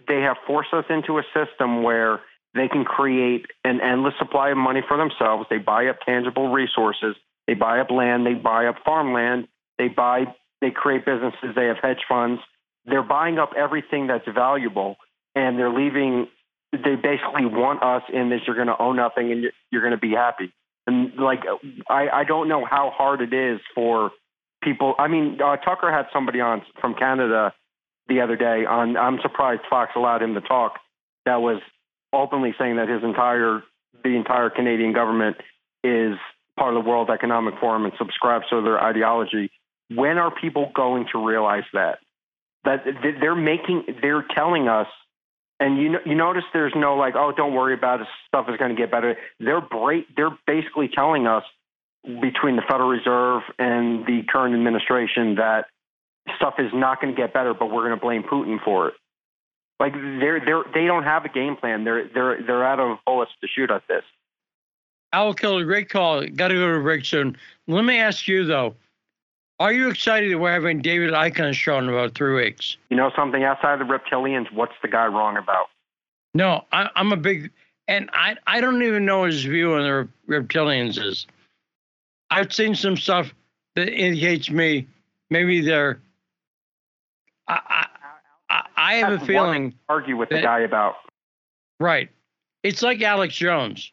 they 0.07 0.21
have 0.21 0.37
forced 0.45 0.73
us 0.73 0.85
into 0.89 1.19
a 1.19 1.23
system 1.33 1.83
where 1.83 2.21
they 2.53 2.67
can 2.67 2.85
create 2.85 3.45
an 3.63 3.81
endless 3.81 4.13
supply 4.17 4.49
of 4.49 4.57
money 4.57 4.81
for 4.87 4.97
themselves. 4.97 5.45
They 5.49 5.57
buy 5.57 5.87
up 5.87 5.97
tangible 6.05 6.51
resources. 6.51 7.15
They 7.45 7.53
buy 7.53 7.79
up 7.79 7.91
land. 7.91 8.25
They 8.25 8.33
buy 8.33 8.67
up 8.67 8.77
farmland. 8.83 9.47
They 9.77 9.87
buy, 9.87 10.25
they 10.61 10.71
create 10.71 11.05
businesses. 11.05 11.55
They 11.55 11.65
have 11.65 11.77
hedge 11.81 12.01
funds. 12.09 12.41
They're 12.85 13.03
buying 13.03 13.37
up 13.37 13.51
everything 13.55 14.07
that's 14.07 14.27
valuable 14.33 14.97
and 15.35 15.57
they're 15.59 15.73
leaving. 15.73 16.27
They 16.71 16.95
basically 16.95 17.45
want 17.45 17.83
us 17.83 18.03
in 18.11 18.29
this. 18.29 18.41
You're 18.47 18.55
going 18.55 18.67
to 18.67 18.81
own 18.81 18.95
nothing 18.95 19.31
and 19.31 19.41
you're, 19.41 19.51
you're 19.71 19.81
going 19.81 19.91
to 19.91 19.97
be 19.97 20.11
happy. 20.11 20.51
And 20.87 21.13
like, 21.17 21.41
I, 21.89 22.07
I 22.09 22.23
don't 22.23 22.47
know 22.47 22.65
how 22.65 22.91
hard 22.95 23.21
it 23.21 23.33
is 23.33 23.59
for 23.75 24.11
people. 24.63 24.95
I 24.97 25.07
mean, 25.07 25.39
uh, 25.41 25.57
Tucker 25.57 25.91
had 25.91 26.05
somebody 26.13 26.39
on 26.39 26.63
from 26.79 26.95
Canada 26.95 27.53
the 28.07 28.21
other 28.21 28.37
day 28.37 28.65
on, 28.65 28.95
I'm 28.95 29.19
surprised 29.21 29.61
Fox 29.69 29.91
allowed 29.95 30.21
him 30.21 30.33
to 30.33 30.41
talk. 30.41 30.79
That 31.25 31.41
was 31.41 31.61
openly 32.13 32.53
saying 32.59 32.77
that 32.77 32.89
his 32.89 33.03
entire 33.03 33.63
the 34.03 34.15
entire 34.15 34.49
Canadian 34.49 34.93
government 34.93 35.37
is 35.83 36.17
part 36.57 36.75
of 36.75 36.83
the 36.83 36.89
World 36.89 37.09
Economic 37.09 37.55
Forum 37.59 37.85
and 37.85 37.93
subscribes 37.97 38.45
to 38.49 38.61
their 38.61 38.81
ideology. 38.81 39.51
When 39.89 40.17
are 40.17 40.31
people 40.31 40.71
going 40.75 41.07
to 41.13 41.25
realize 41.25 41.63
that? 41.73 41.99
That 42.65 42.83
they're 43.21 43.35
making, 43.35 43.85
they're 44.01 44.25
telling 44.35 44.67
us, 44.67 44.87
and 45.59 45.77
you 45.77 45.97
you 46.05 46.15
notice 46.15 46.43
there's 46.53 46.73
no 46.75 46.95
like, 46.95 47.15
oh, 47.15 47.31
don't 47.35 47.53
worry 47.53 47.73
about 47.73 48.01
it, 48.01 48.07
stuff 48.27 48.47
is 48.49 48.57
going 48.57 48.75
to 48.75 48.79
get 48.79 48.91
better. 48.91 49.15
They're 49.39 49.61
break, 49.61 50.07
they're 50.15 50.37
basically 50.45 50.89
telling 50.93 51.27
us 51.27 51.43
between 52.03 52.55
the 52.55 52.63
Federal 52.69 52.89
Reserve 52.89 53.43
and 53.57 54.05
the 54.05 54.21
current 54.29 54.53
administration 54.53 55.35
that 55.35 55.65
stuff 56.35 56.55
is 56.59 56.71
not 56.73 57.01
going 57.01 57.15
to 57.15 57.19
get 57.19 57.33
better, 57.33 57.53
but 57.53 57.67
we're 57.67 57.87
going 57.87 57.97
to 57.97 58.01
blame 58.01 58.23
Putin 58.23 58.57
for 58.63 58.89
it. 58.89 58.93
Like 59.79 59.93
they're 59.93 60.39
they're 60.39 60.63
they 60.73 60.85
don't 60.85 61.03
have 61.03 61.25
a 61.25 61.29
game 61.29 61.55
plan. 61.55 61.83
They're 61.83 62.07
they're 62.07 62.41
they're 62.41 62.65
out 62.65 62.79
of 62.79 62.97
bullets 63.05 63.31
to 63.41 63.47
shoot 63.47 63.69
at 63.69 63.83
this. 63.87 64.03
Al 65.13 65.33
Killer, 65.33 65.63
great 65.65 65.89
call. 65.89 66.25
Got 66.27 66.49
to 66.49 66.55
go 66.55 66.75
to 66.75 66.81
break 66.81 67.05
soon. 67.05 67.37
Let 67.67 67.85
me 67.85 67.97
ask 67.97 68.27
you 68.27 68.45
though, 68.45 68.75
are 69.59 69.71
you 69.71 69.89
excited 69.89 70.31
that 70.31 70.39
we're 70.39 70.51
having 70.51 70.81
David 70.81 71.11
Icahn 71.11 71.53
show 71.53 71.77
in 71.77 71.89
about 71.89 72.15
three 72.15 72.35
weeks? 72.35 72.77
You 72.89 72.97
know 72.97 73.11
something 73.15 73.43
outside 73.43 73.79
of 73.79 73.87
the 73.87 73.93
reptilians? 73.93 74.51
What's 74.51 74.75
the 74.81 74.87
guy 74.87 75.05
wrong 75.07 75.37
about? 75.37 75.67
No, 76.33 76.65
I, 76.71 76.89
am 76.95 77.11
a 77.11 77.17
big, 77.17 77.51
and 77.87 78.09
I 78.13 78.35
I 78.45 78.61
don't 78.61 78.83
even 78.83 79.05
know 79.05 79.23
his 79.23 79.43
view 79.43 79.73
on 79.73 79.83
the 79.83 80.07
reptilians 80.31 81.03
is. 81.03 81.25
I've 82.29 82.51
seen 82.51 82.75
some 82.75 82.97
stuff 82.97 83.33
that 83.75 83.87
indicates 83.89 84.49
me 84.49 84.87
maybe 85.29 85.61
they're. 85.61 85.99
I, 87.47 87.86
I 88.87 88.93
have 88.95 89.21
a 89.21 89.25
feeling. 89.25 89.73
Argue 89.89 90.15
with 90.15 90.29
that, 90.29 90.37
the 90.37 90.41
guy 90.41 90.59
about. 90.61 90.95
Right. 91.79 92.09
It's 92.63 92.81
like 92.81 93.01
Alex 93.01 93.35
Jones. 93.35 93.91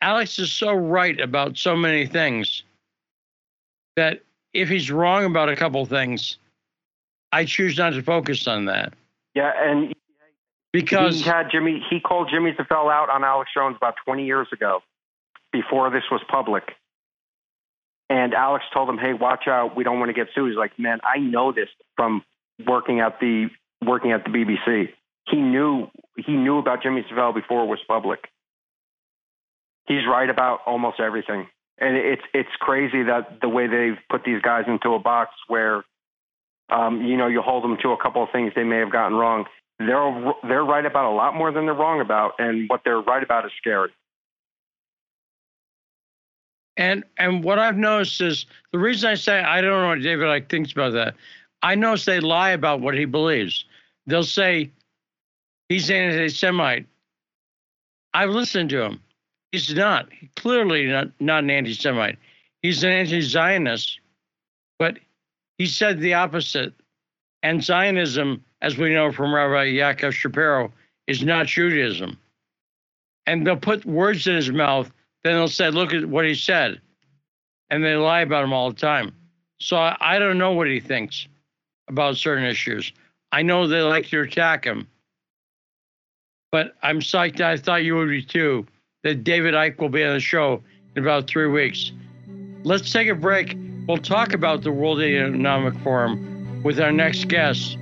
Alex 0.00 0.38
is 0.38 0.52
so 0.52 0.72
right 0.72 1.18
about 1.20 1.56
so 1.56 1.74
many 1.74 2.06
things 2.06 2.62
that 3.96 4.20
if 4.54 4.68
he's 4.68 4.88
wrong 4.92 5.24
about 5.24 5.48
a 5.48 5.56
couple 5.56 5.84
things, 5.84 6.38
I 7.32 7.44
choose 7.44 7.76
not 7.76 7.94
to 7.94 8.02
focus 8.02 8.46
on 8.46 8.66
that. 8.66 8.94
Yeah, 9.34 9.52
and 9.56 9.92
because 10.72 11.16
he 11.16 11.22
had 11.24 11.50
Jimmy, 11.50 11.84
he 11.90 11.98
called 11.98 12.28
Jimmy 12.30 12.54
Savile 12.56 12.90
out 12.90 13.10
on 13.10 13.24
Alex 13.24 13.50
Jones 13.52 13.76
about 13.76 13.96
20 14.04 14.24
years 14.24 14.46
ago, 14.52 14.80
before 15.52 15.90
this 15.90 16.04
was 16.10 16.20
public. 16.28 16.76
And 18.08 18.32
Alex 18.32 18.64
told 18.72 18.88
him, 18.88 18.96
"Hey, 18.96 19.12
watch 19.12 19.48
out! 19.48 19.74
We 19.74 19.82
don't 19.82 19.98
want 19.98 20.08
to 20.08 20.14
get 20.14 20.28
sued." 20.34 20.48
He's 20.48 20.56
like, 20.56 20.78
"Man, 20.78 21.00
I 21.02 21.18
know 21.18 21.50
this 21.52 21.68
from 21.96 22.24
working 22.64 23.00
at 23.00 23.18
the 23.20 23.50
working 23.84 24.12
at 24.12 24.24
the 24.24 24.30
BBC. 24.30 24.90
He 25.30 25.36
knew 25.36 25.88
he 26.16 26.32
knew 26.32 26.58
about 26.58 26.82
Jimmy 26.82 27.04
Savile 27.08 27.32
before 27.32 27.62
it 27.62 27.66
was 27.66 27.78
public. 27.86 28.28
He's 29.86 30.06
right 30.06 30.28
about 30.28 30.60
almost 30.66 31.00
everything, 31.00 31.46
and 31.78 31.96
it's 31.96 32.22
it's 32.34 32.48
crazy 32.58 33.02
that 33.04 33.40
the 33.40 33.48
way 33.48 33.66
they've 33.66 33.98
put 34.10 34.24
these 34.24 34.40
guys 34.42 34.64
into 34.66 34.94
a 34.94 34.98
box 34.98 35.34
where, 35.48 35.84
um, 36.70 37.02
you 37.02 37.16
know, 37.16 37.26
you 37.26 37.42
hold 37.42 37.64
them 37.64 37.76
to 37.82 37.90
a 37.92 37.96
couple 37.96 38.22
of 38.22 38.30
things 38.30 38.52
they 38.54 38.64
may 38.64 38.78
have 38.78 38.92
gotten 38.92 39.16
wrong. 39.16 39.46
They're 39.78 40.32
they're 40.42 40.64
right 40.64 40.84
about 40.84 41.10
a 41.10 41.14
lot 41.14 41.34
more 41.34 41.52
than 41.52 41.66
they're 41.66 41.74
wrong 41.74 42.00
about, 42.00 42.32
and 42.38 42.68
what 42.68 42.82
they're 42.84 43.00
right 43.00 43.22
about 43.22 43.44
is 43.46 43.52
scary. 43.58 43.90
And 46.78 47.04
and 47.18 47.42
what 47.42 47.58
I've 47.58 47.76
noticed 47.76 48.20
is 48.20 48.46
the 48.72 48.78
reason 48.78 49.10
I 49.10 49.14
say 49.14 49.40
I 49.40 49.60
don't 49.60 49.82
know 49.82 49.88
what 49.88 50.02
David 50.02 50.26
Icke 50.26 50.48
thinks 50.48 50.72
about 50.72 50.92
that. 50.92 51.14
I 51.62 51.74
notice 51.74 52.04
they 52.04 52.20
lie 52.20 52.50
about 52.50 52.80
what 52.80 52.94
he 52.94 53.04
believes. 53.04 53.64
They'll 54.06 54.22
say 54.22 54.70
he's 55.68 55.90
anti-Semite. 55.90 56.86
I've 58.14 58.30
listened 58.30 58.70
to 58.70 58.82
him. 58.82 59.00
He's 59.52 59.74
not. 59.74 60.08
He's 60.12 60.30
clearly 60.36 60.86
not, 60.86 61.08
not 61.20 61.44
an 61.44 61.50
anti-Semite. 61.50 62.18
He's 62.62 62.82
an 62.84 62.90
anti-Zionist, 62.90 64.00
but 64.78 64.98
he 65.58 65.66
said 65.66 66.00
the 66.00 66.14
opposite. 66.14 66.72
And 67.42 67.62
Zionism, 67.62 68.44
as 68.62 68.76
we 68.76 68.94
know 68.94 69.12
from 69.12 69.34
Rabbi 69.34 69.72
Yaakov 69.72 70.12
Shapiro, 70.12 70.72
is 71.06 71.22
not 71.22 71.46
Judaism. 71.46 72.18
And 73.26 73.46
they'll 73.46 73.56
put 73.56 73.84
words 73.84 74.26
in 74.26 74.36
his 74.36 74.50
mouth, 74.50 74.90
then 75.22 75.34
they'll 75.34 75.48
say, 75.48 75.70
look 75.70 75.92
at 75.92 76.06
what 76.06 76.24
he 76.24 76.34
said. 76.34 76.80
And 77.70 77.84
they 77.84 77.94
lie 77.94 78.20
about 78.20 78.44
him 78.44 78.52
all 78.52 78.70
the 78.70 78.76
time. 78.76 79.12
So 79.60 79.76
I, 79.76 79.96
I 80.00 80.18
don't 80.18 80.38
know 80.38 80.52
what 80.52 80.68
he 80.68 80.80
thinks 80.80 81.26
about 81.88 82.16
certain 82.16 82.44
issues. 82.44 82.92
I 83.32 83.42
know 83.42 83.66
they 83.66 83.82
like 83.82 84.06
to 84.08 84.20
attack 84.22 84.64
him. 84.64 84.88
But 86.50 86.76
I'm 86.82 87.00
psyched. 87.00 87.40
I 87.40 87.56
thought 87.56 87.84
you 87.84 87.96
would 87.96 88.08
be 88.08 88.22
too. 88.22 88.66
That 89.04 89.22
David 89.22 89.54
Icke 89.54 89.78
will 89.78 89.90
be 89.90 90.02
on 90.02 90.14
the 90.14 90.20
show 90.20 90.62
in 90.96 91.02
about 91.02 91.28
three 91.28 91.46
weeks. 91.46 91.92
Let's 92.64 92.92
take 92.92 93.08
a 93.08 93.14
break. 93.14 93.56
We'll 93.86 93.98
talk 93.98 94.32
about 94.32 94.62
the 94.62 94.72
World 94.72 95.00
Economic 95.00 95.74
Forum 95.82 96.62
with 96.62 96.80
our 96.80 96.92
next 96.92 97.28
guest, 97.28 97.76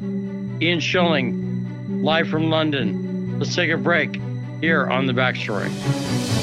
Ian 0.60 0.80
Shilling, 0.80 2.02
live 2.02 2.28
from 2.28 2.50
London. 2.50 3.38
Let's 3.38 3.54
take 3.54 3.70
a 3.70 3.76
break 3.76 4.20
here 4.60 4.86
on 4.86 5.06
the 5.06 5.12
Backstory. 5.12 6.35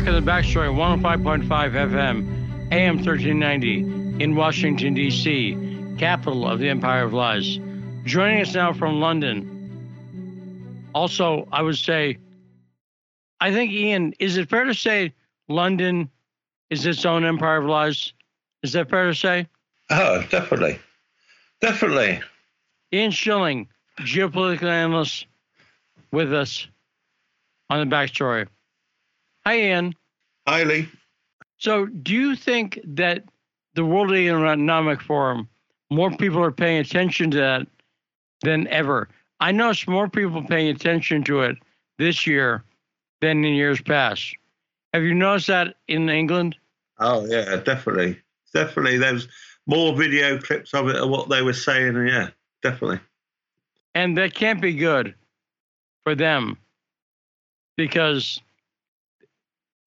Back 0.00 0.08
in 0.08 0.24
the 0.24 0.30
backstory, 0.30 0.74
105.5 0.74 1.46
FM, 1.46 2.72
AM 2.72 2.96
1390 2.96 4.22
in 4.24 4.34
Washington, 4.34 4.94
D.C., 4.94 5.58
capital 5.98 6.48
of 6.48 6.58
the 6.58 6.70
Empire 6.70 7.04
of 7.04 7.12
Lies. 7.12 7.58
Joining 8.06 8.40
us 8.40 8.54
now 8.54 8.72
from 8.72 8.98
London. 8.98 10.88
Also, 10.94 11.46
I 11.52 11.60
would 11.60 11.76
say, 11.76 12.16
I 13.40 13.52
think, 13.52 13.72
Ian, 13.72 14.14
is 14.18 14.38
it 14.38 14.48
fair 14.48 14.64
to 14.64 14.72
say 14.72 15.12
London 15.48 16.08
is 16.70 16.86
its 16.86 17.04
own 17.04 17.26
Empire 17.26 17.58
of 17.58 17.66
Lies? 17.66 18.14
Is 18.62 18.72
that 18.72 18.88
fair 18.88 19.08
to 19.08 19.14
say? 19.14 19.46
Oh, 19.90 20.24
definitely. 20.30 20.78
Definitely. 21.60 22.22
Ian 22.90 23.10
Shilling, 23.10 23.68
geopolitical 23.98 24.62
analyst, 24.62 25.26
with 26.10 26.32
us 26.32 26.66
on 27.68 27.86
the 27.86 27.94
backstory. 27.94 28.48
Hi, 29.46 29.58
Ian. 29.58 29.94
Hi, 30.46 30.64
Lee. 30.64 30.88
So, 31.58 31.86
do 31.86 32.14
you 32.14 32.36
think 32.36 32.78
that 32.84 33.24
the 33.74 33.84
World 33.84 34.12
Economic 34.12 35.00
Forum, 35.00 35.48
more 35.90 36.10
people 36.10 36.42
are 36.42 36.52
paying 36.52 36.78
attention 36.78 37.30
to 37.32 37.36
that 37.38 37.66
than 38.42 38.66
ever? 38.68 39.08
I 39.40 39.52
notice 39.52 39.86
more 39.86 40.08
people 40.08 40.42
paying 40.42 40.68
attention 40.68 41.24
to 41.24 41.40
it 41.40 41.56
this 41.98 42.26
year 42.26 42.64
than 43.20 43.44
in 43.44 43.54
years 43.54 43.80
past. 43.80 44.34
Have 44.92 45.02
you 45.02 45.14
noticed 45.14 45.46
that 45.46 45.76
in 45.88 46.08
England? 46.08 46.56
Oh, 46.98 47.24
yeah, 47.26 47.56
definitely. 47.56 48.20
Definitely. 48.52 48.98
There's 48.98 49.28
more 49.66 49.94
video 49.94 50.38
clips 50.38 50.74
of 50.74 50.88
it 50.88 50.96
of 50.96 51.08
what 51.08 51.28
they 51.30 51.42
were 51.42 51.52
saying. 51.52 51.94
Yeah, 52.06 52.28
definitely. 52.62 53.00
And 53.94 54.18
that 54.18 54.34
can't 54.34 54.60
be 54.60 54.74
good 54.74 55.14
for 56.02 56.14
them 56.14 56.58
because 57.76 58.40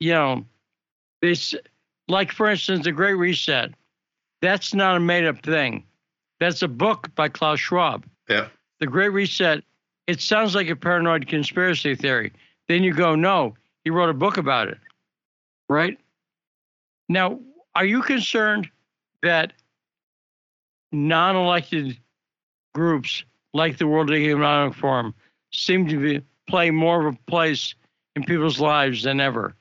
you 0.03 0.11
know, 0.11 0.43
this, 1.21 1.55
like 2.09 2.29
for 2.29 2.49
instance, 2.49 2.83
the 2.83 2.91
Great 2.91 3.13
Reset, 3.13 3.71
that's 4.41 4.73
not 4.73 4.97
a 4.97 4.99
made 4.99 5.23
up 5.23 5.41
thing. 5.41 5.85
That's 6.41 6.61
a 6.61 6.67
book 6.67 7.07
by 7.15 7.29
Klaus 7.29 7.61
Schwab. 7.61 8.05
Yeah. 8.27 8.49
The 8.81 8.87
Great 8.87 9.13
Reset, 9.13 9.63
it 10.07 10.19
sounds 10.19 10.55
like 10.55 10.67
a 10.67 10.75
paranoid 10.75 11.27
conspiracy 11.27 11.95
theory. 11.95 12.33
Then 12.67 12.83
you 12.83 12.93
go, 12.93 13.15
no, 13.15 13.55
he 13.85 13.91
wrote 13.91 14.09
a 14.09 14.13
book 14.13 14.35
about 14.35 14.67
it. 14.67 14.77
Right? 15.69 15.97
Now, 17.07 17.39
are 17.73 17.85
you 17.85 18.01
concerned 18.01 18.69
that 19.21 19.53
non 20.91 21.37
elected 21.37 21.97
groups 22.73 23.23
like 23.53 23.77
the 23.77 23.87
World 23.87 24.11
Economic 24.11 24.75
Forum 24.75 25.15
seem 25.53 25.87
to 25.87 25.97
be, 25.97 26.21
play 26.49 26.71
more 26.71 27.07
of 27.07 27.15
a 27.15 27.17
place 27.31 27.73
in 28.17 28.25
people's 28.25 28.59
lives 28.59 29.03
than 29.03 29.21
ever? 29.21 29.55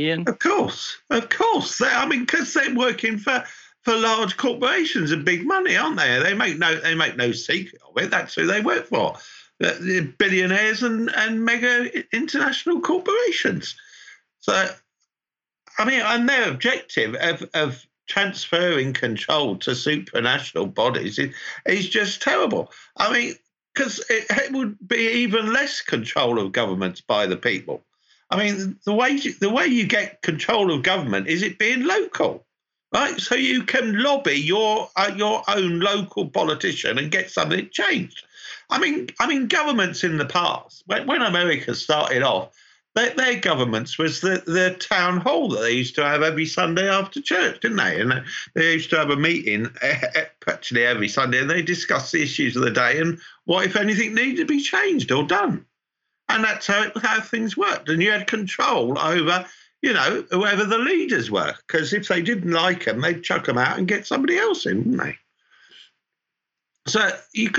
Ian? 0.00 0.24
Of 0.28 0.38
course, 0.38 0.98
of 1.10 1.28
course. 1.28 1.78
They, 1.78 1.86
I 1.88 2.06
mean, 2.06 2.20
because 2.20 2.52
they're 2.54 2.74
working 2.74 3.18
for 3.18 3.44
for 3.82 3.96
large 3.96 4.36
corporations 4.36 5.10
and 5.10 5.24
big 5.24 5.46
money, 5.46 5.76
aren't 5.76 5.96
they? 5.96 6.20
They 6.22 6.34
make 6.34 6.58
no 6.58 6.78
they 6.80 6.94
make 6.94 7.16
no 7.16 7.32
secret 7.32 7.80
of 7.88 8.02
it. 8.02 8.10
That's 8.10 8.34
who 8.34 8.46
they 8.46 8.60
work 8.60 8.86
for. 8.86 9.16
The 9.58 10.12
billionaires 10.16 10.82
and, 10.82 11.10
and 11.14 11.44
mega 11.44 11.90
international 12.14 12.80
corporations. 12.80 13.76
So, 14.38 14.68
I 15.78 15.84
mean, 15.84 16.00
and 16.00 16.26
their 16.26 16.50
objective 16.50 17.14
of, 17.16 17.44
of 17.52 17.86
transferring 18.06 18.94
control 18.94 19.56
to 19.58 19.72
supranational 19.72 20.72
bodies 20.72 21.18
is, 21.18 21.34
is 21.66 21.88
just 21.90 22.22
terrible. 22.22 22.72
I 22.96 23.12
mean, 23.12 23.34
because 23.74 23.98
it, 24.08 24.24
it 24.30 24.52
would 24.52 24.76
be 24.88 25.10
even 25.10 25.52
less 25.52 25.82
control 25.82 26.38
of 26.38 26.52
governments 26.52 27.02
by 27.02 27.26
the 27.26 27.36
people. 27.36 27.84
I 28.30 28.36
mean, 28.36 28.78
the 28.84 28.94
way 28.94 29.16
the 29.18 29.50
way 29.50 29.66
you 29.66 29.86
get 29.86 30.22
control 30.22 30.72
of 30.72 30.84
government 30.84 31.26
is 31.26 31.42
it 31.42 31.58
being 31.58 31.84
local, 31.84 32.46
right? 32.94 33.18
So 33.20 33.34
you 33.34 33.64
can 33.64 34.02
lobby 34.02 34.34
your 34.34 34.88
uh, 34.94 35.12
your 35.16 35.42
own 35.48 35.80
local 35.80 36.28
politician 36.28 36.98
and 36.98 37.10
get 37.10 37.30
something 37.30 37.68
changed. 37.72 38.24
I 38.70 38.78
mean, 38.78 39.08
I 39.18 39.26
mean, 39.26 39.48
governments 39.48 40.04
in 40.04 40.16
the 40.16 40.26
past, 40.26 40.84
when, 40.86 41.08
when 41.08 41.22
America 41.22 41.74
started 41.74 42.22
off, 42.22 42.50
their, 42.94 43.40
governments 43.40 43.98
was 43.98 44.20
the, 44.20 44.42
the 44.46 44.76
town 44.78 45.18
hall 45.18 45.48
that 45.48 45.60
they 45.60 45.72
used 45.72 45.94
to 45.96 46.04
have 46.04 46.22
every 46.22 46.46
Sunday 46.46 46.88
after 46.88 47.20
church, 47.20 47.60
didn't 47.60 47.78
they? 47.78 48.00
And 48.00 48.24
they 48.54 48.74
used 48.74 48.90
to 48.90 48.98
have 48.98 49.10
a 49.10 49.16
meeting 49.16 49.68
actually 50.46 50.84
every 50.84 51.08
Sunday, 51.08 51.40
and 51.40 51.50
they 51.50 51.62
discussed 51.62 52.12
the 52.12 52.22
issues 52.22 52.56
of 52.56 52.62
the 52.62 52.70
day 52.70 53.00
and 53.00 53.18
what, 53.44 53.64
if 53.64 53.76
anything, 53.76 54.14
needed 54.14 54.36
to 54.38 54.44
be 54.44 54.60
changed 54.60 55.10
or 55.10 55.24
done 55.24 55.64
and 56.30 56.44
that's 56.44 56.66
how, 56.66 56.90
how 57.02 57.20
things 57.20 57.56
worked. 57.56 57.88
And 57.88 58.02
you 58.02 58.10
had 58.10 58.26
control 58.26 58.98
over, 58.98 59.44
you 59.82 59.92
know, 59.92 60.24
whoever 60.30 60.64
the 60.64 60.78
leaders 60.78 61.30
were, 61.30 61.54
because 61.66 61.92
if 61.92 62.08
they 62.08 62.22
didn't 62.22 62.52
like 62.52 62.84
them, 62.84 63.00
they'd 63.00 63.22
chuck 63.22 63.46
them 63.46 63.58
out 63.58 63.78
and 63.78 63.88
get 63.88 64.06
somebody 64.06 64.38
else 64.38 64.66
in, 64.66 64.78
wouldn't 64.78 65.02
they? 65.02 65.16
So 66.86 67.10
you 67.32 67.50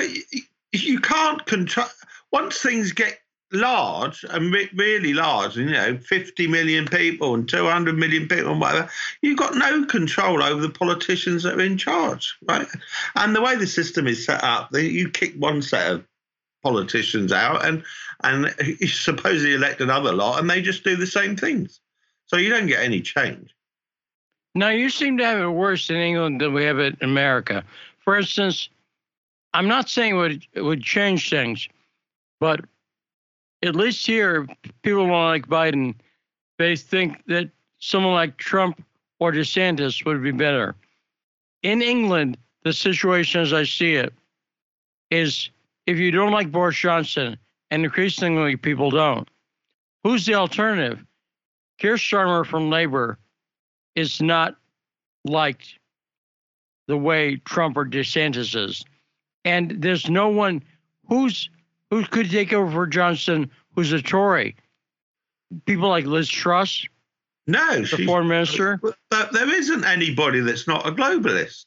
you 0.72 1.00
can't 1.00 1.46
control 1.46 1.88
once 2.32 2.60
things 2.60 2.92
get 2.92 3.20
large 3.52 4.24
and 4.30 4.54
really 4.74 5.14
large, 5.14 5.58
you 5.58 5.66
know, 5.66 5.98
50 5.98 6.48
million 6.48 6.88
people 6.88 7.36
and 7.36 7.48
200 7.48 7.98
million 7.98 8.28
people 8.28 8.52
and 8.52 8.62
whatever, 8.62 8.90
you've 9.22 9.38
got 9.38 9.56
no 9.56 9.86
control 9.86 10.42
over 10.42 10.62
the 10.62 10.70
politicians 10.70 11.44
that 11.44 11.56
are 11.56 11.62
in 11.62 11.78
charge, 11.78 12.38
right? 12.44 12.68
And 13.16 13.36
the 13.36 13.42
way 13.42 13.58
the 13.58 13.68
system 13.68 14.08
is 14.08 14.26
set 14.26 14.44
up, 14.44 14.70
you 14.74 15.10
kick 15.10 15.36
one 15.36 15.62
set 15.62 15.92
of 15.92 16.06
politicians 16.64 17.32
out 17.32 17.66
and 17.66 17.84
and 18.24 18.54
you 18.80 18.88
supposedly 18.88 19.56
elect 19.56 19.82
another 19.82 20.14
lot 20.14 20.40
and 20.40 20.50
they 20.50 20.62
just 20.62 20.84
do 20.84 20.96
the 20.96 21.08
same 21.08 21.36
things. 21.36 21.80
So 22.28 22.38
you 22.38 22.50
don't 22.50 22.68
get 22.68 22.84
any 22.84 23.02
change. 23.02 23.54
Now 24.56 24.70
you 24.70 24.90
seem 24.90 25.18
to 25.18 25.26
have 25.26 25.40
it 25.40 25.48
worse 25.48 25.90
in 25.90 25.96
England 25.96 26.42
than 26.42 26.54
we 26.54 26.64
have 26.64 26.80
it 26.80 26.98
in 27.02 27.10
America. 27.10 27.64
For 28.00 28.18
instance, 28.18 28.70
I'm 29.54 29.68
not 29.68 29.90
saying 29.90 30.16
it 30.16 30.18
would, 30.18 30.48
it 30.54 30.62
would 30.62 30.84
change 30.84 31.30
things, 31.30 31.68
but 32.40 32.62
at 33.64 33.76
least 33.76 34.06
here, 34.06 34.48
people 34.82 35.08
don't 35.08 35.12
like 35.12 35.48
Biden. 35.48 35.96
they 36.58 36.76
think 36.76 37.24
that 37.28 37.50
someone 37.80 38.14
like 38.14 38.38
Trump 38.38 38.84
or 39.20 39.32
DeSantis 39.32 40.06
would 40.06 40.24
be 40.24 40.32
better. 40.32 40.76
In 41.64 41.82
England, 41.82 42.38
the 42.64 42.74
situation 42.74 43.42
as 43.42 43.54
I 43.54 43.64
see 43.64 43.96
it 43.96 44.14
is 45.10 45.50
if 45.88 45.98
you 45.98 46.12
don't 46.12 46.32
like 46.32 46.52
Boris 46.52 46.78
Johnson, 46.78 47.38
and 47.70 47.84
increasingly 47.84 48.56
people 48.56 48.92
don't, 48.92 49.28
who's 50.04 50.26
the 50.26 50.36
alternative? 50.36 51.04
Keir 51.80 51.96
Starmer 51.96 52.46
from 52.46 52.70
Labor 52.70 53.18
is 53.96 54.22
not 54.22 54.56
liked 55.26 55.80
the 56.88 56.98
way 56.98 57.38
Trump 57.46 57.78
or 57.78 57.86
DeSantis 57.86 58.56
is. 58.56 58.84
And 59.46 59.82
there's 59.82 60.10
no 60.10 60.30
one 60.30 60.64
who's 61.08 61.50
who 61.90 62.06
could 62.06 62.30
take 62.30 62.54
over 62.54 62.72
for 62.72 62.88
Johnson 62.88 63.50
who's 63.76 63.92
a 63.92 64.02
Tory. 64.02 64.56
People 65.66 65.90
like 65.90 66.06
Liz 66.06 66.30
Truss, 66.30 66.86
No, 67.48 67.82
the 67.82 68.06
foreign 68.06 68.28
minister. 68.28 68.80
But 69.10 69.34
there 69.34 69.54
isn't 69.54 69.84
anybody 69.84 70.40
that's 70.40 70.68
not 70.68 70.88
a 70.88 70.92
globalist. 70.92 71.66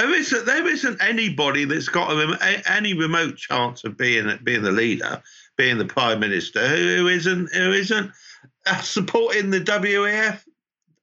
There 0.00 0.14
isn't. 0.14 0.46
There 0.46 0.66
isn't 0.66 1.02
anybody 1.02 1.66
that's 1.66 1.90
got 1.90 2.10
a, 2.10 2.62
any 2.66 2.94
remote 2.94 3.36
chance 3.36 3.84
of 3.84 3.98
being 3.98 4.30
being 4.42 4.62
the 4.62 4.72
leader, 4.72 5.22
being 5.58 5.76
the 5.76 5.84
prime 5.84 6.20
minister, 6.20 6.66
who, 6.66 7.06
isn't 7.06 7.52
who 7.52 7.72
isn't 7.72 8.10
uh, 8.64 8.80
supporting 8.80 9.50
the 9.50 9.60
WEF 9.60 10.42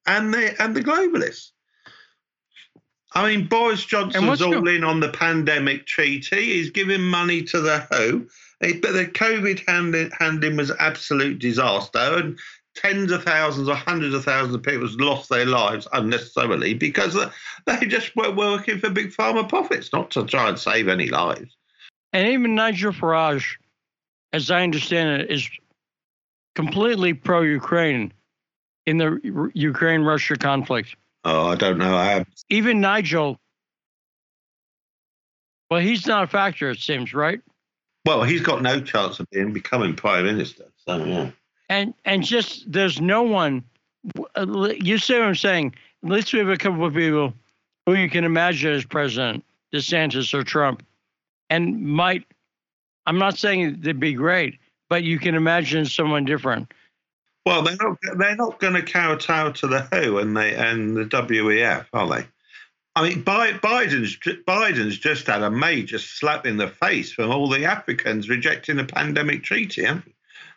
and 0.07 0.34
the 0.34 0.60
and 0.60 0.76
the 0.76 0.82
globalists. 0.82 1.52
I 3.14 3.30
mean, 3.30 3.48
Boris 3.48 3.86
Johnson's 3.86 4.41
all 4.41 4.61
go- 4.61 4.68
in 4.68 4.84
on 4.84 4.99
the 4.99 5.10
pandemic 5.10 5.86
treaty. 5.86 6.56
He's 6.56 6.72
giving 6.72 7.02
money 7.02 7.44
to 7.44 7.61
the 7.61 7.80
WHO, 7.91 8.28
but 8.82 8.94
the 8.94 9.06
COVID 9.06 9.64
handling, 9.68 10.10
handling 10.18 10.57
was 10.57 10.72
absolute 10.80 11.38
disaster, 11.38 11.99
and 11.99 12.40
tens 12.78 13.12
of 13.12 13.24
thousands 13.24 13.68
or 13.68 13.76
hundreds 13.76 14.14
of 14.14 14.24
thousands 14.24 14.56
of 14.56 14.64
people 14.64 14.88
lost 14.99 15.30
their 15.30 15.45
lives 15.45 15.88
unnecessarily 15.94 16.74
because 16.74 17.14
they- 17.14 17.30
they 17.66 17.86
just 17.88 18.16
were 18.16 18.32
working 18.32 18.80
for 18.80 18.90
big 18.90 19.12
pharma 19.12 19.48
profits, 19.49 19.91
not 19.91 20.12
to 20.12 20.26
try 20.26 20.48
and 20.48 20.60
save 20.60 20.88
any 20.88 21.10
lives. 21.10 21.58
And 22.14 22.30
even 22.30 22.56
Nigel 22.56 22.91
Farage, 22.91 23.58
as 24.32 24.49
I 24.49 24.64
understand 24.64 25.22
it, 25.22 25.32
is 25.32 25.49
completely 26.56 27.14
pro 27.14 27.41
Ukraine 27.41 28.14
in 28.86 28.98
the 28.98 29.52
Ukraine 29.54 30.02
Russia 30.02 30.36
conflict. 30.38 30.95
Oh, 31.26 31.48
I 31.48 31.56
don't 31.56 31.78
know. 31.78 31.95
I 31.95 32.26
Even 32.49 32.80
Nigel, 32.80 33.38
well, 35.70 35.82
he's 35.82 36.08
not 36.08 36.24
a 36.24 36.28
factor, 36.28 36.70
it 36.70 36.80
seems, 36.80 37.14
right? 37.14 37.41
well, 38.06 38.24
he's 38.24 38.41
got 38.41 38.62
no 38.62 38.80
chance 38.80 39.20
of 39.20 39.30
being 39.32 39.52
becoming 39.52 39.94
prime 39.94 40.24
minister. 40.24 40.72
So 40.86 41.04
yeah. 41.04 41.32
And 41.69 41.94
and 42.06 42.23
just 42.23 42.72
there's 42.72 43.02
no 43.02 43.23
one. 43.23 43.64
Uh, 44.35 44.69
you 44.80 44.98
see 44.98 45.14
what 45.14 45.23
I'm 45.23 45.35
saying? 45.35 45.76
At 46.03 46.10
least 46.10 46.34
we 46.34 46.39
have 46.39 46.49
a 46.49 46.57
couple 46.57 46.85
of 46.85 46.94
people 46.94 47.34
who 47.85 47.95
you 47.95 48.10
can 48.10 48.23
imagine 48.23 48.72
as 48.72 48.85
president, 48.85 49.44
DeSantis 49.73 50.34
or 50.34 50.44
Trump, 50.44 50.85
and 51.49 51.81
might. 51.81 52.23
I'm 53.06 53.18
not 53.18 53.38
saying 53.38 53.77
they'd 53.80 53.99
be 53.99 54.14
great, 54.14 54.60
but 54.89 55.03
you 55.03 55.19
can 55.19 55.35
imagine 55.35 55.85
someone 55.85 56.26
different. 56.26 56.73
Well, 57.45 57.61
they're 57.61 57.77
not. 57.80 57.98
They're 58.18 58.35
not 58.35 58.60
going 58.60 58.73
to 58.73 58.81
kowtow 58.81 59.52
to 59.52 59.68
the 59.68 59.81
WHO 59.81 60.18
and 60.19 60.35
they 60.35 60.56
and 60.56 60.95
the 60.95 61.06
WEF, 61.06 61.85
are 61.94 62.07
they? 62.07 62.27
I 62.98 63.07
mean, 63.07 63.23
Biden's 63.23 64.18
Biden's 64.18 64.98
just 64.98 65.27
had 65.27 65.44
a 65.44 65.52
major 65.52 65.99
slap 65.99 66.48
in 66.48 66.57
the 66.57 66.68
face 66.68 67.11
from 67.11 67.30
all 67.30 67.48
the 67.48 67.64
Africans 67.64 68.27
rejecting 68.27 68.77
the 68.77 68.85
pandemic 68.85 69.44
treaty. 69.44 69.84
haven't? 69.84 70.11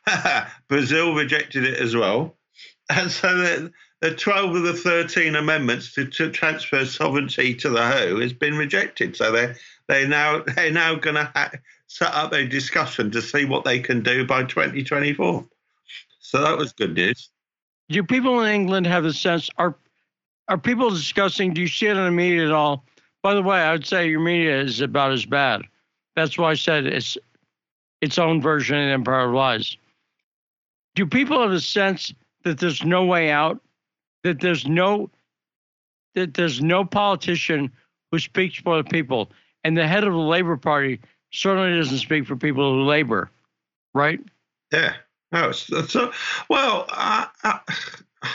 Brazil 0.69 1.15
rejected 1.15 1.65
it 1.65 1.79
as 1.79 1.95
well, 1.95 2.37
and 2.89 3.11
so 3.11 3.37
the, 3.37 3.73
the 4.01 4.15
12 4.15 4.57
of 4.57 4.63
the 4.63 4.73
13 4.73 5.37
amendments 5.37 5.93
to, 5.95 6.07
to 6.07 6.31
transfer 6.31 6.85
sovereignty 6.85 7.55
to 7.55 7.71
the 7.71 7.83
WHO 7.83 8.21
has 8.21 8.33
been 8.33 8.57
rejected. 8.57 9.17
So 9.17 9.31
they 9.33 9.55
they 9.89 10.07
now 10.07 10.43
they're 10.43 10.73
now 10.73 10.95
going 10.95 11.17
to 11.17 11.31
ha- 11.35 11.53
set 11.87 12.13
up 12.15 12.33
a 12.33 12.47
discussion 12.47 13.11
to 13.11 13.23
see 13.23 13.45
what 13.45 13.65
they 13.65 13.81
can 13.81 14.03
do 14.03 14.25
by 14.25 14.45
2024. 14.45 15.47
So 16.21 16.41
that 16.41 16.57
was 16.57 16.73
good 16.73 16.95
news. 16.95 17.31
Do 17.89 18.03
people 18.05 18.41
in 18.41 18.55
England 18.55 18.87
have 18.87 19.05
a 19.05 19.13
sense? 19.13 19.51
Are 19.59 19.75
are 20.49 20.59
people 20.59 20.91
discussing? 20.91 21.55
Do 21.55 21.61
you 21.61 21.69
see 21.69 21.87
it 21.87 21.97
in 21.97 22.05
the 22.05 22.11
media 22.11 22.47
at 22.47 22.53
all? 22.53 22.85
By 23.23 23.35
the 23.35 23.43
way, 23.43 23.59
I 23.59 23.73
would 23.73 23.87
say 23.87 24.09
your 24.09 24.21
media 24.21 24.61
is 24.61 24.81
about 24.81 25.13
as 25.13 25.27
bad. 25.27 25.63
That's 26.17 26.39
why 26.39 26.53
I 26.53 26.55
said 26.55 26.87
it's 26.87 27.19
its 28.01 28.19
own 28.19 28.41
version 28.41 28.79
of 28.79 28.89
Empire 28.89 29.29
of 29.29 29.35
Lies. 29.35 29.77
Do 30.95 31.07
people 31.07 31.41
have 31.41 31.53
a 31.53 31.61
sense 31.61 32.13
that 32.45 32.59
there's 32.59 32.85
no 32.85 33.05
way 33.05 33.31
out? 33.31 33.61
That 34.23 34.41
there's 34.41 34.67
no 34.67 35.11
that 36.15 36.35
there's 36.35 36.61
no 36.61 36.85
politician 36.85 37.71
who 38.11 38.19
speaks 38.19 38.59
for 38.59 38.83
the 38.83 38.89
people, 38.89 39.31
and 39.65 39.77
the 39.77 39.87
head 39.87 40.05
of 40.05 40.13
the 40.13 40.19
Labor 40.19 40.57
Party 40.57 41.01
certainly 41.33 41.77
doesn't 41.79 41.99
speak 41.99 42.27
for 42.27 42.37
people 42.37 42.75
who 42.75 42.83
labor, 42.83 43.31
right? 43.95 44.21
Yeah. 44.73 44.95
No, 45.33 45.51
it's 45.51 45.71
well, 46.49 46.87
I, 46.89 47.29
I, 47.45 47.61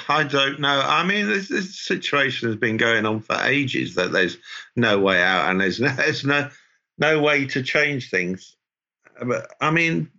I 0.07 0.23
don't 0.23 0.59
know. 0.59 0.81
I 0.81 1.05
mean, 1.05 1.27
this, 1.27 1.49
this 1.49 1.77
situation 1.77 2.47
has 2.47 2.55
been 2.55 2.77
going 2.77 3.05
on 3.05 3.19
for 3.19 3.35
ages. 3.41 3.95
That 3.95 4.13
there's 4.13 4.37
no 4.75 4.99
way 4.99 5.21
out, 5.21 5.49
and 5.49 5.59
there's 5.59 5.79
no, 5.79 5.89
there's 5.89 6.23
no 6.23 6.49
no 6.97 7.21
way 7.21 7.45
to 7.47 7.61
change 7.61 8.09
things. 8.09 8.55
But 9.21 9.53
I 9.59 9.71
mean, 9.71 10.09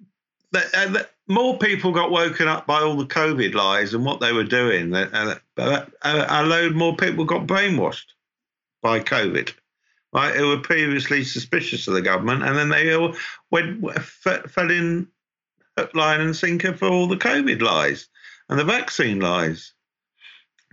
the, 0.56 0.78
uh, 0.78 0.88
the, 0.88 1.08
more 1.28 1.58
people 1.58 1.92
got 1.92 2.10
woken 2.10 2.48
up 2.48 2.66
by 2.66 2.80
all 2.80 2.96
the 2.96 3.04
COVID 3.04 3.54
lies 3.54 3.94
and 3.94 4.04
what 4.04 4.20
they 4.20 4.32
were 4.32 4.44
doing. 4.44 4.90
That 4.90 5.40
uh, 5.56 5.86
a 6.02 6.44
load 6.44 6.74
more 6.74 6.96
people 6.96 7.24
got 7.24 7.46
brainwashed 7.46 8.12
by 8.82 9.00
COVID. 9.00 9.52
Right, 10.12 10.34
who 10.34 10.48
were 10.48 10.60
previously 10.60 11.24
suspicious 11.24 11.88
of 11.88 11.94
the 11.94 12.00
government, 12.00 12.42
and 12.42 12.56
then 12.56 12.70
they 12.70 12.94
all 12.94 13.14
went 13.50 13.84
f- 13.96 14.50
fell 14.50 14.70
in 14.70 15.08
line, 15.92 16.20
and 16.20 16.34
sinker 16.34 16.72
for 16.72 16.88
all 16.88 17.06
the 17.06 17.16
COVID 17.16 17.60
lies 17.60 18.08
and 18.48 18.58
the 18.58 18.64
vaccine 18.64 19.20
lies. 19.20 19.72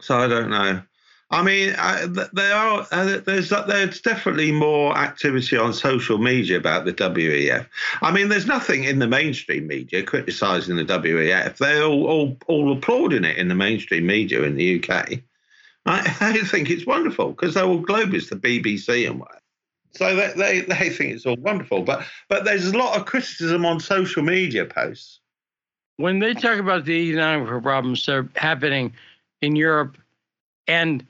So 0.01 0.17
I 0.17 0.27
don't 0.27 0.49
know. 0.49 0.81
I 1.33 1.41
mean, 1.41 1.69
there 2.33 2.53
are 2.55 2.85
uh, 2.91 3.17
there's 3.25 3.49
there's 3.49 4.01
definitely 4.01 4.51
more 4.51 4.95
activity 4.95 5.57
on 5.57 5.73
social 5.73 6.19
media 6.19 6.57
about 6.57 6.85
the 6.85 6.93
WEF. 6.93 7.65
I 8.03 8.11
mean, 8.11 8.29
there's 8.29 8.45
nothing 8.45 8.83
in 8.83 8.99
the 8.99 9.07
mainstream 9.07 9.65
media 9.65 10.03
criticising 10.03 10.75
the 10.75 10.85
WEF. 10.85 11.57
They're 11.57 11.85
all, 11.85 12.05
all 12.05 12.37
all 12.45 12.71
applauding 12.71 13.23
it 13.23 13.37
in 13.37 13.47
the 13.47 13.55
mainstream 13.55 14.05
media 14.05 14.43
in 14.43 14.55
the 14.55 14.77
UK. 14.77 15.21
I, 15.87 16.15
I 16.21 16.37
think 16.43 16.69
it's 16.69 16.85
wonderful 16.85 17.29
because 17.29 17.55
they're 17.55 17.65
all 17.65 17.81
globalists, 17.81 18.29
the 18.29 18.35
BBC 18.35 19.09
and 19.09 19.19
whatever. 19.19 19.39
So 19.95 20.15
they, 20.15 20.33
they 20.35 20.61
they 20.61 20.89
think 20.91 21.15
it's 21.15 21.25
all 21.25 21.37
wonderful, 21.37 21.81
but 21.81 22.05
but 22.29 22.45
there's 22.45 22.67
a 22.67 22.77
lot 22.77 22.95
of 22.95 23.07
criticism 23.07 23.65
on 23.65 23.79
social 23.79 24.21
media 24.21 24.65
posts. 24.65 25.19
when 25.97 26.19
they 26.19 26.35
talk 26.35 26.59
about 26.59 26.85
the 26.85 26.93
economic 26.93 27.63
problems 27.63 28.05
that 28.05 28.15
are 28.15 28.29
happening 28.35 28.93
in 29.41 29.55
Europe 29.55 29.97
and 30.67 31.03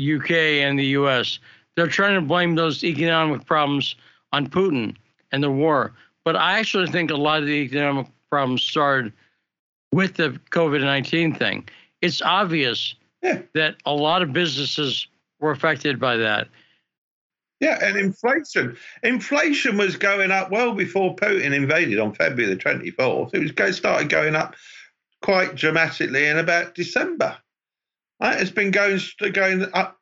UK 0.00 0.30
and 0.30 0.78
the 0.78 0.86
US, 0.98 1.38
they're 1.76 1.86
trying 1.86 2.14
to 2.14 2.20
blame 2.20 2.54
those 2.54 2.84
economic 2.84 3.46
problems 3.46 3.94
on 4.32 4.48
Putin 4.48 4.96
and 5.32 5.42
the 5.42 5.50
war. 5.50 5.92
But 6.24 6.36
I 6.36 6.58
actually 6.58 6.86
think 6.88 7.10
a 7.10 7.16
lot 7.16 7.40
of 7.40 7.46
the 7.46 7.52
economic 7.52 8.06
problems 8.30 8.62
started 8.62 9.12
with 9.92 10.14
the 10.14 10.38
COVID 10.50 10.80
19 10.80 11.34
thing. 11.34 11.68
It's 12.02 12.20
obvious 12.22 12.94
Yeah. 13.22 13.42
that 13.54 13.76
a 13.86 13.92
lot 13.94 14.22
of 14.22 14.32
businesses 14.32 15.06
were 15.40 15.50
affected 15.50 15.98
by 16.00 16.16
that. 16.16 16.48
Yeah, 17.60 17.78
and 17.82 17.96
inflation. 17.96 18.76
Inflation 19.02 19.78
was 19.78 19.96
going 19.96 20.30
up 20.30 20.50
well 20.50 20.74
before 20.74 21.14
Putin 21.16 21.54
invaded 21.54 21.98
on 21.98 22.12
February 22.12 22.52
the 22.52 22.60
24th. 22.60 23.34
It 23.34 23.56
was 23.56 23.76
started 23.76 24.08
going 24.08 24.34
up 24.34 24.56
quite 25.22 25.54
dramatically 25.54 26.26
in 26.26 26.36
about 26.38 26.74
December. 26.74 27.38
Right? 28.24 28.40
It's 28.40 28.50
been 28.50 28.70
going 28.70 28.98
going 29.34 29.66
up 29.74 29.98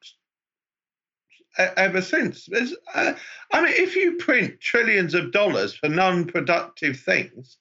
ever 1.58 2.00
since. 2.00 2.48
Uh, 2.94 3.14
I 3.50 3.60
mean, 3.60 3.72
if 3.74 3.96
you 3.96 4.12
print 4.12 4.60
trillions 4.60 5.14
of 5.14 5.32
dollars 5.32 5.74
for 5.74 5.88
non-productive 5.88 7.00
things, 7.00 7.58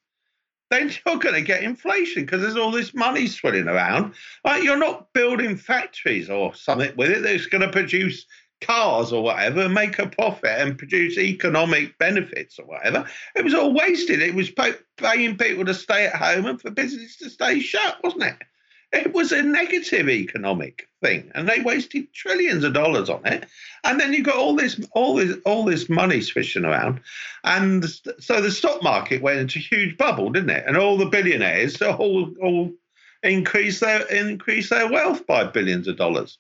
then 0.70 0.92
you're 1.06 1.18
going 1.18 1.34
to 1.34 1.42
get 1.42 1.64
inflation 1.64 2.26
because 2.26 2.42
there's 2.42 2.58
all 2.58 2.70
this 2.70 2.94
money 2.94 3.26
swirling 3.26 3.68
around. 3.68 4.14
Right? 4.46 4.62
You're 4.62 4.78
not 4.78 5.12
building 5.14 5.58
factories 5.58 6.30
or 6.30 6.54
something 6.54 6.96
with 6.96 7.10
it 7.10 7.24
that's 7.24 7.48
going 7.48 7.64
to 7.64 7.72
produce 7.72 8.28
cars 8.62 9.12
or 9.12 9.24
whatever 9.24 9.68
make 9.68 9.98
a 9.98 10.06
profit 10.06 10.60
and 10.60 10.78
produce 10.78 11.18
economic 11.18 11.98
benefits 11.98 12.60
or 12.60 12.68
whatever. 12.68 13.08
It 13.36 13.44
was 13.44 13.56
all 13.56 13.74
wasted. 13.74 14.22
It 14.22 14.36
was 14.36 14.52
paying 14.98 15.38
people 15.40 15.66
to 15.66 15.74
stay 15.74 16.06
at 16.06 16.16
home 16.16 16.46
and 16.46 16.62
for 16.62 16.70
business 16.70 17.18
to 17.18 17.32
stay 17.32 17.60
shut, 17.60 17.98
wasn't 18.04 18.26
it? 18.26 18.38
It 18.94 19.14
was 19.14 19.32
a 19.32 19.42
negative 19.42 20.10
economic 20.10 20.90
thing, 21.02 21.32
and 21.34 21.48
they 21.48 21.62
wasted 21.62 22.14
trillions 22.14 22.64
of 22.64 22.74
dollars 22.74 23.10
on 23.10 23.26
it. 23.26 23.46
And 23.84 24.00
then 24.00 24.14
you 24.14 24.22
got 24.22 24.36
all 24.36 24.56
this, 24.56 24.80
all 24.92 25.16
this, 25.16 25.38
all 25.46 25.64
this 25.64 25.88
money 25.88 26.22
swishing 26.22 26.66
around, 26.66 27.00
and 27.44 27.86
so 28.20 28.42
the 28.42 28.52
stock 28.52 28.84
market 28.84 29.22
went 29.22 29.40
into 29.40 29.60
a 29.60 29.62
huge 29.62 29.98
bubble, 29.98 30.30
didn't 30.30 30.50
it? 30.50 30.66
And 30.68 30.78
all 30.78 30.98
the 30.98 31.06
billionaires 31.06 31.82
all 31.82 32.34
all 32.42 32.74
increase 33.24 33.80
their 33.80 34.02
increase 34.08 34.70
their 34.70 34.92
wealth 34.92 35.26
by 35.26 35.46
billions 35.46 35.88
of 35.88 35.98
dollars. 35.98 36.38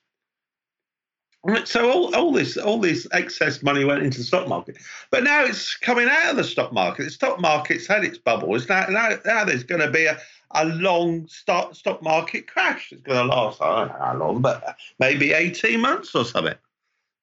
So 1.65 1.89
all, 1.89 2.13
all 2.13 2.31
this 2.31 2.55
all 2.55 2.79
this 2.79 3.07
excess 3.13 3.63
money 3.63 3.83
went 3.83 4.03
into 4.03 4.19
the 4.19 4.23
stock 4.23 4.47
market, 4.47 4.77
but 5.09 5.23
now 5.23 5.43
it's 5.43 5.75
coming 5.75 6.07
out 6.07 6.29
of 6.29 6.35
the 6.37 6.43
stock 6.43 6.71
market. 6.71 7.05
The 7.05 7.09
stock 7.09 7.39
market's 7.39 7.87
had 7.87 8.03
its 8.03 8.19
bubbles. 8.19 8.69
Now 8.69 8.85
now, 8.89 9.17
now 9.25 9.43
there's 9.43 9.63
going 9.63 9.81
to 9.81 9.89
be 9.89 10.05
a, 10.05 10.19
a 10.51 10.65
long 10.65 11.27
stock 11.27 11.73
stock 11.73 12.03
market 12.03 12.45
crash. 12.45 12.91
It's 12.91 13.01
going 13.01 13.27
to 13.27 13.33
last 13.35 13.59
I 13.59 13.79
don't 13.79 13.87
know 13.87 14.05
how 14.05 14.17
long, 14.17 14.41
but 14.43 14.75
maybe 14.99 15.33
eighteen 15.33 15.81
months 15.81 16.13
or 16.13 16.25
something. 16.25 16.53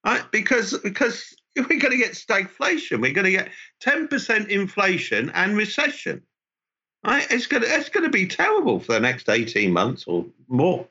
Right? 0.05 0.29
Because 0.31 0.77
because 0.79 1.33
we're 1.55 1.79
going 1.79 1.91
to 1.91 1.97
get 1.97 2.11
stagflation. 2.11 3.01
We're 3.01 3.13
going 3.13 3.23
to 3.23 3.31
get 3.31 3.49
ten 3.79 4.09
percent 4.09 4.49
inflation 4.49 5.29
and 5.29 5.55
recession. 5.55 6.21
Right? 7.05 7.25
It's 7.31 7.47
going 7.47 7.63
to 7.63 7.73
it's 7.73 7.87
going 7.87 8.03
to 8.03 8.09
be 8.09 8.27
terrible 8.27 8.81
for 8.81 8.91
the 8.91 8.99
next 8.99 9.29
eighteen 9.29 9.71
months 9.71 10.03
or 10.07 10.25
more. 10.49 10.85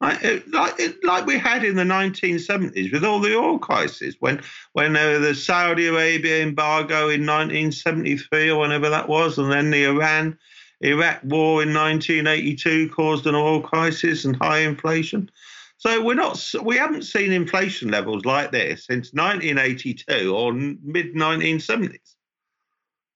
Like, 0.00 0.46
like, 1.02 1.26
we 1.26 1.38
had 1.38 1.64
in 1.64 1.76
the 1.76 1.82
1970s 1.82 2.92
with 2.92 3.02
all 3.02 3.18
the 3.18 3.34
oil 3.34 3.58
crisis, 3.58 4.14
when 4.20 4.42
when 4.74 4.94
uh, 4.94 5.18
the 5.20 5.34
Saudi 5.34 5.86
Arabia 5.86 6.42
embargo 6.42 7.08
in 7.08 7.24
1973 7.24 8.50
or 8.50 8.60
whenever 8.60 8.90
that 8.90 9.08
was, 9.08 9.38
and 9.38 9.50
then 9.50 9.70
the 9.70 9.84
Iran 9.84 10.38
Iraq 10.82 11.22
war 11.24 11.62
in 11.62 11.72
1982 11.72 12.90
caused 12.90 13.26
an 13.26 13.34
oil 13.34 13.62
crisis 13.62 14.26
and 14.26 14.36
high 14.36 14.58
inflation. 14.58 15.30
So 15.78 16.02
we're 16.02 16.14
not 16.14 16.42
we 16.62 16.76
haven't 16.76 17.04
seen 17.04 17.32
inflation 17.32 17.90
levels 17.90 18.26
like 18.26 18.52
this 18.52 18.86
since 18.86 19.12
1982 19.12 20.34
or 20.34 20.52
mid 20.52 21.14
1970s. 21.14 22.16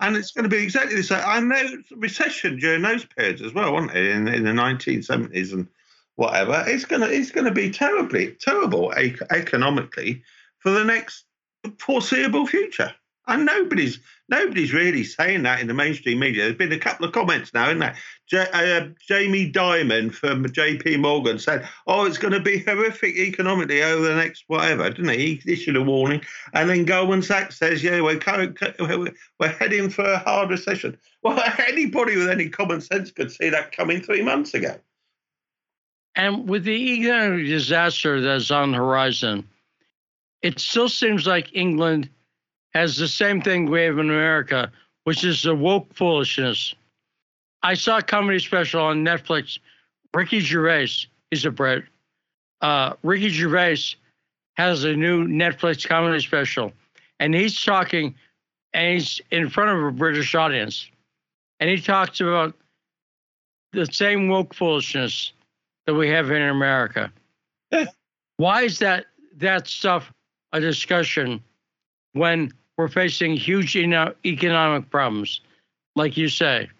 And 0.01 0.17
it's 0.17 0.31
going 0.31 0.45
to 0.45 0.57
be 0.57 0.63
exactly 0.63 0.97
the 0.97 1.03
same. 1.03 1.23
I 1.27 1.41
know 1.41 1.83
recession 1.95 2.59
during 2.59 2.81
those 2.81 3.05
periods 3.05 3.43
as 3.43 3.53
well, 3.53 3.75
wasn't 3.75 3.97
it? 3.97 4.07
In, 4.07 4.29
in 4.29 4.45
the 4.45 4.51
1970s 4.51 5.53
and 5.53 5.69
whatever, 6.17 6.65
it's 6.67 6.85
gonna 6.85 7.07
it's 7.07 7.31
gonna 7.31 7.53
be 7.53 7.71
terribly 7.71 8.37
terrible 8.41 8.93
economically 8.93 10.23
for 10.59 10.71
the 10.71 10.85
next 10.85 11.25
foreseeable 11.79 12.47
future. 12.47 12.95
And 13.27 13.47
nobody's 13.47 14.01
nobody's 14.29 14.73
really 14.73 15.05
saying 15.05 15.45
that 15.45 15.61
in 15.61 15.69
the 15.69 15.75
mainstream 15.75 16.19
media. 16.19 16.45
There's 16.45 16.57
been 16.57 16.73
a 16.73 16.79
couple 16.79 17.07
of 17.07 17.13
comments 17.13 17.55
now, 17.55 17.67
isn't 17.67 17.79
there? 17.79 17.95
J- 18.29 18.49
uh, 18.53 18.89
Jamie 19.07 19.53
Dimon 19.53 20.13
from 20.13 20.51
J.P. 20.51 20.97
Morgan 20.97 21.39
said, 21.39 21.69
"Oh, 21.87 22.07
it's 22.07 22.19
going 22.19 22.33
to 22.33 22.41
be 22.41 22.59
horrific 22.59 23.17
economically 23.17 23.83
over 23.83 24.09
the 24.09 24.17
next 24.17 24.45
whatever," 24.49 24.91
didn't 24.91 25.11
he? 25.11 25.41
He 25.45 25.53
issued 25.53 25.77
a 25.77 25.83
warning, 25.83 26.23
and 26.55 26.69
then 26.69 26.85
Goldman 26.85 27.23
Sachs 27.23 27.59
says, 27.59 27.85
"Yeah, 27.85 28.01
we're 28.01 28.19
we're 29.39 29.49
heading 29.49 29.91
for 29.91 30.05
a 30.05 30.19
hard 30.19 30.51
recession." 30.51 30.99
Well, 31.23 31.41
anybody 31.69 32.17
with 32.17 32.31
any 32.31 32.49
common 32.49 32.81
sense 32.81 33.13
could 33.13 33.31
see 33.31 33.51
that 33.51 33.71
coming 33.71 34.01
three 34.01 34.23
months 34.23 34.55
ago. 34.55 34.77
And 36.17 36.49
with 36.49 36.65
the 36.65 36.73
economic 36.73 37.47
disaster 37.47 38.21
that's 38.21 38.51
on 38.51 38.73
the 38.73 38.79
horizon, 38.79 39.49
it 40.43 40.59
still 40.59 40.89
seems 40.89 41.27
like 41.27 41.55
England 41.55 42.09
has 42.75 42.97
the 42.97 43.09
same 43.09 43.43
thing 43.43 43.67
we 43.67 43.83
have 43.83 43.99
in 43.99 44.11
America, 44.11 44.71
which 45.05 45.25
is 45.25 45.43
the 45.43 45.55
woke 45.55 45.93
foolishness. 45.95 46.75
I 47.63 47.75
saw 47.75 47.99
a 47.99 48.03
comedy 48.03 48.39
special 48.39 48.83
on 48.83 49.05
Netflix. 49.05 49.59
Ricky 50.15 50.41
Gervais 50.41 51.07
is 51.31 51.45
a 51.45 51.51
Brit. 51.51 51.85
Uh, 52.61 52.95
Ricky 53.03 53.29
Gervais 53.29 53.97
has 54.55 54.85
a 54.85 54.95
new 54.95 55.27
Netflix 55.27 55.87
comedy 55.87 56.21
special, 56.21 56.73
and 57.19 57.35
he's 57.35 57.61
talking, 57.63 58.15
and 58.75 58.95
he's 58.95 59.21
in 59.31 59.49
front 59.49 59.71
of 59.71 59.85
a 59.85 59.91
British 59.91 60.35
audience, 60.35 60.87
and 61.61 61.71
he 61.71 61.81
talks 61.81 62.21
about 62.21 62.55
the 63.73 63.87
same 63.87 64.29
woke 64.29 64.55
foolishness 64.55 65.33
that 65.91 65.97
we 65.97 66.09
have 66.09 66.31
in 66.31 66.43
America. 66.43 67.13
Why 68.37 68.63
is 68.63 68.79
that 68.79 69.07
that 69.39 69.67
stuff 69.67 70.13
a 70.53 70.61
discussion 70.61 71.43
when 72.13 72.53
we're 72.77 72.89
facing 72.89 73.37
huge 73.37 73.75
economic 73.75 74.89
problems, 74.89 75.41
like 75.97 76.17
you 76.17 76.29
say? 76.29 76.71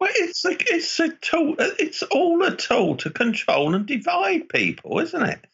Well, 0.00 0.10
it's 0.14 0.46
like 0.46 0.64
it's 0.70 0.98
a 0.98 1.10
tool. 1.10 1.56
It's 1.58 2.02
all 2.04 2.42
a 2.42 2.56
tool 2.56 2.96
to 2.96 3.10
control 3.10 3.74
and 3.74 3.84
divide 3.84 4.48
people, 4.48 4.98
isn't 4.98 5.22
it? 5.22 5.46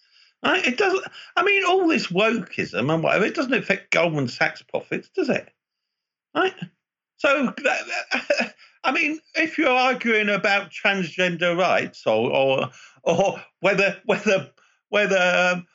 Right? 0.44 0.64
It 0.64 0.78
doesn't. 0.78 1.04
I 1.36 1.42
mean, 1.42 1.64
all 1.64 1.88
this 1.88 2.06
wokeism 2.06 2.94
and 2.94 3.02
whatever. 3.02 3.24
It 3.24 3.34
doesn't 3.34 3.52
affect 3.52 3.90
Goldman 3.90 4.28
Sachs 4.28 4.62
profits, 4.62 5.08
does 5.08 5.28
it? 5.28 5.48
Right. 6.34 6.54
So 7.16 7.52
that, 7.64 8.54
I 8.82 8.92
mean, 8.92 9.20
if 9.34 9.58
you're 9.58 9.68
arguing 9.68 10.28
about 10.28 10.70
transgender 10.70 11.56
rights 11.56 12.06
or 12.06 12.30
or, 12.30 12.70
or 13.02 13.42
whether 13.60 13.96
whether 14.04 14.50
whether 14.88 15.52
um, 15.54 15.66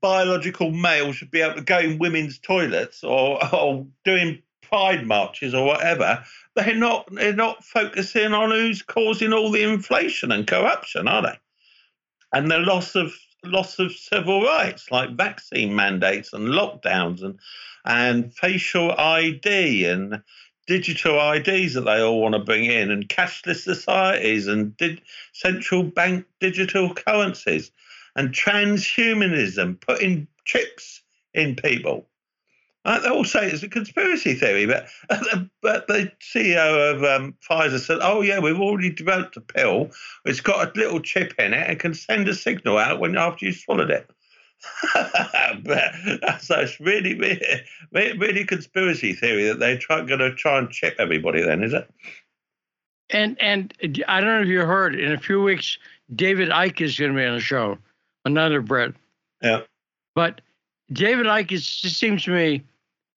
biological 0.00 0.70
males 0.70 1.16
should 1.16 1.30
be 1.30 1.40
able 1.40 1.54
to 1.54 1.62
go 1.62 1.78
in 1.78 1.98
women's 1.98 2.38
toilets 2.38 3.02
or, 3.02 3.38
or 3.54 3.86
doing 4.04 4.42
pride 4.62 5.06
marches 5.06 5.54
or 5.54 5.64
whatever, 5.66 6.24
they're 6.54 6.74
not 6.74 7.08
they're 7.12 7.32
not 7.32 7.64
focusing 7.64 8.34
on 8.34 8.50
who's 8.50 8.82
causing 8.82 9.32
all 9.32 9.50
the 9.50 9.62
inflation 9.62 10.32
and 10.32 10.46
corruption, 10.46 11.08
are 11.08 11.22
they? 11.22 11.38
And 12.32 12.50
the 12.50 12.58
loss 12.58 12.94
of 12.94 13.14
loss 13.44 13.78
of 13.78 13.92
civil 13.92 14.42
rights 14.42 14.90
like 14.90 15.16
vaccine 15.16 15.74
mandates 15.74 16.32
and 16.32 16.48
lockdowns 16.48 17.22
and 17.22 17.38
and 17.84 18.34
facial 18.34 18.92
ID 18.98 19.86
and 19.86 20.22
digital 20.66 21.32
IDs 21.32 21.74
that 21.74 21.84
they 21.84 22.00
all 22.00 22.20
want 22.20 22.34
to 22.34 22.38
bring 22.38 22.64
in, 22.64 22.90
and 22.90 23.08
cashless 23.08 23.62
societies, 23.64 24.46
and 24.46 24.74
central 25.32 25.82
bank 25.82 26.24
digital 26.40 26.94
currencies, 26.94 27.70
and 28.16 28.32
transhumanism, 28.32 29.80
putting 29.80 30.26
chips 30.44 31.02
in 31.32 31.56
people. 31.56 32.06
Uh, 32.86 33.00
they 33.00 33.08
all 33.08 33.24
say 33.24 33.50
it's 33.50 33.62
a 33.62 33.68
conspiracy 33.68 34.34
theory, 34.34 34.66
but 34.66 34.88
but 35.62 35.86
the 35.86 36.12
CEO 36.20 36.94
of 36.94 37.02
um, 37.02 37.34
Pfizer 37.48 37.78
said, 37.78 37.98
"Oh 38.02 38.20
yeah, 38.20 38.40
we've 38.40 38.60
already 38.60 38.90
developed 38.90 39.36
a 39.38 39.40
pill. 39.40 39.90
It's 40.26 40.40
got 40.40 40.68
a 40.68 40.78
little 40.78 41.00
chip 41.00 41.32
in 41.38 41.54
it 41.54 41.68
and 41.68 41.80
can 41.80 41.94
send 41.94 42.28
a 42.28 42.34
signal 42.34 42.76
out 42.76 43.00
when 43.00 43.16
after 43.16 43.46
you 43.46 43.52
swallowed 43.52 43.90
it." 43.90 44.10
so 46.40 46.60
it's 46.60 46.80
really, 46.80 47.14
really, 47.14 48.18
really 48.18 48.44
conspiracy 48.44 49.12
theory 49.12 49.44
that 49.44 49.58
they're 49.58 49.78
try, 49.78 50.02
going 50.02 50.20
to 50.20 50.34
try 50.34 50.58
and 50.58 50.70
chip 50.70 50.96
everybody. 50.98 51.42
Then 51.42 51.62
is 51.62 51.72
it? 51.72 51.90
And 53.10 53.40
and 53.40 53.74
I 54.08 54.20
don't 54.20 54.30
know 54.30 54.42
if 54.42 54.48
you 54.48 54.60
heard. 54.60 54.98
In 54.98 55.12
a 55.12 55.18
few 55.18 55.42
weeks, 55.42 55.78
David 56.14 56.48
Icke 56.48 56.80
is 56.80 56.98
going 56.98 57.12
to 57.12 57.18
be 57.18 57.24
on 57.24 57.34
the 57.34 57.40
show. 57.40 57.78
Another 58.24 58.60
Brit. 58.60 58.94
Yeah. 59.42 59.60
But 60.14 60.40
David 60.92 61.26
Icke 61.26 61.52
is, 61.52 61.66
just 61.66 61.98
seems 61.98 62.24
to 62.24 62.30
me 62.30 62.62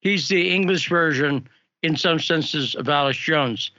he's 0.00 0.28
the 0.28 0.54
English 0.54 0.88
version, 0.88 1.48
in 1.82 1.96
some 1.96 2.18
senses, 2.18 2.74
of 2.74 2.88
Alex 2.88 3.18
Jones. 3.18 3.70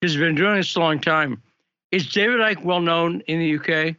He's 0.00 0.16
been 0.16 0.34
doing 0.34 0.56
this 0.56 0.76
a 0.76 0.80
long 0.80 1.00
time. 1.00 1.42
Is 1.90 2.12
David 2.12 2.40
Icke 2.40 2.64
well 2.64 2.80
known 2.80 3.20
in 3.22 3.38
the 3.38 3.56
UK? 3.56 3.96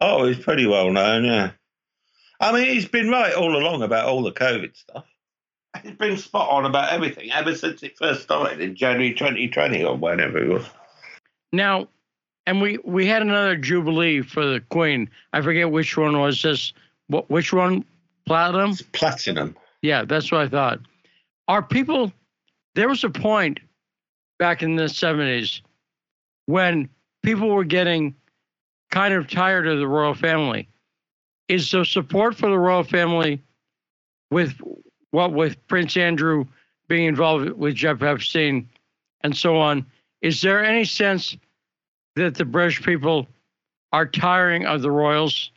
Oh, 0.00 0.26
he's 0.26 0.38
pretty 0.38 0.66
well 0.66 0.90
known, 0.90 1.24
yeah. 1.24 1.50
I 2.40 2.52
mean, 2.52 2.68
he's 2.68 2.86
been 2.86 3.10
right 3.10 3.34
all 3.34 3.56
along 3.56 3.82
about 3.82 4.06
all 4.06 4.22
the 4.22 4.32
COVID 4.32 4.76
stuff. 4.76 5.04
He's 5.82 5.92
been 5.92 6.16
spot 6.16 6.48
on 6.50 6.64
about 6.64 6.92
everything 6.92 7.30
ever 7.32 7.54
since 7.54 7.82
it 7.82 7.98
first 7.98 8.22
started 8.22 8.60
in 8.60 8.74
January 8.74 9.12
2020 9.12 9.84
or 9.84 9.96
whenever 9.96 10.38
it 10.38 10.48
was. 10.48 10.66
Now, 11.52 11.88
and 12.46 12.62
we 12.62 12.78
we 12.84 13.06
had 13.06 13.22
another 13.22 13.56
jubilee 13.56 14.22
for 14.22 14.44
the 14.44 14.60
Queen. 14.70 15.10
I 15.32 15.42
forget 15.42 15.70
which 15.70 15.96
one 15.96 16.18
was 16.18 16.40
this. 16.42 16.72
What 17.08 17.28
which 17.28 17.52
one? 17.52 17.84
Platinum. 18.26 18.70
It's 18.70 18.82
platinum. 18.82 19.56
Yeah, 19.82 20.04
that's 20.04 20.32
what 20.32 20.42
I 20.42 20.48
thought. 20.48 20.80
Are 21.46 21.62
people? 21.62 22.12
There 22.74 22.88
was 22.88 23.04
a 23.04 23.10
point 23.10 23.60
back 24.38 24.62
in 24.62 24.76
the 24.76 24.84
70s 24.84 25.62
when 26.46 26.88
people 27.22 27.48
were 27.48 27.64
getting 27.64 28.14
kind 28.90 29.14
of 29.14 29.28
tired 29.28 29.66
of 29.66 29.78
the 29.78 29.88
royal 29.88 30.14
family 30.14 30.68
is 31.48 31.70
the 31.70 31.84
support 31.84 32.36
for 32.36 32.48
the 32.48 32.58
royal 32.58 32.84
family 32.84 33.42
with 34.30 34.54
what 35.10 35.32
with 35.32 35.56
Prince 35.68 35.96
Andrew 35.96 36.44
being 36.88 37.06
involved 37.06 37.50
with 37.50 37.74
Jeff 37.74 38.02
Epstein 38.02 38.68
and 39.22 39.36
so 39.36 39.56
on. 39.56 39.84
Is 40.22 40.40
there 40.40 40.64
any 40.64 40.84
sense 40.84 41.36
that 42.16 42.34
the 42.34 42.44
British 42.44 42.82
people 42.82 43.26
are 43.92 44.06
tiring 44.06 44.66
of 44.66 44.82
the 44.82 44.90
royals? 44.90 45.50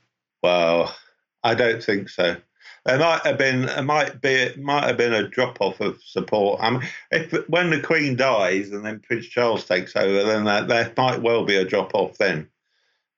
Well, 0.43 0.95
I 1.43 1.55
don't 1.55 1.83
think 1.83 2.09
so. 2.09 2.37
There 2.85 2.97
might 2.97 3.21
have 3.25 3.37
been, 3.37 3.65
it 3.65 3.83
might 3.83 4.21
be, 4.21 4.29
it 4.29 4.59
might 4.59 4.85
have 4.85 4.97
been 4.97 5.13
a 5.13 5.27
drop 5.27 5.57
off 5.61 5.79
of 5.81 6.01
support. 6.03 6.59
I 6.63 6.71
mean, 6.71 6.83
if 7.11 7.47
when 7.47 7.69
the 7.69 7.79
Queen 7.79 8.15
dies 8.15 8.71
and 8.71 8.83
then 8.83 8.99
Prince 8.99 9.27
Charles 9.27 9.65
takes 9.65 9.95
over, 9.95 10.23
then 10.23 10.45
there, 10.45 10.63
there 10.63 10.93
might 10.97 11.21
well 11.21 11.45
be 11.45 11.55
a 11.55 11.65
drop 11.65 11.93
off 11.93 12.17
then. 12.17 12.49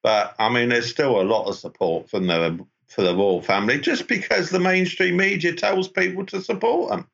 But 0.04 0.36
I 0.38 0.50
mean, 0.50 0.70
there's 0.70 0.90
still 0.90 1.20
a 1.20 1.24
lot 1.24 1.48
of 1.48 1.56
support 1.56 2.10
from 2.10 2.28
the 2.28 2.66
for 2.88 3.02
the 3.02 3.16
royal 3.16 3.42
family 3.42 3.80
just 3.80 4.08
because 4.08 4.50
the 4.50 4.60
mainstream 4.60 5.18
media 5.18 5.56
tells 5.56 5.88
people 5.88 6.26
to 6.28 6.42
support 6.42 6.92
them. 6.92 7.08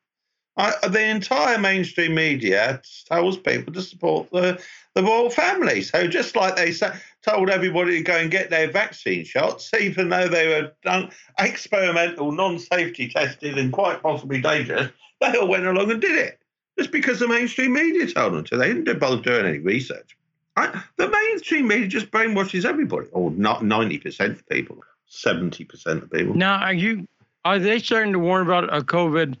I, 0.56 0.74
the 0.88 1.02
entire 1.02 1.58
mainstream 1.58 2.14
media 2.14 2.82
tells 3.06 3.38
people 3.38 3.72
to 3.72 3.80
support 3.80 4.30
the, 4.30 4.60
the 4.94 5.02
royal 5.02 5.30
family. 5.30 5.80
So 5.80 6.06
just 6.06 6.36
like 6.36 6.56
they 6.56 6.72
say, 6.72 6.92
told 7.22 7.48
everybody 7.48 7.96
to 7.98 8.02
go 8.02 8.16
and 8.16 8.30
get 8.30 8.50
their 8.50 8.70
vaccine 8.70 9.24
shots, 9.24 9.70
even 9.80 10.10
though 10.10 10.28
they 10.28 10.48
were 10.48 10.72
done 10.82 11.10
experimental, 11.38 12.32
non-safety 12.32 13.08
tested, 13.08 13.56
and 13.56 13.72
quite 13.72 14.02
possibly 14.02 14.40
dangerous. 14.42 14.90
They 15.20 15.38
all 15.38 15.48
went 15.48 15.64
along 15.64 15.90
and 15.92 16.00
did 16.00 16.18
it 16.18 16.40
just 16.78 16.90
because 16.92 17.20
the 17.20 17.28
mainstream 17.28 17.72
media 17.72 18.06
told 18.06 18.34
them 18.34 18.44
to. 18.44 18.56
They 18.56 18.74
didn't 18.74 18.98
bother 18.98 19.22
doing 19.22 19.46
any 19.46 19.58
research. 19.58 20.16
I, 20.56 20.82
the 20.96 21.08
mainstream 21.08 21.68
media 21.68 21.86
just 21.86 22.10
brainwashes 22.10 22.64
everybody, 22.64 23.08
or 23.12 23.30
not 23.30 23.64
ninety 23.64 23.98
percent 23.98 24.32
of 24.38 24.48
people, 24.48 24.78
seventy 25.06 25.64
percent 25.64 26.02
of 26.02 26.10
people. 26.10 26.34
Now, 26.34 26.56
are 26.56 26.72
you? 26.72 27.06
Are 27.44 27.58
they 27.58 27.78
starting 27.78 28.12
to 28.12 28.18
warn 28.18 28.42
about 28.42 28.64
a 28.74 28.82
COVID, 28.82 29.36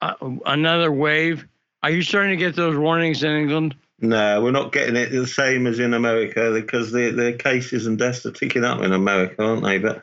uh, 0.00 0.14
another 0.46 0.90
wave? 0.90 1.46
Are 1.82 1.90
you 1.90 2.02
starting 2.02 2.30
to 2.30 2.36
get 2.36 2.56
those 2.56 2.76
warnings 2.76 3.22
in 3.22 3.30
England? 3.30 3.76
No, 4.00 4.42
we're 4.42 4.50
not 4.50 4.72
getting 4.72 4.96
it 4.96 5.10
the 5.10 5.26
same 5.26 5.66
as 5.66 5.78
in 5.78 5.94
America 5.94 6.50
because 6.52 6.92
the 6.92 7.10
the 7.10 7.32
cases 7.32 7.86
and 7.86 7.98
deaths 7.98 8.26
are 8.26 8.32
ticking 8.32 8.64
up 8.64 8.82
in 8.82 8.92
America, 8.92 9.42
aren't 9.42 9.62
they? 9.62 9.78
But 9.78 10.02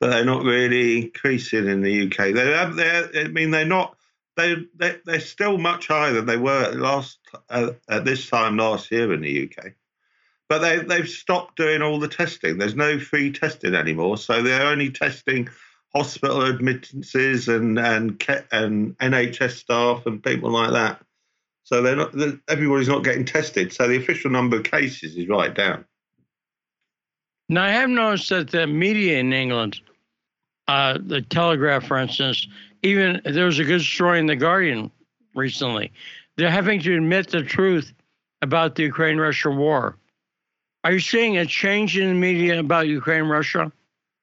but 0.00 0.10
they're 0.10 0.24
not 0.24 0.44
really 0.44 1.02
increasing 1.02 1.68
in 1.68 1.82
the 1.82 2.06
UK. 2.06 2.34
They 2.34 2.52
have 2.52 2.76
they 2.76 3.22
I 3.22 3.28
mean 3.28 3.50
they're 3.50 3.66
not 3.66 3.96
they 4.36 4.56
they 4.76 4.96
they're 5.04 5.20
still 5.20 5.58
much 5.58 5.88
higher 5.88 6.12
than 6.12 6.26
they 6.26 6.36
were 6.36 6.64
at 6.64 6.76
last 6.76 7.18
uh, 7.50 7.72
at 7.88 8.04
this 8.04 8.28
time 8.28 8.56
last 8.56 8.90
year 8.90 9.12
in 9.12 9.20
the 9.20 9.50
UK. 9.50 9.72
But 10.48 10.58
they 10.58 10.78
they've 10.78 11.08
stopped 11.08 11.56
doing 11.56 11.82
all 11.82 11.98
the 11.98 12.08
testing. 12.08 12.58
There's 12.58 12.76
no 12.76 12.98
free 12.98 13.32
testing 13.32 13.74
anymore, 13.74 14.16
so 14.18 14.42
they're 14.42 14.66
only 14.66 14.90
testing 14.90 15.48
hospital 15.94 16.44
admittances 16.44 17.48
and 17.48 17.78
and 17.78 18.22
and 18.52 18.98
NHS 18.98 19.52
staff 19.52 20.06
and 20.06 20.22
people 20.22 20.50
like 20.50 20.72
that. 20.72 21.00
So 21.64 21.80
they're 21.80 21.96
not 21.96 22.14
everybody's 22.48 22.88
not 22.88 23.04
getting 23.04 23.24
tested. 23.24 23.72
So 23.72 23.88
the 23.88 23.96
official 23.96 24.30
number 24.30 24.58
of 24.58 24.64
cases 24.64 25.16
is 25.16 25.28
right 25.28 25.54
down. 25.54 25.84
Now 27.48 27.64
I 27.64 27.70
have 27.70 27.88
noticed 27.88 28.28
that 28.30 28.50
the 28.50 28.66
media 28.66 29.18
in 29.18 29.32
England, 29.32 29.80
uh, 30.68 30.98
the 31.00 31.22
Telegraph, 31.22 31.86
for 31.86 31.98
instance, 31.98 32.46
even 32.82 33.20
there 33.24 33.46
was 33.46 33.58
a 33.58 33.64
good 33.64 33.82
story 33.82 34.18
in 34.18 34.26
the 34.26 34.36
Guardian 34.36 34.90
recently. 35.34 35.92
They're 36.36 36.50
having 36.50 36.80
to 36.80 36.96
admit 36.96 37.30
the 37.30 37.42
truth 37.42 37.92
about 38.42 38.74
the 38.74 38.82
Ukraine-Russia 38.82 39.50
war. 39.50 39.96
Are 40.84 40.92
you 40.92 41.00
seeing 41.00 41.38
a 41.38 41.46
change 41.46 41.96
in 41.96 42.08
the 42.08 42.14
media 42.14 42.60
about 42.60 42.88
Ukraine-Russia? 42.88 43.72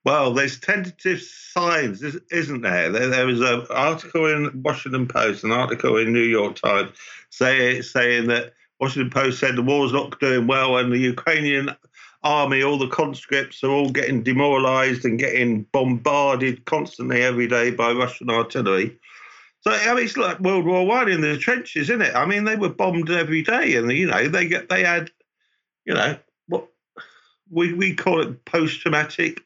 Well, 0.06 0.32
there's 0.32 0.60
tentative 0.60 1.20
signs, 1.20 2.04
isn't 2.04 2.62
there? 2.62 2.92
There, 2.92 3.08
there 3.08 3.26
was 3.26 3.42
an 3.42 3.66
article 3.72 4.28
in 4.28 4.62
Washington 4.62 5.08
Post, 5.08 5.44
an 5.44 5.52
article 5.52 5.98
in 5.98 6.14
New 6.14 6.22
York 6.22 6.56
Times, 6.56 6.96
say, 7.32 7.82
saying 7.82 8.28
that 8.28 8.54
Washington 8.80 9.10
Post 9.10 9.40
said 9.40 9.56
the 9.56 9.64
war's 9.64 9.92
not 9.92 10.20
doing 10.20 10.46
well, 10.46 10.78
and 10.78 10.92
the 10.92 11.00
Ukrainian 11.00 11.72
army, 12.24 12.62
all 12.62 12.78
the 12.78 12.88
conscripts, 12.88 13.64
are 13.64 13.72
all 13.72 13.90
getting 13.90 14.22
demoralised 14.22 15.04
and 15.04 15.18
getting 15.18 15.64
bombarded 15.72 16.66
constantly 16.66 17.24
every 17.24 17.48
day 17.48 17.72
by 17.72 17.92
Russian 17.92 18.30
artillery. 18.30 19.00
So 19.62 19.72
I 19.72 19.96
mean, 19.96 20.06
it's 20.06 20.18
like 20.18 20.40
World 20.40 20.66
War 20.66 20.86
One 20.86 21.10
in 21.10 21.22
the 21.22 21.38
trenches, 21.38 21.90
isn't 21.90 22.02
it? 22.02 22.16
I 22.16 22.26
mean, 22.26 22.44
they 22.44 22.56
were 22.56 22.70
bombed 22.70 23.10
every 23.10 23.42
day, 23.42 23.76
and 23.76 23.92
you 23.92 24.08
know 24.08 24.28
they 24.28 24.48
get 24.48 24.70
they 24.70 24.84
had, 24.84 25.12
you 25.86 25.94
know, 25.94 26.18
we 27.52 27.74
we 27.74 27.94
call 27.94 28.22
it 28.22 28.46
post 28.46 28.82
traumatic 28.82 29.44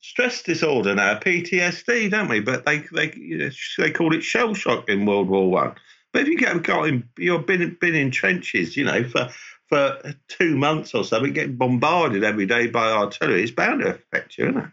stress 0.00 0.42
disorder 0.42 0.94
now, 0.94 1.18
PTSD, 1.18 2.10
don't 2.10 2.28
we? 2.28 2.40
But 2.40 2.64
they 2.64 2.78
they 2.92 3.12
you 3.14 3.38
know, 3.38 3.50
they 3.78 3.90
called 3.90 4.14
it 4.14 4.22
shell 4.22 4.54
shock 4.54 4.88
in 4.88 5.06
World 5.06 5.28
War 5.28 5.50
One. 5.50 5.74
But 6.12 6.22
if 6.22 6.28
you 6.28 6.38
get 6.38 6.62
got 6.62 6.88
in, 6.88 7.08
you've 7.18 7.46
been 7.46 7.76
been 7.80 7.94
in 7.94 8.10
trenches, 8.10 8.76
you 8.76 8.84
know, 8.84 9.04
for 9.04 9.28
for 9.68 10.14
two 10.28 10.56
months 10.56 10.94
or 10.94 11.04
so, 11.04 11.22
and 11.22 11.34
getting 11.34 11.56
bombarded 11.56 12.24
every 12.24 12.46
day 12.46 12.66
by 12.66 12.90
artillery, 12.90 13.42
it's 13.42 13.52
bound 13.52 13.82
to 13.82 13.90
affect 13.90 14.36
you, 14.36 14.48
isn't 14.48 14.58
it? 14.58 14.70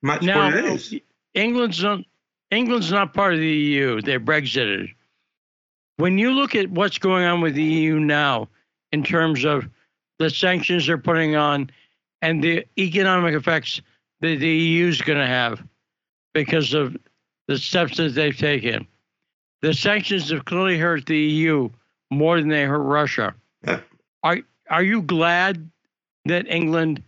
Much 0.00 0.22
now, 0.22 0.44
what 0.44 0.54
it 0.54 0.64
is. 0.64 0.94
England's 1.34 1.82
not 1.82 2.00
England's 2.50 2.90
not 2.90 3.12
part 3.12 3.34
of 3.34 3.40
the 3.40 3.46
EU. 3.46 4.00
They're 4.00 4.20
Brexited. 4.20 4.94
When 5.96 6.16
you 6.16 6.30
look 6.30 6.54
at 6.54 6.70
what's 6.70 6.98
going 6.98 7.24
on 7.24 7.40
with 7.40 7.54
the 7.54 7.62
EU 7.62 7.98
now, 7.98 8.48
in 8.92 9.02
terms 9.02 9.44
of 9.44 9.68
the 10.18 10.30
sanctions 10.30 10.86
they're 10.86 10.98
putting 10.98 11.36
on 11.36 11.70
and 12.22 12.42
the 12.42 12.66
economic 12.78 13.34
effects 13.34 13.80
that 14.20 14.38
the 14.40 14.48
EU 14.48 14.88
is 14.88 15.00
going 15.00 15.18
to 15.18 15.26
have 15.26 15.62
because 16.34 16.74
of 16.74 16.96
the 17.46 17.56
steps 17.56 17.96
that 17.96 18.14
they've 18.14 18.36
taken. 18.36 18.86
The 19.62 19.74
sanctions 19.74 20.30
have 20.30 20.44
clearly 20.44 20.78
hurt 20.78 21.06
the 21.06 21.18
EU 21.18 21.70
more 22.10 22.38
than 22.38 22.48
they 22.48 22.64
hurt 22.64 22.78
Russia. 22.78 23.34
Are 24.22 24.38
are 24.70 24.82
you 24.82 25.02
glad 25.02 25.70
that 26.26 26.46
England? 26.48 27.02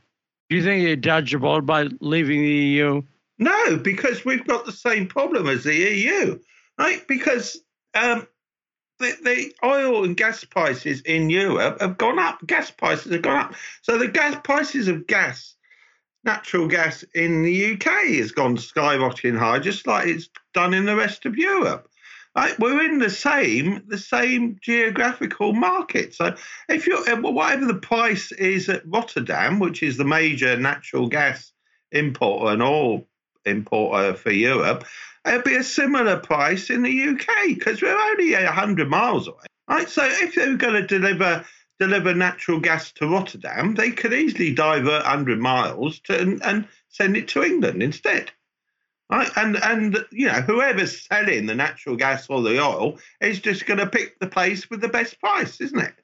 Do 0.48 0.56
you 0.56 0.62
think 0.62 0.84
they 0.84 0.96
dodged 0.96 1.34
a 1.34 1.38
bullet 1.38 1.62
by 1.62 1.88
leaving 2.00 2.40
the 2.40 2.48
EU? 2.48 3.02
No, 3.38 3.76
because 3.76 4.24
we've 4.24 4.46
got 4.46 4.66
the 4.66 4.72
same 4.72 5.06
problem 5.06 5.48
as 5.48 5.64
the 5.64 5.74
EU, 5.74 6.38
right? 6.78 7.06
Because 7.06 7.58
um, 7.94 8.26
the, 9.00 9.16
the 9.24 9.52
oil 9.66 10.04
and 10.04 10.16
gas 10.16 10.44
prices 10.44 11.00
in 11.00 11.30
Europe 11.30 11.80
have 11.80 11.98
gone 11.98 12.18
up. 12.18 12.46
Gas 12.46 12.70
prices 12.70 13.12
have 13.12 13.22
gone 13.22 13.46
up. 13.46 13.54
So 13.82 13.98
the 13.98 14.08
gas 14.08 14.36
prices 14.44 14.86
of 14.86 15.06
gas 15.06 15.56
natural 16.24 16.68
gas 16.68 17.02
in 17.14 17.42
the 17.42 17.72
UK 17.72 18.18
has 18.18 18.32
gone 18.32 18.56
skyrocketing 18.56 19.38
high, 19.38 19.58
just 19.58 19.86
like 19.86 20.06
it's 20.06 20.28
done 20.52 20.74
in 20.74 20.84
the 20.84 20.96
rest 20.96 21.26
of 21.26 21.36
Europe. 21.36 21.88
Right? 22.36 22.56
We're 22.60 22.84
in 22.84 22.98
the 22.98 23.10
same 23.10 23.82
the 23.88 23.98
same 23.98 24.58
geographical 24.62 25.52
market. 25.52 26.14
So 26.14 26.36
if 26.68 26.86
you 26.86 26.96
uh, 26.96 27.16
whatever 27.16 27.66
the 27.66 27.74
price 27.74 28.30
is 28.32 28.68
at 28.68 28.86
Rotterdam, 28.86 29.58
which 29.58 29.82
is 29.82 29.96
the 29.96 30.04
major 30.04 30.56
natural 30.56 31.08
gas 31.08 31.52
importer 31.90 32.52
and 32.52 32.62
oil 32.62 33.08
importer 33.44 34.14
for 34.14 34.30
Europe, 34.30 34.84
it'll 35.26 35.42
be 35.42 35.56
a 35.56 35.64
similar 35.64 36.16
price 36.16 36.70
in 36.70 36.82
the 36.82 37.08
UK 37.08 37.48
because 37.48 37.82
we're 37.82 37.96
only 37.96 38.32
hundred 38.32 38.88
miles 38.88 39.28
away. 39.28 39.44
Right? 39.68 39.88
So 39.88 40.02
if 40.04 40.34
they're 40.34 40.56
going 40.56 40.74
to 40.74 40.86
deliver 40.86 41.44
deliver 41.78 42.14
natural 42.14 42.60
gas 42.60 42.92
to 42.92 43.08
Rotterdam, 43.08 43.74
they 43.74 43.90
could 43.90 44.12
easily 44.12 44.54
divert 44.54 45.02
100 45.02 45.38
miles 45.40 45.98
to, 46.00 46.20
and, 46.20 46.42
and 46.44 46.68
send 46.88 47.16
it 47.16 47.28
to 47.28 47.42
England 47.42 47.82
instead. 47.82 48.30
Right? 49.10 49.30
And 49.36 49.56
and 49.56 50.04
you 50.12 50.26
know 50.26 50.40
whoever's 50.40 51.06
selling 51.06 51.46
the 51.46 51.54
natural 51.54 51.96
gas 51.96 52.28
or 52.28 52.42
the 52.42 52.62
oil 52.62 52.98
is 53.20 53.40
just 53.40 53.66
going 53.66 53.80
to 53.80 53.86
pick 53.86 54.18
the 54.20 54.28
place 54.28 54.70
with 54.70 54.80
the 54.80 54.88
best 54.88 55.18
price, 55.20 55.60
isn't 55.60 55.78
it? 55.78 55.94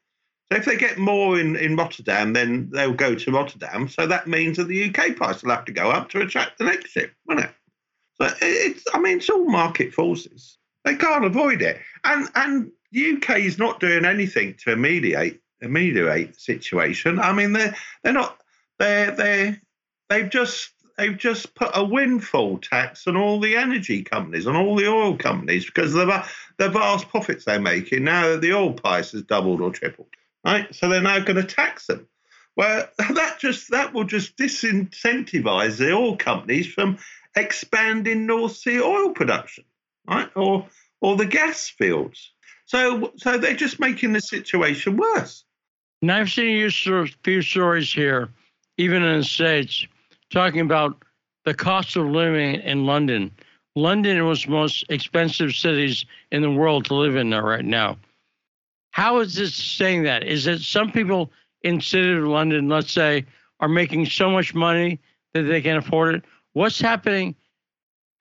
So 0.51 0.59
if 0.59 0.64
they 0.64 0.76
get 0.76 0.98
more 0.98 1.38
in, 1.38 1.56
in 1.56 1.76
Rotterdam, 1.76 2.32
then 2.32 2.70
they'll 2.72 2.93
go 2.93 3.16
to 3.16 3.32
Rotterdam. 3.32 3.88
So 3.88 4.06
that 4.06 4.28
means 4.28 4.56
that 4.56 4.68
the 4.68 4.88
UK 4.88 5.16
price 5.16 5.43
will 5.43 5.51
have 5.51 5.64
to 5.64 5.72
go 5.72 5.90
up 5.90 6.09
to 6.10 6.20
attract 6.20 6.59
the 6.59 6.64
next 6.64 6.90
ship, 6.90 7.12
won't 7.26 7.40
it? 7.40 7.51
So 8.20 8.34
it's 8.40 8.84
I 8.93 8.98
mean 8.98 9.18
it's 9.18 9.30
all 9.30 9.44
market 9.44 9.93
forces. 9.93 10.59
They 10.84 10.97
can't 10.97 11.24
avoid 11.24 11.62
it. 11.62 11.78
And 12.05 12.28
and 12.34 12.70
UK 12.97 13.40
is 13.40 13.59
not 13.59 13.80
doing 13.80 14.05
anything 14.05 14.55
to 14.64 14.76
mediate 14.76 15.40
ameliorate 15.62 16.34
the 16.34 16.40
situation. 16.40 17.18
I 17.18 17.32
mean, 17.32 17.52
they're 17.52 17.74
they're 18.02 18.12
not 18.12 18.38
they're 18.78 19.10
they 19.10 19.56
they've 20.09 20.30
just 20.30 20.70
they've 20.97 21.16
just 21.16 21.55
put 21.55 21.70
a 21.74 21.84
windfall 21.84 22.59
tax 22.59 23.06
on 23.06 23.16
all 23.16 23.40
the 23.40 23.56
energy 23.56 24.02
companies, 24.02 24.47
and 24.47 24.56
all 24.56 24.76
the 24.76 24.88
oil 24.88 25.16
companies, 25.16 25.66
because 25.66 25.94
of 25.94 26.06
the, 26.06 26.24
the 26.59 26.68
vast 26.68 27.09
profits 27.09 27.44
they're 27.44 27.60
making 27.60 28.05
now 28.05 28.28
that 28.28 28.40
the 28.40 28.52
oil 28.52 28.72
price 28.72 29.12
has 29.12 29.22
doubled 29.22 29.60
or 29.60 29.70
tripled. 29.70 30.09
Right, 30.44 30.72
so 30.74 30.88
they're 30.88 31.02
now 31.02 31.18
going 31.18 31.36
to 31.36 31.44
tax 31.44 31.86
them. 31.86 32.06
Well, 32.56 32.88
that 32.98 33.38
just 33.40 33.70
that 33.70 33.93
will 33.93 34.05
just 34.05 34.36
disincentivize 34.36 35.78
the 35.78 35.93
oil 35.93 36.16
companies 36.16 36.72
from 36.72 36.98
expanding 37.36 38.26
North 38.26 38.56
Sea 38.56 38.80
oil 38.80 39.10
production, 39.10 39.64
right, 40.08 40.30
or 40.34 40.66
or 41.00 41.16
the 41.16 41.26
gas 41.26 41.68
fields. 41.68 42.32
So 42.64 43.12
so 43.16 43.38
they're 43.38 43.54
just 43.54 43.78
making 43.78 44.12
the 44.12 44.20
situation 44.20 44.96
worse. 44.96 45.44
And 46.02 46.12
I've 46.12 46.30
seen 46.30 46.64
a 46.64 47.06
few 47.22 47.42
stories 47.42 47.92
here, 47.92 48.28
even 48.76 49.02
in 49.02 49.18
the 49.18 49.24
States, 49.24 49.86
talking 50.30 50.60
about 50.60 51.02
the 51.44 51.54
cost 51.54 51.96
of 51.96 52.06
living 52.06 52.60
in 52.60 52.84
London. 52.84 53.30
London 53.76 54.26
was 54.26 54.44
the 54.44 54.50
most 54.50 54.84
expensive 54.88 55.52
cities 55.52 56.04
in 56.32 56.42
the 56.42 56.50
world 56.50 56.86
to 56.86 56.94
live 56.94 57.16
in 57.16 57.30
there 57.30 57.42
right 57.42 57.64
now. 57.64 57.96
How 58.90 59.18
is 59.20 59.34
this 59.34 59.54
saying 59.54 60.04
that? 60.04 60.24
Is 60.24 60.46
it 60.46 60.60
some 60.60 60.90
people 60.90 61.30
in 61.62 61.80
city 61.80 62.12
of 62.12 62.24
London, 62.24 62.68
let's 62.68 62.90
say, 62.90 63.26
are 63.60 63.68
making 63.68 64.06
so 64.06 64.30
much 64.30 64.54
money 64.54 64.98
that 65.34 65.42
they 65.42 65.60
can 65.60 65.76
afford 65.76 66.16
it? 66.16 66.24
What's 66.57 66.81
happening? 66.81 67.35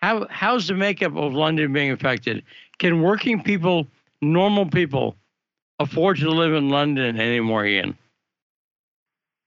How 0.01 0.27
how's 0.29 0.67
the 0.67 0.73
makeup 0.73 1.15
of 1.15 1.31
London 1.31 1.71
being 1.71 1.91
affected? 1.91 2.43
Can 2.79 3.01
working 3.01 3.41
people, 3.41 3.87
normal 4.21 4.65
people, 4.65 5.15
afford 5.79 6.17
to 6.17 6.29
live 6.29 6.53
in 6.53 6.67
London 6.67 7.17
anymore, 7.17 7.65
Ian? 7.65 7.97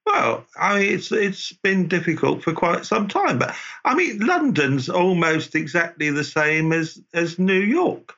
Well, 0.06 0.46
I 0.58 0.78
mean, 0.78 0.94
it's 0.94 1.12
it's 1.12 1.52
been 1.52 1.86
difficult 1.86 2.42
for 2.42 2.54
quite 2.54 2.86
some 2.86 3.08
time, 3.08 3.38
but 3.38 3.54
I 3.84 3.94
mean, 3.94 4.20
London's 4.20 4.88
almost 4.88 5.54
exactly 5.54 6.08
the 6.08 6.24
same 6.24 6.72
as 6.72 6.98
as 7.12 7.38
New 7.38 7.60
York. 7.60 8.14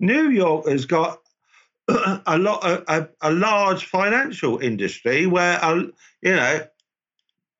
New 0.00 0.30
York 0.30 0.66
has 0.66 0.86
got 0.86 1.20
a 1.88 2.38
lot 2.38 2.64
a, 2.64 3.06
a 3.20 3.32
large 3.32 3.84
financial 3.84 4.60
industry 4.60 5.26
where 5.26 5.62
uh, 5.62 5.82
you 6.22 6.34
know 6.34 6.66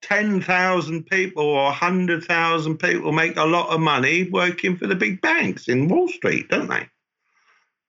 10,000 0.06 1.04
people 1.06 1.42
or 1.42 1.64
100,000 1.64 2.78
people 2.78 3.10
make 3.10 3.36
a 3.36 3.44
lot 3.44 3.70
of 3.70 3.80
money 3.80 4.30
working 4.30 4.76
for 4.76 4.86
the 4.86 4.94
big 4.94 5.20
banks 5.20 5.68
in 5.68 5.88
Wall 5.88 6.06
Street, 6.06 6.48
don't 6.48 6.68
they? 6.68 6.88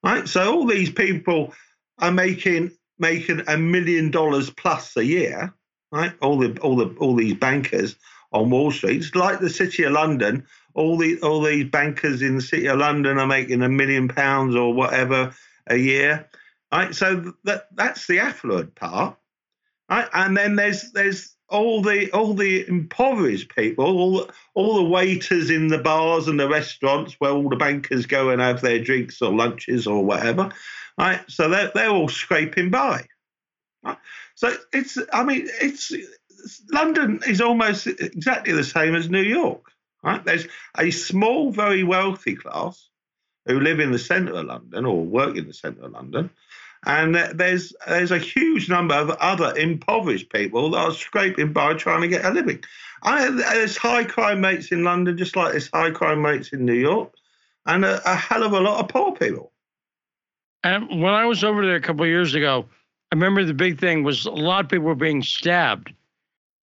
Right? 0.03 0.27
So 0.27 0.55
all 0.55 0.65
these 0.65 0.91
people 0.91 1.53
are 1.99 2.11
making 2.11 2.71
making 2.99 3.43
a 3.47 3.57
million 3.57 4.09
dollars 4.09 4.49
plus 4.49 4.97
a 4.97 5.05
year, 5.05 5.53
right? 5.91 6.13
All 6.19 6.39
the 6.39 6.59
all 6.59 6.75
the 6.75 6.95
all 6.99 7.15
these 7.15 7.35
bankers 7.35 7.95
on 8.31 8.49
Wall 8.49 8.71
Street. 8.71 8.97
It's 8.97 9.13
like 9.13 9.39
the 9.39 9.49
City 9.49 9.83
of 9.83 9.91
London. 9.91 10.47
All 10.73 10.97
the 10.97 11.19
all 11.21 11.41
these 11.41 11.69
bankers 11.69 12.23
in 12.23 12.37
the 12.37 12.41
City 12.41 12.67
of 12.67 12.79
London 12.79 13.19
are 13.19 13.27
making 13.27 13.61
a 13.61 13.69
million 13.69 14.07
pounds 14.07 14.55
or 14.55 14.73
whatever 14.73 15.35
a 15.67 15.77
year. 15.77 16.27
Right? 16.71 16.95
So 16.95 17.33
that 17.43 17.67
that's 17.75 18.07
the 18.07 18.19
affluent 18.19 18.73
part. 18.73 19.17
Right? 19.87 20.09
And 20.13 20.35
then 20.35 20.55
there's 20.55 20.91
there's 20.93 21.36
all 21.49 21.81
the 21.81 22.11
all 22.11 22.33
the 22.33 22.67
impoverished 22.67 23.55
people, 23.55 23.85
all 23.85 24.29
all 24.53 24.75
the 24.75 24.89
waiters 24.89 25.49
in 25.49 25.67
the 25.67 25.77
bars 25.77 26.27
and 26.27 26.39
the 26.39 26.49
restaurants 26.49 27.15
where 27.19 27.31
all 27.31 27.49
the 27.49 27.55
bankers 27.55 28.05
go 28.05 28.29
and 28.29 28.41
have 28.41 28.61
their 28.61 28.79
drinks 28.79 29.21
or 29.21 29.33
lunches 29.33 29.87
or 29.87 30.03
whatever. 30.03 30.51
Right? 30.97 31.21
So 31.29 31.49
they're 31.49 31.71
they're 31.73 31.89
all 31.89 32.09
scraping 32.09 32.69
by. 32.69 33.05
Right? 33.83 33.97
So 34.35 34.53
it's 34.73 34.97
I 35.13 35.23
mean 35.23 35.47
it's 35.61 35.93
London 36.71 37.21
is 37.27 37.41
almost 37.41 37.87
exactly 37.87 38.53
the 38.53 38.63
same 38.63 38.95
as 38.95 39.09
New 39.09 39.21
York. 39.21 39.71
Right? 40.03 40.23
There's 40.23 40.47
a 40.77 40.91
small, 40.91 41.51
very 41.51 41.83
wealthy 41.83 42.35
class 42.35 42.89
who 43.45 43.59
live 43.59 43.79
in 43.79 43.91
the 43.91 43.99
centre 43.99 44.33
of 44.33 44.45
London 44.45 44.85
or 44.85 45.03
work 45.03 45.37
in 45.37 45.47
the 45.47 45.53
centre 45.53 45.85
of 45.85 45.91
London, 45.91 46.29
and 46.85 47.15
there's 47.15 47.73
there's 47.87 48.11
a 48.11 48.19
huge 48.19 48.69
number 48.69 48.95
of 48.95 49.09
other 49.11 49.55
impoverished 49.57 50.31
people 50.31 50.69
that 50.71 50.77
are 50.77 50.93
scraping 50.93 51.53
by 51.53 51.73
trying 51.73 52.01
to 52.01 52.07
get 52.07 52.25
a 52.25 52.29
living. 52.29 52.63
I, 53.03 53.29
there's 53.29 53.77
high 53.77 54.03
crime 54.03 54.43
rates 54.43 54.71
in 54.71 54.83
London, 54.83 55.17
just 55.17 55.35
like 55.35 55.51
there's 55.51 55.69
high 55.73 55.91
crime 55.91 56.25
rates 56.25 56.49
in 56.53 56.65
New 56.65 56.73
York, 56.73 57.13
and 57.65 57.85
a, 57.85 58.01
a 58.11 58.15
hell 58.15 58.43
of 58.43 58.53
a 58.53 58.59
lot 58.59 58.79
of 58.79 58.87
poor 58.89 59.13
people. 59.13 59.51
And 60.63 61.01
when 61.01 61.13
I 61.13 61.25
was 61.25 61.43
over 61.43 61.65
there 61.65 61.75
a 61.75 61.81
couple 61.81 62.03
of 62.03 62.09
years 62.09 62.33
ago, 62.35 62.65
I 63.11 63.15
remember 63.15 63.43
the 63.45 63.53
big 63.53 63.79
thing 63.79 64.03
was 64.03 64.25
a 64.25 64.31
lot 64.31 64.65
of 64.65 64.69
people 64.71 64.85
were 64.87 64.95
being 64.95 65.21
stabbed. 65.23 65.93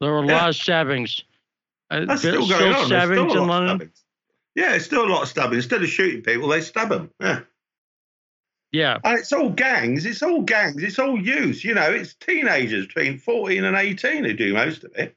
There 0.01 0.11
were 0.11 0.19
a 0.25 0.27
Yeah. 0.27 0.37
lot 0.37 0.49
of 0.51 0.57
stabbings. 0.57 1.23
Uh, 1.91 2.05
That's 2.07 2.21
still, 2.21 2.45
still 2.45 2.59
going 2.59 2.73
on. 2.75 2.89
There's 2.89 3.03
stabbings 3.05 3.31
still 3.31 3.43
in 3.43 3.49
London. 3.49 3.77
stabbings. 3.77 4.05
Yeah, 4.57 4.75
it's 4.75 4.85
still 4.85 5.05
a 5.07 5.09
lot 5.09 5.23
of 5.23 5.29
stabbing. 5.29 5.57
Instead 5.57 5.83
of 5.83 5.89
shooting 5.89 6.23
people, 6.23 6.49
they 6.49 6.61
stab 6.61 6.89
them. 6.89 7.11
Yeah. 7.21 7.41
Yeah. 8.75 8.99
And 9.05 9.21
it's 9.21 9.33
all 9.33 9.51
gangs. 9.51 10.05
It's 10.05 10.21
all 10.21 10.43
gangs. 10.43 10.83
It's 10.83 10.99
all 10.99 11.17
youth. 11.17 11.65
You 11.65 11.75
know, 11.75 11.93
it's 11.93 12.15
teenagers 12.15 12.89
between 12.89 13.19
14 13.19 13.63
and 13.63 13.77
18 13.77 14.25
who 14.25 14.33
do 14.33 14.53
most 14.53 14.83
of 14.83 14.91
it. 14.97 15.15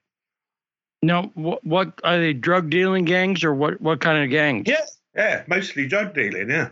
No, 1.01 1.31
what, 1.33 1.65
what 1.65 1.99
are 2.03 2.19
they? 2.19 2.33
Drug 2.33 2.69
dealing 2.69 3.03
gangs 3.03 3.43
or 3.43 3.55
what? 3.55 3.81
What 3.81 3.99
kind 3.99 4.23
of 4.23 4.29
gangs? 4.29 4.67
Yeah. 4.67 4.85
Yeah, 5.15 5.43
mostly 5.47 5.87
drug 5.87 6.13
dealing. 6.13 6.51
Yeah. 6.51 6.69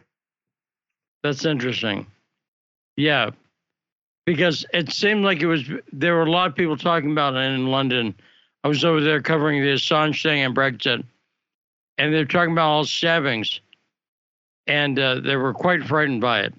That's 1.24 1.44
interesting. 1.44 2.06
Yeah, 2.98 3.32
because 4.28 4.64
it 4.72 4.92
seemed 4.94 5.26
like 5.26 5.42
it 5.42 5.48
was. 5.48 5.64
There 5.92 6.14
were 6.14 6.26
a 6.26 6.30
lot 6.30 6.50
of 6.50 6.56
people 6.56 6.78
talking 6.78 7.12
about 7.12 7.34
it 7.34 7.40
in 7.40 7.66
London. 7.66 8.14
I 8.64 8.68
was 8.68 8.86
over 8.86 9.02
there 9.02 9.24
covering 9.24 9.64
the 9.64 9.74
Assange 9.74 10.22
thing 10.22 10.42
and 10.42 10.56
Brexit, 10.56 11.04
and 11.98 12.14
they're 12.14 12.26
talking 12.26 12.52
about 12.52 12.70
all 12.70 12.86
stabbings, 12.86 13.60
and 14.68 15.00
uh, 15.00 15.22
they 15.22 15.36
were 15.36 15.54
quite 15.54 15.84
frightened 15.84 16.22
by 16.22 16.42
it. 16.42 16.54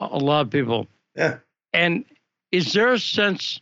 A 0.00 0.18
lot 0.18 0.42
of 0.42 0.50
people. 0.50 0.86
Yeah. 1.16 1.38
And 1.72 2.04
is 2.52 2.72
there 2.72 2.92
a 2.92 2.98
sense? 2.98 3.60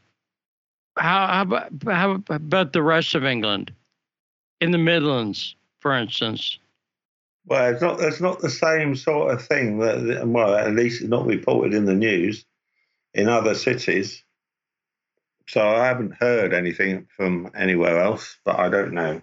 How 0.98 1.26
how 1.26 1.42
about, 1.42 1.72
how 1.86 2.22
about 2.28 2.72
the 2.72 2.82
rest 2.82 3.14
of 3.14 3.24
England, 3.24 3.72
in 4.60 4.70
the 4.70 4.78
Midlands, 4.78 5.54
for 5.80 5.92
instance? 5.92 6.58
Well, 7.46 7.72
it's 7.72 7.82
not. 7.82 8.00
It's 8.00 8.20
not 8.20 8.40
the 8.40 8.50
same 8.50 8.96
sort 8.96 9.32
of 9.32 9.44
thing. 9.44 9.78
That 9.78 10.26
well, 10.26 10.54
at 10.54 10.74
least 10.74 11.00
it's 11.00 11.10
not 11.10 11.26
reported 11.26 11.74
in 11.74 11.84
the 11.84 11.94
news 11.94 12.44
in 13.14 13.28
other 13.28 13.54
cities. 13.54 14.22
So 15.48 15.66
I 15.66 15.86
haven't 15.86 16.14
heard 16.18 16.52
anything 16.52 17.06
from 17.16 17.50
anywhere 17.54 18.00
else, 18.00 18.36
but 18.44 18.58
I 18.58 18.68
don't 18.68 18.92
know. 18.92 19.20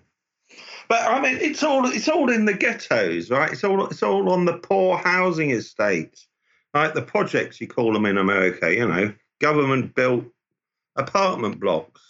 But 0.88 1.02
I 1.02 1.22
mean, 1.22 1.38
it's 1.42 1.64
all 1.64 1.86
it's 1.86 2.08
all 2.08 2.32
in 2.32 2.46
the 2.46 2.54
ghettos, 2.54 3.30
right? 3.30 3.52
It's 3.52 3.64
all 3.64 3.86
it's 3.88 4.04
all 4.04 4.30
on 4.30 4.46
the 4.46 4.58
poor 4.58 4.98
housing 4.98 5.52
estates, 5.52 6.28
right? 6.74 6.94
The 6.94 7.02
projects 7.02 7.62
you 7.62 7.68
call 7.68 7.94
them 7.94 8.06
in 8.06 8.18
America, 8.18 8.74
you 8.74 8.88
know, 8.88 9.14
government 9.40 9.96
built 9.96 10.26
apartment 10.96 11.60
blocks. 11.60 12.02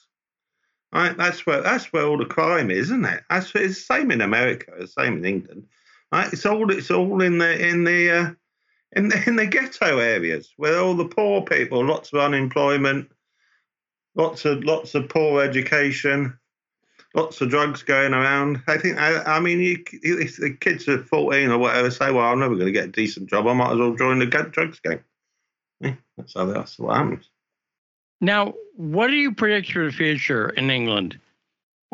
Right, 0.93 1.17
that's 1.17 1.43
where 1.47 1.61
that's 1.61 1.91
where 1.91 2.05
all 2.05 2.19
the 2.19 2.25
crime 2.25 2.69
is, 2.69 2.91
isn't 2.91 3.05
it? 3.05 3.23
That's 3.27 3.51
it's 3.55 3.79
the 3.79 3.95
same 3.95 4.11
in 4.11 4.21
America, 4.21 4.73
the 4.77 4.87
same 4.87 5.17
in 5.17 5.25
England. 5.25 5.65
Right, 6.11 6.31
it's 6.31 6.45
all 6.45 6.69
it's 6.69 6.91
all 6.91 7.23
in 7.23 7.39
the 7.39 7.67
in 7.67 7.83
the 7.83 8.11
uh, 8.11 8.31
in 8.95 9.07
the 9.07 9.23
in 9.27 9.35
the 9.35 9.47
ghetto 9.47 9.97
areas 9.97 10.53
where 10.57 10.79
all 10.79 10.93
the 10.93 11.07
poor 11.07 11.41
people, 11.41 11.83
lots 11.83 12.13
of 12.13 12.19
unemployment, 12.19 13.09
lots 14.13 14.45
of 14.45 14.63
lots 14.63 14.93
of 14.93 15.09
poor 15.09 15.41
education, 15.41 16.37
lots 17.13 17.41
of 17.41 17.49
drugs 17.49 17.83
going 17.83 18.13
around. 18.13 18.61
I 18.67 18.77
think 18.77 18.97
I, 18.97 19.21
I 19.23 19.39
mean, 19.39 19.59
you, 19.59 19.83
if 20.01 20.37
the 20.37 20.51
kids 20.51 20.87
are 20.87 21.03
fourteen 21.03 21.49
or 21.49 21.57
whatever 21.57 21.91
say, 21.91 22.11
"Well, 22.11 22.25
I'm 22.25 22.39
never 22.39 22.55
going 22.55 22.67
to 22.67 22.71
get 22.71 22.85
a 22.85 22.91
decent 22.91 23.29
job. 23.29 23.47
I 23.47 23.53
might 23.53 23.71
as 23.71 23.77
well 23.77 23.95
join 23.95 24.19
the 24.19 24.25
drugs 24.25 24.79
game." 24.79 25.03
Yeah, 25.79 25.95
that's 26.17 26.33
how 26.33 26.45
that's 26.45 26.79
what 26.79 26.97
happens. 26.97 27.29
Now, 28.21 28.53
what 28.75 29.07
do 29.07 29.15
you 29.15 29.33
predict 29.33 29.71
for 29.71 29.85
the 29.85 29.91
future 29.91 30.49
in 30.49 30.69
England? 30.69 31.19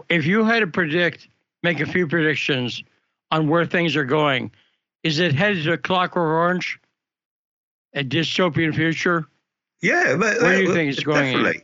If 0.09 0.25
you 0.25 0.45
had 0.45 0.59
to 0.59 0.67
predict, 0.67 1.27
make 1.63 1.79
a 1.79 1.85
few 1.85 2.07
predictions 2.07 2.83
on 3.31 3.47
where 3.47 3.65
things 3.65 3.95
are 3.95 4.05
going, 4.05 4.51
is 5.03 5.19
it 5.19 5.33
headed 5.33 5.65
to 5.65 5.77
Clockwork 5.77 6.29
Orange, 6.29 6.79
a 7.93 8.03
dystopian 8.03 8.75
future? 8.75 9.27
Yeah, 9.81 10.15
but, 10.17 10.41
Where 10.41 10.57
do 10.57 10.63
you 10.63 10.73
think 10.73 10.91
it's 10.91 11.03
going 11.03 11.33
in? 11.33 11.43
Definitely, 11.43 11.63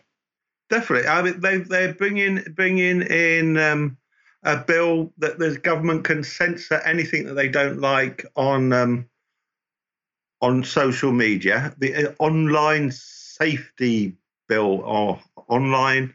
definitely. 0.70 1.08
I 1.08 1.22
mean, 1.22 1.40
they 1.40 1.58
they're 1.58 1.94
bringing 1.94 2.44
bringing 2.56 3.02
in 3.02 3.58
um, 3.58 3.98
a 4.44 4.58
bill 4.58 5.12
that 5.18 5.40
the 5.40 5.58
government 5.58 6.04
can 6.04 6.24
censor 6.24 6.82
anything 6.86 7.26
that 7.26 7.34
they 7.34 7.48
don't 7.48 7.80
like 7.80 8.26
on 8.36 8.74
um, 8.74 9.10
on 10.42 10.64
social 10.64 11.12
media. 11.12 11.74
The 11.78 12.10
uh, 12.10 12.14
online 12.20 12.92
safety 12.92 14.16
bill 14.48 14.82
or 14.82 15.20
online 15.48 16.14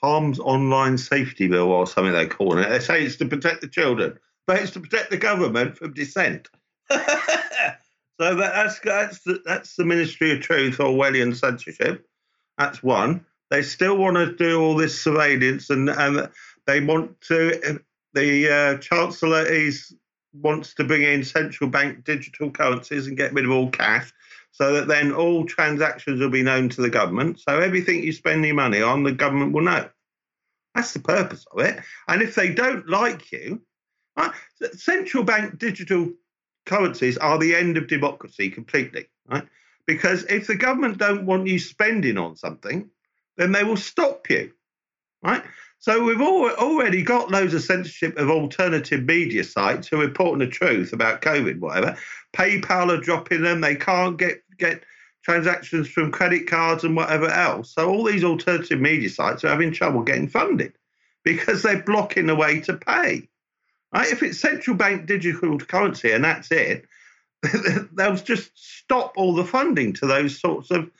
harms 0.00 0.38
online 0.38 0.96
safety 0.96 1.48
bill 1.48 1.72
or 1.72 1.86
something 1.86 2.12
they 2.12 2.26
call 2.26 2.58
it. 2.58 2.68
They 2.68 2.78
say 2.78 3.04
it's 3.04 3.16
to 3.16 3.26
protect 3.26 3.60
the 3.60 3.68
children, 3.68 4.18
but 4.46 4.62
it's 4.62 4.72
to 4.72 4.80
protect 4.80 5.10
the 5.10 5.16
government 5.16 5.76
from 5.76 5.92
dissent. 5.92 6.48
so 6.90 6.98
that, 8.18 8.36
that's 8.36 8.78
that's 8.80 9.22
the, 9.22 9.40
that's 9.44 9.76
the 9.76 9.84
Ministry 9.84 10.32
of 10.32 10.40
Truth 10.40 10.78
Orwellian 10.78 11.34
censorship. 11.34 12.06
That's 12.58 12.82
one. 12.82 13.24
They 13.50 13.62
still 13.62 13.96
want 13.96 14.16
to 14.16 14.36
do 14.36 14.60
all 14.60 14.76
this 14.76 15.00
surveillance, 15.00 15.70
and 15.70 15.88
and 15.88 16.28
they 16.66 16.80
want 16.80 17.20
to. 17.22 17.80
The 18.14 18.50
uh, 18.50 18.78
Chancellor 18.78 19.46
is 19.46 19.94
wants 20.34 20.74
to 20.74 20.84
bring 20.84 21.02
in 21.02 21.24
central 21.24 21.70
bank 21.70 22.04
digital 22.04 22.50
currencies 22.50 23.06
and 23.06 23.16
get 23.16 23.32
rid 23.32 23.44
of 23.44 23.50
all 23.50 23.70
cash, 23.70 24.12
so 24.50 24.74
that 24.74 24.88
then 24.88 25.12
all 25.12 25.46
transactions 25.46 26.20
will 26.20 26.30
be 26.30 26.42
known 26.42 26.68
to 26.70 26.82
the 26.82 26.90
government. 26.90 27.40
So 27.40 27.58
everything 27.58 28.02
you 28.02 28.12
spend 28.12 28.44
your 28.44 28.54
money 28.54 28.82
on, 28.82 29.04
the 29.04 29.12
government 29.12 29.52
will 29.52 29.62
know. 29.62 29.88
That's 30.74 30.92
the 30.92 31.00
purpose 31.00 31.46
of 31.52 31.60
it. 31.60 31.80
And 32.06 32.22
if 32.22 32.34
they 32.34 32.52
don't 32.52 32.88
like 32.88 33.32
you, 33.32 33.62
right, 34.16 34.32
central 34.74 35.24
bank 35.24 35.58
digital 35.58 36.12
currencies 36.66 37.16
are 37.16 37.38
the 37.38 37.54
end 37.54 37.76
of 37.76 37.86
democracy 37.86 38.50
completely, 38.50 39.06
right? 39.26 39.46
Because 39.88 40.24
if 40.24 40.46
the 40.46 40.54
government 40.54 40.98
don't 40.98 41.24
want 41.24 41.46
you 41.46 41.58
spending 41.58 42.18
on 42.18 42.36
something, 42.36 42.90
then 43.38 43.52
they 43.52 43.64
will 43.64 43.78
stop 43.78 44.28
you, 44.28 44.52
right? 45.22 45.42
So 45.78 46.04
we've 46.04 46.20
al- 46.20 46.56
already 46.56 47.02
got 47.02 47.30
loads 47.30 47.54
of 47.54 47.62
censorship 47.62 48.18
of 48.18 48.28
alternative 48.28 49.02
media 49.04 49.44
sites 49.44 49.88
who 49.88 49.96
are 49.96 50.06
reporting 50.06 50.40
the 50.40 50.46
truth 50.46 50.92
about 50.92 51.22
COVID, 51.22 51.60
whatever. 51.60 51.96
PayPal 52.36 52.92
are 52.92 53.00
dropping 53.00 53.40
them; 53.40 53.62
they 53.62 53.76
can't 53.76 54.18
get 54.18 54.42
get 54.58 54.84
transactions 55.24 55.88
from 55.88 56.12
credit 56.12 56.46
cards 56.46 56.84
and 56.84 56.94
whatever 56.94 57.28
else. 57.28 57.72
So 57.72 57.88
all 57.88 58.04
these 58.04 58.24
alternative 58.24 58.80
media 58.80 59.08
sites 59.08 59.42
are 59.42 59.48
having 59.48 59.72
trouble 59.72 60.02
getting 60.02 60.28
funded 60.28 60.74
because 61.24 61.62
they're 61.62 61.82
blocking 61.82 62.26
the 62.26 62.36
way 62.36 62.60
to 62.60 62.74
pay. 62.74 63.26
Right? 63.94 64.12
If 64.12 64.22
it's 64.22 64.38
central 64.38 64.76
bank 64.76 65.06
digital 65.06 65.58
currency 65.58 66.12
and 66.12 66.24
that's 66.24 66.52
it, 66.52 66.84
they'll 67.92 68.16
just 68.16 68.50
stop 68.54 69.12
all 69.16 69.34
the 69.34 69.44
funding 69.44 69.92
to 69.94 70.06
those 70.06 70.38
sorts 70.38 70.70
of 70.70 70.90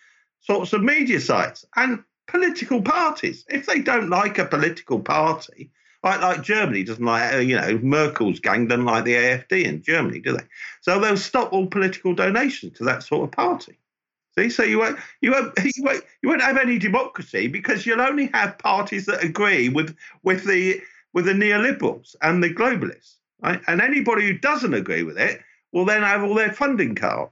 sorts 0.41 0.73
of 0.73 0.83
media 0.83 1.21
sites 1.21 1.65
and 1.77 2.03
political 2.27 2.81
parties. 2.81 3.45
If 3.49 3.67
they 3.67 3.81
don't 3.81 4.09
like 4.09 4.39
a 4.39 4.45
political 4.45 5.01
party, 5.01 5.71
like 6.03 6.21
like 6.21 6.43
Germany 6.43 6.85
doesn't 6.85 7.05
like 7.05 7.35
uh, 7.35 7.39
you 7.39 7.57
know 7.57 7.79
Merkel's 7.83 8.41
gang 8.41 8.69
doesn't 8.69 8.85
like 8.85 9.05
the 9.05 9.15
AFD 9.15 9.65
in 9.65 9.83
Germany, 9.83 10.21
do 10.21 10.33
they? 10.33 10.45
So 10.81 11.01
they'll 11.01 11.17
stop 11.17 11.53
all 11.53 11.67
political 11.67 12.15
donations 12.15 12.79
to 12.79 12.85
that 12.85 13.03
sort 13.03 13.25
of 13.25 13.33
party. 13.33 13.79
See, 14.39 14.51
so 14.51 14.63
you 14.63 14.79
won't, 14.79 14.99
you 15.21 15.33
won't, 15.33 15.53
you 15.65 15.83
won't, 15.83 16.05
you 16.23 16.29
won't 16.29 16.43
have 16.43 16.59
any 16.59 16.79
democracy 16.79 17.49
because 17.49 17.85
you'll 17.85 18.01
only 18.01 18.31
have 18.33 18.59
parties 18.59 19.07
that 19.07 19.25
agree 19.25 19.69
with 19.69 19.97
with 20.23 20.45
the 20.45 20.81
with 21.13 21.25
the 21.25 21.33
neoliberals 21.33 22.15
and 22.23 22.45
the 22.45 22.55
globalists, 22.55 23.15
right? 23.43 23.61
And 23.67 23.81
anybody 23.81 24.27
who 24.27 24.39
doesn't 24.39 24.75
agree 24.75 25.03
with 25.03 25.19
it 25.19 25.41
will 25.73 25.85
then 25.85 26.03
have 26.03 26.23
all 26.23 26.35
their 26.35 26.53
funding 26.53 26.95
cut 26.95 27.13
off. 27.13 27.31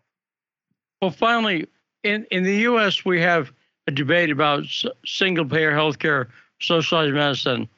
Well, 1.02 1.10
finally, 1.10 1.66
in 2.02 2.26
in 2.30 2.42
the 2.42 2.56
U.S., 2.70 3.04
we 3.04 3.20
have 3.20 3.52
a 3.86 3.90
debate 3.90 4.30
about 4.30 4.64
single 5.04 5.44
payer 5.44 5.72
healthcare, 5.72 6.28
socialized 6.60 7.14
medicine, 7.14 7.68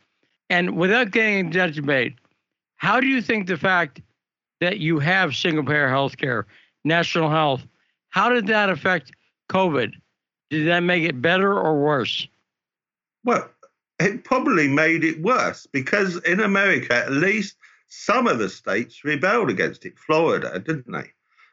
and 0.50 0.76
without 0.76 1.10
getting 1.10 1.38
into 1.38 1.58
that 1.58 1.74
debate, 1.74 2.14
how 2.76 3.00
do 3.00 3.06
you 3.06 3.20
think 3.20 3.46
the 3.46 3.56
fact 3.56 4.00
that 4.60 4.78
you 4.78 4.98
have 4.98 5.36
single 5.36 5.64
payer 5.64 5.88
healthcare, 5.88 6.44
national 6.84 7.30
health, 7.30 7.64
how 8.10 8.28
did 8.28 8.46
that 8.46 8.70
affect 8.70 9.12
COVID? 9.50 9.92
Did 10.50 10.68
that 10.68 10.80
make 10.80 11.04
it 11.04 11.20
better 11.20 11.52
or 11.52 11.80
worse? 11.80 12.26
Well, 13.24 13.48
it 13.98 14.24
probably 14.24 14.68
made 14.68 15.04
it 15.04 15.20
worse 15.20 15.66
because 15.66 16.16
in 16.24 16.40
America, 16.40 16.94
at 16.94 17.12
least 17.12 17.56
some 17.88 18.26
of 18.26 18.38
the 18.38 18.48
states 18.48 19.04
rebelled 19.04 19.50
against 19.50 19.86
it. 19.86 19.98
Florida, 19.98 20.58
didn't 20.58 20.92
they? 20.92 21.12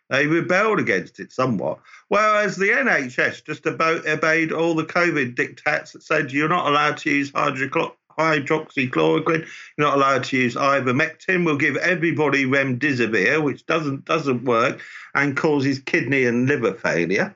They 0.10 0.28
rebelled 0.28 0.80
against 0.80 1.20
it 1.20 1.32
somewhat. 1.32 1.80
Whereas 2.10 2.56
the 2.56 2.70
NHS 2.70 3.44
just 3.44 3.66
about 3.66 4.08
obeyed 4.08 4.52
all 4.52 4.76
the 4.76 4.84
COVID 4.84 5.36
dictats 5.36 5.94
that 5.94 6.04
said 6.04 6.32
you're 6.32 6.48
not 6.48 6.68
allowed 6.68 6.98
to 6.98 7.10
use 7.10 7.32
hydrochloroquine, 7.32 9.48
you're 9.78 9.88
not 9.88 9.98
allowed 9.98 10.26
to 10.26 10.38
use 10.38 10.56
ivermectin. 10.56 11.44
We'll 11.44 11.58
give 11.58 11.78
everybody 11.78 12.46
remdesivir, 12.46 13.42
which 13.42 13.66
doesn't 13.66 14.06
doesn't 14.06 14.46
work 14.46 14.82
and 15.16 15.36
causes 15.36 15.80
kidney 15.80 16.26
and 16.26 16.48
liver 16.48 16.74
failure. 16.74 17.36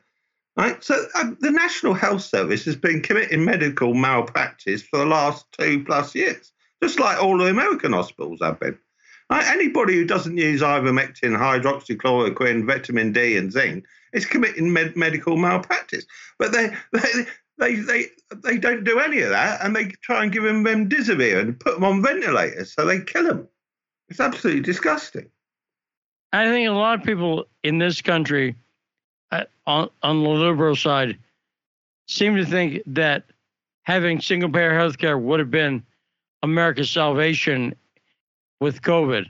Right? 0.55 0.84
So 0.84 1.07
uh, 1.15 1.31
the 1.39 1.51
National 1.51 1.93
Health 1.93 2.21
Service 2.21 2.65
has 2.65 2.76
been 2.76 3.01
committing 3.01 3.45
medical 3.45 3.93
malpractice 3.93 4.84
for 4.84 4.97
the 4.97 5.05
last 5.05 5.45
two 5.57 5.85
plus 5.85 6.13
years, 6.13 6.51
just 6.84 6.99
like 6.99 7.17
all 7.17 7.38
the 7.38 7.45
American 7.45 7.93
hospitals 7.93 8.39
have 8.41 8.59
been. 8.59 8.77
Anybody 9.31 9.95
who 9.95 10.06
doesn't 10.06 10.38
use 10.38 10.61
ivermectin, 10.61 11.38
hydroxychloroquine, 11.38 12.65
vitamin 12.65 13.11
D, 13.11 13.38
and 13.38 13.51
zinc 13.51 13.85
is 14.14 14.26
committing 14.26 14.73
med- 14.73 14.95
medical 14.95 15.38
malpractice. 15.38 16.06
But 16.39 16.51
they, 16.51 16.76
they 16.91 17.26
they 17.60 17.76
they 17.76 18.06
they 18.43 18.57
don't 18.57 18.84
do 18.84 18.99
any 18.99 19.22
of 19.22 19.30
that, 19.30 19.64
and 19.64 19.76
they 19.76 19.85
try 20.01 20.23
and 20.23 20.31
give 20.31 20.43
them 20.43 20.64
remdesivir 20.64 21.39
and 21.39 21.60
put 21.60 21.76
them 21.76 21.84
on 21.84 22.01
ventilators, 22.01 22.73
so 22.73 22.85
they 22.85 23.01
kill 23.01 23.23
them. 23.23 23.47
It's 24.10 24.19
absolutely 24.19 24.64
disgusting. 24.64 25.30
I 26.34 26.45
think 26.45 26.68
a 26.68 26.72
lot 26.72 26.99
of 26.99 27.06
people 27.06 27.45
in 27.64 27.77
this 27.77 28.01
country 28.01 28.56
uh, 29.31 29.45
on, 29.68 29.89
on 30.03 30.23
the 30.23 30.30
liberal 30.30 30.76
side 30.76 31.18
seem 32.07 32.35
to 32.35 32.45
think 32.45 32.81
that 32.88 33.26
having 33.84 34.22
single 34.22 34.49
payer 34.49 34.73
health 34.73 34.97
care 34.97 35.18
would 35.18 35.39
have 35.39 35.51
been 35.51 35.84
America's 36.43 36.89
salvation 36.89 37.76
with 38.60 38.81
COVID. 38.81 39.26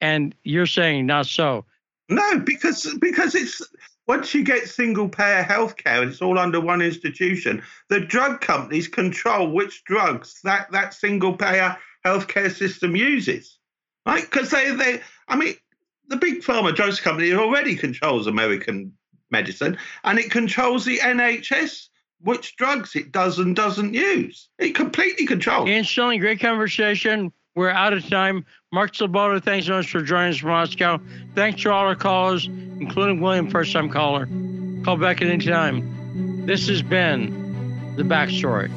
And 0.00 0.34
you're 0.42 0.66
saying 0.66 1.06
not 1.06 1.26
so. 1.26 1.64
No, 2.08 2.38
because 2.38 2.92
because 3.00 3.34
it's 3.34 3.62
once 4.06 4.34
you 4.34 4.44
get 4.44 4.68
single 4.68 5.08
payer 5.08 5.42
health 5.42 5.76
care 5.76 6.02
and 6.02 6.10
it's 6.10 6.20
all 6.20 6.38
under 6.38 6.60
one 6.60 6.82
institution, 6.82 7.62
the 7.88 8.00
drug 8.00 8.40
companies 8.40 8.88
control 8.88 9.50
which 9.50 9.84
drugs 9.84 10.40
that, 10.44 10.70
that 10.72 10.92
single 10.92 11.34
payer 11.34 11.76
healthcare 12.04 12.54
system 12.54 12.94
uses. 12.94 13.58
Right? 14.04 14.22
Because 14.22 14.50
they, 14.50 14.70
they 14.72 15.00
I 15.28 15.36
mean, 15.36 15.54
the 16.08 16.16
big 16.16 16.42
pharma 16.42 16.74
drugs 16.74 17.00
company 17.00 17.32
already 17.32 17.76
controls 17.76 18.26
American 18.26 18.92
medicine, 19.30 19.78
and 20.04 20.18
it 20.18 20.30
controls 20.30 20.84
the 20.84 20.98
NHS 20.98 21.88
which 22.20 22.56
drugs 22.56 22.96
it 22.96 23.12
does 23.12 23.38
and 23.38 23.56
doesn't 23.56 23.94
use. 23.94 24.48
It 24.58 24.74
completely 24.74 25.26
controls. 25.26 25.68
Shilling, 25.86 26.20
great 26.20 26.40
conversation. 26.40 27.32
We're 27.54 27.70
out 27.70 27.92
of 27.92 28.08
time. 28.08 28.44
Mark 28.72 28.94
Sleboda, 28.94 29.42
thanks 29.42 29.66
so 29.66 29.74
much 29.74 29.90
for 29.90 30.02
joining 30.02 30.32
us 30.32 30.38
from 30.38 30.50
Moscow. 30.50 31.00
Thanks 31.36 31.62
to 31.62 31.70
all 31.70 31.86
our 31.86 31.94
callers, 31.94 32.46
including 32.46 33.20
William, 33.20 33.48
first 33.48 33.72
time 33.72 33.88
caller. 33.88 34.26
Call 34.84 34.96
back 34.96 35.22
at 35.22 35.28
any 35.28 35.44
time. 35.44 36.46
This 36.46 36.66
has 36.68 36.82
been 36.82 37.94
The 37.96 38.02
Backstory. 38.02 38.70